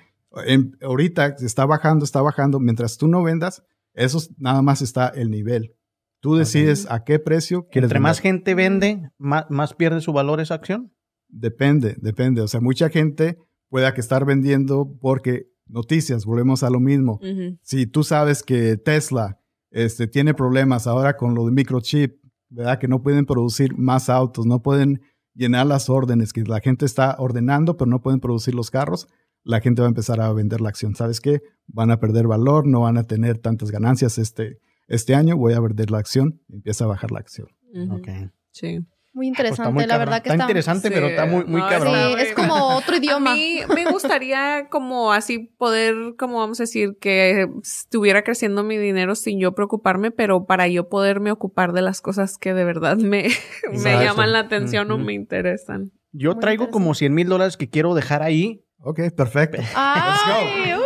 en- 0.47 0.79
ahorita 0.81 1.37
está 1.41 1.67
bajando, 1.67 2.05
está 2.05 2.23
bajando. 2.23 2.61
Mientras 2.61 2.97
tú 2.97 3.09
no 3.09 3.23
vendas, 3.23 3.62
eso 3.93 4.19
es- 4.19 4.31
nada 4.39 4.62
más 4.62 4.81
está 4.81 5.09
el 5.09 5.31
nivel. 5.31 5.75
Tú 6.21 6.37
decides 6.37 6.87
a 6.91 7.05
qué 7.05 7.19
precio 7.19 7.69
quieres 7.69 7.89
Entre 7.89 8.01
más 8.01 8.21
gente 8.21 8.55
vende, 8.55 9.11
más, 9.19 9.45
más 9.51 9.75
pierde 9.75 10.01
su 10.01 10.12
valor 10.14 10.41
esa 10.41 10.55
acción. 10.55 10.93
Depende, 11.29 11.97
depende. 12.01 12.41
O 12.41 12.49
sea, 12.49 12.61
mucha 12.61 12.89
gente 12.89 13.37
pueda 13.69 13.93
que 13.93 14.01
estar 14.01 14.25
vendiendo 14.25 14.97
porque 15.01 15.51
noticias, 15.67 16.25
volvemos 16.25 16.62
a 16.62 16.71
lo 16.71 16.81
mismo. 16.81 17.21
Si 17.62 17.87
tú 17.87 18.05
sabes 18.05 18.43
que 18.43 18.77
Tesla 18.77 19.41
este, 19.71 20.07
tiene 20.07 20.35
problemas 20.35 20.87
ahora 20.87 21.17
con 21.17 21.35
lo 21.35 21.45
de 21.47 21.53
microchip, 21.53 22.23
¿verdad? 22.49 22.79
Que 22.79 22.89
no 22.89 23.03
pueden 23.03 23.27
producir 23.27 23.77
más 23.77 24.09
autos, 24.09 24.47
no 24.47 24.62
pueden 24.62 25.03
llenar 25.35 25.67
las 25.67 25.91
órdenes, 25.91 26.33
que 26.33 26.43
la 26.43 26.61
gente 26.61 26.87
está 26.87 27.17
ordenando, 27.19 27.77
pero 27.77 27.91
no 27.91 28.01
pueden 28.01 28.21
producir 28.21 28.55
los 28.55 28.71
carros, 28.71 29.09
la 29.43 29.61
gente 29.61 29.83
va 29.83 29.87
a 29.87 29.91
empezar 29.91 30.21
a 30.21 30.33
vender 30.33 30.61
la 30.61 30.69
acción. 30.69 30.95
¿Sabes 30.95 31.21
qué? 31.21 31.43
Van 31.67 31.91
a 31.91 32.01
perder 32.01 32.27
valor, 32.27 32.67
no 32.67 32.81
van 32.81 32.97
a 32.97 33.05
tener 33.05 33.39
tantas 33.39 33.71
ganancias 33.71 34.19
este, 34.19 34.61
este 34.89 35.14
año, 35.14 35.37
voy 35.37 35.53
a 35.53 35.61
vender 35.61 35.91
la 35.91 35.99
acción, 35.99 36.41
empieza 36.49 36.85
a 36.85 36.89
bajar 36.89 37.11
la 37.11 37.21
acción. 37.21 37.49
Ujú. 37.75 37.97
Ok. 37.97 38.09
Sí. 38.51 38.85
Muy 39.17 39.29
Pues 39.29 39.39
interesante, 39.39 39.62
está 39.62 39.71
muy 39.73 39.83
la 39.85 39.89
cabrón. 39.95 40.05
verdad 40.11 40.23
que 40.23 40.29
está, 40.29 40.35
está. 40.35 40.45
interesante, 40.45 40.89
Sí. 40.89 40.95
pero 40.95 41.07
está 41.07 41.25
muy, 41.25 41.45
muy 41.47 41.62
No, 41.62 41.69
cabrón. 41.71 41.95
Sí, 41.95 42.14
es 42.19 42.35
como 42.35 42.77
otro 42.77 42.97
idioma. 42.99 43.31
A 43.33 43.35
mí 43.35 43.61
me 43.75 43.87
gustaría 43.91 44.69
como 44.69 45.11
así 45.11 45.39
poder, 45.57 45.95
como 46.19 46.39
vamos 46.41 46.61
a 46.61 46.64
decir, 46.64 46.99
que 47.01 47.49
estuviera 47.62 48.23
creciendo 48.25 48.62
mi 48.62 48.77
dinero 48.77 49.14
sin 49.14 49.41
yo 49.41 49.55
preocuparme, 49.55 50.11
pero 50.11 50.45
para 50.45 50.69
yo 50.69 50.91
poderme 50.91 51.31
ocupar 51.31 51.73
de 51.73 51.81
las 51.81 52.03
cosas 52.03 52.37
que 52.37 52.53
de 52.53 52.64
verdad 52.64 52.99
me, 52.99 53.29
me 53.73 54.05
llaman 54.05 54.33
la 54.35 54.41
atención 54.41 54.91
o 54.91 54.97
Ujú. 54.97 55.05
me 55.05 55.14
interesan. 55.14 55.93
Yo 56.12 56.33
Muy 56.33 56.41
traigo 56.41 56.69
como 56.69 56.93
100 56.93 57.14
mil 57.14 57.27
dólares 57.27 57.57
que 57.57 57.71
quiero 57.71 57.95
dejar 57.95 58.23
ahí. 58.23 58.62
Ok, 58.83 59.01
perfecto. 59.17 59.62
Ay, 59.75 60.75
uh, 60.75 60.79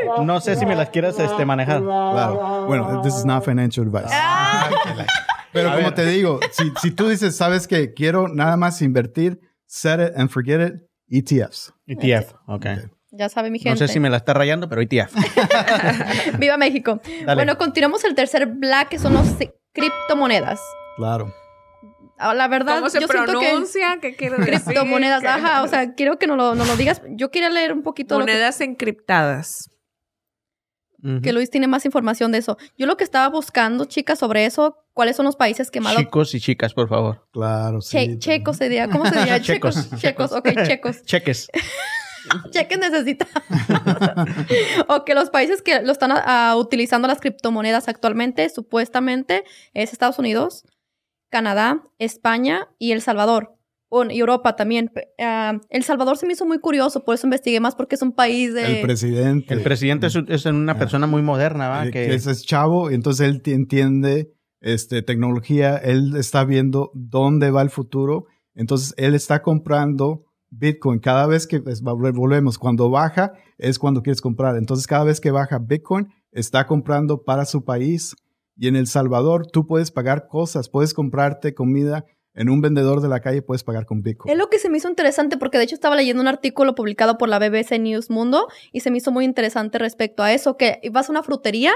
pero 0.00 0.24
No 0.24 0.40
sé 0.40 0.56
si 0.56 0.64
me 0.64 0.74
las 0.76 0.88
quieras 0.88 1.18
este, 1.18 1.44
manejar. 1.44 1.82
Claro. 1.82 2.64
Bueno, 2.66 3.02
this 3.02 3.14
is 3.14 3.26
not 3.26 3.44
financial 3.44 3.86
advice. 3.86 4.08
Ah. 4.14 4.70
Pero 5.56 5.70
A 5.70 5.74
como 5.74 5.86
ver. 5.86 5.94
te 5.94 6.06
digo, 6.06 6.40
si, 6.52 6.72
si 6.80 6.90
tú 6.90 7.08
dices, 7.08 7.36
sabes 7.36 7.66
que 7.66 7.92
quiero 7.94 8.28
nada 8.28 8.56
más 8.56 8.80
invertir, 8.82 9.40
set 9.66 10.00
it 10.00 10.16
and 10.16 10.28
forget 10.30 10.60
it, 10.60 10.74
ETFs. 11.08 11.72
ETF. 11.86 12.34
Ok. 12.46 12.66
ya 13.12 13.28
sabe 13.28 13.50
mi 13.50 13.58
No 13.58 13.62
gente. 13.64 13.86
sé 13.86 13.92
si 13.92 14.00
me 14.00 14.10
la 14.10 14.18
está 14.18 14.34
rayando, 14.34 14.68
pero 14.68 14.82
ETF. 14.82 15.14
Viva 16.38 16.56
México. 16.56 17.00
Dale. 17.24 17.34
Bueno, 17.34 17.56
continuamos 17.58 18.04
el 18.04 18.14
tercer 18.14 18.46
black, 18.46 18.88
que 18.90 18.98
son 18.98 19.14
los 19.14 19.26
criptomonedas. 19.72 20.60
Claro. 20.96 21.32
Ah, 22.18 22.32
La 22.34 22.48
verdad, 22.48 22.76
¿Cómo 22.76 22.88
se 22.90 23.00
yo 23.00 23.06
siento 23.08 23.38
que 23.40 23.46
pronuncia? 23.46 23.98
¿Qué 24.00 24.16
quiere 24.16 24.38
decir? 24.38 24.54
criptomonedas, 24.62 25.20
¿Qué- 25.20 25.28
ajá, 25.28 25.62
o 25.62 25.68
sea, 25.68 25.94
quiero 25.94 26.18
que 26.18 26.26
nos 26.26 26.36
lo, 26.38 26.54
nos 26.54 26.66
lo 26.66 26.76
digas. 26.76 27.02
Yo 27.10 27.30
quería 27.30 27.50
leer 27.50 27.72
un 27.72 27.82
poquito 27.82 28.18
lo 28.18 28.24
que, 28.24 28.32
Monedas 28.32 28.60
encriptadas. 28.60 29.70
Que 31.22 31.32
Luis 31.32 31.50
tiene 31.50 31.68
más 31.68 31.84
información 31.84 32.32
de 32.32 32.38
eso. 32.38 32.56
Yo 32.76 32.86
lo 32.86 32.96
que 32.96 33.04
estaba 33.04 33.28
buscando, 33.28 33.84
chicas, 33.84 34.18
sobre 34.18 34.44
eso, 34.44 34.76
¿Cuáles 34.96 35.14
son 35.14 35.26
los 35.26 35.36
países 35.36 35.70
que 35.70 35.82
más 35.82 35.92
lo- 35.92 36.00
Chicos 36.00 36.34
y 36.34 36.40
chicas, 36.40 36.72
por 36.72 36.88
favor. 36.88 37.28
Claro, 37.30 37.82
sí. 37.82 37.90
Che- 37.90 37.98
también. 37.98 38.18
checos 38.18 38.56
se 38.56 38.64
diría, 38.64 38.88
¿cómo 38.88 39.04
se 39.04 39.14
diría? 39.18 39.38
Checos. 39.42 39.74
checos, 39.74 40.00
checos, 40.00 40.32
ok, 40.32 40.48
checos. 40.66 41.02
Cheques. 41.04 41.48
Cheques 42.50 42.78
necesita. 42.78 43.26
o 44.88 45.04
que 45.04 45.14
los 45.14 45.28
países 45.28 45.60
que 45.60 45.82
lo 45.82 45.92
están 45.92 46.12
ah, 46.12 46.54
utilizando 46.56 47.06
las 47.08 47.20
criptomonedas 47.20 47.88
actualmente, 47.88 48.48
supuestamente, 48.48 49.44
es 49.74 49.92
Estados 49.92 50.18
Unidos, 50.18 50.64
Canadá, 51.30 51.82
España 51.98 52.68
y 52.78 52.92
El 52.92 53.02
Salvador. 53.02 53.52
Bueno, 53.90 54.12
y 54.12 54.18
Europa 54.18 54.56
también. 54.56 54.90
Ah, 55.20 55.58
El 55.68 55.84
Salvador 55.84 56.16
se 56.16 56.26
me 56.26 56.32
hizo 56.32 56.46
muy 56.46 56.58
curioso, 56.58 57.04
por 57.04 57.14
eso 57.16 57.26
investigué 57.26 57.60
más, 57.60 57.74
porque 57.76 57.94
es 57.96 58.02
un 58.02 58.12
país 58.12 58.54
de... 58.54 58.78
El 58.80 58.82
presidente. 58.86 59.52
El 59.54 59.62
presidente 59.62 60.06
es, 60.08 60.16
es 60.28 60.46
una 60.46 60.72
Ah. 60.72 60.78
persona 60.78 61.06
muy 61.06 61.20
moderna, 61.22 61.68
¿va? 61.68 61.86
eh, 61.86 61.90
Que, 61.90 62.14
ese 62.14 62.30
es 62.32 62.44
chavo, 62.46 62.90
y 62.90 62.94
entonces 62.94 63.28
él 63.28 63.42
entiende 63.44 64.32
este, 64.66 65.00
tecnología, 65.02 65.76
él 65.76 66.16
está 66.16 66.44
viendo 66.44 66.90
dónde 66.92 67.52
va 67.52 67.62
el 67.62 67.70
futuro, 67.70 68.26
entonces 68.52 68.94
él 68.96 69.14
está 69.14 69.40
comprando 69.40 70.24
Bitcoin. 70.50 70.98
Cada 70.98 71.28
vez 71.28 71.46
que 71.46 71.60
pues, 71.60 71.82
volvemos, 71.82 72.58
cuando 72.58 72.90
baja 72.90 73.32
es 73.58 73.78
cuando 73.78 74.02
quieres 74.02 74.20
comprar. 74.20 74.56
Entonces 74.56 74.88
cada 74.88 75.04
vez 75.04 75.20
que 75.20 75.30
baja 75.30 75.60
Bitcoin, 75.60 76.08
está 76.32 76.66
comprando 76.66 77.22
para 77.22 77.44
su 77.44 77.64
país. 77.64 78.16
Y 78.56 78.66
en 78.66 78.74
El 78.74 78.88
Salvador 78.88 79.46
tú 79.46 79.68
puedes 79.68 79.92
pagar 79.92 80.26
cosas, 80.26 80.68
puedes 80.68 80.94
comprarte 80.94 81.54
comida 81.54 82.04
en 82.34 82.48
un 82.50 82.60
vendedor 82.60 83.00
de 83.00 83.08
la 83.08 83.20
calle, 83.20 83.42
puedes 83.42 83.62
pagar 83.62 83.86
con 83.86 84.02
Bitcoin. 84.02 84.32
Es 84.32 84.38
lo 84.38 84.48
que 84.48 84.58
se 84.58 84.68
me 84.68 84.78
hizo 84.78 84.88
interesante 84.88 85.36
porque 85.36 85.58
de 85.58 85.64
hecho 85.64 85.76
estaba 85.76 85.94
leyendo 85.94 86.22
un 86.22 86.28
artículo 86.28 86.74
publicado 86.74 87.18
por 87.18 87.28
la 87.28 87.38
BBC 87.38 87.78
News 87.78 88.10
Mundo 88.10 88.48
y 88.72 88.80
se 88.80 88.90
me 88.90 88.98
hizo 88.98 89.12
muy 89.12 89.24
interesante 89.24 89.78
respecto 89.78 90.24
a 90.24 90.32
eso, 90.32 90.56
que 90.56 90.80
vas 90.90 91.08
a 91.08 91.12
una 91.12 91.22
frutería 91.22 91.72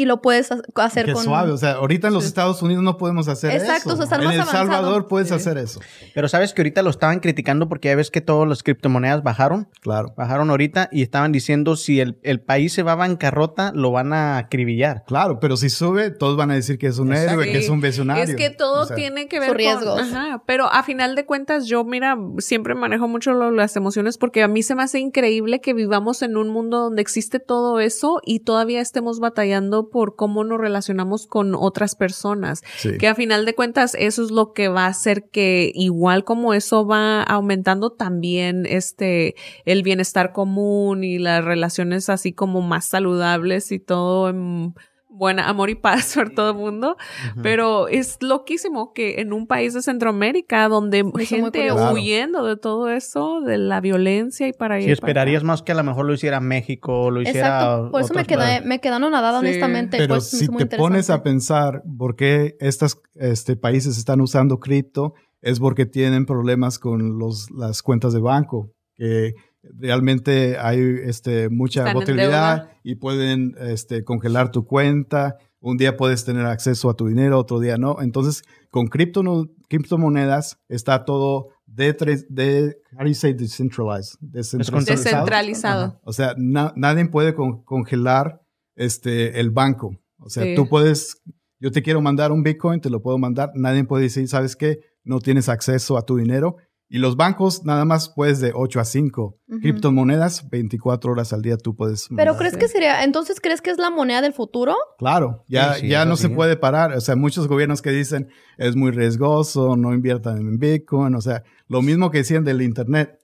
y 0.00 0.04
lo 0.06 0.20
puedes 0.22 0.50
ha- 0.52 0.60
hacer 0.76 1.06
Qué 1.06 1.12
con... 1.12 1.24
suave. 1.24 1.50
O 1.52 1.56
sea, 1.56 1.72
ahorita 1.72 2.08
en 2.08 2.14
los 2.14 2.22
Sí. 2.24 2.28
Estados 2.28 2.62
Unidos 2.62 2.82
no 2.82 2.96
podemos 2.96 3.28
hacer 3.28 3.52
Exacto, 3.52 3.90
eso. 3.90 3.92
o 3.92 3.96
sea, 3.96 4.04
estar 4.04 4.20
en 4.20 4.26
más 4.26 4.34
El 4.34 4.40
avanzado. 4.40 4.66
Salvador 4.66 5.08
puedes 5.08 5.28
Sí. 5.28 5.34
hacer 5.34 5.58
eso. 5.58 5.80
Pero 6.14 6.28
sabes 6.28 6.52
que 6.54 6.62
ahorita 6.62 6.82
lo 6.82 6.90
estaban 6.90 7.20
criticando 7.20 7.68
porque 7.68 7.88
ya 7.88 7.96
ves 7.96 8.10
que 8.10 8.20
todas 8.20 8.48
las 8.48 8.62
criptomonedas 8.62 9.22
bajaron. 9.22 9.68
Claro. 9.80 10.14
Bajaron 10.16 10.50
ahorita 10.50 10.88
y 10.92 11.02
estaban 11.02 11.32
diciendo 11.32 11.76
si 11.76 12.00
el, 12.00 12.18
el 12.22 12.40
país 12.40 12.72
se 12.72 12.82
va 12.82 12.92
a 12.92 12.96
bancarrota, 12.96 13.72
lo 13.74 13.90
van 13.92 14.12
a 14.12 14.38
acribillar. 14.38 15.04
Claro, 15.06 15.38
pero 15.40 15.56
si 15.56 15.68
sube, 15.70 16.10
todos 16.10 16.36
van 16.36 16.50
a 16.50 16.54
decir 16.54 16.78
que 16.78 16.86
es 16.86 16.98
un 16.98 17.12
Exacto. 17.12 17.32
héroe, 17.32 17.52
que 17.52 17.58
es 17.58 17.68
un 17.68 17.80
visionario. 17.80 18.24
Es 18.24 18.34
que 18.36 18.50
todo 18.50 18.82
O 18.82 18.86
sea, 18.86 18.96
tiene 18.96 19.28
que 19.28 19.40
ver 19.40 19.54
riesgos. 19.56 20.00
con... 20.00 20.16
Ajá, 20.16 20.42
pero 20.46 20.66
a 20.72 20.82
final 20.82 21.14
de 21.14 21.26
cuentas 21.26 21.66
yo, 21.66 21.84
mira, 21.84 22.16
siempre 22.38 22.74
manejo 22.74 23.08
mucho 23.08 23.32
lo- 23.32 23.50
las 23.50 23.76
emociones 23.76 24.16
porque 24.18 24.42
a 24.42 24.48
mí 24.48 24.62
se 24.62 24.74
me 24.74 24.82
hace 24.82 24.98
increíble 24.98 25.60
que 25.60 25.74
vivamos 25.74 26.22
en 26.22 26.36
un 26.36 26.48
mundo 26.48 26.78
donde 26.78 27.02
existe 27.02 27.40
todo 27.40 27.80
eso 27.80 28.20
y 28.24 28.40
todavía 28.40 28.80
estemos 28.80 29.20
batallando 29.20 29.89
por 29.90 30.16
cómo 30.16 30.44
nos 30.44 30.60
relacionamos 30.60 31.26
con 31.26 31.54
otras 31.54 31.94
personas. 31.94 32.62
sí. 32.76 32.98
Que 32.98 33.08
a 33.08 33.14
final 33.14 33.44
de 33.44 33.54
cuentas 33.54 33.94
eso 33.98 34.22
es 34.22 34.30
lo 34.30 34.52
que 34.52 34.68
va 34.68 34.84
a 34.84 34.88
hacer 34.88 35.28
que 35.30 35.72
igual 35.74 36.24
como 36.24 36.54
eso 36.54 36.86
va 36.86 37.22
aumentando 37.22 37.90
también 37.90 38.66
este 38.66 39.34
el 39.64 39.82
bienestar 39.82 40.32
común 40.32 41.04
y 41.04 41.18
las 41.18 41.44
relaciones 41.44 42.08
así 42.08 42.32
como 42.32 42.62
más 42.62 42.86
saludables 42.86 43.72
y 43.72 43.78
todo 43.78 44.28
en 44.28 44.74
buena 45.10 45.48
amor 45.48 45.70
y 45.70 45.74
paz 45.74 46.14
por 46.14 46.30
todo 46.30 46.50
el 46.50 46.56
mundo. 46.56 46.96
Pero 47.42 47.88
es 47.88 48.18
loquísimo 48.20 48.92
que 48.92 49.20
en 49.20 49.32
un 49.32 49.46
país 49.46 49.74
de 49.74 49.82
Centroamérica 49.82 50.68
donde 50.68 51.04
muy 51.04 51.26
gente 51.26 51.70
huyendo 51.72 52.44
de 52.44 52.56
todo 52.56 52.88
eso, 52.88 53.40
de 53.40 53.58
la 53.58 53.80
violencia 53.80 54.48
y 54.48 54.52
para 54.52 54.78
ir 54.78 54.84
Si 54.84 55.00
para 55.00 55.10
esperarías 55.10 55.42
más 55.42 55.62
que 55.62 55.72
a 55.72 55.74
lo 55.74 55.84
mejor 55.84 56.06
lo 56.06 56.14
hiciera 56.14 56.40
México, 56.40 57.10
lo 57.10 57.22
hiciera. 57.22 57.38
Exacto, 57.40 57.90
por 57.90 58.00
eso 58.02 58.14
me 58.14 58.24
quedé, 58.24 58.60
me 58.62 58.80
quedé 58.80 58.94
anonadada 58.94 59.40
Sí. 59.40 59.46
honestamente. 59.46 59.98
Pero 59.98 60.14
pues, 60.14 60.30
si 60.30 60.46
te 60.46 60.76
pones 60.76 61.10
a 61.10 61.16
interesante. 61.16 61.22
pensar 61.22 61.82
por 61.98 62.16
qué 62.16 62.56
estos 62.60 63.00
este, 63.14 63.56
países 63.56 63.98
están 63.98 64.20
usando 64.20 64.58
cripto, 64.60 65.14
es 65.42 65.58
porque 65.58 65.86
tienen 65.86 66.26
problemas 66.26 66.78
con 66.78 67.18
los, 67.18 67.50
las 67.50 67.82
cuentas 67.82 68.12
de 68.12 68.20
banco, 68.20 68.72
que 68.94 69.34
realmente 69.62 70.56
hay 70.58 70.80
este, 71.04 71.48
mucha 71.48 71.80
Están 71.80 71.94
volatilidad 71.94 72.70
y 72.82 72.94
pueden 72.96 73.54
este, 73.60 74.04
congelar 74.04 74.50
tu 74.50 74.64
cuenta. 74.66 75.36
Un 75.60 75.76
día 75.76 75.96
puedes 75.96 76.24
tener 76.24 76.46
acceso 76.46 76.88
a 76.88 76.94
tu 76.94 77.06
dinero, 77.08 77.38
otro 77.38 77.60
día 77.60 77.76
no. 77.76 78.00
Entonces, 78.00 78.42
con 78.70 78.86
cripto, 78.86 79.22
criptomonedas 79.68 80.58
está 80.68 81.04
todo 81.04 81.48
de, 81.66 81.92
de 82.28 82.76
how 82.92 83.00
do 83.04 83.06
you 83.08 83.14
say 83.14 83.32
decentralized? 83.34 84.14
Descentralizado. 84.20 84.96
Descentralizado. 84.96 86.00
O 86.04 86.12
sea, 86.12 86.34
na- 86.36 86.72
nadie 86.76 87.06
puede 87.06 87.34
con- 87.34 87.62
congelar 87.64 88.40
este, 88.76 89.38
el 89.40 89.50
banco. 89.50 89.90
O 90.18 90.28
sea, 90.30 90.44
Sí. 90.44 90.54
tú 90.54 90.68
puedes, 90.68 91.22
yo 91.60 91.70
te 91.70 91.82
quiero 91.82 92.00
mandar 92.00 92.32
un 92.32 92.42
Bitcoin, 92.42 92.80
te 92.80 92.90
lo 92.90 93.02
puedo 93.02 93.18
mandar. 93.18 93.50
Nadie 93.54 93.84
puede 93.84 94.04
decir, 94.04 94.26
¿sabes 94.28 94.56
qué? 94.56 94.80
No 95.04 95.18
tienes 95.20 95.48
acceso 95.48 95.96
a 95.96 96.02
tu 96.06 96.16
dinero. 96.16 96.56
Y 96.92 96.98
los 96.98 97.16
bancos 97.16 97.64
nada 97.64 97.84
más 97.84 98.08
puedes 98.08 98.40
de 98.40 98.50
8 98.52 98.80
a 98.80 98.84
5. 98.84 99.38
Ujú. 99.46 99.60
Criptomonedas, 99.60 100.48
24 100.50 101.12
horas 101.12 101.32
al 101.32 101.40
día 101.40 101.56
tú 101.56 101.76
puedes. 101.76 102.08
Pero 102.08 102.16
mandar. 102.32 102.36
crees 102.38 102.56
que 102.56 102.66
sería, 102.66 103.04
entonces 103.04 103.40
crees 103.40 103.60
que 103.62 103.70
es 103.70 103.78
la 103.78 103.90
moneda 103.90 104.20
del 104.22 104.32
futuro? 104.32 104.74
Claro, 104.98 105.44
ya, 105.48 105.74
Sí, 105.74 105.82
sí, 105.82 105.88
ya 105.88 106.04
no 106.04 106.16
sí. 106.16 106.22
se 106.22 106.28
puede 106.30 106.56
parar. 106.56 106.92
O 106.94 107.00
sea, 107.00 107.14
muchos 107.14 107.46
gobiernos 107.46 107.80
que 107.80 107.90
dicen 107.90 108.28
es 108.58 108.74
muy 108.74 108.90
riesgoso, 108.90 109.76
no 109.76 109.94
inviertan 109.94 110.38
en 110.38 110.58
Bitcoin. 110.58 111.14
O 111.14 111.20
sea, 111.20 111.44
lo 111.68 111.80
mismo 111.80 112.10
que 112.10 112.18
decían 112.18 112.42
del 112.44 112.60
Internet. 112.60 113.18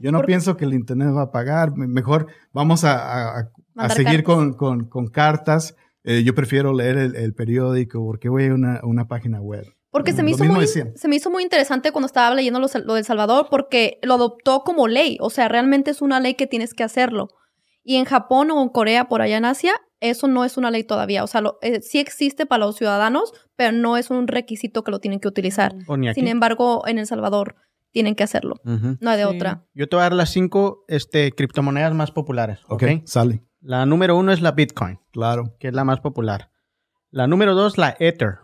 Yo 0.00 0.10
no 0.10 0.22
pienso 0.22 0.56
que 0.56 0.64
el 0.64 0.74
Internet 0.74 1.10
va 1.16 1.22
a 1.22 1.30
pagar. 1.30 1.76
Me- 1.76 1.86
Mejor 1.86 2.26
vamos 2.52 2.82
a, 2.82 3.38
a- 3.76 3.88
seguir 3.90 4.24
cartas. 4.24 4.24
con, 4.24 4.52
con- 4.54 4.84
con 4.88 5.06
cartas. 5.06 5.76
Eh, 6.02 6.24
yo 6.24 6.34
prefiero 6.34 6.72
leer 6.72 6.98
el, 6.98 7.14
el 7.16 7.32
periódico 7.32 8.04
porque 8.04 8.28
voy 8.28 8.46
a 8.46 8.54
una, 8.54 8.80
una 8.82 9.06
página 9.06 9.40
web. 9.40 9.64
Porque 9.94 10.10
se 10.10 10.18
Lo 10.18 10.24
me, 10.24 10.30
hizo 10.32 10.44
muy, 10.44 10.66
se 10.66 11.08
me 11.08 11.14
hizo 11.16 11.30
muy 11.30 11.44
interesante 11.44 11.92
cuando 11.92 12.06
estaba 12.06 12.34
leyendo 12.34 12.58
lo, 12.58 12.66
lo 12.84 12.94
del 12.94 13.04
Salvador 13.04 13.46
porque 13.48 14.00
lo 14.02 14.14
adoptó 14.14 14.62
como 14.64 14.88
ley. 14.88 15.16
O 15.20 15.30
sea, 15.30 15.46
realmente 15.46 15.92
es 15.92 16.02
una 16.02 16.18
ley 16.18 16.34
que 16.34 16.48
tienes 16.48 16.74
que 16.74 16.82
hacerlo. 16.82 17.28
Y 17.84 17.94
en 17.96 18.04
Japón 18.04 18.50
o 18.50 18.60
en 18.60 18.70
Corea, 18.70 19.08
por 19.08 19.22
allá 19.22 19.36
en 19.36 19.44
Asia, 19.44 19.72
eso 20.00 20.26
no 20.26 20.44
es 20.44 20.56
una 20.56 20.72
ley 20.72 20.82
todavía. 20.82 21.22
O 21.22 21.28
sea, 21.28 21.42
lo- 21.42 21.58
eh, 21.62 21.80
sí 21.80 22.00
existe 22.00 22.44
para 22.44 22.66
los 22.66 22.74
ciudadanos, 22.76 23.32
pero 23.54 23.70
no 23.70 23.96
es 23.96 24.10
un 24.10 24.26
requisito 24.26 24.82
que 24.82 24.90
lo 24.90 24.98
tienen 24.98 25.20
que 25.20 25.28
utilizar. 25.28 25.74
Aquí. 25.88 26.12
Sin 26.14 26.26
embargo, 26.26 26.82
en 26.88 26.98
El 26.98 27.06
Salvador 27.06 27.54
tienen 27.92 28.16
que 28.16 28.24
hacerlo. 28.24 28.56
No 28.64 29.10
hay 29.10 29.16
de 29.18 29.22
Sí. 29.28 29.36
otra. 29.36 29.64
Yo 29.74 29.88
te 29.88 29.94
voy 29.94 30.00
a 30.00 30.06
dar 30.06 30.14
las 30.14 30.30
cinco 30.30 30.84
este, 30.88 31.30
criptomonedas 31.30 31.94
más 31.94 32.10
populares. 32.10 32.58
Ok, 32.68 32.82
¿ok? 32.82 33.02
sale. 33.06 33.44
La 33.60 33.86
número 33.86 34.16
uno 34.18 34.32
es 34.32 34.40
la 34.42 34.50
Bitcoin, 34.50 34.98
Claro. 35.12 35.54
que 35.60 35.68
es 35.68 35.74
la 35.74 35.84
más 35.84 36.00
popular. 36.00 36.50
La 37.10 37.28
número 37.28 37.54
dos, 37.54 37.78
la 37.78 37.94
Ether. 38.00 38.38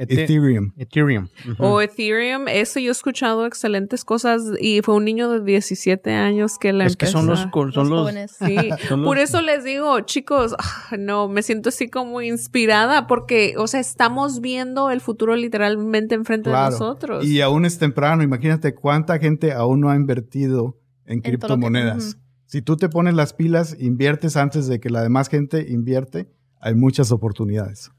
Ete- 0.00 0.22
Ethereum. 0.22 0.72
Ethereum. 0.76 1.28
Ujú. 1.50 1.62
O 1.64 1.80
Ethereum, 1.80 2.46
eso 2.46 2.78
yo 2.78 2.90
he 2.90 2.92
escuchado 2.92 3.44
excelentes 3.46 4.04
cosas 4.04 4.42
y 4.60 4.80
fue 4.82 4.94
un 4.94 5.04
niño 5.04 5.28
de 5.28 5.40
17 5.42 6.12
años 6.12 6.56
que 6.58 6.72
la 6.72 6.86
es 6.86 6.96
que 6.96 7.06
son 7.06 7.26
los, 7.26 7.40
son 7.72 7.90
Los. 7.90 8.12
Sí, 8.30 8.56
son 8.88 9.02
por 9.02 9.16
los- 9.16 9.28
eso 9.28 9.42
les 9.42 9.64
digo, 9.64 9.98
chicos, 10.02 10.54
ah, 10.58 10.96
no, 10.96 11.28
me 11.28 11.42
siento 11.42 11.70
así 11.70 11.88
como 11.90 12.22
inspirada 12.22 13.06
porque, 13.08 13.54
o 13.58 13.66
sea, 13.66 13.80
estamos 13.80 14.40
viendo 14.40 14.90
el 14.90 15.00
futuro 15.00 15.34
literalmente 15.34 16.14
enfrente 16.14 16.48
de 16.50 16.54
Claro. 16.54 16.70
nosotros. 16.70 17.24
Y 17.24 17.40
aún 17.40 17.64
es 17.64 17.78
temprano. 17.78 18.22
Imagínate 18.22 18.74
cuánta 18.76 19.18
gente 19.18 19.52
aún 19.52 19.80
no 19.80 19.90
ha 19.90 19.96
invertido 19.96 20.78
en 21.06 21.22
que- 21.22 21.30
criptomonedas. 21.30 22.18
Si 22.46 22.62
tú 22.62 22.76
te 22.76 22.88
pones 22.88 23.14
las 23.14 23.32
pilas, 23.34 23.76
inviertes 23.78 24.36
antes 24.36 24.68
de 24.68 24.78
que 24.78 24.90
la 24.90 25.02
demás 25.02 25.28
gente 25.28 25.66
invierte, 25.68 26.28
hay 26.60 26.74
muchas 26.74 27.10
oportunidades. 27.12 27.90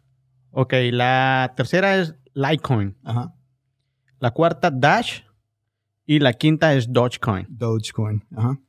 Ok, 0.51 0.73
la 0.91 1.53
tercera 1.55 1.97
es 1.97 2.15
Litecoin. 2.33 2.97
Ajá. 3.03 3.33
La 4.19 4.31
cuarta, 4.31 4.69
Dash. 4.71 5.21
Y 6.05 6.19
la 6.19 6.33
quinta 6.33 6.73
es 6.73 6.91
Dogecoin. 6.91 7.45
Dogecoin. 7.49 8.23
Ajá. 8.35 8.59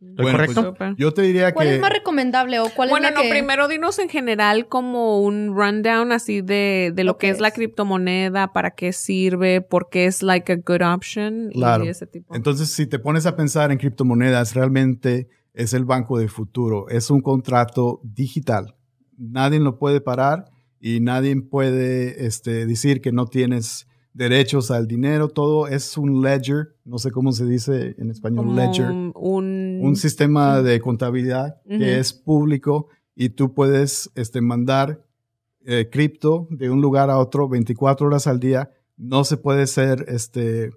¿Estoy 0.00 0.24
Bueno, 0.24 0.38
correcto? 0.38 0.74
Yo 0.98 1.12
te 1.14 1.22
diría 1.22 1.54
¿Cuál 1.54 1.68
que 1.68 1.74
es 1.76 1.80
más 1.80 1.92
recomendable 1.92 2.58
o 2.58 2.68
cuál 2.74 2.90
Bueno, 2.90 3.06
es 3.06 3.12
la 3.14 3.16
no, 3.18 3.22
que... 3.22 3.30
primero 3.30 3.68
dinos 3.68 3.98
en 4.00 4.08
general 4.08 4.66
como 4.68 5.20
un 5.20 5.54
rundown 5.56 6.10
así 6.10 6.42
de, 6.42 6.92
de 6.94 7.04
lo 7.04 7.12
Lo 7.12 7.18
que 7.18 7.28
que 7.28 7.30
es 7.30 7.40
la 7.40 7.52
criptomoneda, 7.52 8.52
para 8.52 8.72
qué 8.72 8.92
sirve, 8.92 9.60
por 9.60 9.88
qué 9.90 10.06
es 10.06 10.22
like 10.24 10.52
a 10.52 10.56
good 10.56 10.82
option 10.82 11.50
Claro. 11.52 11.84
y 11.84 11.88
ese 11.88 12.06
tipo. 12.08 12.34
entonces 12.34 12.70
si 12.70 12.86
te 12.86 12.98
pones 12.98 13.26
a 13.26 13.36
pensar 13.36 13.70
en 13.70 13.78
criptomonedas, 13.78 14.54
realmente 14.54 15.28
es 15.54 15.72
el 15.72 15.84
banco 15.84 16.18
del 16.18 16.28
futuro. 16.30 16.88
Es 16.88 17.08
un 17.10 17.20
contrato 17.20 18.00
digital. 18.02 18.74
Nadie 19.16 19.60
lo 19.60 19.78
puede 19.78 20.00
parar 20.00 20.46
y 20.84 20.98
nadie 20.98 21.40
puede 21.40 22.26
este, 22.26 22.66
decir 22.66 23.00
que 23.00 23.12
no 23.12 23.26
tienes 23.26 23.86
derechos 24.14 24.72
al 24.72 24.88
dinero. 24.88 25.28
Todo 25.28 25.68
es 25.68 25.96
un 25.96 26.22
ledger. 26.22 26.74
No 26.84 26.98
sé 26.98 27.12
cómo 27.12 27.30
se 27.30 27.46
dice 27.46 27.94
en 27.98 28.10
español, 28.10 28.46
como 28.46 28.56
ledger. 28.56 28.90
un, 28.90 29.78
un 29.80 29.96
sistema 29.96 30.60
de 30.60 30.80
contabilidad 30.80 31.62
que 31.68 32.00
es 32.00 32.12
público 32.12 32.88
y 33.14 33.28
tú 33.28 33.54
puedes 33.54 34.10
este, 34.16 34.40
mandar 34.40 35.06
eh, 35.64 35.88
cripto 35.88 36.48
de 36.50 36.68
un 36.68 36.80
lugar 36.80 37.10
a 37.10 37.18
otro 37.18 37.48
24 37.48 38.08
horas 38.08 38.26
al 38.26 38.40
día. 38.40 38.72
No 38.96 39.22
se 39.22 39.36
puede 39.36 39.68
ser 39.68 40.04
este, 40.08 40.72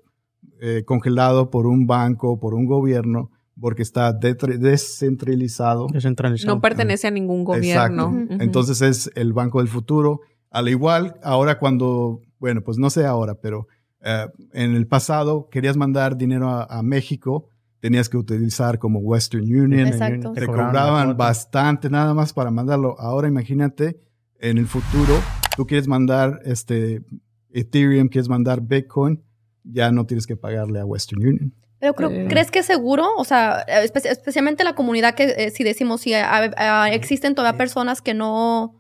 eh, 0.62 0.84
congelado 0.86 1.50
por 1.50 1.66
un 1.66 1.88
banco, 1.88 2.40
por 2.40 2.54
un 2.54 2.68
gobierno, 2.68 3.32
porque 3.60 3.84
está 3.84 4.14
descentralizado. 4.14 5.88
Descentralizado. 5.92 6.56
no 6.56 6.62
pertenece 6.62 7.08
a 7.08 7.12
ningún 7.12 7.44
gobierno. 7.44 8.14
Exacto. 8.14 8.44
Entonces 8.44 8.82
es 8.82 9.12
el 9.16 9.34
banco 9.34 9.60
del 9.60 9.68
futuro. 9.68 10.22
Al 10.52 10.70
igual, 10.70 11.16
ahora 11.24 11.58
cuando, 11.60 12.22
bueno, 12.40 12.62
pues 12.62 12.78
no 12.78 12.90
sé 12.90 13.06
ahora, 13.06 13.36
pero 13.36 13.68
eh, 14.02 14.28
en 14.54 14.76
el 14.76 14.88
pasado 14.88 15.50
querías 15.50 15.78
mandar 15.78 16.18
dinero 16.18 16.50
a, 16.50 16.64
a 16.64 16.84
México, 16.84 17.50
tenías 17.80 18.10
que 18.10 18.18
utilizar 18.18 18.80
como 18.80 19.00
Western 19.00 19.44
Union. 19.44 19.88
Exacto. 19.88 20.34
Te 20.34 20.46
cobraban 20.46 21.16
bastante 21.16 21.90
nada 21.90 22.14
más 22.14 22.34
para 22.34 22.52
mandarlo. 22.52 23.00
Ahora 23.00 23.28
imagínate, 23.28 24.00
en 24.40 24.58
el 24.58 24.68
futuro, 24.68 25.14
tú 25.56 25.66
quieres 25.66 25.88
mandar 25.88 26.40
este 26.46 27.04
Ethereum, 27.52 28.10
quieres 28.10 28.28
mandar 28.28 28.62
Bitcoin, 28.62 29.24
ya 29.64 29.92
no 29.92 30.06
tienes 30.06 30.28
que 30.28 30.36
pagarle 30.36 30.80
a 30.80 30.86
Western 30.86 31.26
Union. 31.26 31.54
Pero 31.94 32.10
creo- 32.10 32.22
Sí. 32.24 32.28
¿crees 32.28 32.52
que 32.52 32.60
es 32.60 32.66
seguro? 32.66 33.08
O 33.18 33.24
sea, 33.26 33.66
espe- 33.68 34.10
especialmente 34.10 34.64
la 34.64 34.74
comunidad 34.74 35.14
que 35.16 35.34
eh, 35.38 35.52
si 35.52 35.64
decimos 35.64 36.02
si 36.02 36.14
ah, 36.14 36.52
ah, 36.58 36.90
existen 36.92 37.36
todavía 37.36 37.58
personas 37.58 38.02
que 38.02 38.14
no 38.14 38.76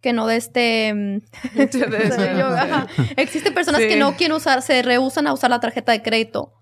que 0.00 0.12
no 0.12 0.26
de 0.26 0.36
este 0.36 0.92
mm, 0.94 1.18
yo, 2.38 2.46
ajá. 2.48 2.86
existen 3.16 3.54
personas 3.54 3.80
Sí. 3.82 3.88
que 3.88 3.96
no 3.96 4.16
quieren 4.16 4.36
usar 4.36 4.62
se 4.62 4.82
rehusan 4.82 5.26
a 5.26 5.32
usar 5.32 5.50
la 5.50 5.60
tarjeta 5.60 5.92
de 5.92 6.02
crédito. 6.02 6.52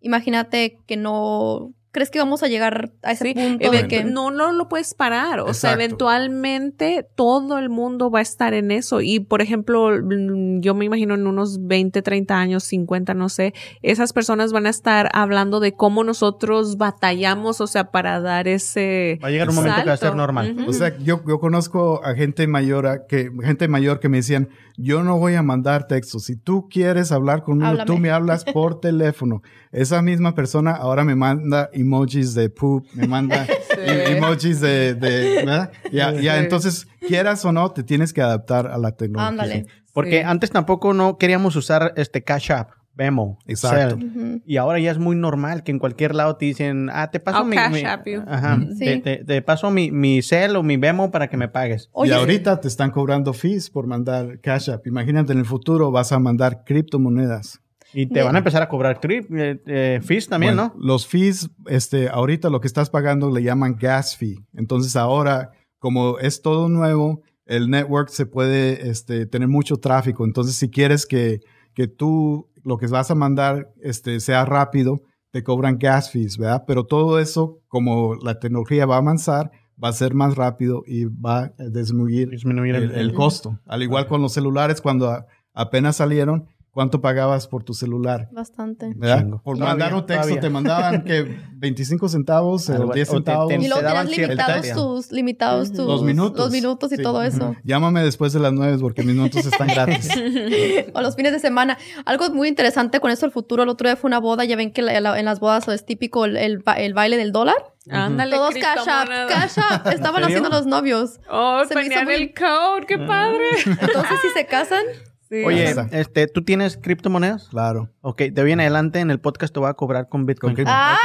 Imagínate 0.00 0.78
que 0.86 0.96
no 0.96 1.72
¿Crees 1.98 2.10
que 2.12 2.20
vamos 2.20 2.44
a 2.44 2.46
llegar 2.46 2.92
a 3.02 3.10
ese 3.10 3.24
Sí, 3.24 3.34
punto 3.34 3.72
de 3.72 3.88
que 3.88 4.04
no, 4.04 4.30
no 4.30 4.52
lo 4.52 4.68
puedes 4.68 4.94
parar. 4.94 5.40
O 5.40 5.52
sea, 5.52 5.72
Exacto. 5.72 6.06
eventualmente 6.28 7.04
todo 7.16 7.58
el 7.58 7.70
mundo 7.70 8.08
va 8.08 8.20
a 8.20 8.22
estar 8.22 8.54
en 8.54 8.70
eso. 8.70 9.00
Y, 9.00 9.18
por 9.18 9.42
ejemplo, 9.42 9.90
mm, 10.00 10.60
yo 10.60 10.74
me 10.76 10.84
imagino 10.84 11.14
en 11.14 11.26
unos 11.26 11.66
20, 11.66 12.00
30 12.02 12.36
años, 12.38 12.62
50, 12.62 13.14
no 13.14 13.28
sé, 13.28 13.52
esas 13.82 14.12
personas 14.12 14.52
van 14.52 14.66
a 14.66 14.70
estar 14.70 15.08
hablando 15.12 15.58
de 15.58 15.72
cómo 15.72 16.04
nosotros 16.04 16.76
batallamos, 16.76 17.60
o 17.60 17.66
sea, 17.66 17.90
para 17.90 18.20
dar 18.20 18.46
ese... 18.46 19.18
Va 19.22 19.26
a 19.26 19.30
llegar 19.32 19.48
un 19.48 19.56
momento 19.56 19.80
que 19.82 19.88
va 19.88 19.94
a 19.94 19.96
ser 19.96 20.08
salto. 20.10 20.16
normal. 20.16 20.54
Ujú. 20.56 20.70
O 20.70 20.72
sea, 20.72 20.96
yo, 20.98 21.20
yo 21.26 21.40
conozco 21.40 22.00
a 22.04 22.14
gente 22.14 22.46
mayor 22.46 22.86
a- 22.86 23.06
que 23.06 23.30
gente 23.42 23.66
mayor 23.66 23.98
que 23.98 24.08
me 24.08 24.18
decían, 24.18 24.48
yo 24.76 25.02
no 25.02 25.18
voy 25.18 25.34
a 25.34 25.42
mandar 25.42 25.88
textos. 25.88 26.22
Si 26.26 26.36
tú 26.36 26.68
quieres 26.70 27.10
hablar 27.10 27.42
conmigo, 27.42 27.66
Háblame. 27.70 27.86
tú 27.86 27.98
me 27.98 28.10
hablas 28.12 28.44
por 28.44 28.78
teléfono. 28.78 29.42
Esa 29.72 30.00
misma 30.02 30.36
persona 30.36 30.70
ahora 30.70 31.02
me 31.04 31.16
manda 31.16 31.68
emojis 31.88 32.34
de 32.34 32.50
poop, 32.50 32.84
me 32.94 33.06
manda 33.06 33.46
e- 33.78 34.16
emojis 34.16 34.60
de, 34.60 34.94
de- 34.94 35.36
¿verdad? 35.44 35.70
Ya, 35.90 36.38
entonces, 36.38 36.86
quieras 37.06 37.44
o 37.44 37.52
no, 37.52 37.70
te 37.70 37.82
tienes 37.82 38.12
que 38.12 38.20
adaptar 38.22 38.66
a 38.66 38.78
la 38.78 38.92
tecnología. 38.92 39.28
ándale. 39.28 39.66
Porque 39.94 40.18
Sí. 40.20 40.24
antes 40.24 40.50
tampoco 40.50 40.92
no 40.94 41.16
queríamos 41.18 41.56
usar 41.56 41.92
este 41.96 42.22
Cash 42.22 42.52
App, 42.52 42.70
Venmo, 42.94 43.38
Exacto. 43.46 43.96
Y 44.44 44.56
ahora 44.56 44.78
ya 44.80 44.90
es 44.90 44.98
muy 44.98 45.14
normal 45.16 45.62
que 45.62 45.70
en 45.70 45.78
cualquier 45.78 46.14
lado 46.16 46.34
te 46.36 46.46
dicen, 46.46 46.88
ah, 46.92 47.10
te 47.12 47.20
paso 47.20 47.38
I'll 47.38 47.46
mi, 47.48 47.54
cash 47.56 47.72
mi- 47.72 47.84
app 47.84 48.06
you. 48.08 48.22
ajá, 48.26 48.58
Sí. 48.76 48.84
te, 48.84 48.96
te- 48.98 49.24
te 49.24 49.42
paso 49.42 49.70
mi, 49.70 49.90
mi 49.92 50.20
cel 50.22 50.56
o 50.56 50.62
mi 50.64 50.76
Venmo 50.76 51.10
para 51.12 51.28
que 51.28 51.36
me 51.36 51.48
pagues. 51.48 51.88
Oye, 51.92 52.10
y 52.10 52.14
ahorita 52.14 52.60
te 52.60 52.66
están 52.68 52.90
cobrando 52.90 53.32
fees 53.32 53.70
por 53.70 53.86
mandar 53.86 54.40
Cash 54.40 54.68
App. 54.70 54.86
Imagínate, 54.86 55.32
en 55.32 55.38
el 55.38 55.44
futuro 55.46 55.90
vas 55.92 56.10
a 56.12 56.18
mandar 56.18 56.64
criptomonedas. 56.64 57.60
Y 57.94 58.06
te 58.06 58.22
van 58.22 58.34
a 58.34 58.38
empezar 58.38 58.62
a 58.62 58.68
cobrar 58.68 59.00
trip, 59.00 59.30
eh, 59.32 59.60
eh, 59.66 60.00
fees 60.02 60.28
también, 60.28 60.54
Bueno, 60.56 60.72
¿no? 60.76 60.80
Los 60.84 61.06
fees, 61.06 61.50
este, 61.66 62.08
ahorita 62.08 62.50
lo 62.50 62.60
que 62.60 62.66
estás 62.66 62.90
pagando 62.90 63.30
le 63.30 63.42
llaman 63.42 63.76
gas 63.78 64.16
fee. 64.16 64.38
Entonces 64.54 64.94
ahora, 64.96 65.52
como 65.78 66.18
es 66.18 66.42
todo 66.42 66.68
nuevo, 66.68 67.22
el 67.46 67.70
network 67.70 68.08
se 68.10 68.26
puede 68.26 68.90
este, 68.90 69.24
tener 69.26 69.48
mucho 69.48 69.78
tráfico. 69.78 70.24
Entonces, 70.26 70.54
si 70.56 70.68
quieres 70.68 71.06
que, 71.06 71.40
que 71.74 71.86
tú 71.88 72.48
lo 72.62 72.76
que 72.76 72.86
vas 72.88 73.10
a 73.10 73.14
mandar 73.14 73.72
este, 73.80 74.20
sea 74.20 74.44
rápido, 74.44 75.00
te 75.30 75.42
cobran 75.42 75.78
gas 75.78 76.10
fees, 76.10 76.36
¿verdad? 76.36 76.64
Pero 76.66 76.84
todo 76.84 77.18
eso, 77.18 77.60
como 77.68 78.16
la 78.16 78.38
tecnología 78.38 78.84
va 78.84 78.96
a 78.96 78.98
avanzar, 78.98 79.50
va 79.82 79.88
a 79.88 79.92
ser 79.92 80.12
más 80.12 80.34
rápido 80.36 80.82
y 80.86 81.04
va 81.04 81.52
a 81.58 81.68
disminuir 81.70 82.28
Disminuir 82.30 82.74
el, 82.74 82.90
el 82.90 83.14
costo. 83.14 83.58
Al 83.66 83.82
igual 83.82 84.06
con 84.08 84.20
los 84.20 84.32
celulares, 84.34 84.80
cuando 84.82 85.08
a- 85.10 85.26
apenas 85.54 85.96
salieron, 85.96 86.48
¿cuánto 86.78 87.00
pagabas 87.00 87.48
por 87.48 87.64
tu 87.64 87.74
celular? 87.74 88.28
bastante. 88.30 88.92
¿verdad? 88.94 89.18
Chingo. 89.22 89.42
Por 89.42 89.56
Todavía, 89.56 89.72
mandar 89.74 89.94
un 89.94 90.06
texto 90.06 90.22
todavía. 90.22 90.40
te 90.40 90.48
mandaban 90.50 91.02
que 91.02 91.36
25 91.56 92.08
centavos 92.08 92.70
Algo- 92.70 92.90
o 92.90 92.94
10 92.94 93.08
o 93.08 93.10
te- 93.10 93.16
centavos. 93.16 93.52
Y 93.52 93.66
luego 93.66 93.82
tenías 93.84 94.08
limitados 94.08 94.70
tus, 94.72 95.10
limitados 95.12 95.72
tus 95.72 95.86
Los 95.86 96.02
minutos. 96.04 96.38
los 96.38 96.50
minutos 96.52 96.92
y 96.92 96.96
Sí. 96.96 97.02
todo 97.02 97.22
eso. 97.24 97.56
Llámame 97.64 98.02
después 98.04 98.32
de 98.32 98.38
las 98.38 98.52
9 98.52 98.78
porque 98.80 99.02
mis 99.02 99.16
minutos 99.16 99.44
están 99.44 99.66
gratis. 99.66 100.08
o 100.94 101.00
los 101.00 101.16
fines 101.16 101.32
de 101.32 101.40
semana. 101.40 101.78
Algo 102.04 102.30
muy 102.30 102.46
interesante 102.46 103.00
con 103.00 103.10
esto 103.10 103.26
del 103.26 103.32
futuro. 103.32 103.64
El 103.64 103.68
otro 103.70 103.88
día 103.88 103.96
fue 103.96 104.06
una 104.08 104.20
boda. 104.20 104.44
Ya 104.44 104.54
ven 104.54 104.70
que 104.72 104.82
la- 104.82 105.00
la- 105.00 105.18
en 105.18 105.24
las 105.24 105.40
bodas 105.40 105.66
es 105.68 105.84
típico 105.84 106.24
el, 106.26 106.36
el 106.36 106.58
ba- 106.58 106.74
el 106.74 106.94
baile 106.94 107.16
del 107.16 107.32
dólar. 107.32 107.56
Ándale, 107.90 108.36
Todos 108.36 108.54
cash 108.54 108.80
up, 108.82 109.08
cash 109.28 109.56
up. 109.58 109.90
Estaban 109.92 110.22
haciendo 110.22 110.50
los 110.50 110.66
novios. 110.66 111.20
Oh, 111.30 111.62
Se 111.66 111.74
me 111.74 111.86
hizo 111.86 112.02
muy- 112.04 112.14
el 112.14 112.34
code, 112.34 112.84
qué 112.86 112.98
padre. 112.98 113.44
Entonces, 113.64 114.18
si 114.20 114.28
se 114.38 114.44
casan, 114.46 114.82
Sí. 115.30 115.44
Oye, 115.44 115.68
Exacto. 115.68 115.94
este, 115.96 116.26
¿tú 116.26 116.42
tienes 116.42 116.78
criptomonedas? 116.78 117.48
Claro. 117.48 117.90
Ok, 118.00 118.22
de 118.22 118.42
hoy 118.42 118.52
en 118.52 118.60
adelante 118.60 119.00
en 119.00 119.10
el 119.10 119.20
podcast 119.20 119.52
te 119.52 119.60
voy 119.60 119.68
a 119.68 119.74
cobrar 119.74 120.08
con 120.08 120.24
Bitcoin. 120.24 120.56
Con 120.56 120.64
ah, 120.66 120.96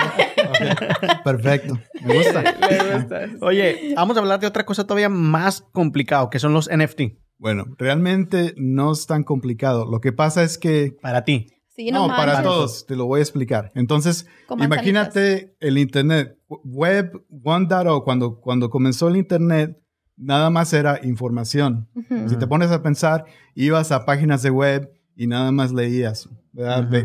Perfecto. 1.23 1.77
Me 2.03 2.15
gusta. 2.15 2.41
Le 2.69 2.93
gusta. 2.95 3.21
Oye, 3.41 3.93
vamos 3.95 4.15
a 4.17 4.21
hablar 4.21 4.39
de 4.39 4.47
otra 4.47 4.65
cosa 4.65 4.85
todavía 4.85 5.09
más 5.09 5.61
complicado, 5.73 6.29
que 6.29 6.39
son 6.39 6.53
los 6.53 6.69
NFT. 6.69 7.01
Bueno, 7.37 7.65
realmente 7.77 8.53
no 8.55 8.93
es 8.93 9.05
tan 9.05 9.23
complicado. 9.23 9.85
Lo 9.89 9.99
que 9.99 10.13
pasa 10.13 10.43
es 10.43 10.57
que 10.57 10.95
Para 11.01 11.25
ti. 11.25 11.47
sí, 11.75 11.91
no, 11.91 12.07
no, 12.07 12.15
para 12.15 12.41
todos, 12.41 12.85
te 12.85 12.95
lo 12.95 13.05
voy 13.05 13.19
a 13.19 13.23
explicar. 13.23 13.71
Entonces, 13.75 14.27
imagínate 14.57 15.55
el 15.59 15.77
Internet, 15.77 16.37
Web 16.47 17.11
1.0, 17.29 18.03
cuando, 18.05 18.39
cuando 18.39 18.69
comenzó 18.69 19.09
el 19.09 19.17
Internet, 19.17 19.77
nada 20.17 20.49
más 20.49 20.73
era 20.73 20.99
información. 21.03 21.87
Si 22.27 22.35
te 22.37 22.47
pones 22.47 22.71
a 22.71 22.81
pensar, 22.81 23.25
ibas 23.55 23.91
a 23.91 24.05
páginas 24.05 24.41
de 24.43 24.49
web 24.51 24.91
y 25.15 25.27
nada 25.27 25.51
más 25.51 25.71
leías, 25.73 26.29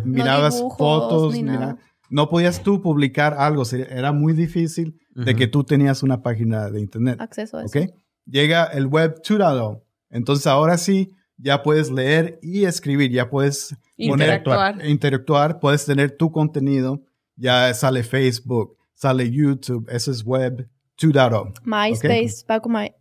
mirabas 0.05 0.57
dibujos, 0.57 0.79
fotos, 0.79 1.35
ni 1.35 1.43
mira- 1.43 1.59
nada. 1.59 1.79
no 2.11 2.29
podías 2.29 2.63
tú 2.63 2.81
publicar 2.83 3.35
algo, 3.35 3.65
era 3.73 4.13
muy 4.13 4.33
difícil 4.33 4.99
de 5.15 5.35
que 5.35 5.47
tú 5.49 5.65
tenías 5.65 6.03
una 6.03 6.23
página 6.23 6.71
de 6.71 6.81
Internet. 6.81 7.21
Acceso 7.21 7.59
a 7.59 7.65
eso. 7.65 7.79
¿ok? 7.79 7.91
Llega 8.27 8.65
el 8.65 8.87
web 8.87 9.21
2.0. 9.23 9.83
Entonces 10.11 10.47
ahora 10.47 10.79
sí, 10.79 11.11
ya 11.37 11.63
puedes 11.63 11.91
leer 11.91 12.39
y 12.43 12.65
escribir, 12.65 13.11
ya 13.11 13.29
puedes 13.31 13.75
poner- 13.97 14.29
Interactuar. 14.29 14.87
interactuar, 14.87 15.61
puedes 15.61 15.85
tener 15.85 16.17
tu 16.17 16.31
contenido, 16.31 17.03
ya 17.37 17.73
sale 17.75 18.03
Facebook, 18.05 18.77
sale 18.95 19.31
YouTube, 19.31 19.87
eso 19.91 20.11
es 20.11 20.25
web 20.25 20.69
2.0. 21.01 21.53
MySpace, 21.65 22.45
Paco 22.47 22.69
My. 22.69 22.93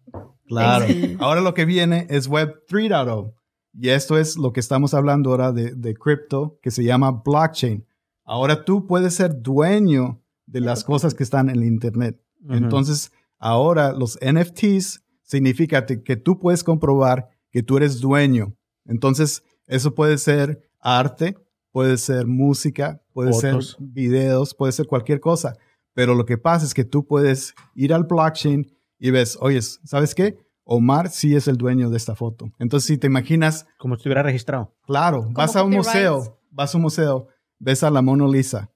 Claro. 0.47 0.85
Ahora 1.19 1.41
lo 1.41 1.53
que 1.53 1.65
viene 1.65 2.07
es 2.09 2.27
web 2.27 2.63
3.0. 2.69 3.33
Y 3.79 3.89
esto 3.89 4.17
es 4.17 4.37
lo 4.37 4.53
que 4.53 4.59
estamos 4.59 4.93
hablando 4.93 5.31
ahora 5.31 5.51
de, 5.51 5.75
de 5.75 5.93
cripto, 5.93 6.57
que 6.61 6.71
se 6.71 6.83
llama 6.83 7.11
blockchain. 7.11 7.85
Ahora 8.23 8.65
tú 8.65 8.87
puedes 8.87 9.13
ser 9.13 9.41
dueño 9.41 10.21
de 10.45 10.61
las 10.61 10.83
cosas 10.83 11.13
que 11.13 11.23
están 11.23 11.49
en 11.49 11.57
el 11.57 11.63
Internet. 11.65 12.19
Entonces, 12.49 13.11
ahora 13.37 13.91
los 13.91 14.17
NFTs 14.21 15.03
significa 15.21 15.85
que 15.85 16.15
tú 16.15 16.39
puedes 16.39 16.63
comprobar 16.63 17.29
que 17.51 17.61
tú 17.63 17.77
eres 17.77 17.99
dueño. 17.99 18.55
Entonces, 18.85 19.43
eso 19.67 19.93
puede 19.93 20.17
ser 20.17 20.61
arte, 20.79 21.37
puede 21.71 21.97
ser 21.97 22.25
música, 22.27 23.01
puede 23.13 23.31
Fotos. 23.31 23.71
ser 23.71 23.85
videos, 23.87 24.53
puede 24.55 24.71
ser 24.71 24.87
cualquier 24.87 25.19
cosa. 25.19 25.55
Pero 25.93 26.15
lo 26.15 26.25
que 26.25 26.37
pasa 26.37 26.65
es 26.65 26.73
que 26.73 26.85
tú 26.85 27.05
puedes 27.05 27.53
ir 27.75 27.93
al 27.93 28.05
blockchain 28.05 28.71
y 28.99 29.11
ves, 29.11 29.37
oye, 29.41 29.61
¿sabes 29.61 30.15
qué? 30.15 30.37
Omar 30.63 31.09
sí 31.09 31.35
es 31.35 31.47
el 31.47 31.57
dueño 31.57 31.89
de 31.89 31.97
esta 31.97 32.15
foto. 32.15 32.51
Entonces, 32.59 32.87
si 32.87 32.97
te 32.97 33.07
imaginas, 33.07 33.65
Como 33.77 33.95
si 33.95 33.99
estuviera 33.99 34.23
registrado. 34.23 34.75
claro, 34.85 35.27
vas 35.31 35.55
a 35.55 35.63
un 35.63 35.71
museo, 35.73 36.39
vas 36.51 36.73
a 36.73 36.77
un 36.77 36.83
museo, 36.83 37.27
ves 37.59 37.83
a 37.83 37.89
la 37.89 38.01
Mona 38.01 38.27
Lisa. 38.27 38.69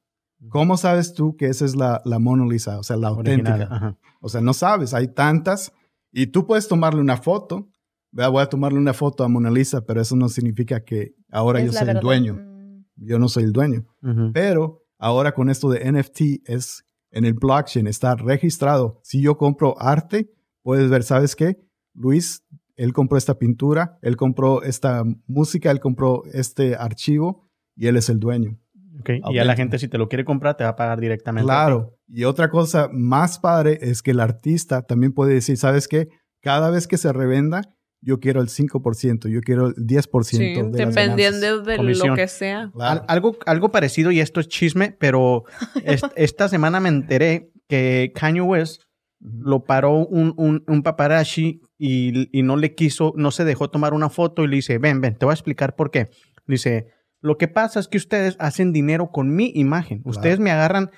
¿Cómo 0.50 0.78
sabes 0.78 1.14
tú 1.14 1.36
que 1.36 1.48
esa 1.48 1.66
es 1.66 1.76
la, 1.76 2.02
la 2.06 2.18
Mona 2.18 2.46
Lisa? 2.46 2.80
O 2.80 2.84
sea, 2.84 2.98
la 2.98 3.10
auténtica. 3.10 3.98
O 4.22 4.30
sea, 4.30 4.42
no 4.42 4.54
sabes, 4.54 4.94
hay 4.94 5.08
tantas. 5.10 5.72
Y 6.12 6.28
tú 6.28 6.48
puedes 6.48 6.68
tomarle 6.68 7.02
una 7.02 7.18
foto. 7.18 7.68
¿verdad? 8.12 8.32
Voy 8.32 8.42
a 8.42 8.48
tomarle 8.48 8.78
una 8.80 8.94
foto 8.94 9.24
a 9.24 9.28
Mona 9.28 9.52
Lisa, 9.52 9.82
pero 9.82 10.02
eso 10.02 10.16
no 10.16 10.30
significa 10.30 10.84
que 10.84 11.14
ahora 11.30 11.60
Es 11.60 11.68
yo 11.68 11.80
soy 11.80 11.90
el 11.90 12.00
dueño. 12.00 12.34
Mm. 12.36 12.86
Yo 12.98 13.20
no 13.20 13.30
soy 13.30 13.44
el 13.44 13.52
dueño. 13.54 13.86
Pero 14.34 14.84
ahora 14.98 15.34
con 15.34 15.50
esto 15.50 15.70
de 15.70 15.92
NFT 15.92 16.22
es 16.46 16.84
en 17.12 17.26
el 17.26 17.34
blockchain, 17.34 17.88
está 17.88 18.16
registrado. 18.16 19.00
Si 19.04 19.22
yo 19.22 19.38
compro 19.38 19.76
arte, 19.80 20.32
puedes 20.64 20.90
ver, 20.90 21.04
¿sabes 21.04 21.36
qué? 21.36 21.58
Luis, 21.94 22.44
él 22.76 22.94
compró 22.94 23.18
esta 23.18 23.38
pintura, 23.38 24.00
él 24.02 24.16
compró 24.16 24.64
esta 24.64 25.04
música, 25.28 25.72
él 25.72 25.80
compró 25.80 26.24
este 26.34 26.76
archivo 26.76 27.48
y 27.76 27.88
él 27.88 27.98
es 27.98 28.10
el 28.10 28.20
dueño. 28.20 28.58
Ok, 29.00 29.10
Y 29.32 29.40
a 29.40 29.46
la 29.46 29.56
gente, 29.56 29.80
si 29.80 29.88
te 29.88 29.98
lo 29.98 30.08
quiere 30.08 30.26
comprar, 30.26 30.58
te 30.58 30.64
va 30.64 30.72
a 30.72 30.76
pagar 30.76 31.00
directamente. 31.00 31.46
Claro. 31.46 31.98
Y 32.08 32.24
otra 32.24 32.50
cosa 32.50 32.90
más 32.92 33.40
padre 33.40 33.80
es 33.82 34.02
que 34.02 34.12
el 34.12 34.20
artista 34.20 34.84
también 34.84 35.14
puede 35.14 35.34
decir, 35.34 35.58
¿sabes 35.58 35.88
qué? 35.88 36.10
Cada 36.42 36.70
vez 36.70 36.88
que 36.88 36.98
se 36.98 37.14
revenda, 37.14 37.62
yo 38.02 38.20
quiero 38.20 38.42
el 38.42 38.48
5%, 38.50 39.30
yo 39.30 39.42
quiero 39.42 39.68
el 39.68 39.76
10% 39.76 40.24
Sí, 40.24 40.38
de 40.56 40.64
las 40.64 40.72
dependiendo 40.96 41.62
de 41.62 41.78
Comisión. 41.78 42.08
lo 42.10 42.16
que 42.16 42.28
sea. 42.28 42.72
Claro. 42.74 43.02
Al- 43.02 43.06
algo, 43.08 43.38
algo 43.46 43.70
parecido, 43.72 44.12
y 44.12 44.20
esto 44.20 44.40
es 44.40 44.48
chisme, 44.48 44.96
pero 45.00 45.44
es- 45.86 46.02
esta 46.16 46.48
semana 46.50 46.80
me 46.80 46.90
enteré 46.90 47.52
que 47.68 48.12
Kanye 48.16 48.42
West 48.42 48.84
lo 49.20 49.64
paró 49.66 49.98
un, 50.08 50.34
un, 50.38 50.64
un 50.68 50.82
paparazzi 50.84 51.62
y, 51.78 52.28
y 52.38 52.42
no 52.44 52.58
le 52.58 52.74
quiso, 52.74 53.14
no 53.16 53.30
se 53.30 53.46
dejó 53.46 53.70
tomar 53.70 53.94
una 53.94 54.10
foto 54.10 54.44
y 54.44 54.48
le 54.48 54.56
dice, 54.58 54.80
ven, 54.80 55.00
ven, 55.00 55.16
te 55.16 55.26
voy 55.26 55.34
a 55.34 55.36
explicar 55.36 55.76
por 55.76 55.92
qué. 55.92 56.10
Dice, 56.48 56.88
lo 57.22 57.38
que 57.38 57.48
pasa 57.48 57.80
es 57.80 57.88
que 57.88 57.98
ustedes 57.98 58.36
hacen 58.40 58.74
dinero 58.74 59.12
con 59.12 59.36
mi 59.36 59.52
imagen. 59.54 60.02
Ustedes 60.06 60.40
me 60.40 60.50
agarran 60.50 60.90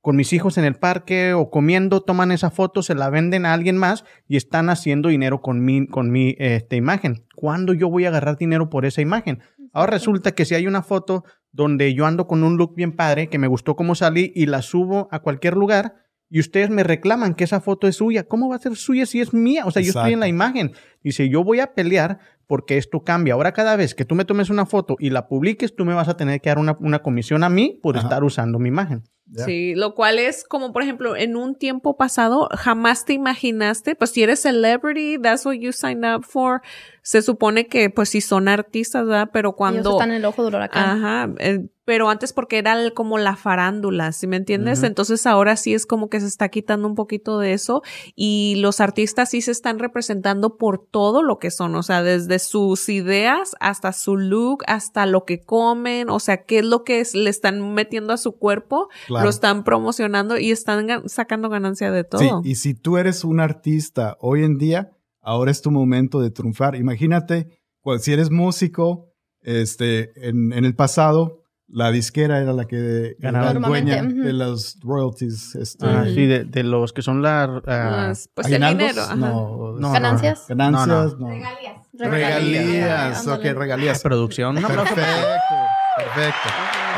con 0.00 0.16
mis 0.16 0.32
hijos 0.32 0.58
en 0.58 0.64
el 0.64 0.74
parque 0.74 1.34
o 1.34 1.50
comiendo, 1.50 2.00
toman 2.02 2.32
esa 2.32 2.50
foto, 2.50 2.82
se 2.82 2.94
la 2.94 3.10
venden 3.10 3.46
a 3.46 3.52
alguien 3.52 3.76
más 3.76 4.04
y 4.26 4.36
están 4.36 4.70
haciendo 4.70 5.08
dinero 5.08 5.42
con 5.42 5.64
mi, 5.64 5.86
con 5.86 6.10
mi 6.10 6.36
este, 6.38 6.76
imagen. 6.76 7.24
¿Cuándo 7.34 7.74
yo 7.74 7.90
voy 7.90 8.04
a 8.04 8.08
agarrar 8.08 8.36
dinero 8.38 8.70
por 8.70 8.86
esa 8.86 9.00
imagen? 9.00 9.40
Ahora 9.72 9.92
resulta 9.92 10.32
que 10.32 10.44
si 10.44 10.54
hay 10.54 10.66
una 10.66 10.82
foto 10.82 11.24
donde 11.52 11.94
yo 11.94 12.06
ando 12.06 12.26
con 12.26 12.42
un 12.42 12.56
look 12.56 12.74
bien 12.74 12.92
padre, 12.92 13.28
que 13.28 13.38
me 13.38 13.48
gustó 13.48 13.76
cómo 13.76 13.94
salí 13.94 14.32
y 14.34 14.46
la 14.46 14.62
subo 14.62 15.08
a 15.10 15.20
cualquier 15.20 15.56
lugar 15.56 15.94
y 16.30 16.40
ustedes 16.40 16.68
me 16.70 16.82
reclaman 16.82 17.34
que 17.34 17.44
esa 17.44 17.60
foto 17.60 17.88
es 17.88 17.96
suya, 17.96 18.24
¿cómo 18.24 18.48
va 18.48 18.56
a 18.56 18.60
ser 18.60 18.76
suya 18.76 19.06
si 19.06 19.20
es 19.20 19.32
mía? 19.32 19.64
O 19.64 19.70
sea, 19.70 19.82
yo 19.82 19.88
estoy 19.88 20.12
en 20.12 20.20
la 20.20 20.28
imagen. 20.28 20.72
Dice, 21.02 21.28
yo 21.28 21.42
voy 21.42 21.60
a 21.60 21.74
pelear 21.74 22.18
porque 22.46 22.76
esto 22.76 23.02
cambia. 23.02 23.34
Ahora 23.34 23.52
cada 23.52 23.76
vez 23.76 23.94
que 23.94 24.04
tú 24.04 24.14
me 24.14 24.24
tomes 24.24 24.50
una 24.50 24.66
foto 24.66 24.96
y 24.98 25.10
la 25.10 25.26
publiques, 25.26 25.74
tú 25.74 25.84
me 25.84 25.94
vas 25.94 26.08
a 26.08 26.16
tener 26.16 26.40
que 26.40 26.50
dar 26.50 26.58
una, 26.58 26.76
una 26.80 27.00
comisión 27.00 27.44
a 27.44 27.48
mí 27.48 27.78
por 27.82 27.96
Ajá. 27.96 28.06
estar 28.06 28.24
usando 28.24 28.58
mi 28.58 28.68
imagen. 28.68 29.04
Sí, 29.44 29.74
lo 29.74 29.94
cual 29.94 30.18
es 30.18 30.44
como, 30.44 30.72
por 30.72 30.82
ejemplo, 30.82 31.14
en 31.16 31.36
un 31.36 31.54
tiempo 31.54 31.96
pasado, 31.96 32.48
jamás 32.52 33.04
te 33.04 33.12
imaginaste, 33.12 33.94
pues 33.94 34.10
si 34.10 34.22
eres 34.22 34.40
celebrity, 34.40 35.18
that's 35.20 35.44
what 35.44 35.54
you 35.54 35.72
signed 35.72 36.04
up 36.04 36.24
for. 36.24 36.62
Se 37.02 37.22
supone 37.22 37.66
que, 37.68 37.88
pues 37.90 38.10
si 38.10 38.20
son 38.20 38.48
artistas, 38.48 39.06
¿verdad? 39.06 39.30
Pero 39.32 39.48
Ellos 39.50 39.56
cuando... 39.56 39.90
están 39.92 40.10
en 40.10 40.16
el 40.18 40.24
ojo 40.26 40.44
del 40.44 40.54
huracán. 40.54 41.04
Ajá, 41.04 41.32
eh, 41.38 41.66
pero 41.86 42.10
antes 42.10 42.34
porque 42.34 42.58
era 42.58 42.74
el- 42.78 42.92
como 42.92 43.16
la 43.16 43.34
farándula, 43.34 44.12
¿sí 44.12 44.26
me 44.26 44.36
entiendes? 44.36 44.82
Entonces 44.82 45.26
ahora 45.26 45.56
sí 45.56 45.72
es 45.72 45.86
como 45.86 46.10
que 46.10 46.20
se 46.20 46.26
está 46.26 46.50
quitando 46.50 46.86
un 46.86 46.94
poquito 46.94 47.38
de 47.38 47.54
eso 47.54 47.80
y 48.14 48.56
los 48.58 48.80
artistas 48.82 49.30
sí 49.30 49.40
se 49.40 49.52
están 49.52 49.78
representando 49.78 50.58
por 50.58 50.84
todo 50.84 51.22
lo 51.22 51.38
que 51.38 51.50
son, 51.50 51.74
o 51.76 51.82
sea, 51.82 52.02
desde 52.02 52.38
sus 52.40 52.90
ideas 52.90 53.56
hasta 53.58 53.94
su 53.94 54.18
look, 54.18 54.64
hasta 54.66 55.06
lo 55.06 55.24
que 55.24 55.40
comen, 55.40 56.10
o 56.10 56.20
sea, 56.20 56.44
qué 56.44 56.58
es 56.58 56.64
lo 56.66 56.84
que 56.84 57.00
es- 57.00 57.14
le 57.14 57.30
están 57.30 57.72
metiendo 57.72 58.12
a 58.12 58.18
su 58.18 58.32
cuerpo, 58.32 58.90
Claro. 59.06 59.17
Lo 59.24 59.28
están 59.30 59.64
promocionando 59.64 60.38
y 60.38 60.50
están 60.50 60.86
gan- 60.88 61.08
sacando 61.08 61.48
ganancia 61.48 61.90
de 61.90 62.04
todo. 62.04 62.20
Sí, 62.20 62.30
y 62.50 62.54
si 62.56 62.74
tú 62.74 62.96
eres 62.98 63.24
un 63.24 63.40
artista 63.40 64.16
hoy 64.20 64.44
en 64.44 64.58
día, 64.58 64.90
ahora 65.20 65.50
es 65.50 65.60
tu 65.62 65.70
momento 65.70 66.20
de 66.20 66.30
triunfar. 66.30 66.74
Imagínate, 66.76 67.60
cual- 67.80 68.00
si 68.00 68.12
eres 68.12 68.30
músico, 68.30 69.06
este, 69.42 70.10
en, 70.28 70.52
en 70.52 70.64
el 70.64 70.74
pasado, 70.74 71.42
la 71.70 71.90
disquera 71.92 72.40
era 72.40 72.54
la 72.54 72.64
que 72.66 73.14
Ganaba. 73.18 73.50
era 73.50 73.60
dueña 73.60 74.02
de 74.02 74.32
los 74.32 74.78
royalties. 74.80 75.54
Este, 75.54 75.84
Ah, 75.86 76.06
sí, 76.06 76.26
de, 76.26 76.44
de 76.44 76.62
los 76.62 76.94
que 76.94 77.02
son 77.02 77.20
las... 77.20 77.48
ah, 77.66 78.06
Las- 78.08 78.30
pues 78.34 78.46
el 78.46 78.62
¿aguinaldos? 78.62 79.10
dinero. 79.14 79.16
No, 79.16 79.78
No, 79.78 79.92
¿Ganancias? 79.92 80.46
Ganancias, 80.48 81.18
no. 81.18 81.28
Regalías. 81.28 81.76
Regalías, 81.92 83.26
ok, 83.26 83.44
regalías. 83.54 84.02
producción. 84.02 84.56
Un 84.56 84.64
aplauso. 84.64 84.94
Perfecto, 84.94 85.54
perfecto. 85.96 86.48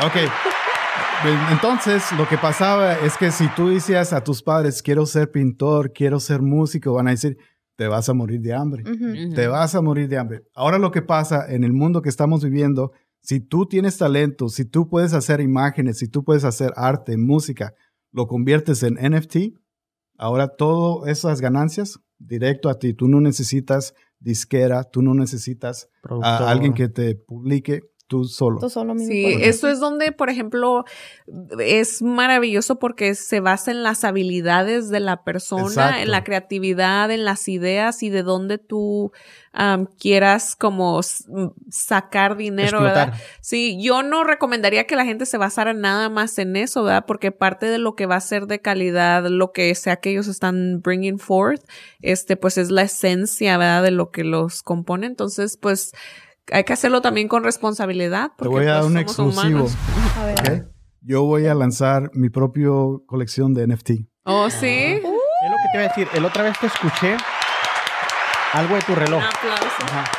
Ok. 0.07 0.60
Bien, 1.23 1.37
Entonces, 1.51 2.03
lo 2.17 2.27
que 2.27 2.37
pasaba 2.37 2.93
es 2.93 3.15
que 3.15 3.31
si 3.31 3.47
tú 3.55 3.69
decías 3.69 4.11
a 4.11 4.23
tus 4.23 4.41
padres, 4.41 4.81
quiero 4.81 5.05
ser 5.05 5.31
pintor, 5.31 5.93
quiero 5.93 6.19
ser 6.19 6.41
músico, 6.41 6.93
van 6.93 7.07
a 7.07 7.11
decir, 7.11 7.37
te 7.75 7.87
vas 7.87 8.09
a 8.09 8.13
morir 8.13 8.41
de 8.41 8.53
hambre. 8.53 8.83
Te 9.35 9.47
vas 9.47 9.75
a 9.75 9.81
morir 9.81 10.07
de 10.07 10.17
hambre. 10.17 10.43
Ahora 10.55 10.79
lo 10.79 10.91
que 10.91 11.01
pasa 11.01 11.45
en 11.53 11.63
el 11.63 11.73
mundo 11.73 12.01
que 12.01 12.09
estamos 12.09 12.43
viviendo, 12.43 12.91
si 13.21 13.39
tú 13.39 13.67
tienes 13.67 13.97
talento, 13.97 14.49
si 14.49 14.65
tú 14.65 14.89
puedes 14.89 15.13
hacer 15.13 15.41
imágenes, 15.41 15.99
si 15.99 16.07
tú 16.07 16.23
puedes 16.23 16.43
hacer 16.43 16.73
arte, 16.75 17.17
música, 17.17 17.75
lo 18.11 18.25
conviertes 18.25 18.81
en 18.81 18.95
NFT, 18.95 19.59
ahora 20.17 20.47
todas 20.47 21.09
esas 21.09 21.39
ganancias 21.39 21.99
directo 22.17 22.67
a 22.69 22.79
ti. 22.79 22.93
Tú 22.93 23.07
no 23.07 23.21
necesitas 23.21 23.93
disquera, 24.19 24.83
tú 24.83 25.01
no 25.01 25.13
necesitas 25.13 25.89
a 26.23 26.49
alguien 26.49 26.73
que 26.73 26.89
te 26.89 27.15
publique, 27.15 27.81
tú 28.11 28.25
solo. 28.25 28.59
Tú 28.59 28.69
solo 28.69 28.93
mismo 28.93 29.07
Sí, 29.09 29.37
eso 29.39 29.69
es 29.69 29.79
donde, 29.79 30.11
por 30.11 30.29
ejemplo, 30.29 30.83
es 31.59 32.01
maravilloso 32.01 32.77
porque 32.77 33.15
se 33.15 33.39
basa 33.39 33.71
en 33.71 33.83
las 33.83 34.03
habilidades 34.03 34.89
de 34.89 34.99
la 34.99 35.23
persona, 35.23 35.63
Exacto. 35.63 36.01
en 36.01 36.11
la 36.11 36.25
creatividad, 36.25 37.09
en 37.09 37.23
las 37.23 37.47
ideas 37.47 38.03
y 38.03 38.09
de 38.09 38.23
dónde 38.23 38.57
tú 38.57 39.13
am, 39.53 39.85
quieras 39.97 40.57
como 40.57 40.99
sacar 41.69 42.35
dinero, 42.35 42.79
Explotar. 42.79 43.11
¿verdad? 43.11 43.23
Sí, 43.39 43.81
yo 43.81 44.03
no 44.03 44.25
recomendaría 44.25 44.85
que 44.85 44.97
la 44.97 45.05
gente 45.05 45.25
se 45.25 45.37
basara 45.37 45.73
nada 45.73 46.09
más 46.09 46.37
en 46.37 46.57
eso, 46.57 46.83
¿verdad? 46.83 47.05
Porque 47.07 47.31
parte 47.31 47.67
de 47.67 47.77
lo 47.77 47.95
que 47.95 48.07
va 48.07 48.17
a 48.17 48.21
ser 48.21 48.45
de 48.45 48.59
calidad, 48.59 49.25
lo 49.27 49.53
que 49.53 49.73
sea 49.73 49.95
que 50.01 50.09
ellos 50.09 50.27
están 50.27 50.81
bringing 50.81 51.17
forth, 51.17 51.63
este, 52.01 52.35
pues 52.35 52.57
es 52.57 52.71
la 52.71 52.81
esencia, 52.81 53.57
¿verdad? 53.57 53.83
De 53.83 53.91
lo 53.91 54.11
que 54.11 54.25
los 54.25 54.63
compone. 54.63 55.07
Entonces, 55.07 55.55
pues, 55.55 55.93
hay 56.51 56.63
que 56.63 56.73
hacerlo 56.73 57.01
también 57.01 57.27
con 57.27 57.43
responsabilidad. 57.43 58.29
Te 58.29 58.35
Porque, 58.37 58.49
voy 58.49 58.65
a 58.65 58.73
dar 58.73 58.81
pues, 58.81 58.91
un 58.91 58.97
exclusivo. 58.97 59.67
A 60.19 60.25
ver. 60.25 60.39
¿ok? 60.39 60.67
Yo 61.01 61.23
voy 61.23 61.47
a 61.47 61.55
lanzar 61.55 62.11
mi 62.13 62.29
propia 62.29 62.69
colección 63.07 63.53
de 63.53 63.65
NFT. 63.67 63.91
Oh, 64.25 64.49
sí. 64.49 64.67
Es 64.67 65.01
lo 65.03 65.09
que 65.57 65.69
te 65.71 65.77
iba 65.77 65.83
a 65.83 65.87
decir. 65.87 66.07
El 66.13 66.25
otra 66.25 66.43
vez 66.43 66.59
te 66.59 66.67
escuché 66.67 67.17
algo 68.53 68.75
de 68.75 68.81
tu 68.81 68.93
reloj. 68.93 69.19
Un 69.19 69.23
aplauso. 69.23 69.83
Ajá. 69.83 70.11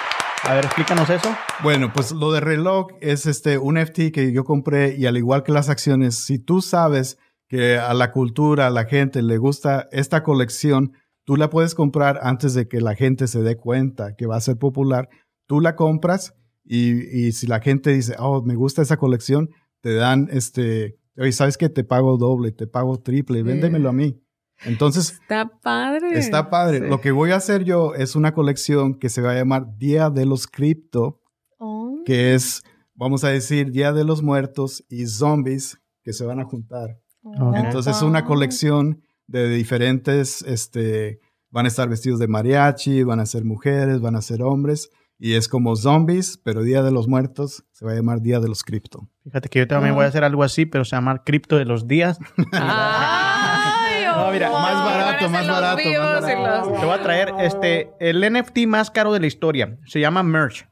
A 0.44 0.54
ver, 0.54 0.64
explícanos 0.64 1.08
eso. 1.08 1.36
Bueno, 1.62 1.92
pues 1.94 2.10
lo 2.10 2.32
de 2.32 2.40
reloj 2.40 2.88
es 3.00 3.26
este 3.26 3.58
un 3.58 3.76
FT 3.76 4.10
que 4.10 4.32
yo 4.32 4.42
compré 4.42 4.96
y 4.96 5.06
al 5.06 5.16
igual 5.16 5.44
que 5.44 5.52
las 5.52 5.68
acciones, 5.68 6.16
si 6.16 6.40
tú 6.40 6.60
sabes 6.62 7.16
que 7.48 7.78
a 7.78 7.94
la 7.94 8.10
cultura, 8.10 8.66
a 8.66 8.70
la 8.70 8.86
gente 8.86 9.22
le 9.22 9.38
gusta 9.38 9.86
esta 9.92 10.24
colección, 10.24 10.94
tú 11.24 11.36
la 11.36 11.48
puedes 11.48 11.76
comprar 11.76 12.18
antes 12.22 12.54
de 12.54 12.66
que 12.66 12.80
la 12.80 12.96
gente 12.96 13.28
se 13.28 13.42
dé 13.42 13.56
cuenta 13.56 14.16
que 14.16 14.26
va 14.26 14.36
a 14.36 14.40
ser 14.40 14.56
popular. 14.56 15.08
Tú 15.46 15.60
la 15.60 15.76
compras 15.76 16.34
y, 16.64 17.26
y 17.26 17.32
si 17.32 17.46
la 17.46 17.60
gente 17.60 17.90
dice, 17.90 18.14
oh, 18.18 18.42
me 18.42 18.54
gusta 18.54 18.82
esa 18.82 18.96
colección, 18.96 19.50
te 19.80 19.94
dan 19.94 20.28
este, 20.30 20.98
oye, 21.16 21.32
¿sabes 21.32 21.56
que 21.56 21.68
Te 21.68 21.84
pago 21.84 22.16
doble, 22.16 22.52
te 22.52 22.66
pago 22.66 22.98
triple, 23.00 23.42
véndemelo 23.42 23.88
a 23.88 23.92
mí. 23.92 24.18
Entonces, 24.64 25.12
Está 25.20 25.50
padre. 25.60 26.16
Está 26.18 26.48
padre. 26.48 26.78
Sí. 26.78 26.86
Lo 26.86 27.00
que 27.00 27.10
voy 27.10 27.32
a 27.32 27.36
hacer 27.36 27.64
yo 27.64 27.94
es 27.94 28.14
una 28.14 28.32
colección 28.32 28.94
que 28.94 29.08
se 29.08 29.20
va 29.20 29.32
a 29.32 29.34
llamar 29.34 29.76
Día 29.76 30.08
de 30.10 30.24
los 30.26 30.46
Cripto, 30.46 31.18
Oh. 31.58 32.00
que 32.04 32.34
es, 32.34 32.62
vamos 32.94 33.22
a 33.24 33.28
decir, 33.28 33.70
Día 33.70 33.92
de 33.92 34.04
los 34.04 34.22
Muertos 34.22 34.84
y 34.88 35.06
Zombies 35.06 35.78
que 36.02 36.12
se 36.12 36.24
van 36.24 36.40
a 36.40 36.44
juntar. 36.44 36.98
Oh, 37.22 37.54
Entonces 37.54 37.96
es 37.96 38.02
una 38.02 38.20
wow. 38.20 38.28
colección 38.28 39.02
de 39.28 39.48
diferentes, 39.48 40.42
este, 40.42 41.20
van 41.50 41.64
a 41.66 41.68
estar 41.68 41.88
vestidos 41.88 42.18
de 42.18 42.26
mariachi, 42.26 43.02
van 43.04 43.20
a 43.20 43.26
ser 43.26 43.44
mujeres, 43.44 44.00
van 44.00 44.16
a 44.16 44.22
ser 44.22 44.42
hombres. 44.42 44.90
Y 45.24 45.34
es 45.34 45.46
como 45.46 45.76
zombies, 45.76 46.36
pero 46.42 46.62
Día 46.64 46.82
de 46.82 46.90
los 46.90 47.06
Muertos 47.06 47.62
se 47.70 47.84
va 47.84 47.92
a 47.92 47.94
llamar 47.94 48.22
Día 48.22 48.40
de 48.40 48.48
los 48.48 48.64
Cripto. 48.64 49.08
Fíjate 49.22 49.48
que 49.48 49.60
yo 49.60 49.68
también 49.68 49.94
voy 49.94 50.04
a 50.04 50.08
hacer 50.08 50.24
algo 50.24 50.42
así, 50.42 50.66
pero 50.66 50.84
se 50.84 50.96
llama 50.96 51.22
cripto 51.22 51.56
de 51.58 51.64
los 51.64 51.86
días. 51.86 52.18
Ay, 52.52 54.04
No, 54.04 54.32
mira, 54.32 54.50
oh, 54.50 54.58
más 54.60 54.84
barato, 54.84 55.28
más 55.28 55.46
barato, 55.46 55.76
más 55.88 56.22
barato. 56.22 56.70
los- 56.70 56.80
Te 56.80 56.86
voy 56.86 56.94
a 56.98 57.02
traer 57.02 57.32
este 57.38 57.92
el 58.00 58.20
NFT 58.32 58.66
más 58.66 58.90
caro 58.90 59.12
de 59.12 59.20
la 59.20 59.26
historia. 59.28 59.78
Se 59.86 60.00
llama 60.00 60.24
Merch. 60.24 60.66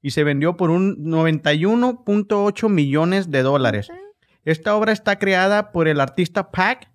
Y 0.00 0.12
se 0.12 0.24
vendió 0.24 0.56
por 0.56 0.70
un 0.70 0.96
91.8 1.04 2.68
millones 2.70 3.30
de 3.30 3.42
dólares. 3.42 3.88
Esta 4.46 4.74
obra 4.74 4.92
está 4.92 5.18
creada 5.18 5.70
por 5.70 5.86
el 5.86 6.00
artista 6.00 6.50
Pac 6.50 6.90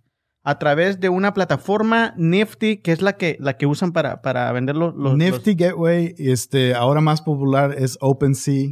a 0.49 0.59
través 0.59 1.01
de 1.01 1.09
una 1.09 1.33
plataforma 1.33 2.13
Nifty, 2.15 2.77
que 2.77 2.93
es 2.93 3.01
la 3.01 3.17
que, 3.17 3.35
la 3.41 3.57
que 3.57 3.65
usan 3.65 3.91
para, 3.91 4.21
para 4.21 4.49
vender 4.53 4.77
los, 4.77 4.95
los- 4.95 5.17
Nifty 5.17 5.55
Gateway, 5.55 6.15
este, 6.17 6.73
ahora 6.73 7.01
más 7.01 7.21
popular 7.21 7.75
es 7.77 7.97
OpenSea. 7.99 8.69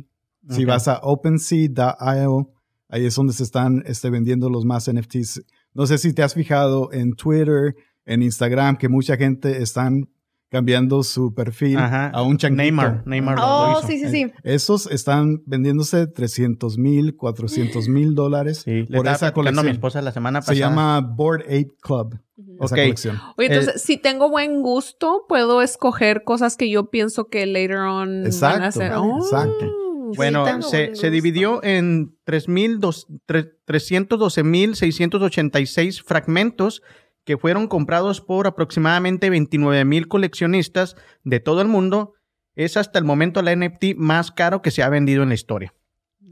Si 0.49 0.63
vas 0.63 0.87
a 0.87 0.99
OpenSea.io, 1.03 2.51
ahí 2.87 3.05
es 3.05 3.15
donde 3.15 3.33
se 3.33 3.43
están 3.43 3.83
este, 3.85 4.09
vendiendo 4.09 4.49
los 4.49 4.63
más 4.63 4.89
NFTs. 4.91 5.43
No 5.73 5.85
sé 5.85 5.97
si 5.97 6.13
te 6.13 6.23
has 6.23 6.33
fijado 6.33 6.93
en 6.93 7.13
Twitter, 7.13 7.75
en 8.05 8.21
Instagram, 8.21 8.77
que 8.77 8.87
mucha 8.87 9.17
gente 9.17 9.61
están 9.61 10.07
cambiando 10.49 11.03
su 11.03 11.33
perfil 11.33 11.77
Ajá. 11.77 12.09
a 12.09 12.21
un 12.21 12.37
changuito. 12.37 12.63
Neymar. 12.63 13.03
Neymar 13.05 13.37
Oh, 13.41 13.77
hizo. 13.79 13.87
sí, 13.87 13.99
sí, 13.99 14.09
sí. 14.09 14.31
Esos 14.43 14.87
están 14.87 15.41
vendiéndose 15.45 16.07
300 16.07 16.77
mil, 16.77 17.15
400 17.15 17.87
mil 17.89 18.15
dólares 18.15 18.61
Sí, 18.63 18.85
le 18.87 18.97
por 18.97 19.07
esa 19.07 19.27
a 19.27 19.29
mi 19.29 19.33
colección. 19.33 19.67
esposa 19.69 20.01
la 20.01 20.11
semana 20.11 20.39
pasada. 20.39 20.53
Se 20.55 20.59
llama 20.59 21.01
Board 21.01 21.41
Ape 21.43 21.71
Club, 21.81 22.19
esa 22.61 22.75
colección. 22.75 23.19
Oye, 23.37 23.47
El- 23.47 23.53
entonces, 23.53 23.81
si 23.81 23.97
tengo 23.97 24.29
buen 24.29 24.61
gusto, 24.61 25.25
puedo 25.27 25.61
escoger 25.61 26.23
cosas 26.23 26.55
que 26.57 26.69
yo 26.69 26.89
pienso 26.89 27.27
que 27.27 27.45
later 27.45 27.77
on 27.79 28.09
van 28.09 28.23
a 28.23 28.25
Exacto, 28.27 28.71
ser. 28.71 28.93
Oh, 28.95 29.17
exacto. 29.17 29.71
Bueno, 30.15 30.45
se, 30.61 31.09
dividió 31.09 31.61
en 31.63 32.15
3,000 32.23 32.79
dos- 32.79 33.07
tre- 33.27 33.51
312.686 33.65 36.03
fragmentos 36.03 36.81
que 37.25 37.37
fueron 37.37 37.67
comprados 37.67 38.21
por 38.21 38.47
aproximadamente 38.47 39.29
29,000 39.29 40.07
coleccionistas 40.07 40.95
de 41.23 41.39
todo 41.39 41.61
el 41.61 41.67
mundo. 41.67 42.13
Es 42.55 42.77
hasta 42.77 42.99
el 42.99 43.05
momento 43.05 43.41
la 43.41 43.53
NFT 43.55 43.95
más 43.97 44.31
caro 44.31 44.61
que 44.61 44.71
se 44.71 44.83
ha 44.83 44.89
vendido 44.89 45.23
en 45.23 45.29
la 45.29 45.35
historia. 45.35 45.73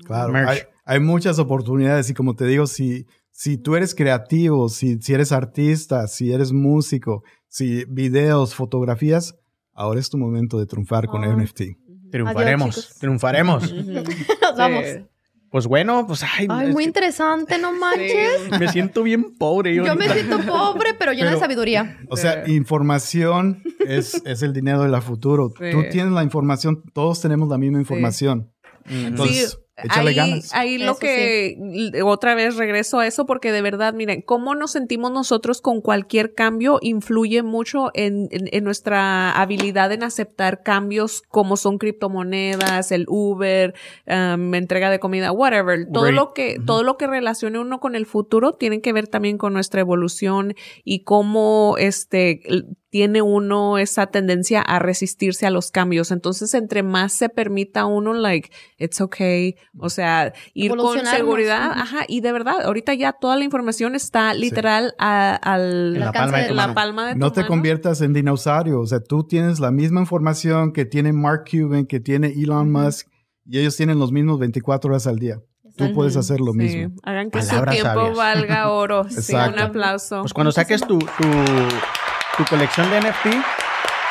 Claro, 0.06 0.34
hay, 0.48 0.60
hay 0.86 1.00
muchas 1.00 1.40
oportunidades 1.40 2.10
y 2.10 2.14
como 2.14 2.36
te 2.36 2.46
digo, 2.46 2.68
si 2.68 3.06
Si 3.36 3.58
tú 3.58 3.76
eres 3.76 3.96
creativo, 3.96 4.70
si, 4.70 5.02
si 5.02 5.12
eres 5.14 5.32
artista, 5.32 6.08
si 6.08 6.32
eres 6.32 6.52
músico, 6.52 7.24
si 7.48 7.84
videos, 7.86 8.54
fotografías, 8.54 9.36
ahora 9.74 10.00
es 10.00 10.10
tu 10.10 10.20
momento 10.20 10.60
de 10.60 10.68
triunfar 10.68 11.08
con 11.08 11.24
Ay. 11.24 11.36
NFT. 11.36 11.62
Triunfaremos, 12.12 12.78
Adiós, 12.78 13.00
triunfaremos. 13.00 13.74
Nos 14.42 14.56
vamos. 14.56 14.86
Pues 15.54 15.68
bueno, 15.68 16.08
pues 16.08 16.24
ay, 16.24 16.48
Ay, 16.50 16.72
muy 16.72 16.84
que 16.84 16.88
interesante, 16.90 17.60
no 17.60 17.72
manches. 17.80 18.50
me 18.60 18.68
siento 18.70 19.04
bien 19.04 19.36
pobre. 19.38 19.76
Yo 19.76 19.96
me 19.96 20.10
siento 20.10 20.40
pobre, 20.40 20.96
pero 20.98 21.14
llena 21.14 21.30
de 21.30 21.38
sabiduría. 21.38 22.00
O 22.10 22.18
sea, 22.18 22.50
información 22.50 23.62
es, 23.88 24.20
es 24.26 24.42
el 24.42 24.52
dinero 24.52 24.82
de 24.82 24.90
la 24.90 25.00
futuro. 25.00 25.50
Sí. 25.56 25.66
Tú 25.72 25.84
tienes 25.92 26.12
la 26.12 26.24
información, 26.24 26.82
todos 26.92 27.22
tenemos 27.22 27.50
la 27.50 27.60
misma 27.60 27.78
información. 27.78 28.52
Entonces, 28.90 29.52
Sí, 29.52 29.58
échale 29.78 30.10
ahí, 30.12 30.16
ganas. 30.16 30.54
ahí 30.54 30.78
lo 30.78 30.92
Eso 30.92 31.00
que 31.00 32.02
otra 32.04 32.36
vez 32.36 32.56
regreso 32.58 33.00
a 33.00 33.08
eso 33.08 33.26
porque 33.26 33.52
de 33.52 33.62
verdad, 33.62 33.94
miren, 33.94 34.22
cómo 34.22 34.54
nos 34.56 34.72
sentimos 34.72 35.12
nosotros 35.12 35.62
con 35.62 35.82
cualquier 35.82 36.34
cambio 36.34 36.80
influye 36.82 37.42
mucho 37.44 37.90
en, 37.94 38.28
en- 38.32 38.50
en 38.52 38.64
nuestra 38.64 39.32
habilidad 39.32 39.92
en 39.92 40.04
aceptar 40.04 40.62
cambios 40.64 41.22
como 41.28 41.58
son 41.58 41.78
criptomonedas, 41.80 42.92
el 42.92 43.06
Uber, 43.08 43.74
um, 44.08 44.54
entrega 44.54 44.90
de 44.90 45.00
comida, 45.00 45.32
whatever. 45.32 45.88
Todo 45.92 46.12
lo 46.12 46.34
que, 46.34 46.58
todo 46.66 46.84
lo 46.84 46.98
que 46.98 47.08
relacione 47.08 47.60
uno 47.60 47.80
con 47.80 47.96
el 47.96 48.06
futuro 48.06 48.54
tiene 48.54 48.82
que 48.82 48.94
ver 48.94 49.08
también 49.08 49.38
con 49.38 49.54
nuestra 49.54 49.82
evolución 49.82 50.54
y 50.84 51.04
cómo 51.04 51.76
este 51.80 52.42
tiene 52.94 53.24
uno 53.24 53.80
esa 53.80 54.06
tendencia 54.06 54.62
a 54.62 54.78
resistirse 54.78 55.48
a 55.48 55.50
los 55.50 55.72
cambios. 55.72 56.12
Entonces, 56.12 56.54
entre 56.54 56.84
más 56.84 57.12
se 57.12 57.28
permita 57.28 57.88
uno, 57.88 58.14
like, 58.14 58.52
it's 58.78 59.02
okay, 59.02 59.56
o 59.80 59.90
sea, 59.90 60.32
ir 60.54 60.76
con 60.76 61.04
seguridad, 61.04 61.72
ajá, 61.74 62.06
y 62.08 62.22
de 62.22 62.32
verdad, 62.32 62.62
ahorita 62.64 62.94
ya 62.94 63.12
toda 63.14 63.36
la 63.36 63.46
información 63.46 63.96
está 63.96 64.36
literal 64.36 64.94
a, 65.00 65.34
al, 65.34 66.00
la 66.00 66.12
palma 66.12 66.38
de 66.38 66.54
la 66.54 66.74
palma 66.76 67.08
de 67.08 67.14
tu 67.14 67.18
No 67.20 67.32
te 67.32 67.40
mano. 67.42 67.50
conviertas 67.50 68.02
en 68.02 68.14
dinosaurio. 68.14 68.80
O 68.80 68.86
sea, 68.86 69.00
tú 69.00 69.24
tienes 69.26 69.60
la 69.60 69.72
misma 69.72 70.00
información 70.02 70.72
que 70.72 70.86
tiene 70.86 71.14
Mark 71.14 71.46
Cuban, 71.50 71.88
que 71.88 72.00
tiene 72.00 72.28
Elon 72.28 72.72
Musk, 72.72 73.08
y 73.44 73.58
ellos 73.58 73.76
tienen 73.76 73.98
los 73.98 74.12
mismos 74.12 74.38
24 74.38 74.92
horas 74.92 75.08
al 75.08 75.18
día. 75.18 75.40
Tú 75.76 75.92
puedes 75.96 76.16
hacer 76.16 76.40
lo 76.42 76.52
Sí, 76.52 76.58
mismo. 76.60 76.96
hagan 77.02 77.32
que 77.32 77.40
Palabras 77.40 77.76
su 77.76 77.82
tiempo 77.82 78.00
sabias. 78.02 78.16
valga 78.18 78.70
oro. 78.70 79.10
sí, 79.10 79.34
un 79.34 79.58
aplauso. 79.58 80.22
Pues 80.22 80.32
cuando 80.32 80.52
saques 80.52 80.82
tu, 80.86 81.00
tu, 81.00 81.08
tu 82.38 82.44
colección 82.46 82.90
de 82.90 83.00
NFT, 83.00 83.26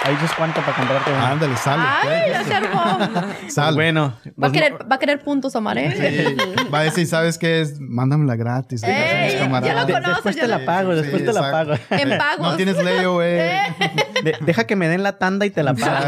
ahí 0.05 0.15
dices 0.15 0.31
cuánto 0.37 0.61
para 0.61 0.77
comprarte 0.77 1.11
uno. 1.13 1.25
Ándale, 1.25 1.57
sale. 1.57 1.83
Ay, 1.85 2.31
ya 2.31 2.45
se 2.45 2.55
armó. 2.55 2.99
Sale. 3.49 3.75
Bueno, 3.75 4.15
Va 4.27 4.31
a 4.31 4.33
pues, 4.51 4.53
querer, 4.53 4.91
va 4.91 4.97
a 4.97 4.99
querer 4.99 5.21
puntos, 5.21 5.55
Omar, 5.57 5.79
¿eh? 5.79 5.93
Sí, 6.37 6.69
Va 6.73 6.81
a 6.81 6.83
decir, 6.85 7.07
¿sabes 7.07 7.39
qué 7.39 7.61
es? 7.61 7.81
Mándamela 7.81 8.37
gratis. 8.37 8.83
Ey, 8.85 9.39
ya 9.39 9.45
lo 9.49 9.93
conoces, 9.93 10.05
después 10.07 10.37
ya 10.37 10.43
te 10.43 10.49
la 10.49 10.65
pago, 10.65 10.93
Sí, 10.93 11.01
después 11.03 11.25
te 11.25 11.33
la 11.33 11.51
pago. 11.51 11.75
En 11.91 12.09
pagos. 12.19 12.51
No 12.51 12.57
tienes 12.57 12.83
layaway. 12.83 13.61
De- 14.23 14.37
deja 14.41 14.65
que 14.67 14.77
me 14.77 14.89
den 14.89 15.03
la 15.03 15.19
tanda 15.19 15.45
y 15.47 15.51
te 15.51 15.63
la 15.63 15.75
pago. 15.75 16.07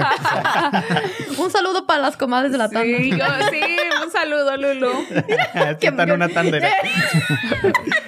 Un 1.38 1.50
saludo 1.50 1.86
para 1.86 2.00
las 2.00 2.16
comadres 2.16 2.52
de 2.52 2.58
la 2.58 2.68
tanda. 2.68 2.84
Sí, 2.98 3.10
yo, 3.10 3.24
sí, 3.50 3.60
un 4.04 4.10
saludo, 4.12 4.56
Lulu. 4.56 4.90
Sí, 5.80 5.86
está 5.86 6.02
en 6.04 6.12
una 6.12 6.28
tanda. 6.28 6.58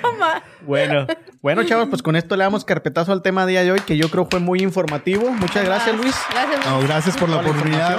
Omar. 0.02 0.42
Bueno, 0.66 1.06
bueno, 1.42 1.62
chavos, 1.62 1.86
pues 1.88 2.02
con 2.02 2.16
esto 2.16 2.34
le 2.36 2.42
damos 2.42 2.64
carpetazo 2.64 3.12
al 3.12 3.22
tema 3.22 3.46
de 3.46 3.52
día 3.52 3.62
de 3.62 3.70
hoy, 3.70 3.78
que 3.80 3.96
yo 3.96 4.10
creo 4.10 4.26
fue 4.28 4.40
muy 4.40 4.62
informativo. 4.62 5.30
Muchas 5.30 5.64
gracias, 5.64 5.94
Luis. 5.96 6.16
Gracias. 6.28 6.66
No, 6.66 6.80
gracias 6.80 7.16
por 7.16 7.28
la 7.28 7.36
oportunidad. 7.36 7.98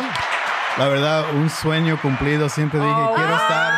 La 0.78 0.88
verdad, 0.90 1.24
un 1.34 1.50
sueño 1.50 1.98
cumplido. 2.02 2.50
Siempre 2.50 2.78
dije, 2.82 2.94
quiero 3.16 3.36
estar 3.38 3.72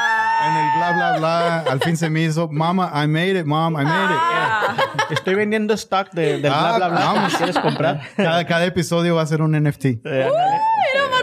en 0.48 0.56
el 0.56 0.66
bla, 0.78 0.92
bla, 0.94 1.18
bla. 1.18 1.60
Al 1.72 1.80
fin 1.82 1.98
se 1.98 2.10
me 2.10 2.22
hizo, 2.22 2.48
Mama, 2.50 2.92
I 2.94 3.08
made 3.08 3.40
it, 3.40 3.46
Mom, 3.46 3.74
I 3.74 3.84
made 3.84 4.14
it. 4.14 5.12
Estoy 5.12 5.36
vendiendo 5.36 5.74
stock 5.74 6.12
de, 6.12 6.40
del 6.40 6.52
Ah, 6.54 6.76
bla, 6.78 6.88
bla, 6.88 6.90
bla. 6.90 7.06
vamos. 7.14 7.36
¿Quieres 7.36 7.58
comprar? 7.60 8.02
Cada, 8.16 8.46
cada 8.46 8.66
episodio 8.66 9.16
va 9.16 9.24
a 9.24 9.26
ser 9.26 9.42
un 9.42 9.52
NFT. 9.62 9.86
Eh, 10.06 10.30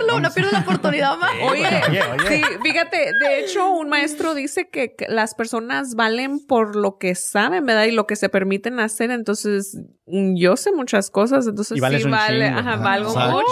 Marlon, 0.07 0.23
no 0.23 0.31
pierdas 0.31 0.53
la 0.53 0.59
oportunidad, 0.61 1.15
Omar. 1.15 1.31
Oye, 1.43 1.67
Oye, 1.89 2.03
oye. 2.03 2.29
sí, 2.29 2.43
fíjate, 2.63 3.13
de 3.21 3.41
hecho, 3.41 3.69
un 3.71 3.89
maestro 3.89 4.35
dice 4.35 4.69
que, 4.69 4.95
las 5.09 5.35
personas 5.35 5.95
valen 5.95 6.39
por 6.47 6.77
lo 6.77 6.99
que 6.99 7.15
saben, 7.15 7.67
¿verdad? 7.67 7.85
Y 7.85 7.93
lo 7.93 8.07
que 8.07 8.17
se 8.17 8.29
permiten 8.29 8.81
hacer. 8.81 9.11
Entonces, 9.11 9.77
mm, 10.07 10.35
yo 10.37 10.57
sé 10.57 10.73
muchas 10.73 11.11
cosas, 11.11 11.47
entonces 11.47 11.77
Y 11.77 11.81
vales 11.81 12.03
sí 12.03 12.09
vale, 12.09 12.47
chingo. 12.47 12.59
ajá, 12.61 12.73
Ajá, 12.75 12.83
valgo 12.83 13.15
mucho. 13.15 13.45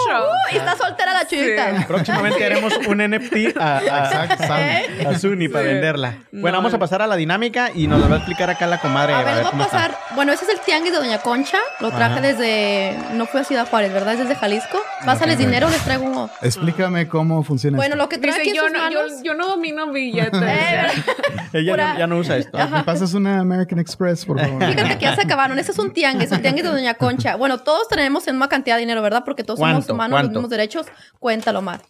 Y 0.52 0.56
está 0.56 0.76
soltera 0.76 1.12
la 1.14 1.26
chuyita. 1.26 1.84
Próximamente 1.86 2.44
haremos 2.46 2.72
un 2.86 2.98
NFT 2.98 3.56
a, 3.58 3.78
a, 5.08 5.18
Suni 5.18 5.48
para 5.48 5.64
venderla. 5.66 6.18
Bueno, 6.32 6.58
vamos 6.58 6.74
a 6.74 6.78
pasar 6.78 7.02
a 7.02 7.06
la 7.06 7.16
dinámica 7.16 7.70
y 7.74 7.86
nos 7.86 8.00
lo 8.00 8.08
va 8.08 8.16
a 8.16 8.18
explicar 8.18 8.50
acá 8.50 8.66
la 8.66 8.78
comadre. 8.80 9.14
A 9.14 9.22
ver, 9.22 9.44
cómo 9.44 9.62
a 9.62 9.66
está. 9.66 9.76
pasar. 9.78 9.98
Bueno, 10.14 10.32
ese 10.32 10.44
es 10.44 10.50
el 10.50 10.60
tianguis 10.60 10.92
de 10.92 10.98
Doña 10.98 11.18
Concha. 11.18 11.58
Lo 11.80 11.90
traje 11.90 12.14
Ajá. 12.14 12.20
desde. 12.20 12.96
No 13.14 13.26
fue 13.26 13.40
a 13.40 13.44
Ciudad 13.44 13.68
Juárez, 13.68 13.92
¿verdad? 13.92 14.14
Es 14.14 14.20
desde 14.20 14.34
Jalisco. 14.34 14.78
Pásales 15.04 15.38
dinero, 15.38 15.68
les 15.68 15.82
traigo 15.82 16.04
uno. 16.04 16.30
Explícame 16.44 17.08
cómo 17.08 17.42
funciona 17.42 17.76
Bueno, 17.76 17.94
esto. 17.94 18.04
lo 18.04 18.08
que 18.08 18.18
trae 18.18 18.32
aquí 18.32 18.50
Dice, 18.50 18.50
en 18.50 18.56
yo 18.56 18.62
sus 18.64 18.72
no, 18.72 18.90
yo, 18.90 19.02
manos. 19.02 19.22
yo 19.22 19.34
no 19.34 19.48
domino 19.48 19.90
billetes. 19.92 20.40
Eh, 20.42 20.86
Ella 21.52 21.72
pura- 21.72 21.92
ya, 21.94 21.98
ya 22.00 22.06
no 22.06 22.18
usa 22.18 22.36
esto. 22.36 22.58
¿Me 22.68 22.84
pasas 22.84 23.14
una 23.14 23.40
American 23.40 23.78
Express, 23.78 24.24
por 24.24 24.38
favor? 24.40 24.64
Fíjate 24.64 24.98
que 24.98 25.04
ya 25.04 25.14
se 25.14 25.22
acabaron. 25.22 25.58
Ese 25.58 25.72
es 25.72 25.78
un 25.78 25.92
tianguis, 25.92 26.30
el 26.32 26.42
tianguis 26.42 26.64
de 26.64 26.70
Doña 26.70 26.94
Concha. 26.94 27.36
Bueno, 27.36 27.58
todos 27.58 27.88
tenemos 27.88 28.26
en 28.28 28.36
una 28.36 28.48
cantidad 28.48 28.76
de 28.76 28.80
dinero, 28.80 29.02
¿verdad? 29.02 29.22
Porque 29.24 29.44
todos 29.44 29.58
somos 29.60 29.88
humanos, 29.88 30.14
¿Cuánto? 30.16 30.26
los 30.26 30.30
mismos 30.32 30.50
derechos. 30.50 30.86
Cuéntalo, 31.18 31.62
Mar. 31.62 31.80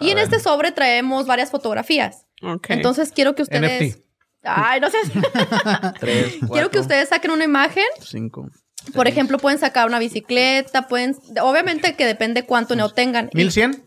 Y 0.00 0.10
en 0.10 0.18
este 0.18 0.38
sobre 0.40 0.72
traemos 0.72 1.26
varias 1.26 1.50
fotografías. 1.50 2.26
Ok. 2.42 2.66
Entonces 2.70 3.12
quiero 3.12 3.34
que 3.34 3.42
ustedes. 3.42 3.96
NFT. 3.96 4.04
Ay, 4.44 4.80
no 4.80 4.88
sé. 4.90 4.98
Tres, 6.00 6.36
quiero 6.52 6.70
que 6.70 6.78
ustedes 6.78 7.08
saquen 7.08 7.30
una 7.32 7.44
imagen. 7.44 7.84
Cinco. 8.00 8.48
Por 8.94 9.06
ejemplo, 9.08 9.38
pueden 9.38 9.58
sacar 9.58 9.86
una 9.86 9.98
bicicleta, 9.98 10.86
pueden. 10.88 11.16
Obviamente 11.42 11.94
que 11.94 12.06
depende 12.06 12.44
cuánto 12.46 12.76
no 12.76 12.88
tengan. 12.90 13.28
¿Mil 13.34 13.50
cien? 13.52 13.84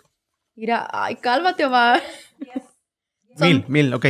Mira, 0.55 0.87
ay, 0.91 1.15
cálmate, 1.17 1.65
Omar. 1.65 2.01
Mil, 3.35 3.65
mil, 3.67 3.93
ok. 3.93 4.05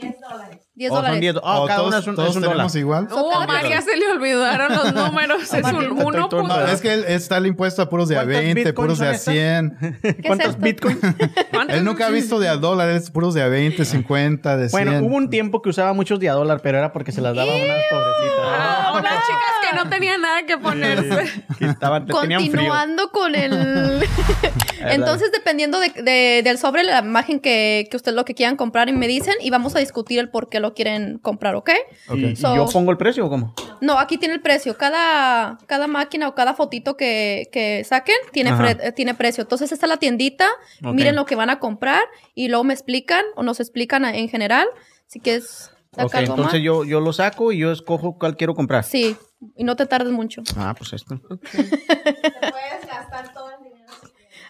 10 0.00 0.63
Oh, 0.76 0.88
son 0.88 0.96
dólares. 0.96 1.20
diez. 1.20 1.36
Oh, 1.36 1.62
¿O 1.62 1.66
cada 1.66 1.78
todos, 1.78 1.88
una 1.88 1.98
es 2.00 2.06
un, 2.08 2.16
todos 2.16 2.30
es 2.30 2.36
un 2.36 2.42
dólar. 2.42 2.66
igual? 2.74 3.08
Oh, 3.12 3.30
cada 3.30 3.44
Omar, 3.44 3.68
ya 3.68 3.80
se 3.80 3.96
le 3.96 4.08
olvidaron 4.08 4.72
los 4.72 4.92
números. 4.92 5.42
Es 5.44 5.52
un 5.52 5.58
estoy 5.58 5.72
todo 5.86 6.06
1. 6.06 6.18
enredado. 6.24 6.66
No, 6.66 6.66
es 6.66 6.80
que 6.80 6.92
él 6.94 7.04
está 7.06 7.36
el 7.36 7.46
impuesto 7.46 7.80
a 7.82 7.88
puros 7.88 8.08
de 8.08 8.16
a 8.16 8.24
¿Cuántos 8.24 8.42
20, 8.42 8.54
bitcoins 8.64 8.74
puros 8.74 8.98
de 8.98 9.08
a 9.08 9.14
son 9.18 9.34
100. 9.34 9.98
¿Qué 10.02 10.22
¿Cuántos 10.26 10.48
es 10.50 10.58
bitcoins? 10.60 10.98
Él 11.68 11.84
nunca 11.84 12.06
ha 12.06 12.10
visto 12.10 12.40
de 12.40 12.48
a 12.48 12.56
dólares, 12.56 13.10
puros 13.12 13.34
de 13.34 13.42
a 13.42 13.48
20, 13.48 13.84
50, 13.84 14.56
de 14.56 14.68
100. 14.68 14.84
Bueno, 14.84 15.06
hubo 15.06 15.14
un 15.16 15.30
tiempo 15.30 15.62
que 15.62 15.68
usaba 15.68 15.92
muchos 15.92 16.18
de 16.18 16.28
a 16.28 16.32
dólar, 16.32 16.60
pero 16.60 16.78
era 16.78 16.92
porque 16.92 17.12
se 17.12 17.20
las 17.20 17.36
daba 17.36 17.52
a 17.52 17.54
unas 17.56 17.78
pobrecitas. 17.90 18.44
Ah, 18.46 18.92
unas 18.98 19.12
chicas 19.26 19.70
que 19.70 19.76
no 19.76 19.88
tenían 19.88 20.20
nada 20.22 20.44
que 20.44 20.58
ponerse. 20.58 21.32
Que 21.58 21.66
estaban, 21.66 22.06
tenían 22.06 22.40
frío. 22.40 22.50
Continuando 22.52 23.10
con 23.10 23.34
el. 23.36 24.04
Entonces, 24.80 25.30
dependiendo 25.32 25.78
de, 25.80 25.90
de- 25.90 26.42
del 26.44 26.58
sobre, 26.58 26.82
la 26.82 26.98
imagen 26.98 27.40
que, 27.40 27.88
que 27.90 27.96
ustedes 27.96 28.14
lo 28.14 28.24
que 28.24 28.34
quieran 28.34 28.56
comprar 28.56 28.88
y 28.88 28.92
me 28.92 29.06
dicen, 29.08 29.34
y 29.40 29.50
vamos 29.50 29.74
a 29.76 29.78
discutir 29.78 30.18
el 30.18 30.28
por 30.28 30.48
qué 30.50 30.60
lo 30.64 30.74
quieren 30.74 31.18
comprar, 31.18 31.54
¿ok? 31.54 31.70
¿Y, 32.14 32.24
y 32.26 32.36
So- 32.36 32.54
yo 32.56 32.66
pongo 32.66 32.90
el 32.90 32.96
precio 32.96 33.26
o 33.26 33.30
cómo? 33.30 33.54
No, 33.80 33.98
aquí 33.98 34.18
tiene 34.18 34.34
el 34.34 34.40
precio. 34.40 34.76
Cada, 34.78 35.58
cada 35.66 35.86
máquina 35.86 36.28
o 36.28 36.34
cada 36.34 36.54
fotito 36.54 36.96
que, 36.96 37.48
que 37.52 37.84
saquen 37.84 38.16
tiene, 38.32 38.52
fre- 38.52 38.94
tiene 38.94 39.14
precio. 39.14 39.42
Entonces, 39.42 39.70
esta 39.72 39.86
es 39.86 39.90
la 39.90 39.96
tiendita. 39.98 40.46
Ok. 40.84 40.94
Miren 40.94 41.16
lo 41.16 41.26
que 41.26 41.34
van 41.36 41.50
a 41.50 41.58
comprar 41.58 42.02
y 42.34 42.48
luego 42.48 42.64
me 42.64 42.72
explican 42.74 43.24
o 43.36 43.42
nos 43.42 43.60
explican 43.60 44.04
en 44.04 44.28
general. 44.28 44.66
Si 45.06 45.20
quieres 45.20 45.70
sacar 45.92 46.06
Ok, 46.06 46.14
algo 46.14 46.32
entonces 46.34 46.54
más. 46.60 46.62
yo, 46.64 46.84
yo 46.84 47.00
lo 47.00 47.12
saco 47.12 47.52
y 47.52 47.58
yo 47.58 47.70
escojo 47.72 48.16
cuál 48.18 48.36
quiero 48.36 48.54
comprar. 48.54 48.84
Sí, 48.84 49.16
y 49.56 49.64
no 49.64 49.76
te 49.76 49.84
tardes 49.86 50.12
mucho. 50.12 50.42
Ah, 50.56 50.74
pues 50.78 50.92
esto. 50.94 51.20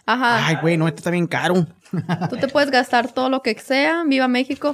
Ajá. 0.07 0.45
Ay, 0.47 0.57
güey, 0.61 0.77
no, 0.77 0.87
este 0.87 0.99
está 0.99 1.09
bien 1.09 1.25
caro. 1.27 1.65
Tú 2.29 2.37
te 2.37 2.47
puedes 2.47 2.69
gastar 2.69 3.11
todo 3.11 3.29
lo 3.29 3.41
que 3.41 3.57
sea. 3.59 4.03
Viva 4.05 4.27
México. 4.27 4.71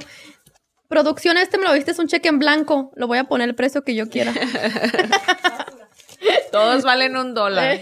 Producción, 0.92 1.38
este 1.38 1.56
me 1.56 1.64
lo 1.64 1.72
viste, 1.72 1.90
es 1.92 1.98
un 1.98 2.06
cheque 2.06 2.28
en 2.28 2.38
blanco. 2.38 2.92
Lo 2.96 3.06
voy 3.06 3.16
a 3.16 3.24
poner 3.24 3.48
el 3.48 3.54
precio 3.54 3.82
que 3.82 3.94
yo 3.94 4.10
quiera. 4.10 4.30
Todos 6.52 6.82
valen 6.84 7.16
un 7.16 7.32
dólar. 7.32 7.78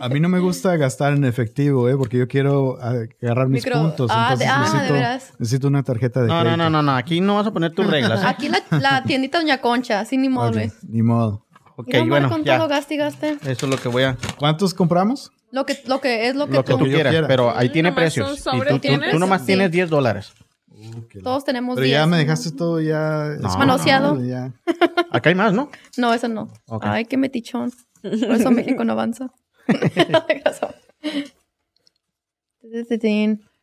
A 0.00 0.08
mí 0.08 0.20
no 0.20 0.28
me 0.30 0.38
gusta 0.38 0.74
gastar 0.76 1.12
en 1.12 1.24
efectivo, 1.24 1.86
¿eh? 1.90 1.96
Porque 1.98 2.16
yo 2.16 2.26
quiero 2.28 2.78
agarrar 2.80 3.48
mis 3.48 3.62
Micro- 3.64 3.80
puntos. 3.82 4.10
ah, 4.12 4.34
de- 4.38 4.46
ah, 4.46 4.58
de 4.58 4.64
necesito, 4.64 4.94
veras. 4.94 5.32
necesito 5.38 5.68
una 5.68 5.82
tarjeta 5.82 6.22
de 6.22 6.28
No, 6.28 6.34
no, 6.36 6.40
crédito. 6.40 6.56
no, 6.56 6.70
no, 6.70 6.82
no. 6.82 6.96
Aquí 6.96 7.20
no 7.20 7.34
vas 7.36 7.46
a 7.46 7.50
poner 7.52 7.72
tus 7.72 7.86
reglas. 7.90 8.22
¿eh? 8.22 8.26
Aquí 8.26 8.48
la, 8.48 8.60
la 8.70 9.02
tiendita 9.04 9.38
Doña 9.38 9.60
Concha, 9.60 10.00
así 10.00 10.16
ni 10.16 10.30
modo. 10.30 10.48
Ok, 10.48 10.54
güey. 10.54 10.72
ni 10.88 11.02
modo. 11.02 11.44
Ok, 11.76 11.88
bueno, 12.08 12.30
con 12.30 12.42
ya. 12.42 12.56
todo 12.56 12.68
gaste 12.68 12.94
y 12.94 12.96
gaste. 12.96 13.36
Eso 13.44 13.66
es 13.66 13.70
lo 13.70 13.76
que 13.76 13.88
voy 13.88 14.02
a... 14.04 14.16
¿Cuántos 14.38 14.72
compramos? 14.74 15.30
Lo 15.52 15.66
que, 15.66 15.78
lo 15.86 16.00
que 16.00 16.28
es 16.28 16.34
lo 16.36 16.46
que, 16.46 16.54
Lo 16.54 16.64
que 16.64 16.72
tú- 16.72 16.78
tú 16.78 16.84
quieras, 16.86 17.10
quiera. 17.12 17.26
pero 17.28 17.54
ahí 17.56 17.68
tiene 17.68 17.92
precios. 17.92 18.38
Y 18.52 18.60
tú, 18.60 18.78
tú- 18.80 19.00
tú 19.10 19.18
nomás 19.18 19.42
Sí. 19.42 19.48
tienes 19.48 19.70
10 19.70 19.90
dólares. 19.90 20.32
Todos 21.22 21.44
tenemos 21.44 21.74
Pero 21.76 21.84
10. 21.84 21.98
ya 21.98 22.06
me 22.06 22.18
dejaste 22.18 22.52
todo 22.52 22.80
ya... 22.80 23.36
No. 23.40 23.48
Manoseado. 23.58 24.22
Ya. 24.24 24.52
Acá 25.10 25.28
hay 25.30 25.34
más, 25.34 25.52
¿no? 25.52 25.70
No, 25.96 26.14
eso 26.14 26.28
no. 26.28 26.48
Ay, 26.82 27.04
qué 27.04 27.16
metichón. 27.16 27.72
Por 28.02 28.12
eso 28.12 28.50
México 28.50 28.84
no 28.84 28.92
avanza. 28.92 29.30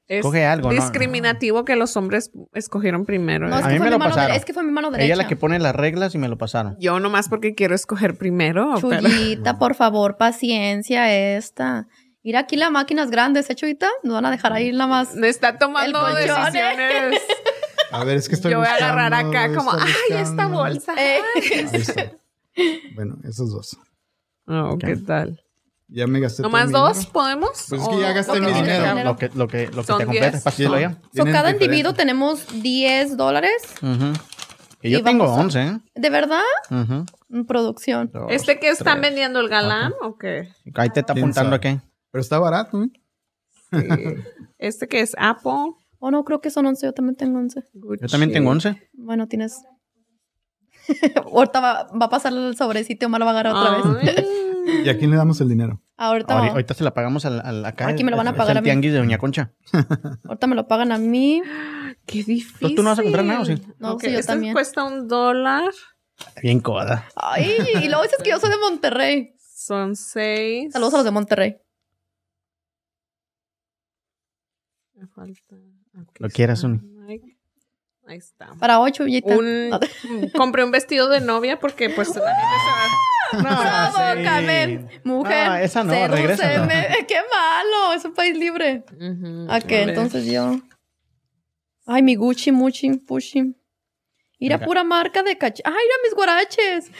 Es 0.09 0.19
Escoge 0.19 0.45
algo, 0.45 0.69
¿no? 0.71 0.75
discriminativo 0.75 1.65
que 1.65 1.75
los 1.75 1.97
hombres 1.97 2.31
escogieron 2.53 3.05
primero. 3.05 3.49
No, 3.49 3.59
es 3.59 3.65
A 3.65 3.67
que, 3.67 3.73
mí 3.73 3.77
fue 3.79 3.87
me 3.87 3.89
mi 3.89 3.93
lo 3.95 3.99
mano 3.99 4.15
pasaron. 4.15 4.37
es 4.37 4.45
que 4.45 4.53
fue 4.53 4.63
mi 4.63 4.71
mano 4.71 4.89
derecha. 4.89 5.03
Ella 5.05 5.13
es 5.15 5.17
la 5.17 5.27
que 5.27 5.35
pone 5.35 5.59
las 5.59 5.75
reglas 5.75 6.15
y 6.15 6.17
me 6.17 6.29
lo 6.29 6.37
pasaron. 6.37 6.77
Yo 6.79 6.97
nomás 7.01 7.27
porque 7.27 7.55
quiero 7.55 7.75
escoger 7.75 8.17
primero. 8.17 8.75
pero- 8.89 9.01
Chuyita, 9.01 9.59
por 9.59 9.75
favor, 9.75 10.15
paciencia 10.15 11.13
esta. 11.35 11.87
Mira 12.27 12.39
aquí 12.39 12.57
las 12.57 12.69
máquinas 12.71 13.09
grandes, 13.09 13.49
¿eh, 13.49 13.55
Chuyita? 13.55 13.87
Nos 14.03 14.15
van 14.15 14.25
a 14.25 14.31
dejar 14.31 14.51
ahí 14.51 14.73
nada 14.73 14.87
más. 14.87 15.15
Me 15.15 15.29
está 15.29 15.57
tomando 15.57 16.03
decisiones. 16.13 17.21
A 17.93 18.03
ver, 18.03 18.17
es 18.17 18.27
que 18.27 18.35
estoy 18.35 18.51
Yo 18.51 18.57
voy 18.57 18.67
a 18.67 18.73
agarrar 18.75 19.13
acá 19.13 19.55
como, 19.55 19.71
ay, 19.71 19.79
esta 20.09 20.45
buscando". 20.45 20.57
bolsa. 20.57 20.93
Eh. 20.97 21.21
Bueno, 22.95 23.15
esos 23.23 23.49
dos. 23.49 23.77
Oh, 24.45 24.77
¿qué 24.77 24.97
tal? 24.97 25.41
Ya 25.87 26.05
me 26.05 26.19
gasté 26.19 26.43
todo 26.43 26.51
¿Nomás 26.51 26.69
dos 26.69 26.97
dinero. 26.97 27.13
podemos? 27.13 27.49
Pues 27.69 27.81
es 27.81 27.87
¿O 27.87 27.91
que 27.91 27.99
ya 28.01 28.11
gasté 28.11 28.41
mi 28.41 28.51
dinero. 28.51 29.03
Lo 29.05 29.15
que, 29.15 29.29
lo 29.33 29.47
que, 29.47 29.67
lo 29.69 29.83
que 29.85 29.93
te 30.05 30.05
10. 30.05 30.43
pásalo 30.43 30.75
allá. 30.75 30.97
so, 31.15 31.23
cada 31.23 31.51
individuo 31.51 31.93
tenemos 31.93 32.45
10 32.61 33.15
dólares. 33.15 33.53
Ujú. 33.81 34.11
Y 34.81 34.89
yo 34.91 34.99
Y 34.99 35.03
tengo 35.03 35.23
vamos 35.23 35.37
a- 35.37 35.41
11, 35.43 35.61
¿eh? 35.63 35.79
¿De 35.95 36.09
verdad? 36.09 36.41
Ujú. 36.71 37.05
En 37.31 37.45
producción. 37.45 38.09
Dos, 38.11 38.25
¿Este 38.31 38.59
que 38.59 38.67
están 38.67 38.99
tres. 38.99 39.11
vendiendo 39.11 39.39
el 39.39 39.47
galán 39.47 39.93
o 40.01 40.17
qué? 40.17 40.49
Ahí 40.75 40.89
te 40.89 40.99
está 40.99 41.13
¿Quién 41.13 41.23
apuntando 41.23 41.55
aquí. 41.55 41.79
Pero 42.17 42.23
está 42.23 42.39
barato, 42.39 42.81
¿eh? 42.83 42.89
Este 44.57 44.87
que 44.87 45.01
es 45.01 45.13
Apple. 45.19 45.73
Oh, 45.99 46.09
no, 46.09 46.23
creo 46.23 46.41
que 46.41 46.49
son 46.49 46.65
11. 46.65 46.87
Yo 46.87 46.93
también 46.93 47.15
tengo 47.15 47.37
11. 47.37 47.63
Yo 48.01 48.07
también 48.07 48.31
tengo 48.31 48.49
11. 48.49 48.89
Bueno, 48.93 49.27
tienes. 49.27 49.61
Ahorita 51.31 51.59
va, 51.59 51.83
va 51.89 52.05
a 52.07 52.09
pasar 52.09 52.33
el 52.33 52.55
sobrecito 52.57 53.05
y 53.05 53.07
Omar 53.07 53.19
lo 53.19 53.25
va 53.27 53.33
a 53.33 53.39
agarrar 53.39 53.53
otra 53.55 53.97
vez. 54.01 54.25
¿Y 54.85 54.89
a 54.89 54.97
quién 54.97 55.11
le 55.11 55.17
damos 55.17 55.39
el 55.41 55.47
dinero? 55.49 55.79
Ahorita, 55.95 56.33
Ahorita, 56.33 56.47
va- 56.47 56.51
ahorita 56.53 56.73
se 56.73 56.83
la 56.83 56.93
pagamos 56.95 57.23
al, 57.25 57.39
al- 57.39 57.63
acá. 57.65 57.87
Aquí 57.87 58.03
me 58.03 58.09
lo 58.09 58.17
van 58.17 58.27
a 58.29 58.31
Es 58.31 58.35
pagar 58.37 58.53
el 58.53 58.57
a 58.57 58.61
mí. 58.61 58.65
tianguis 58.65 58.93
de 58.93 58.97
Doña 58.97 59.19
Concha. 59.19 59.53
ahorita 60.23 60.47
me 60.47 60.55
lo 60.55 60.67
pagan 60.67 60.91
a 60.91 60.97
mí. 60.97 61.43
Qué 62.07 62.23
difícil. 62.23 62.75
¿tú 62.75 62.81
no 62.81 62.89
vas 62.89 62.97
a 62.97 63.03
comprar 63.03 63.25
nada, 63.25 63.41
o 63.41 63.45
sí? 63.45 63.61
No, 63.77 63.91
Ok, 63.93 64.01
sí, 64.05 64.11
yo 64.11 64.17
este 64.17 64.31
también. 64.33 64.53
cuesta 64.53 64.83
un 64.83 65.07
dólar. 65.07 65.71
Bien 66.41 66.61
coda. 66.61 67.07
Ay, 67.15 67.51
y 67.83 67.87
luego 67.89 68.01
dices 68.01 68.17
que 68.23 68.31
yo 68.31 68.39
soy 68.39 68.49
de 68.49 68.57
Monterrey. 68.57 69.35
Son 69.37 69.95
seis. 69.95 70.73
Saludos 70.73 70.95
a 70.95 70.97
los 70.97 71.05
de 71.05 71.11
Monterrey. 71.11 71.57
Falta. 75.17 75.55
aquí 75.99 76.13
Lo 76.19 76.29
quieras. 76.29 76.63
Uni. 76.63 76.79
Nike. 76.83 77.37
Ahí 78.05 78.17
está. 78.17 78.53
Para 78.59 78.79
ocho. 78.79 79.03
Un, 79.03 79.71
compré 80.37 80.63
un 80.63 80.71
vestido 80.71 81.09
de 81.09 81.19
novia 81.19 81.59
porque 81.59 81.89
pues 81.89 82.09
la 82.09 82.13
gente 82.13 82.57
se 82.65 82.71
va. 82.71 82.87
No, 83.33 83.93
Provócame, 83.93 84.87
mujer. 85.03 85.49
Ah, 85.49 85.61
esa 85.61 85.83
no, 85.83 85.91
regrésala. 86.07 86.65
Qué 87.09 87.17
malo, 87.29 87.93
es 87.93 88.05
un 88.05 88.13
país 88.13 88.37
libre. 88.37 88.85
¿A 89.49 89.59
qué? 89.59 89.79
ver. 89.79 89.89
Entonces 89.89 90.25
yo. 90.25 90.61
Ay, 91.85 92.03
mi 92.03 92.15
Gucci, 92.15 92.53
Muchi, 92.53 92.91
Pushi. 92.93 93.53
Mira, 94.39 94.55
Acá. 94.55 94.65
pura 94.65 94.85
marca 94.85 95.23
de 95.23 95.37
cach. 95.37 95.59
Ay, 95.65 95.73
mira 95.73 95.95
mis 96.05 96.13
guaraches. 96.15 96.91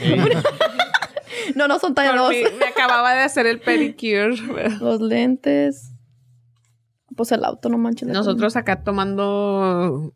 no, 1.56 1.70
no 1.70 1.80
son 1.80 1.96
talla 1.96 2.12
me 2.12 2.66
acababa 2.66 3.14
de 3.14 3.22
hacer 3.22 3.48
el 3.48 3.62
pedicure. 3.62 4.36
Los 4.82 5.00
lentes. 5.00 5.94
Pues 7.18 7.32
el 7.34 7.44
auto, 7.44 7.68
no 7.68 7.78
manches. 7.78 8.08
Nosotros 8.08 8.56
acá 8.56 8.84
tomando 8.84 10.14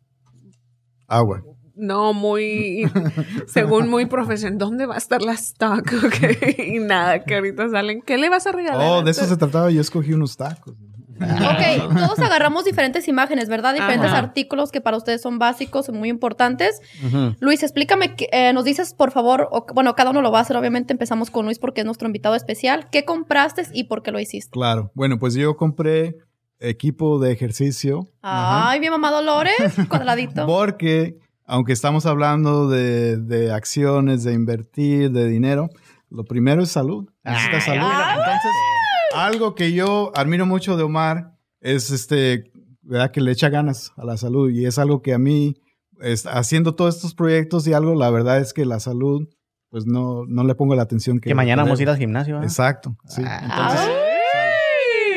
Agua. 1.08 1.42
No, 1.74 2.12
muy, 2.14 2.84
según 3.46 3.88
muy 3.88 4.06
profesional. 4.06 4.58
¿Dónde 4.58 4.86
va 4.86 4.94
a 4.94 4.98
estar 4.98 5.20
la 5.22 5.32
stock? 5.32 5.90
Ok, 6.06 6.58
Y 6.58 6.78
nada, 6.78 7.24
que 7.24 7.34
ahorita 7.34 7.68
salen. 7.70 8.02
¿Qué 8.02 8.16
le 8.18 8.28
vas 8.28 8.46
a 8.46 8.52
regalar? 8.52 8.86
Oh, 8.90 9.02
de 9.02 9.10
eso 9.10 9.24
se 9.26 9.36
trataba. 9.36 9.70
Yo 9.70 9.80
escogí 9.80 10.12
unos 10.12 10.36
tacos. 10.36 10.74
Ok, 11.20 11.94
todos 11.96 12.18
agarramos 12.18 12.64
diferentes 12.64 13.06
imágenes, 13.06 13.48
¿verdad? 13.48 13.74
Diferentes 13.74 14.08
Ajá. 14.10 14.18
artículos 14.18 14.72
que 14.72 14.80
para 14.80 14.96
ustedes 14.96 15.22
son 15.22 15.38
básicos 15.38 15.88
y 15.88 15.92
muy 15.92 16.08
importantes. 16.08 16.80
Luis, 17.38 17.62
explícame, 17.62 18.16
eh, 18.32 18.52
nos 18.52 18.64
dices, 18.64 18.92
por 18.92 19.12
favor, 19.12 19.46
o- 19.52 19.64
bueno, 19.72 19.94
cada 19.94 20.10
uno 20.10 20.20
lo 20.20 20.32
va 20.32 20.38
a 20.38 20.42
hacer, 20.42 20.56
obviamente 20.56 20.92
empezamos 20.92 21.30
con 21.30 21.44
Luis 21.44 21.60
porque 21.60 21.82
es 21.82 21.84
nuestro 21.84 22.06
invitado 22.08 22.34
especial. 22.34 22.88
¿Qué 22.90 23.04
compraste 23.04 23.62
y 23.72 23.84
por 23.84 24.02
qué 24.02 24.10
lo 24.10 24.18
hiciste? 24.18 24.50
Claro. 24.50 24.90
Bueno, 24.94 25.16
pues 25.20 25.34
yo 25.34 25.54
compré 25.56 26.16
equipo 26.62 27.18
de 27.18 27.32
ejercicio 27.32 28.08
Ay, 28.22 28.80
bien 28.80 28.92
mamá 28.92 29.10
Dolores, 29.10 29.54
cuadradito. 29.88 30.46
porque, 30.46 31.18
aunque 31.44 31.72
estamos 31.72 32.06
hablando 32.06 32.68
de, 32.68 33.16
de 33.16 33.52
acciones, 33.52 34.24
de 34.24 34.32
invertir, 34.32 35.10
de 35.10 35.26
dinero, 35.28 35.68
lo 36.10 36.24
primero 36.24 36.62
es 36.62 36.70
salud. 36.70 37.08
Necesitas 37.24 37.68
Ay, 37.68 37.76
salud. 37.78 37.90
ay. 37.92 38.18
Entonces, 38.18 38.50
algo 39.14 39.54
que 39.54 39.72
yo 39.72 40.12
admiro 40.14 40.46
mucho 40.46 40.76
de 40.76 40.82
Omar 40.84 41.32
es 41.60 41.90
este, 41.90 42.50
¿verdad? 42.82 43.10
Que 43.10 43.20
le 43.20 43.32
echa 43.32 43.48
ganas 43.48 43.92
a 43.96 44.04
la 44.04 44.16
salud 44.16 44.50
y 44.50 44.66
es 44.66 44.78
algo 44.78 45.02
que 45.02 45.14
a 45.14 45.18
mí, 45.18 45.54
es- 46.00 46.26
haciendo 46.26 46.74
todos 46.74 46.96
estos 46.96 47.14
proyectos 47.14 47.66
y 47.66 47.72
algo, 47.72 47.94
la 47.94 48.10
verdad 48.10 48.38
es 48.40 48.52
que 48.52 48.64
la 48.64 48.78
salud, 48.80 49.28
pues 49.70 49.86
no, 49.86 50.24
no 50.26 50.44
le 50.44 50.54
pongo 50.54 50.74
la 50.74 50.82
atención 50.82 51.18
que... 51.18 51.28
Que 51.30 51.34
mañana 51.34 51.62
vamos 51.62 51.78
a 51.78 51.82
ir 51.82 51.88
al 51.88 51.96
gimnasio. 51.96 52.34
¿verdad? 52.34 52.48
Exacto, 52.50 52.96
sí. 53.06 53.22
Ah. 53.24 53.40
Entonces, 53.42 53.80
Ay, 53.80 54.01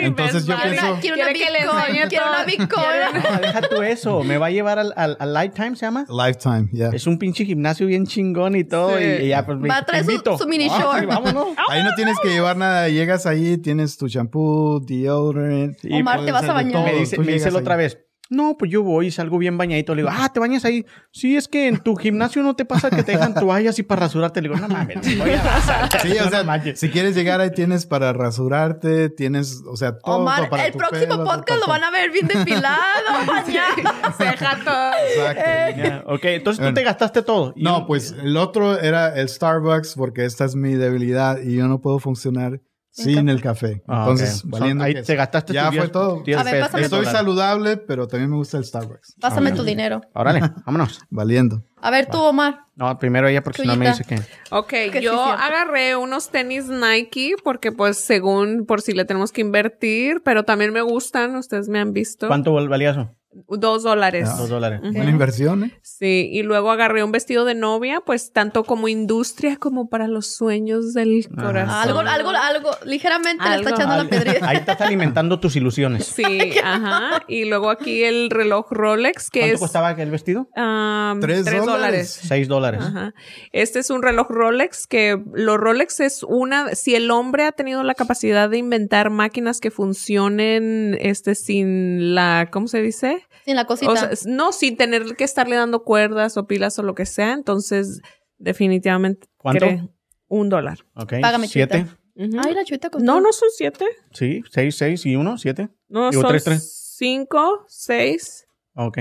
Entonces 0.01 0.45
yo 0.45 0.55
pienso- 0.61 0.97
Quiero 1.01 1.15
una 1.17 1.27
Bitcoin, 1.29 2.09
quiero 2.09 2.25
una. 2.29 2.43
Bitcoin. 2.45 3.23
No, 3.33 3.39
deja 3.41 3.61
tú 3.61 3.81
eso. 3.81 4.23
Me 4.23 4.37
va 4.37 4.47
a 4.47 4.51
llevar 4.51 4.79
al, 4.79 4.93
al, 4.95 5.17
al 5.19 5.33
Lifetime, 5.33 5.75
¿se 5.75 5.85
llama? 5.85 6.05
lifetime, 6.09 6.69
ya. 6.71 6.89
Es 6.89 7.07
un 7.07 7.17
pinche 7.17 7.45
gimnasio 7.45 7.87
bien 7.87 8.05
chingón 8.05 8.55
y 8.55 8.63
todo. 8.63 8.97
Sí. 8.97 9.03
Y, 9.03 9.25
y 9.25 9.27
ya, 9.29 9.45
pues, 9.45 9.57
Va 9.59 9.77
a 9.77 9.85
traer 9.85 10.05
su- 10.05 10.47
mini 10.47 10.67
Ah, 10.69 10.79
short. 10.79 10.99
sí, 10.99 11.05
vámonos. 11.05 11.47
Ahí 11.69 11.83
no 11.83 11.93
tienes 11.95 12.17
que 12.21 12.29
llevar 12.29 12.57
nada. 12.57 12.87
Llegas 12.89 13.25
ahí, 13.25 13.57
tienes 13.57 13.97
tu 13.97 14.07
shampoo, 14.07 14.79
deodorant. 14.79 15.77
Y 15.83 15.99
Omar, 16.01 16.25
te 16.25 16.31
vas 16.31 16.43
a 16.47 16.53
bañar. 16.53 16.73
todo. 16.73 16.83
me 16.85 16.93
dice, 16.93 17.17
me 17.17 17.31
dice 17.33 17.49
otra 17.49 17.75
vez, 17.75 17.97
no, 18.29 18.55
pues 18.57 18.71
yo 18.71 18.81
voy 18.83 19.07
y 19.07 19.11
salgo 19.11 19.37
bien 19.37 19.57
bañadito. 19.57 19.93
Le 19.93 20.01
digo, 20.01 20.13
ah, 20.13 20.31
¿te 20.33 20.39
bañas 20.39 20.65
ahí? 20.65 20.85
Sí, 21.11 21.35
es 21.35 21.47
que 21.47 21.67
en 21.67 21.77
tu 21.77 21.95
gimnasio 21.95 22.41
no 22.41 22.55
te 22.55 22.65
pasa 22.65 22.89
que 22.89 23.03
te 23.03 23.11
dejan 23.11 23.33
toallas 23.35 23.77
y 23.77 23.83
para 23.83 24.01
rasurarte. 24.01 24.41
Le 24.41 24.49
digo, 24.49 24.59
no 24.59 24.67
mames, 24.67 25.17
voy 25.17 25.31
a 25.31 25.43
rasar. 25.43 26.01
Sí, 26.01 26.17
o 26.17 26.23
No 26.25 26.29
sea, 26.31 26.75
si 26.75 26.89
quieres 26.89 27.15
llegar 27.15 27.39
ahí 27.41 27.51
tienes 27.51 27.85
para 27.85 28.13
rasurarte, 28.13 29.09
tienes, 29.09 29.61
o 29.67 29.75
sea, 29.77 29.97
todo 29.99 30.17
Omar, 30.17 30.49
para 30.49 30.65
el 30.65 30.71
tu 30.71 30.77
próximo 30.79 31.01
pelo, 31.17 31.23
podcast 31.23 31.59
lo 31.61 31.67
van 31.67 31.83
a 31.83 31.91
ver 31.91 32.11
bien 32.11 32.27
depilado, 32.27 32.75
mañana. 33.27 34.13
Ceja 34.17 34.57
todo. 34.65 34.91
Exacto. 35.35 36.13
Ok, 36.13 36.25
entonces 36.25 36.57
tú 36.59 36.63
Bueno. 36.63 36.75
te 36.75 36.83
gastaste 36.83 37.21
todo. 37.21 37.53
No, 37.55 37.79
un- 37.79 37.85
pues 37.87 38.15
el 38.21 38.37
otro 38.37 38.79
era 38.79 39.15
el 39.19 39.29
Starbucks 39.29 39.93
porque 39.95 40.25
esta 40.25 40.45
es 40.45 40.55
mi 40.55 40.73
debilidad 40.73 41.39
y 41.41 41.55
yo 41.55 41.67
no 41.67 41.79
puedo 41.81 41.99
funcionar 41.99 42.59
sin 43.03 43.29
el 43.29 43.41
café. 43.41 43.83
Ah, 43.87 43.99
Entonces, 44.01 44.43
valiendo 44.45 44.83
Ahí 44.83 44.93
que 44.93 45.03
te 45.03 45.15
gastaste 45.15 45.53
Ya 45.53 45.67
fue 45.67 45.79
10 45.81 45.91
todo. 45.91 46.23
10 46.23 46.37
A 46.37 46.43
ver, 46.43 46.59
tu- 46.69 46.77
Estoy 46.77 46.89
dólares. 46.99 47.11
saludable, 47.11 47.77
pero 47.77 48.07
también 48.07 48.29
me 48.29 48.37
gusta 48.37 48.57
el 48.57 48.65
Starbucks. 48.65 49.15
Pásame 49.19 49.51
tu 49.51 49.63
dinero. 49.63 50.01
Órale, 50.13 50.41
vámonos. 50.65 51.01
Valiendo. 51.09 51.63
A 51.81 51.91
ver 51.91 52.07
tú, 52.07 52.17
Omar. 52.19 52.61
No, 52.75 52.97
primero 52.97 53.27
ella 53.27 53.43
porque 53.43 53.61
si 53.61 53.67
no 53.67 53.75
me 53.75 53.87
dice 53.87 54.03
que... 54.03 54.15
Ok, 54.49 54.67
Que 54.69 54.91
sí 54.95 55.01
yo 55.01 55.21
agarré 55.23 55.95
unos 55.95 56.29
tenis 56.29 56.65
Nike 56.67 57.35
porque 57.43 57.71
pues 57.71 57.97
según 57.97 58.65
por 58.65 58.81
si 58.81 58.93
le 58.93 59.05
tenemos 59.05 59.31
que 59.31 59.41
invertir, 59.41 60.21
pero 60.23 60.43
también 60.43 60.73
me 60.73 60.81
gustan, 60.81 61.35
ustedes 61.35 61.69
me 61.69 61.79
han 61.79 61.93
visto. 61.93 62.27
¿Cuánto 62.27 62.53
valía 62.53 62.91
eso? 62.91 63.11
Dos 63.49 63.83
dólares. 63.83 64.29
Ah. 64.31 64.37
Dos 64.37 64.49
dólares. 64.49 64.79
Buena 64.81 65.09
inversión, 65.09 65.65
¿eh? 65.65 65.79
Sí, 65.81 66.29
y 66.31 66.41
luego 66.43 66.71
agarré 66.71 67.03
un 67.03 67.11
vestido 67.11 67.43
de 67.43 67.53
novia, 67.53 68.01
pues 68.05 68.31
tanto 68.31 68.63
como 68.63 68.87
industria 68.87 69.57
como 69.57 69.89
para 69.89 70.07
los 70.07 70.35
sueños 70.35 70.93
del 70.93 71.27
corazón. 71.35 71.69
Algo, 71.69 71.99
algo, 71.99 72.29
algo, 72.29 72.69
ligeramente 72.85 73.43
le 73.43 73.49
Algo. 73.49 73.69
está 73.69 73.81
echando 73.83 74.03
la 74.03 74.09
pedrilla. 74.09 74.39
Ahí 74.47 74.57
estás 74.57 74.79
alimentando 74.81 75.39
tus 75.39 75.55
ilusiones. 75.57 76.05
Sí, 76.05 76.53
ajá. 76.63 77.23
Y 77.27 77.45
luego 77.45 77.69
aquí 77.69 78.03
el 78.03 78.29
reloj 78.29 78.71
Rolex, 78.71 79.29
que 79.29 79.39
¿Cuánto 79.41 79.55
es 79.55 79.59
costaba 79.59 79.91
el 79.91 80.11
vestido? 80.11 80.47
um, 80.55 81.19
Tres 81.19 81.43
tres, 81.43 81.59
dólares. 81.59 81.65
dólares. 81.65 82.19
Seis 82.23 82.47
dólares. 82.47 82.81
Ajá. 82.83 83.13
Este 83.51 83.79
es 83.79 83.89
un 83.89 84.01
reloj 84.01 84.27
Rolex 84.29 84.87
que 84.87 85.21
los 85.33 85.57
Rolex 85.57 85.99
es 85.99 86.23
una, 86.23 86.73
si 86.75 86.95
el 86.95 87.11
hombre 87.11 87.43
ha 87.45 87.51
tenido 87.51 87.83
la 87.83 87.95
capacidad 87.95 88.49
de 88.49 88.57
inventar 88.57 89.09
máquinas 89.09 89.59
que 89.59 89.71
funcionen 89.71 90.97
este 91.01 91.35
sin 91.35 92.15
la, 92.15 92.49
¿cómo 92.51 92.67
se 92.67 92.81
dice? 92.81 93.24
Sin 93.45 93.55
la 93.55 93.65
cosita. 93.65 93.91
O 93.91 93.95
sea, 93.95 94.09
no 94.25 94.51
sin 94.51 94.75
tener 94.75 95.15
que 95.15 95.23
estarle 95.23 95.55
dando 95.55 95.83
cuerdas 95.83 96.35
o 96.35 96.47
pilas 96.47 96.77
o 96.79 96.83
lo 96.83 96.95
que 96.95 97.05
sea, 97.05 97.33
entonces 97.33 98.01
definitivamente 98.39 99.27
¿Cuánto? 99.37 99.65
cree 99.67 99.87
un 100.27 100.49
dólar. 100.49 100.79
Ok. 100.95 101.13
Págame, 101.21 101.47
Siete. 101.47 101.85
Ay, 102.17 102.53
la 102.53 102.63
chuita 102.63 102.89
costó. 102.89 103.05
No, 103.05 103.21
no 103.21 103.31
son 103.33 103.49
siete. 103.55 103.85
Sí, 104.11 104.41
seis, 104.49 104.75
seis 104.77 105.05
y 105.05 105.15
uno, 105.15 105.37
siete. 105.37 105.69
No, 105.87 106.09
Digo, 106.09 106.23
son 106.23 106.31
tres, 106.31 106.43
tres. 106.43 106.95
cinco, 106.97 107.65
seis. 107.67 108.47
Ok. 108.73 108.97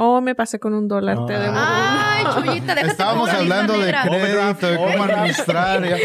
Oh, 0.00 0.20
me 0.20 0.36
pasé 0.36 0.60
con 0.60 0.74
un 0.74 0.86
dólar. 0.86 1.26
Te 1.26 1.34
Ah. 1.34 1.38
debo 1.40 1.54
Ay, 1.58 2.24
Chuyita, 2.52 2.74
déjate 2.76 2.92
Estábamos 2.92 3.28
hablando 3.30 3.72
de 3.80 3.92
crédito, 3.92 4.66
de 4.68 4.76
cómo 4.76 5.02
administrar. 5.04 5.82
ya. 5.88 5.96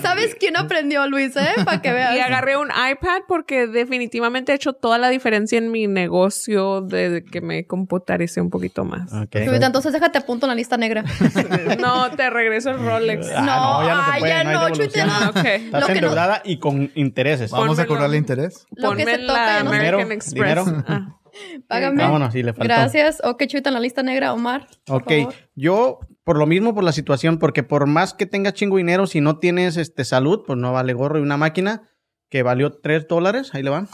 ¿Sabes 0.00 0.34
quién 0.40 0.56
aprendió, 0.56 1.06
Luis, 1.06 1.36
eh? 1.36 1.48
Para 1.64 1.82
que 1.82 1.92
veas. 1.92 2.16
Y 2.16 2.20
agarré 2.20 2.56
un 2.56 2.68
iPad 2.68 3.22
porque 3.28 3.66
definitivamente 3.66 4.52
ha 4.52 4.54
hecho 4.54 4.72
toda 4.72 4.96
la 4.96 5.10
diferencia 5.10 5.58
en 5.58 5.70
mi 5.70 5.86
negocio 5.86 6.80
de 6.80 7.24
que 7.30 7.42
me 7.42 7.66
computarice 7.66 8.40
un 8.40 8.48
poquito 8.48 8.84
más. 8.84 9.12
Ok. 9.12 9.44
Chuyita, 9.44 9.66
entonces 9.66 9.92
déjate 9.92 10.16
a 10.18 10.22
punto 10.22 10.46
en 10.46 10.48
la 10.50 10.54
lista 10.54 10.76
negra. 10.78 11.04
No, 11.78 12.10
te 12.12 12.30
regreso 12.30 12.70
el 12.70 12.78
Rolex. 12.78 13.28
Ah, 13.36 13.40
no, 13.42 13.86
ya 13.86 13.94
no 13.94 14.18
puede, 14.18 14.30
ya 14.32 14.44
no 14.44 14.68
no. 14.68 14.74
Chuyita, 14.74 15.04
no. 15.06 15.12
Ah. 15.34 15.42
Estás 15.42 15.80
Lo 15.82 15.88
no- 15.88 15.94
endeudada 15.94 16.40
y 16.44 16.58
con 16.58 16.90
intereses. 16.94 17.50
Vamos 17.50 17.66
a 17.78 17.82
Pónmelo. 17.82 17.88
cobrarle 17.88 18.16
interés. 18.16 18.66
Lo 18.70 18.92
que 18.92 19.04
Ponme 19.04 19.16
se 19.16 19.26
toca 19.26 19.46
ya 19.58 19.62
no 19.64 19.70
American 19.70 20.12
Express. 20.12 20.34
dinero. 20.34 20.64
Ah. 20.88 21.08
Págame. 21.68 22.02
Vámonos, 22.02 22.32
sí, 22.32 22.42
le 22.42 22.52
faltó. 22.52 22.64
Gracias. 22.64 23.20
Ok, 23.24 23.44
chuita 23.46 23.70
en 23.70 23.74
la 23.74 23.80
lista 23.80 24.02
negra, 24.02 24.32
Omar. 24.32 24.66
por 24.84 25.02
Ok, 25.02 25.10
favor. 25.10 25.34
yo 25.54 26.00
por 26.24 26.38
lo 26.38 26.46
mismo, 26.46 26.74
por 26.74 26.84
la 26.84 26.92
situación, 26.92 27.38
porque 27.38 27.62
por 27.62 27.86
más 27.86 28.14
que 28.14 28.26
tengas 28.26 28.54
chingo 28.54 28.76
dinero, 28.76 29.06
si 29.06 29.20
no 29.20 29.38
tienes 29.38 29.76
este 29.76 30.04
salud, 30.04 30.42
pues 30.46 30.58
no 30.58 30.72
vale 30.72 30.92
gorro. 30.92 31.18
Y 31.18 31.22
una 31.22 31.36
máquina 31.36 31.90
que 32.28 32.42
valió 32.42 32.72
3 32.72 33.08
dólares, 33.08 33.50
ahí 33.54 33.62
le 33.62 33.70
van, 33.70 33.88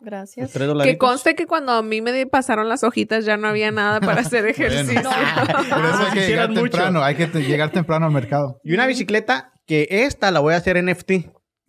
Gracias. 0.00 0.52
3 0.52 0.66
dólares. 0.68 0.92
Que 0.92 0.98
conste 0.98 1.34
que 1.34 1.46
cuando 1.46 1.72
a 1.72 1.82
mí 1.82 2.02
me 2.02 2.26
pasaron 2.26 2.68
las 2.68 2.84
hojitas 2.84 3.24
ya 3.24 3.38
no 3.38 3.48
había 3.48 3.70
nada 3.70 4.00
para 4.00 4.20
hacer 4.20 4.44
ejercicio. 4.46 5.00
Por 5.70 5.84
eso 5.86 6.06
hay 6.06 6.12
que 6.12 6.26
llegar 6.28 6.52
temprano. 6.52 7.02
Hay 7.02 7.14
que 7.14 7.26
te- 7.26 7.42
llegar 7.42 7.70
temprano 7.70 8.04
al 8.06 8.12
mercado. 8.12 8.60
Y 8.64 8.74
una 8.74 8.86
bicicleta 8.86 9.52
que 9.66 9.86
esta 9.90 10.30
la 10.30 10.40
voy 10.40 10.52
a 10.52 10.58
hacer 10.58 10.82
NFT. 10.84 11.12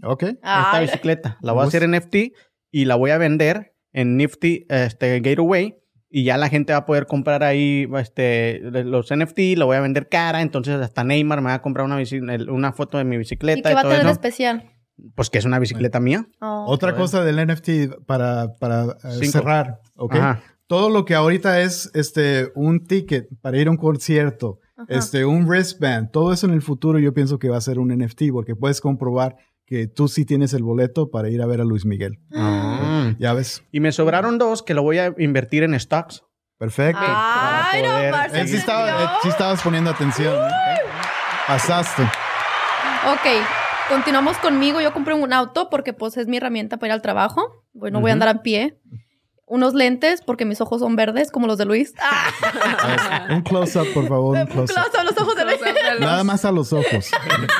Ok. 0.03 0.23
Esta 0.23 0.71
Ay, 0.73 0.85
bicicleta 0.87 1.37
la 1.41 1.53
voy 1.53 1.61
a 1.61 1.65
gusta. 1.65 1.77
hacer 1.77 1.89
NFT 1.89 2.15
y 2.71 2.83
la 2.85 2.95
voy 2.95 3.11
a 3.11 3.17
vender 3.17 3.73
en 3.95 4.17
Nifty 4.17 4.65
este, 4.69 5.21
Gateway. 5.21 5.77
Y 6.09 6.23
ya 6.23 6.37
la 6.37 6.49
gente 6.49 6.71
va 6.71 6.79
a 6.79 6.85
poder 6.85 7.07
comprar 7.07 7.43
ahí 7.43 7.89
este, 7.97 8.59
los 8.61 9.09
NFT, 9.13 9.57
lo 9.57 9.65
voy 9.65 9.77
a 9.77 9.81
vender 9.81 10.07
cara. 10.07 10.41
Entonces 10.41 10.75
hasta 10.75 11.03
Neymar 11.03 11.41
me 11.41 11.47
va 11.47 11.55
a 11.55 11.61
comprar 11.61 11.85
una, 11.85 11.97
una 12.49 12.71
foto 12.73 12.97
de 12.97 13.03
mi 13.03 13.15
¿Y 13.15 13.19
bicicleta 13.19 13.69
qué 13.69 13.71
y, 13.71 13.75
va 13.75 13.81
a 13.81 13.83
tener 13.83 14.01
eso. 14.01 14.09
especial? 14.11 14.71
Pues 15.15 15.29
que 15.29 15.39
es 15.39 15.45
una 15.45 15.59
bicicleta 15.59 15.99
mía. 15.99 16.27
Oh. 16.39 16.65
Otra 16.67 16.95
cosa 16.95 17.23
del 17.23 17.45
NFT 17.45 18.05
para, 18.05 18.53
para 18.59 18.97
eh, 19.03 19.25
cerrar, 19.27 19.79
¿ok? 19.97 20.15
Ajá. 20.15 20.43
Todo 20.67 20.89
lo 20.89 21.05
que 21.05 21.15
ahorita 21.15 21.61
es 21.61 21.91
este, 21.93 22.51
un 22.55 22.85
ticket 22.85 23.27
para 23.41 23.57
ir 23.57 23.67
a 23.67 23.71
un 23.71 23.77
concierto, 23.77 24.59
Ajá. 24.77 24.87
este, 24.89 25.25
un 25.25 25.45
wristband, 25.47 26.11
todo 26.11 26.33
eso 26.33 26.47
en 26.47 26.53
el 26.53 26.61
futuro 26.61 26.97
yo 26.97 27.13
pienso 27.13 27.39
que 27.39 27.49
va 27.49 27.57
a 27.57 27.61
ser 27.61 27.77
un 27.77 27.89
NFT 27.89 28.31
porque 28.31 28.55
puedes 28.55 28.81
comprobar 28.81 29.35
que 29.65 29.87
tú 29.87 30.07
sí 30.07 30.25
tienes 30.25 30.53
el 30.53 30.63
boleto 30.63 31.11
para 31.11 31.29
ir 31.29 31.41
a 31.41 31.45
ver 31.45 31.61
a 31.61 31.65
Luis 31.65 31.85
Miguel. 31.85 32.19
Ah. 32.33 32.84
Ya 33.19 33.33
ves. 33.33 33.63
Y 33.71 33.79
me 33.79 33.91
sobraron 33.91 34.37
dos 34.37 34.63
que 34.63 34.73
lo 34.73 34.81
voy 34.83 34.99
a 34.99 35.13
invertir 35.17 35.63
en 35.63 35.79
stocks. 35.79 36.23
Perfecto. 36.57 37.01
Ay, 37.03 37.81
no, 37.81 38.29
se 38.29 38.41
Eh, 38.41 38.47
sí, 38.47 38.55
estaba- 38.57 39.03
eh, 39.03 39.07
sí 39.23 39.29
estabas 39.29 39.61
poniendo 39.61 39.89
atención. 39.91 40.33
¿eh? 40.35 40.77
Pasaste. 41.47 42.03
Ok, 42.03 43.43
continuamos 43.89 44.37
conmigo. 44.37 44.81
Yo 44.81 44.93
compré 44.93 45.13
un 45.13 45.33
auto 45.33 45.69
porque 45.69 45.93
pues 45.93 46.17
es 46.17 46.27
mi 46.27 46.37
herramienta 46.37 46.77
para 46.77 46.87
ir 46.87 46.93
al 46.93 47.01
trabajo. 47.01 47.65
Bueno, 47.73 47.99
voy 47.99 48.11
a 48.11 48.13
andar 48.13 48.29
a 48.29 48.41
pie. 48.41 48.79
Unos 49.47 49.75
lentes 49.75 50.21
porque 50.25 50.43
mis 50.43 50.59
ojos 50.59 50.79
son 50.81 50.95
verdes 50.95 51.29
como 51.29 51.45
los 51.45 51.57
de 51.59 51.65
Luis. 51.65 51.93
Ah, 52.47 53.27
Un 53.29 53.41
close-up, 53.41 53.87
por 53.93 54.07
favor. 54.07 54.35
Un 54.35 54.41
un 54.41 54.47
close-up. 54.47 54.75
close 54.81 54.97
a 54.97 55.03
los 55.03 55.17
ojos 55.17 55.35
de 55.35 55.45
Luis. 55.45 55.59
Nada 55.99 56.23
más 56.23 56.45
a 56.45 56.51
los 56.51 56.71
ojos. 56.73 57.11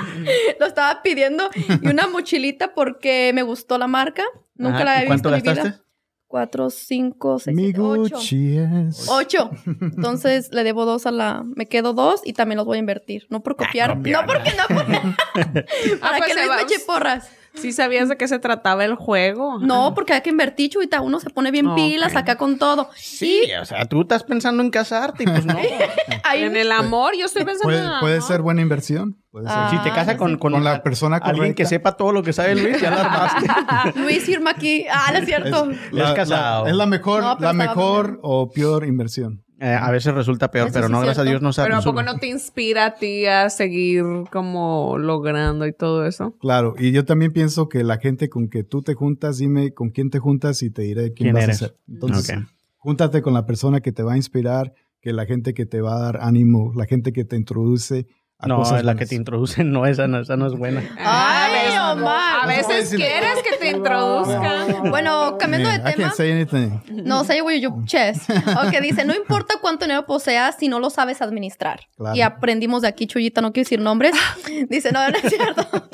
Lo 0.60 0.66
estaba 0.66 1.02
pidiendo. 1.04 1.50
Y 1.82 1.88
una 1.88 2.08
mochilita 2.08 2.74
porque 2.74 3.32
me 3.36 3.44
gustó 3.44 3.78
la 3.78 3.88
marca. 3.88 4.24
Nunca 4.56 4.78
Ajá. 4.78 4.86
la 4.86 5.00
¿Y 5.00 5.04
he 5.04 5.08
cuánto 5.08 5.30
visto 5.30 5.30
en 5.30 5.42
mi 5.42 5.42
gastaste? 5.56 5.70
vida. 5.78 5.82
Cuatro, 6.28 6.70
cinco, 6.70 7.40
seis, 7.40 7.56
Mi 7.56 7.64
siete, 7.66 7.82
ocho. 7.82 8.16
Gucci 8.16 8.58
es. 8.58 9.08
Ocho. 9.10 9.52
Entonces 9.82 10.50
le 10.52 10.64
debo 10.64 10.86
dos 10.86 11.06
a 11.06 11.12
la. 11.12 11.44
Me 11.56 11.68
quedo 11.68 11.94
dos 11.94 12.22
y 12.26 12.34
también 12.34 12.58
los 12.58 12.66
voy 12.66 12.78
a 12.78 12.80
invertir. 12.80 13.28
No 13.30 13.42
por 13.44 13.56
copiar. 13.56 13.96
copiar. 13.96 14.26
no 14.28 14.34
porque 14.34 14.52
no. 14.52 14.64
Porque... 14.76 15.02
Para 16.02 16.18
pues 16.18 16.28
que 16.28 16.34
se 16.34 16.40
Luis 16.40 16.50
va- 16.50 16.56
me 16.58 16.62
eche 16.64 16.80
porras. 16.86 17.30
¿Sí 17.56 17.72
sabías 17.72 18.10
de 18.10 18.18
qué 18.18 18.28
se 18.28 18.40
trataba 18.40 18.86
el 18.86 18.96
juego? 18.96 19.60
No, 19.60 19.94
porque 19.94 20.14
hay 20.14 20.22
que 20.22 20.30
invertir, 20.30 20.70
chuita. 20.70 21.02
Uno 21.02 21.20
se 21.20 21.30
pone 21.30 21.52
bien 21.52 21.74
pilas 21.76 22.16
acá 22.16 22.36
con 22.38 22.58
todo. 22.58 22.90
Sí, 22.96 23.44
o 23.60 23.66
sea, 23.66 23.86
tú 23.86 24.02
estás 24.02 24.24
pensando 24.24 24.62
en 24.62 24.70
casarte 24.70 25.24
y 25.24 25.26
pues 25.28 25.46
no. 25.46 25.56
En 26.36 26.58
el 26.58 26.72
amor, 26.72 27.14
yo 27.18 27.28
estoy 27.28 27.46
pensando 27.46 27.74
en 27.74 27.84
Puede, 27.84 27.94
el 27.96 28.00
puede 28.02 28.22
ser 28.22 28.42
buena 28.42 28.62
inversión. 28.62 29.18
Puede 29.32 29.48
ser. 29.48 29.58
Ah, 29.58 29.68
si 29.72 29.78
te 29.80 29.90
casas 29.90 30.16
con, 30.16 30.38
con, 30.38 30.52
Con 30.54 30.64
la 30.64 30.84
persona 30.84 31.18
alguien 31.18 31.54
que 31.54 31.64
correcta. 31.64 31.70
sepa 31.70 31.98
todo 31.98 32.12
lo 32.12 32.24
que 32.24 32.34
sabe 32.34 32.56
Luis, 32.56 32.82
ya 32.82 32.92
la 32.92 33.02
armaste. 33.02 34.00
Luis 34.00 34.24
firma 34.24 34.52
aquí. 34.52 34.86
Ah, 34.92 35.12
no 35.14 35.20
es 35.20 35.26
cierto. 35.26 35.72
Es 35.72 36.12
casado. 36.14 36.68
es 36.68 36.76
la 36.76 36.86
mejor, 36.86 37.22
No, 37.24 37.38
la 37.40 37.54
mejor 37.54 38.20
o 38.22 38.50
peor 38.52 38.86
inversión. 38.86 39.45
Eh, 39.60 39.74
a 39.74 39.90
veces 39.90 40.14
resulta 40.14 40.52
peor, 40.52 40.68
Eso 40.68 40.74
pero 40.74 40.88
sí 40.88 40.92
no, 40.94 41.00
gracias 41.00 41.26
a. 41.26 41.30
Dios 41.30 41.42
no 41.42 41.54
sabe. 41.54 41.68
Pero 41.70 41.80
¿a 41.80 41.82
poco 41.82 42.04
no 42.04 42.18
te 42.18 42.28
inspira 42.28 42.86
a 42.86 42.96
ti 42.96 43.26
a 43.26 43.50
seguir 43.50 44.04
como 44.32 44.98
logrando 44.98 45.66
y 45.66 45.72
todo 45.72 46.06
eso? 46.06 46.36
Claro, 46.40 46.76
y 46.78 46.92
yo 46.92 47.06
también 47.06 47.32
pienso 47.32 47.70
que 47.70 47.84
la 47.84 47.98
gente 47.98 48.30
con 48.30 48.50
que 48.50 48.64
tú 48.64 48.82
te 48.82 48.94
juntas, 48.96 49.38
dime 49.38 49.74
con 49.74 49.92
quién 49.92 50.10
te 50.10 50.20
juntas 50.20 50.62
y 50.62 50.72
te 50.72 50.82
diré 50.82 51.14
quién, 51.14 51.28
¿Quién 51.28 51.34
vas 51.36 51.44
eres? 51.46 51.56
a 51.56 51.68
ser. 51.68 51.78
Entonces, 51.88 52.38
júntate 52.78 53.22
con 53.22 53.34
la 53.34 53.46
persona 53.46 53.80
que 53.80 53.94
te 53.94 54.04
va 54.04 54.14
a 54.14 54.18
inspirar, 54.18 54.74
que 55.00 55.14
la 55.14 55.26
gente 55.26 55.54
que 55.54 55.66
te 55.66 55.80
va 55.80 55.96
a 55.96 56.00
dar 56.00 56.20
ánimo, 56.22 56.74
la 56.76 56.86
gente 56.86 57.14
que 57.14 57.24
te 57.24 57.38
introduce 57.38 58.08
No, 58.46 58.58
cosas 58.58 58.84
la 58.84 58.94
buenas. 58.94 58.96
que 58.98 59.06
te 59.06 59.16
introducen, 59.16 59.72
no, 59.72 59.86
esa 59.86 60.08
no, 60.08 60.20
esa 60.20 60.36
no 60.36 60.46
es 60.46 60.54
buena. 60.54 60.84
Ay, 61.00 61.76
Omar. 61.94 62.44
A 62.44 62.48
veces 62.48 62.90
quieres 62.94 63.42
que 63.50 63.56
te 63.58 63.72
introduzcan. 63.76 64.90
Bueno, 64.92 65.38
cambiando 65.40 65.70
de 65.70 65.78
Yeah, 65.78 65.90
I 65.90 65.94
tema. 65.94 66.04
can't 66.10 66.16
say 66.16 66.32
anything. 66.32 66.82
No, 67.06 67.24
say 67.24 67.42
what 67.42 67.54
you. 67.54 67.70
Ok, 67.70 68.82
dice, 68.82 69.06
no 69.06 69.16
importa 69.16 69.56
cuánto 69.62 69.86
dinero 69.86 70.06
poseas 70.06 70.58
si 70.60 70.68
no 70.68 70.80
lo 70.80 70.90
sabes 70.90 71.22
administrar. 71.22 71.88
Claro. 71.98 72.16
Y 72.16 72.22
aprendimos 72.22 72.82
de 72.82 72.90
aquí, 72.90 73.08
Chuyita, 73.08 73.42
no 73.42 73.52
quiero 73.54 73.66
decir 73.66 73.80
nombres. 73.80 74.14
Dice, 74.70 74.92
no, 74.92 75.00
no 75.10 75.18
es 75.18 75.30
cierto. 75.34 75.90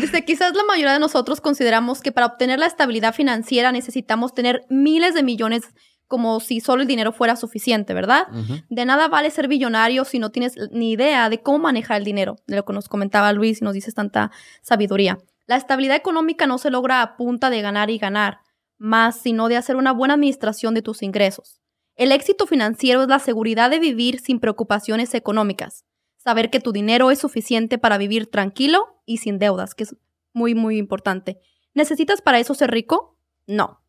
Dice, 0.00 0.24
quizás 0.24 0.54
la 0.54 0.64
mayoría 0.64 0.92
de 0.92 0.98
nosotros 1.00 1.40
consideramos 1.40 2.02
que 2.02 2.12
para 2.12 2.26
obtener 2.26 2.58
la 2.58 2.66
estabilidad 2.66 3.14
financiera 3.14 3.72
necesitamos 3.72 4.34
tener 4.34 4.64
miles 4.68 5.14
de 5.14 5.22
millones 5.22 5.62
como 6.06 6.40
si 6.40 6.60
solo 6.60 6.82
el 6.82 6.88
dinero 6.88 7.12
fuera 7.12 7.36
suficiente, 7.36 7.94
¿verdad? 7.94 8.28
De 8.68 8.84
nada 8.84 9.08
vale 9.08 9.30
ser 9.30 9.48
billonario 9.48 10.04
si 10.04 10.18
no 10.18 10.30
tienes 10.30 10.54
ni 10.70 10.92
idea 10.92 11.28
de 11.28 11.42
cómo 11.42 11.58
manejar 11.58 11.98
el 11.98 12.04
dinero, 12.04 12.36
de 12.46 12.56
lo 12.56 12.64
que 12.64 12.72
nos 12.72 12.88
comentaba 12.88 13.32
Luis 13.32 13.60
y 13.60 13.64
nos 13.64 13.74
dices 13.74 13.94
tanta 13.94 14.30
sabiduría. 14.62 15.18
La 15.46 15.56
estabilidad 15.56 15.96
económica 15.96 16.46
no 16.46 16.58
se 16.58 16.70
logra 16.70 17.02
a 17.02 17.16
punta 17.16 17.50
de 17.50 17.62
ganar 17.62 17.90
y 17.90 17.98
ganar, 17.98 18.38
más 18.78 19.18
sino 19.18 19.48
de 19.48 19.56
hacer 19.56 19.76
una 19.76 19.92
buena 19.92 20.14
administración 20.14 20.74
de 20.74 20.82
tus 20.82 21.02
ingresos. 21.02 21.60
El 21.96 22.12
éxito 22.12 22.46
financiero 22.46 23.02
es 23.02 23.08
la 23.08 23.18
seguridad 23.18 23.70
de 23.70 23.78
vivir 23.78 24.20
sin 24.20 24.38
preocupaciones 24.38 25.14
económicas, 25.14 25.84
saber 26.18 26.50
que 26.50 26.60
tu 26.60 26.72
dinero 26.72 27.10
es 27.10 27.18
suficiente 27.18 27.78
para 27.78 27.98
vivir 27.98 28.30
tranquilo 28.30 29.00
y 29.06 29.18
sin 29.18 29.38
deudas, 29.38 29.74
que 29.74 29.84
es 29.84 29.96
muy, 30.32 30.54
muy 30.54 30.76
importante. 30.76 31.38
¿Necesitas 31.72 32.20
para 32.20 32.38
eso 32.38 32.54
ser 32.54 32.70
rico? 32.70 33.18
No. 33.46 33.80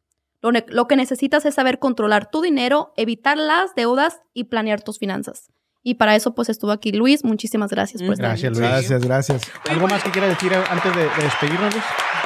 Lo, 0.42 0.88
que 0.88 0.96
necesitas 0.96 1.46
es 1.46 1.56
saber 1.56 1.80
controlar 1.80 2.30
tu 2.30 2.42
dinero, 2.42 2.94
evitar 2.96 3.38
las 3.38 3.74
deudas 3.76 4.22
y 4.34 4.46
planear 4.46 4.82
tus 4.82 5.00
finanzas. 5.00 5.50
Y 5.84 5.96
para 5.96 6.16
eso, 6.16 6.36
pues 6.36 6.50
estuvo 6.50 6.72
aquí 6.72 6.92
Luis. 6.92 7.24
Muchísimas 7.24 7.72
gracias 7.72 8.04
por 8.04 8.14
estar 8.14 8.30
Gracias, 8.30 8.52
aquí. 8.52 8.60
Luis. 8.60 8.72
Gracias, 8.72 9.06
gracias. 9.06 9.42
¿Algo 9.70 9.88
más 9.88 10.04
que 10.04 10.12
quieras 10.12 10.32
decir 10.32 10.54
antes 10.54 10.96
de, 10.96 11.02
de 11.02 11.24
despedirnos, 11.24 11.74
Luis? 11.74 11.86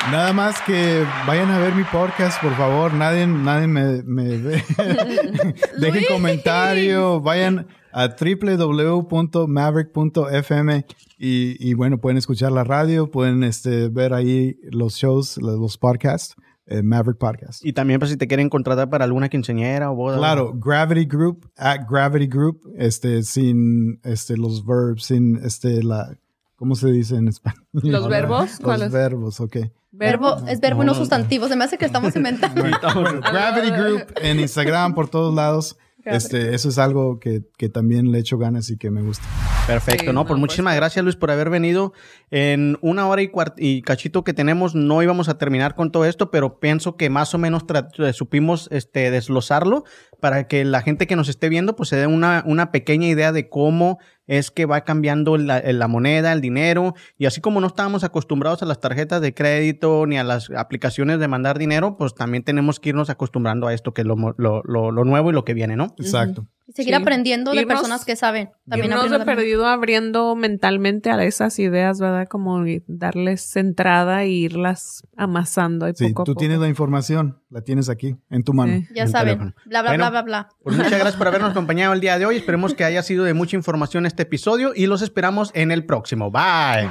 Nada 0.09 0.33
más 0.33 0.59
que 0.61 1.05
vayan 1.27 1.51
a 1.51 1.59
ver 1.59 1.75
mi 1.75 1.83
podcast, 1.83 2.41
por 2.41 2.55
favor. 2.57 2.91
Nadie, 2.93 3.27
nadie 3.27 3.67
me, 3.67 4.01
me 4.03 4.37
ve. 4.37 4.63
Dejen 5.77 6.05
comentario. 6.09 7.21
Vayan 7.21 7.67
a 7.93 8.07
www.maverick.fm 8.07 10.85
y, 11.17 11.69
y 11.69 11.73
bueno, 11.75 11.99
pueden 11.99 12.17
escuchar 12.17 12.51
la 12.51 12.63
radio, 12.63 13.11
pueden 13.11 13.43
este, 13.43 13.89
ver 13.89 14.13
ahí 14.13 14.57
los 14.63 14.95
shows, 14.95 15.37
los 15.37 15.77
podcasts, 15.77 16.35
eh, 16.71 16.83
Maverick 16.83 17.17
Podcast. 17.17 17.65
Y 17.65 17.73
también, 17.73 17.99
pues, 17.99 18.11
si 18.11 18.17
te 18.17 18.27
quieren 18.27 18.49
contratar 18.49 18.89
para 18.89 19.05
alguna 19.05 19.29
quinceañera 19.29 19.91
o 19.91 19.95
boda. 19.95 20.17
Claro, 20.17 20.53
Gravity 20.53 21.05
Group, 21.05 21.49
at 21.57 21.81
Gravity 21.89 22.27
Group, 22.27 22.61
este, 22.77 23.23
sin 23.23 23.99
este, 24.03 24.37
los 24.37 24.65
verbs, 24.65 25.03
sin 25.03 25.37
este, 25.43 25.83
la, 25.83 26.15
¿cómo 26.55 26.75
se 26.75 26.89
dice 26.91 27.15
en 27.17 27.27
español? 27.27 27.65
¿Los 27.73 28.07
verbos? 28.07 28.59
Los 28.61 28.91
verbos, 28.91 29.39
ok. 29.41 29.57
Verbo, 29.91 30.37
es 30.47 30.61
verbo 30.61 30.83
y 30.83 30.85
no 30.85 30.93
sustantivo. 30.93 31.49
Se 31.49 31.57
me 31.57 31.65
hace 31.65 31.77
que 31.77 31.85
estamos 31.85 32.15
inventando. 32.15 32.61
Bueno, 32.61 33.19
Gravity 33.19 33.71
Group 33.77 34.13
en 34.21 34.39
Instagram, 34.39 34.95
por 34.95 35.09
todos 35.09 35.33
lados. 35.35 35.77
Este, 36.05 36.55
eso 36.55 36.69
es 36.69 36.77
algo 36.77 37.19
que, 37.19 37.43
que 37.57 37.69
también 37.69 38.11
le 38.11 38.19
echo 38.19 38.37
ganas 38.37 38.69
y 38.69 38.77
que 38.77 38.89
me 38.89 39.01
gusta. 39.01 39.23
Perfecto, 39.67 40.01
Sí, 40.01 40.07
¿no? 40.07 40.13
no, 40.13 40.25
Pues 40.25 40.39
muchísimas 40.39 40.75
gracias, 40.75 41.03
Luis, 41.03 41.15
por 41.15 41.29
haber 41.29 41.49
venido. 41.49 41.93
En 42.33 42.77
una 42.79 43.07
hora 43.09 43.21
y, 43.57 43.81
cachito 43.81 44.23
que 44.23 44.33
tenemos, 44.33 44.73
no 44.73 45.03
íbamos 45.03 45.27
a 45.27 45.37
terminar 45.37 45.75
con 45.75 45.91
todo 45.91 46.05
esto, 46.05 46.31
pero 46.31 46.59
pienso 46.61 46.95
que 46.95 47.09
más 47.09 47.33
o 47.33 47.37
menos 47.37 47.63
eh, 47.99 48.13
supimos 48.13 48.69
este, 48.71 49.11
desglosarlo 49.11 49.83
para 50.21 50.47
que 50.47 50.63
la 50.63 50.81
gente 50.81 51.07
que 51.07 51.17
nos 51.17 51.27
esté 51.27 51.49
viendo, 51.49 51.75
pues 51.75 51.89
se 51.89 51.97
dé 51.97 52.07
una, 52.07 52.43
una 52.47 52.71
pequeña 52.71 53.07
idea 53.07 53.33
de 53.33 53.49
cómo 53.49 53.99
es 54.27 54.49
que 54.49 54.65
va 54.65 54.81
cambiando 54.85 55.37
la, 55.37 55.59
la 55.61 55.87
moneda, 55.89 56.31
el 56.31 56.39
dinero, 56.39 56.93
y 57.17 57.25
así 57.25 57.41
como 57.41 57.59
no 57.59 57.67
estábamos 57.67 58.05
acostumbrados 58.05 58.63
a 58.63 58.65
las 58.65 58.79
tarjetas 58.79 59.19
de 59.19 59.33
crédito 59.33 60.05
ni 60.05 60.17
a 60.17 60.23
las 60.23 60.49
aplicaciones 60.51 61.19
de 61.19 61.27
mandar 61.27 61.59
dinero, 61.59 61.97
pues 61.97 62.15
también 62.15 62.43
tenemos 62.43 62.79
que 62.79 62.89
irnos 62.89 63.09
acostumbrando 63.09 63.67
a 63.67 63.73
esto 63.73 63.93
que 63.93 64.01
es 64.01 64.07
lo, 64.07 64.15
mo- 64.15 64.35
lo, 64.37 64.61
lo- 64.63 64.91
lo 64.91 65.03
nuevo 65.03 65.31
y 65.31 65.33
lo 65.33 65.43
que 65.43 65.53
viene, 65.53 65.75
¿no? 65.75 65.93
Exacto. 65.99 66.45
Y 66.71 66.73
seguir 66.73 66.95
Sí. 66.95 67.01
aprendiendo 67.01 67.51
de 67.51 67.63
Irnos- 67.63 67.67
personas 67.67 68.05
que 68.05 68.15
saben. 68.15 68.49
También 68.69 68.91
Irnos 68.93 69.11
de 69.11 69.19
perdido 69.19 69.65
abriendo 69.67 70.35
mentalmente 70.37 71.11
a 71.11 71.21
esas 71.23 71.59
ideas, 71.59 71.99
¿verdad? 71.99 72.27
Como 72.29 72.65
y 72.65 72.81
darles 72.87 73.57
entrada 73.57 74.23
e 74.23 74.29
irlas 74.29 75.03
amasando 75.17 75.85
ahí 75.85 75.91
Sí, 75.95 76.07
poco 76.09 76.21
a 76.21 76.25
tú 76.25 76.31
poco. 76.33 76.39
tienes 76.39 76.59
la 76.59 76.69
información, 76.69 77.41
la 77.49 77.61
tienes 77.61 77.89
aquí, 77.89 78.15
en 78.29 78.43
tu 78.45 78.53
mano. 78.53 78.73
Sí. 78.73 78.87
Ya 78.95 79.07
saben. 79.07 79.37
teléfono. 79.39 79.53
Bla, 79.65 79.81
bla, 79.81 79.91
Bueno. 79.91 80.03
bla, 80.03 80.09
bla, 80.09 80.21
bla. 80.21 80.49
Pues 80.63 80.77
muchas 80.77 80.91
gracias 80.93 81.15
por 81.17 81.27
habernos 81.27 81.51
acompañado 81.51 81.91
el 81.93 81.99
día 81.99 82.17
de 82.17 82.25
hoy. 82.25 82.37
Esperemos 82.37 82.73
que 82.73 82.85
haya 82.85 83.03
sido 83.03 83.25
de 83.25 83.33
mucha 83.33 83.57
información 83.57 84.05
este 84.05 84.23
episodio 84.23 84.71
y 84.73 84.87
los 84.87 85.01
esperamos 85.01 85.51
en 85.53 85.71
el 85.71 85.85
próximo. 85.85 86.31
Bye. 86.31 86.87
Bye. 86.87 86.89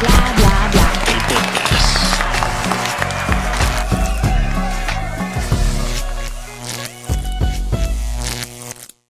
Bla, 0.00 0.45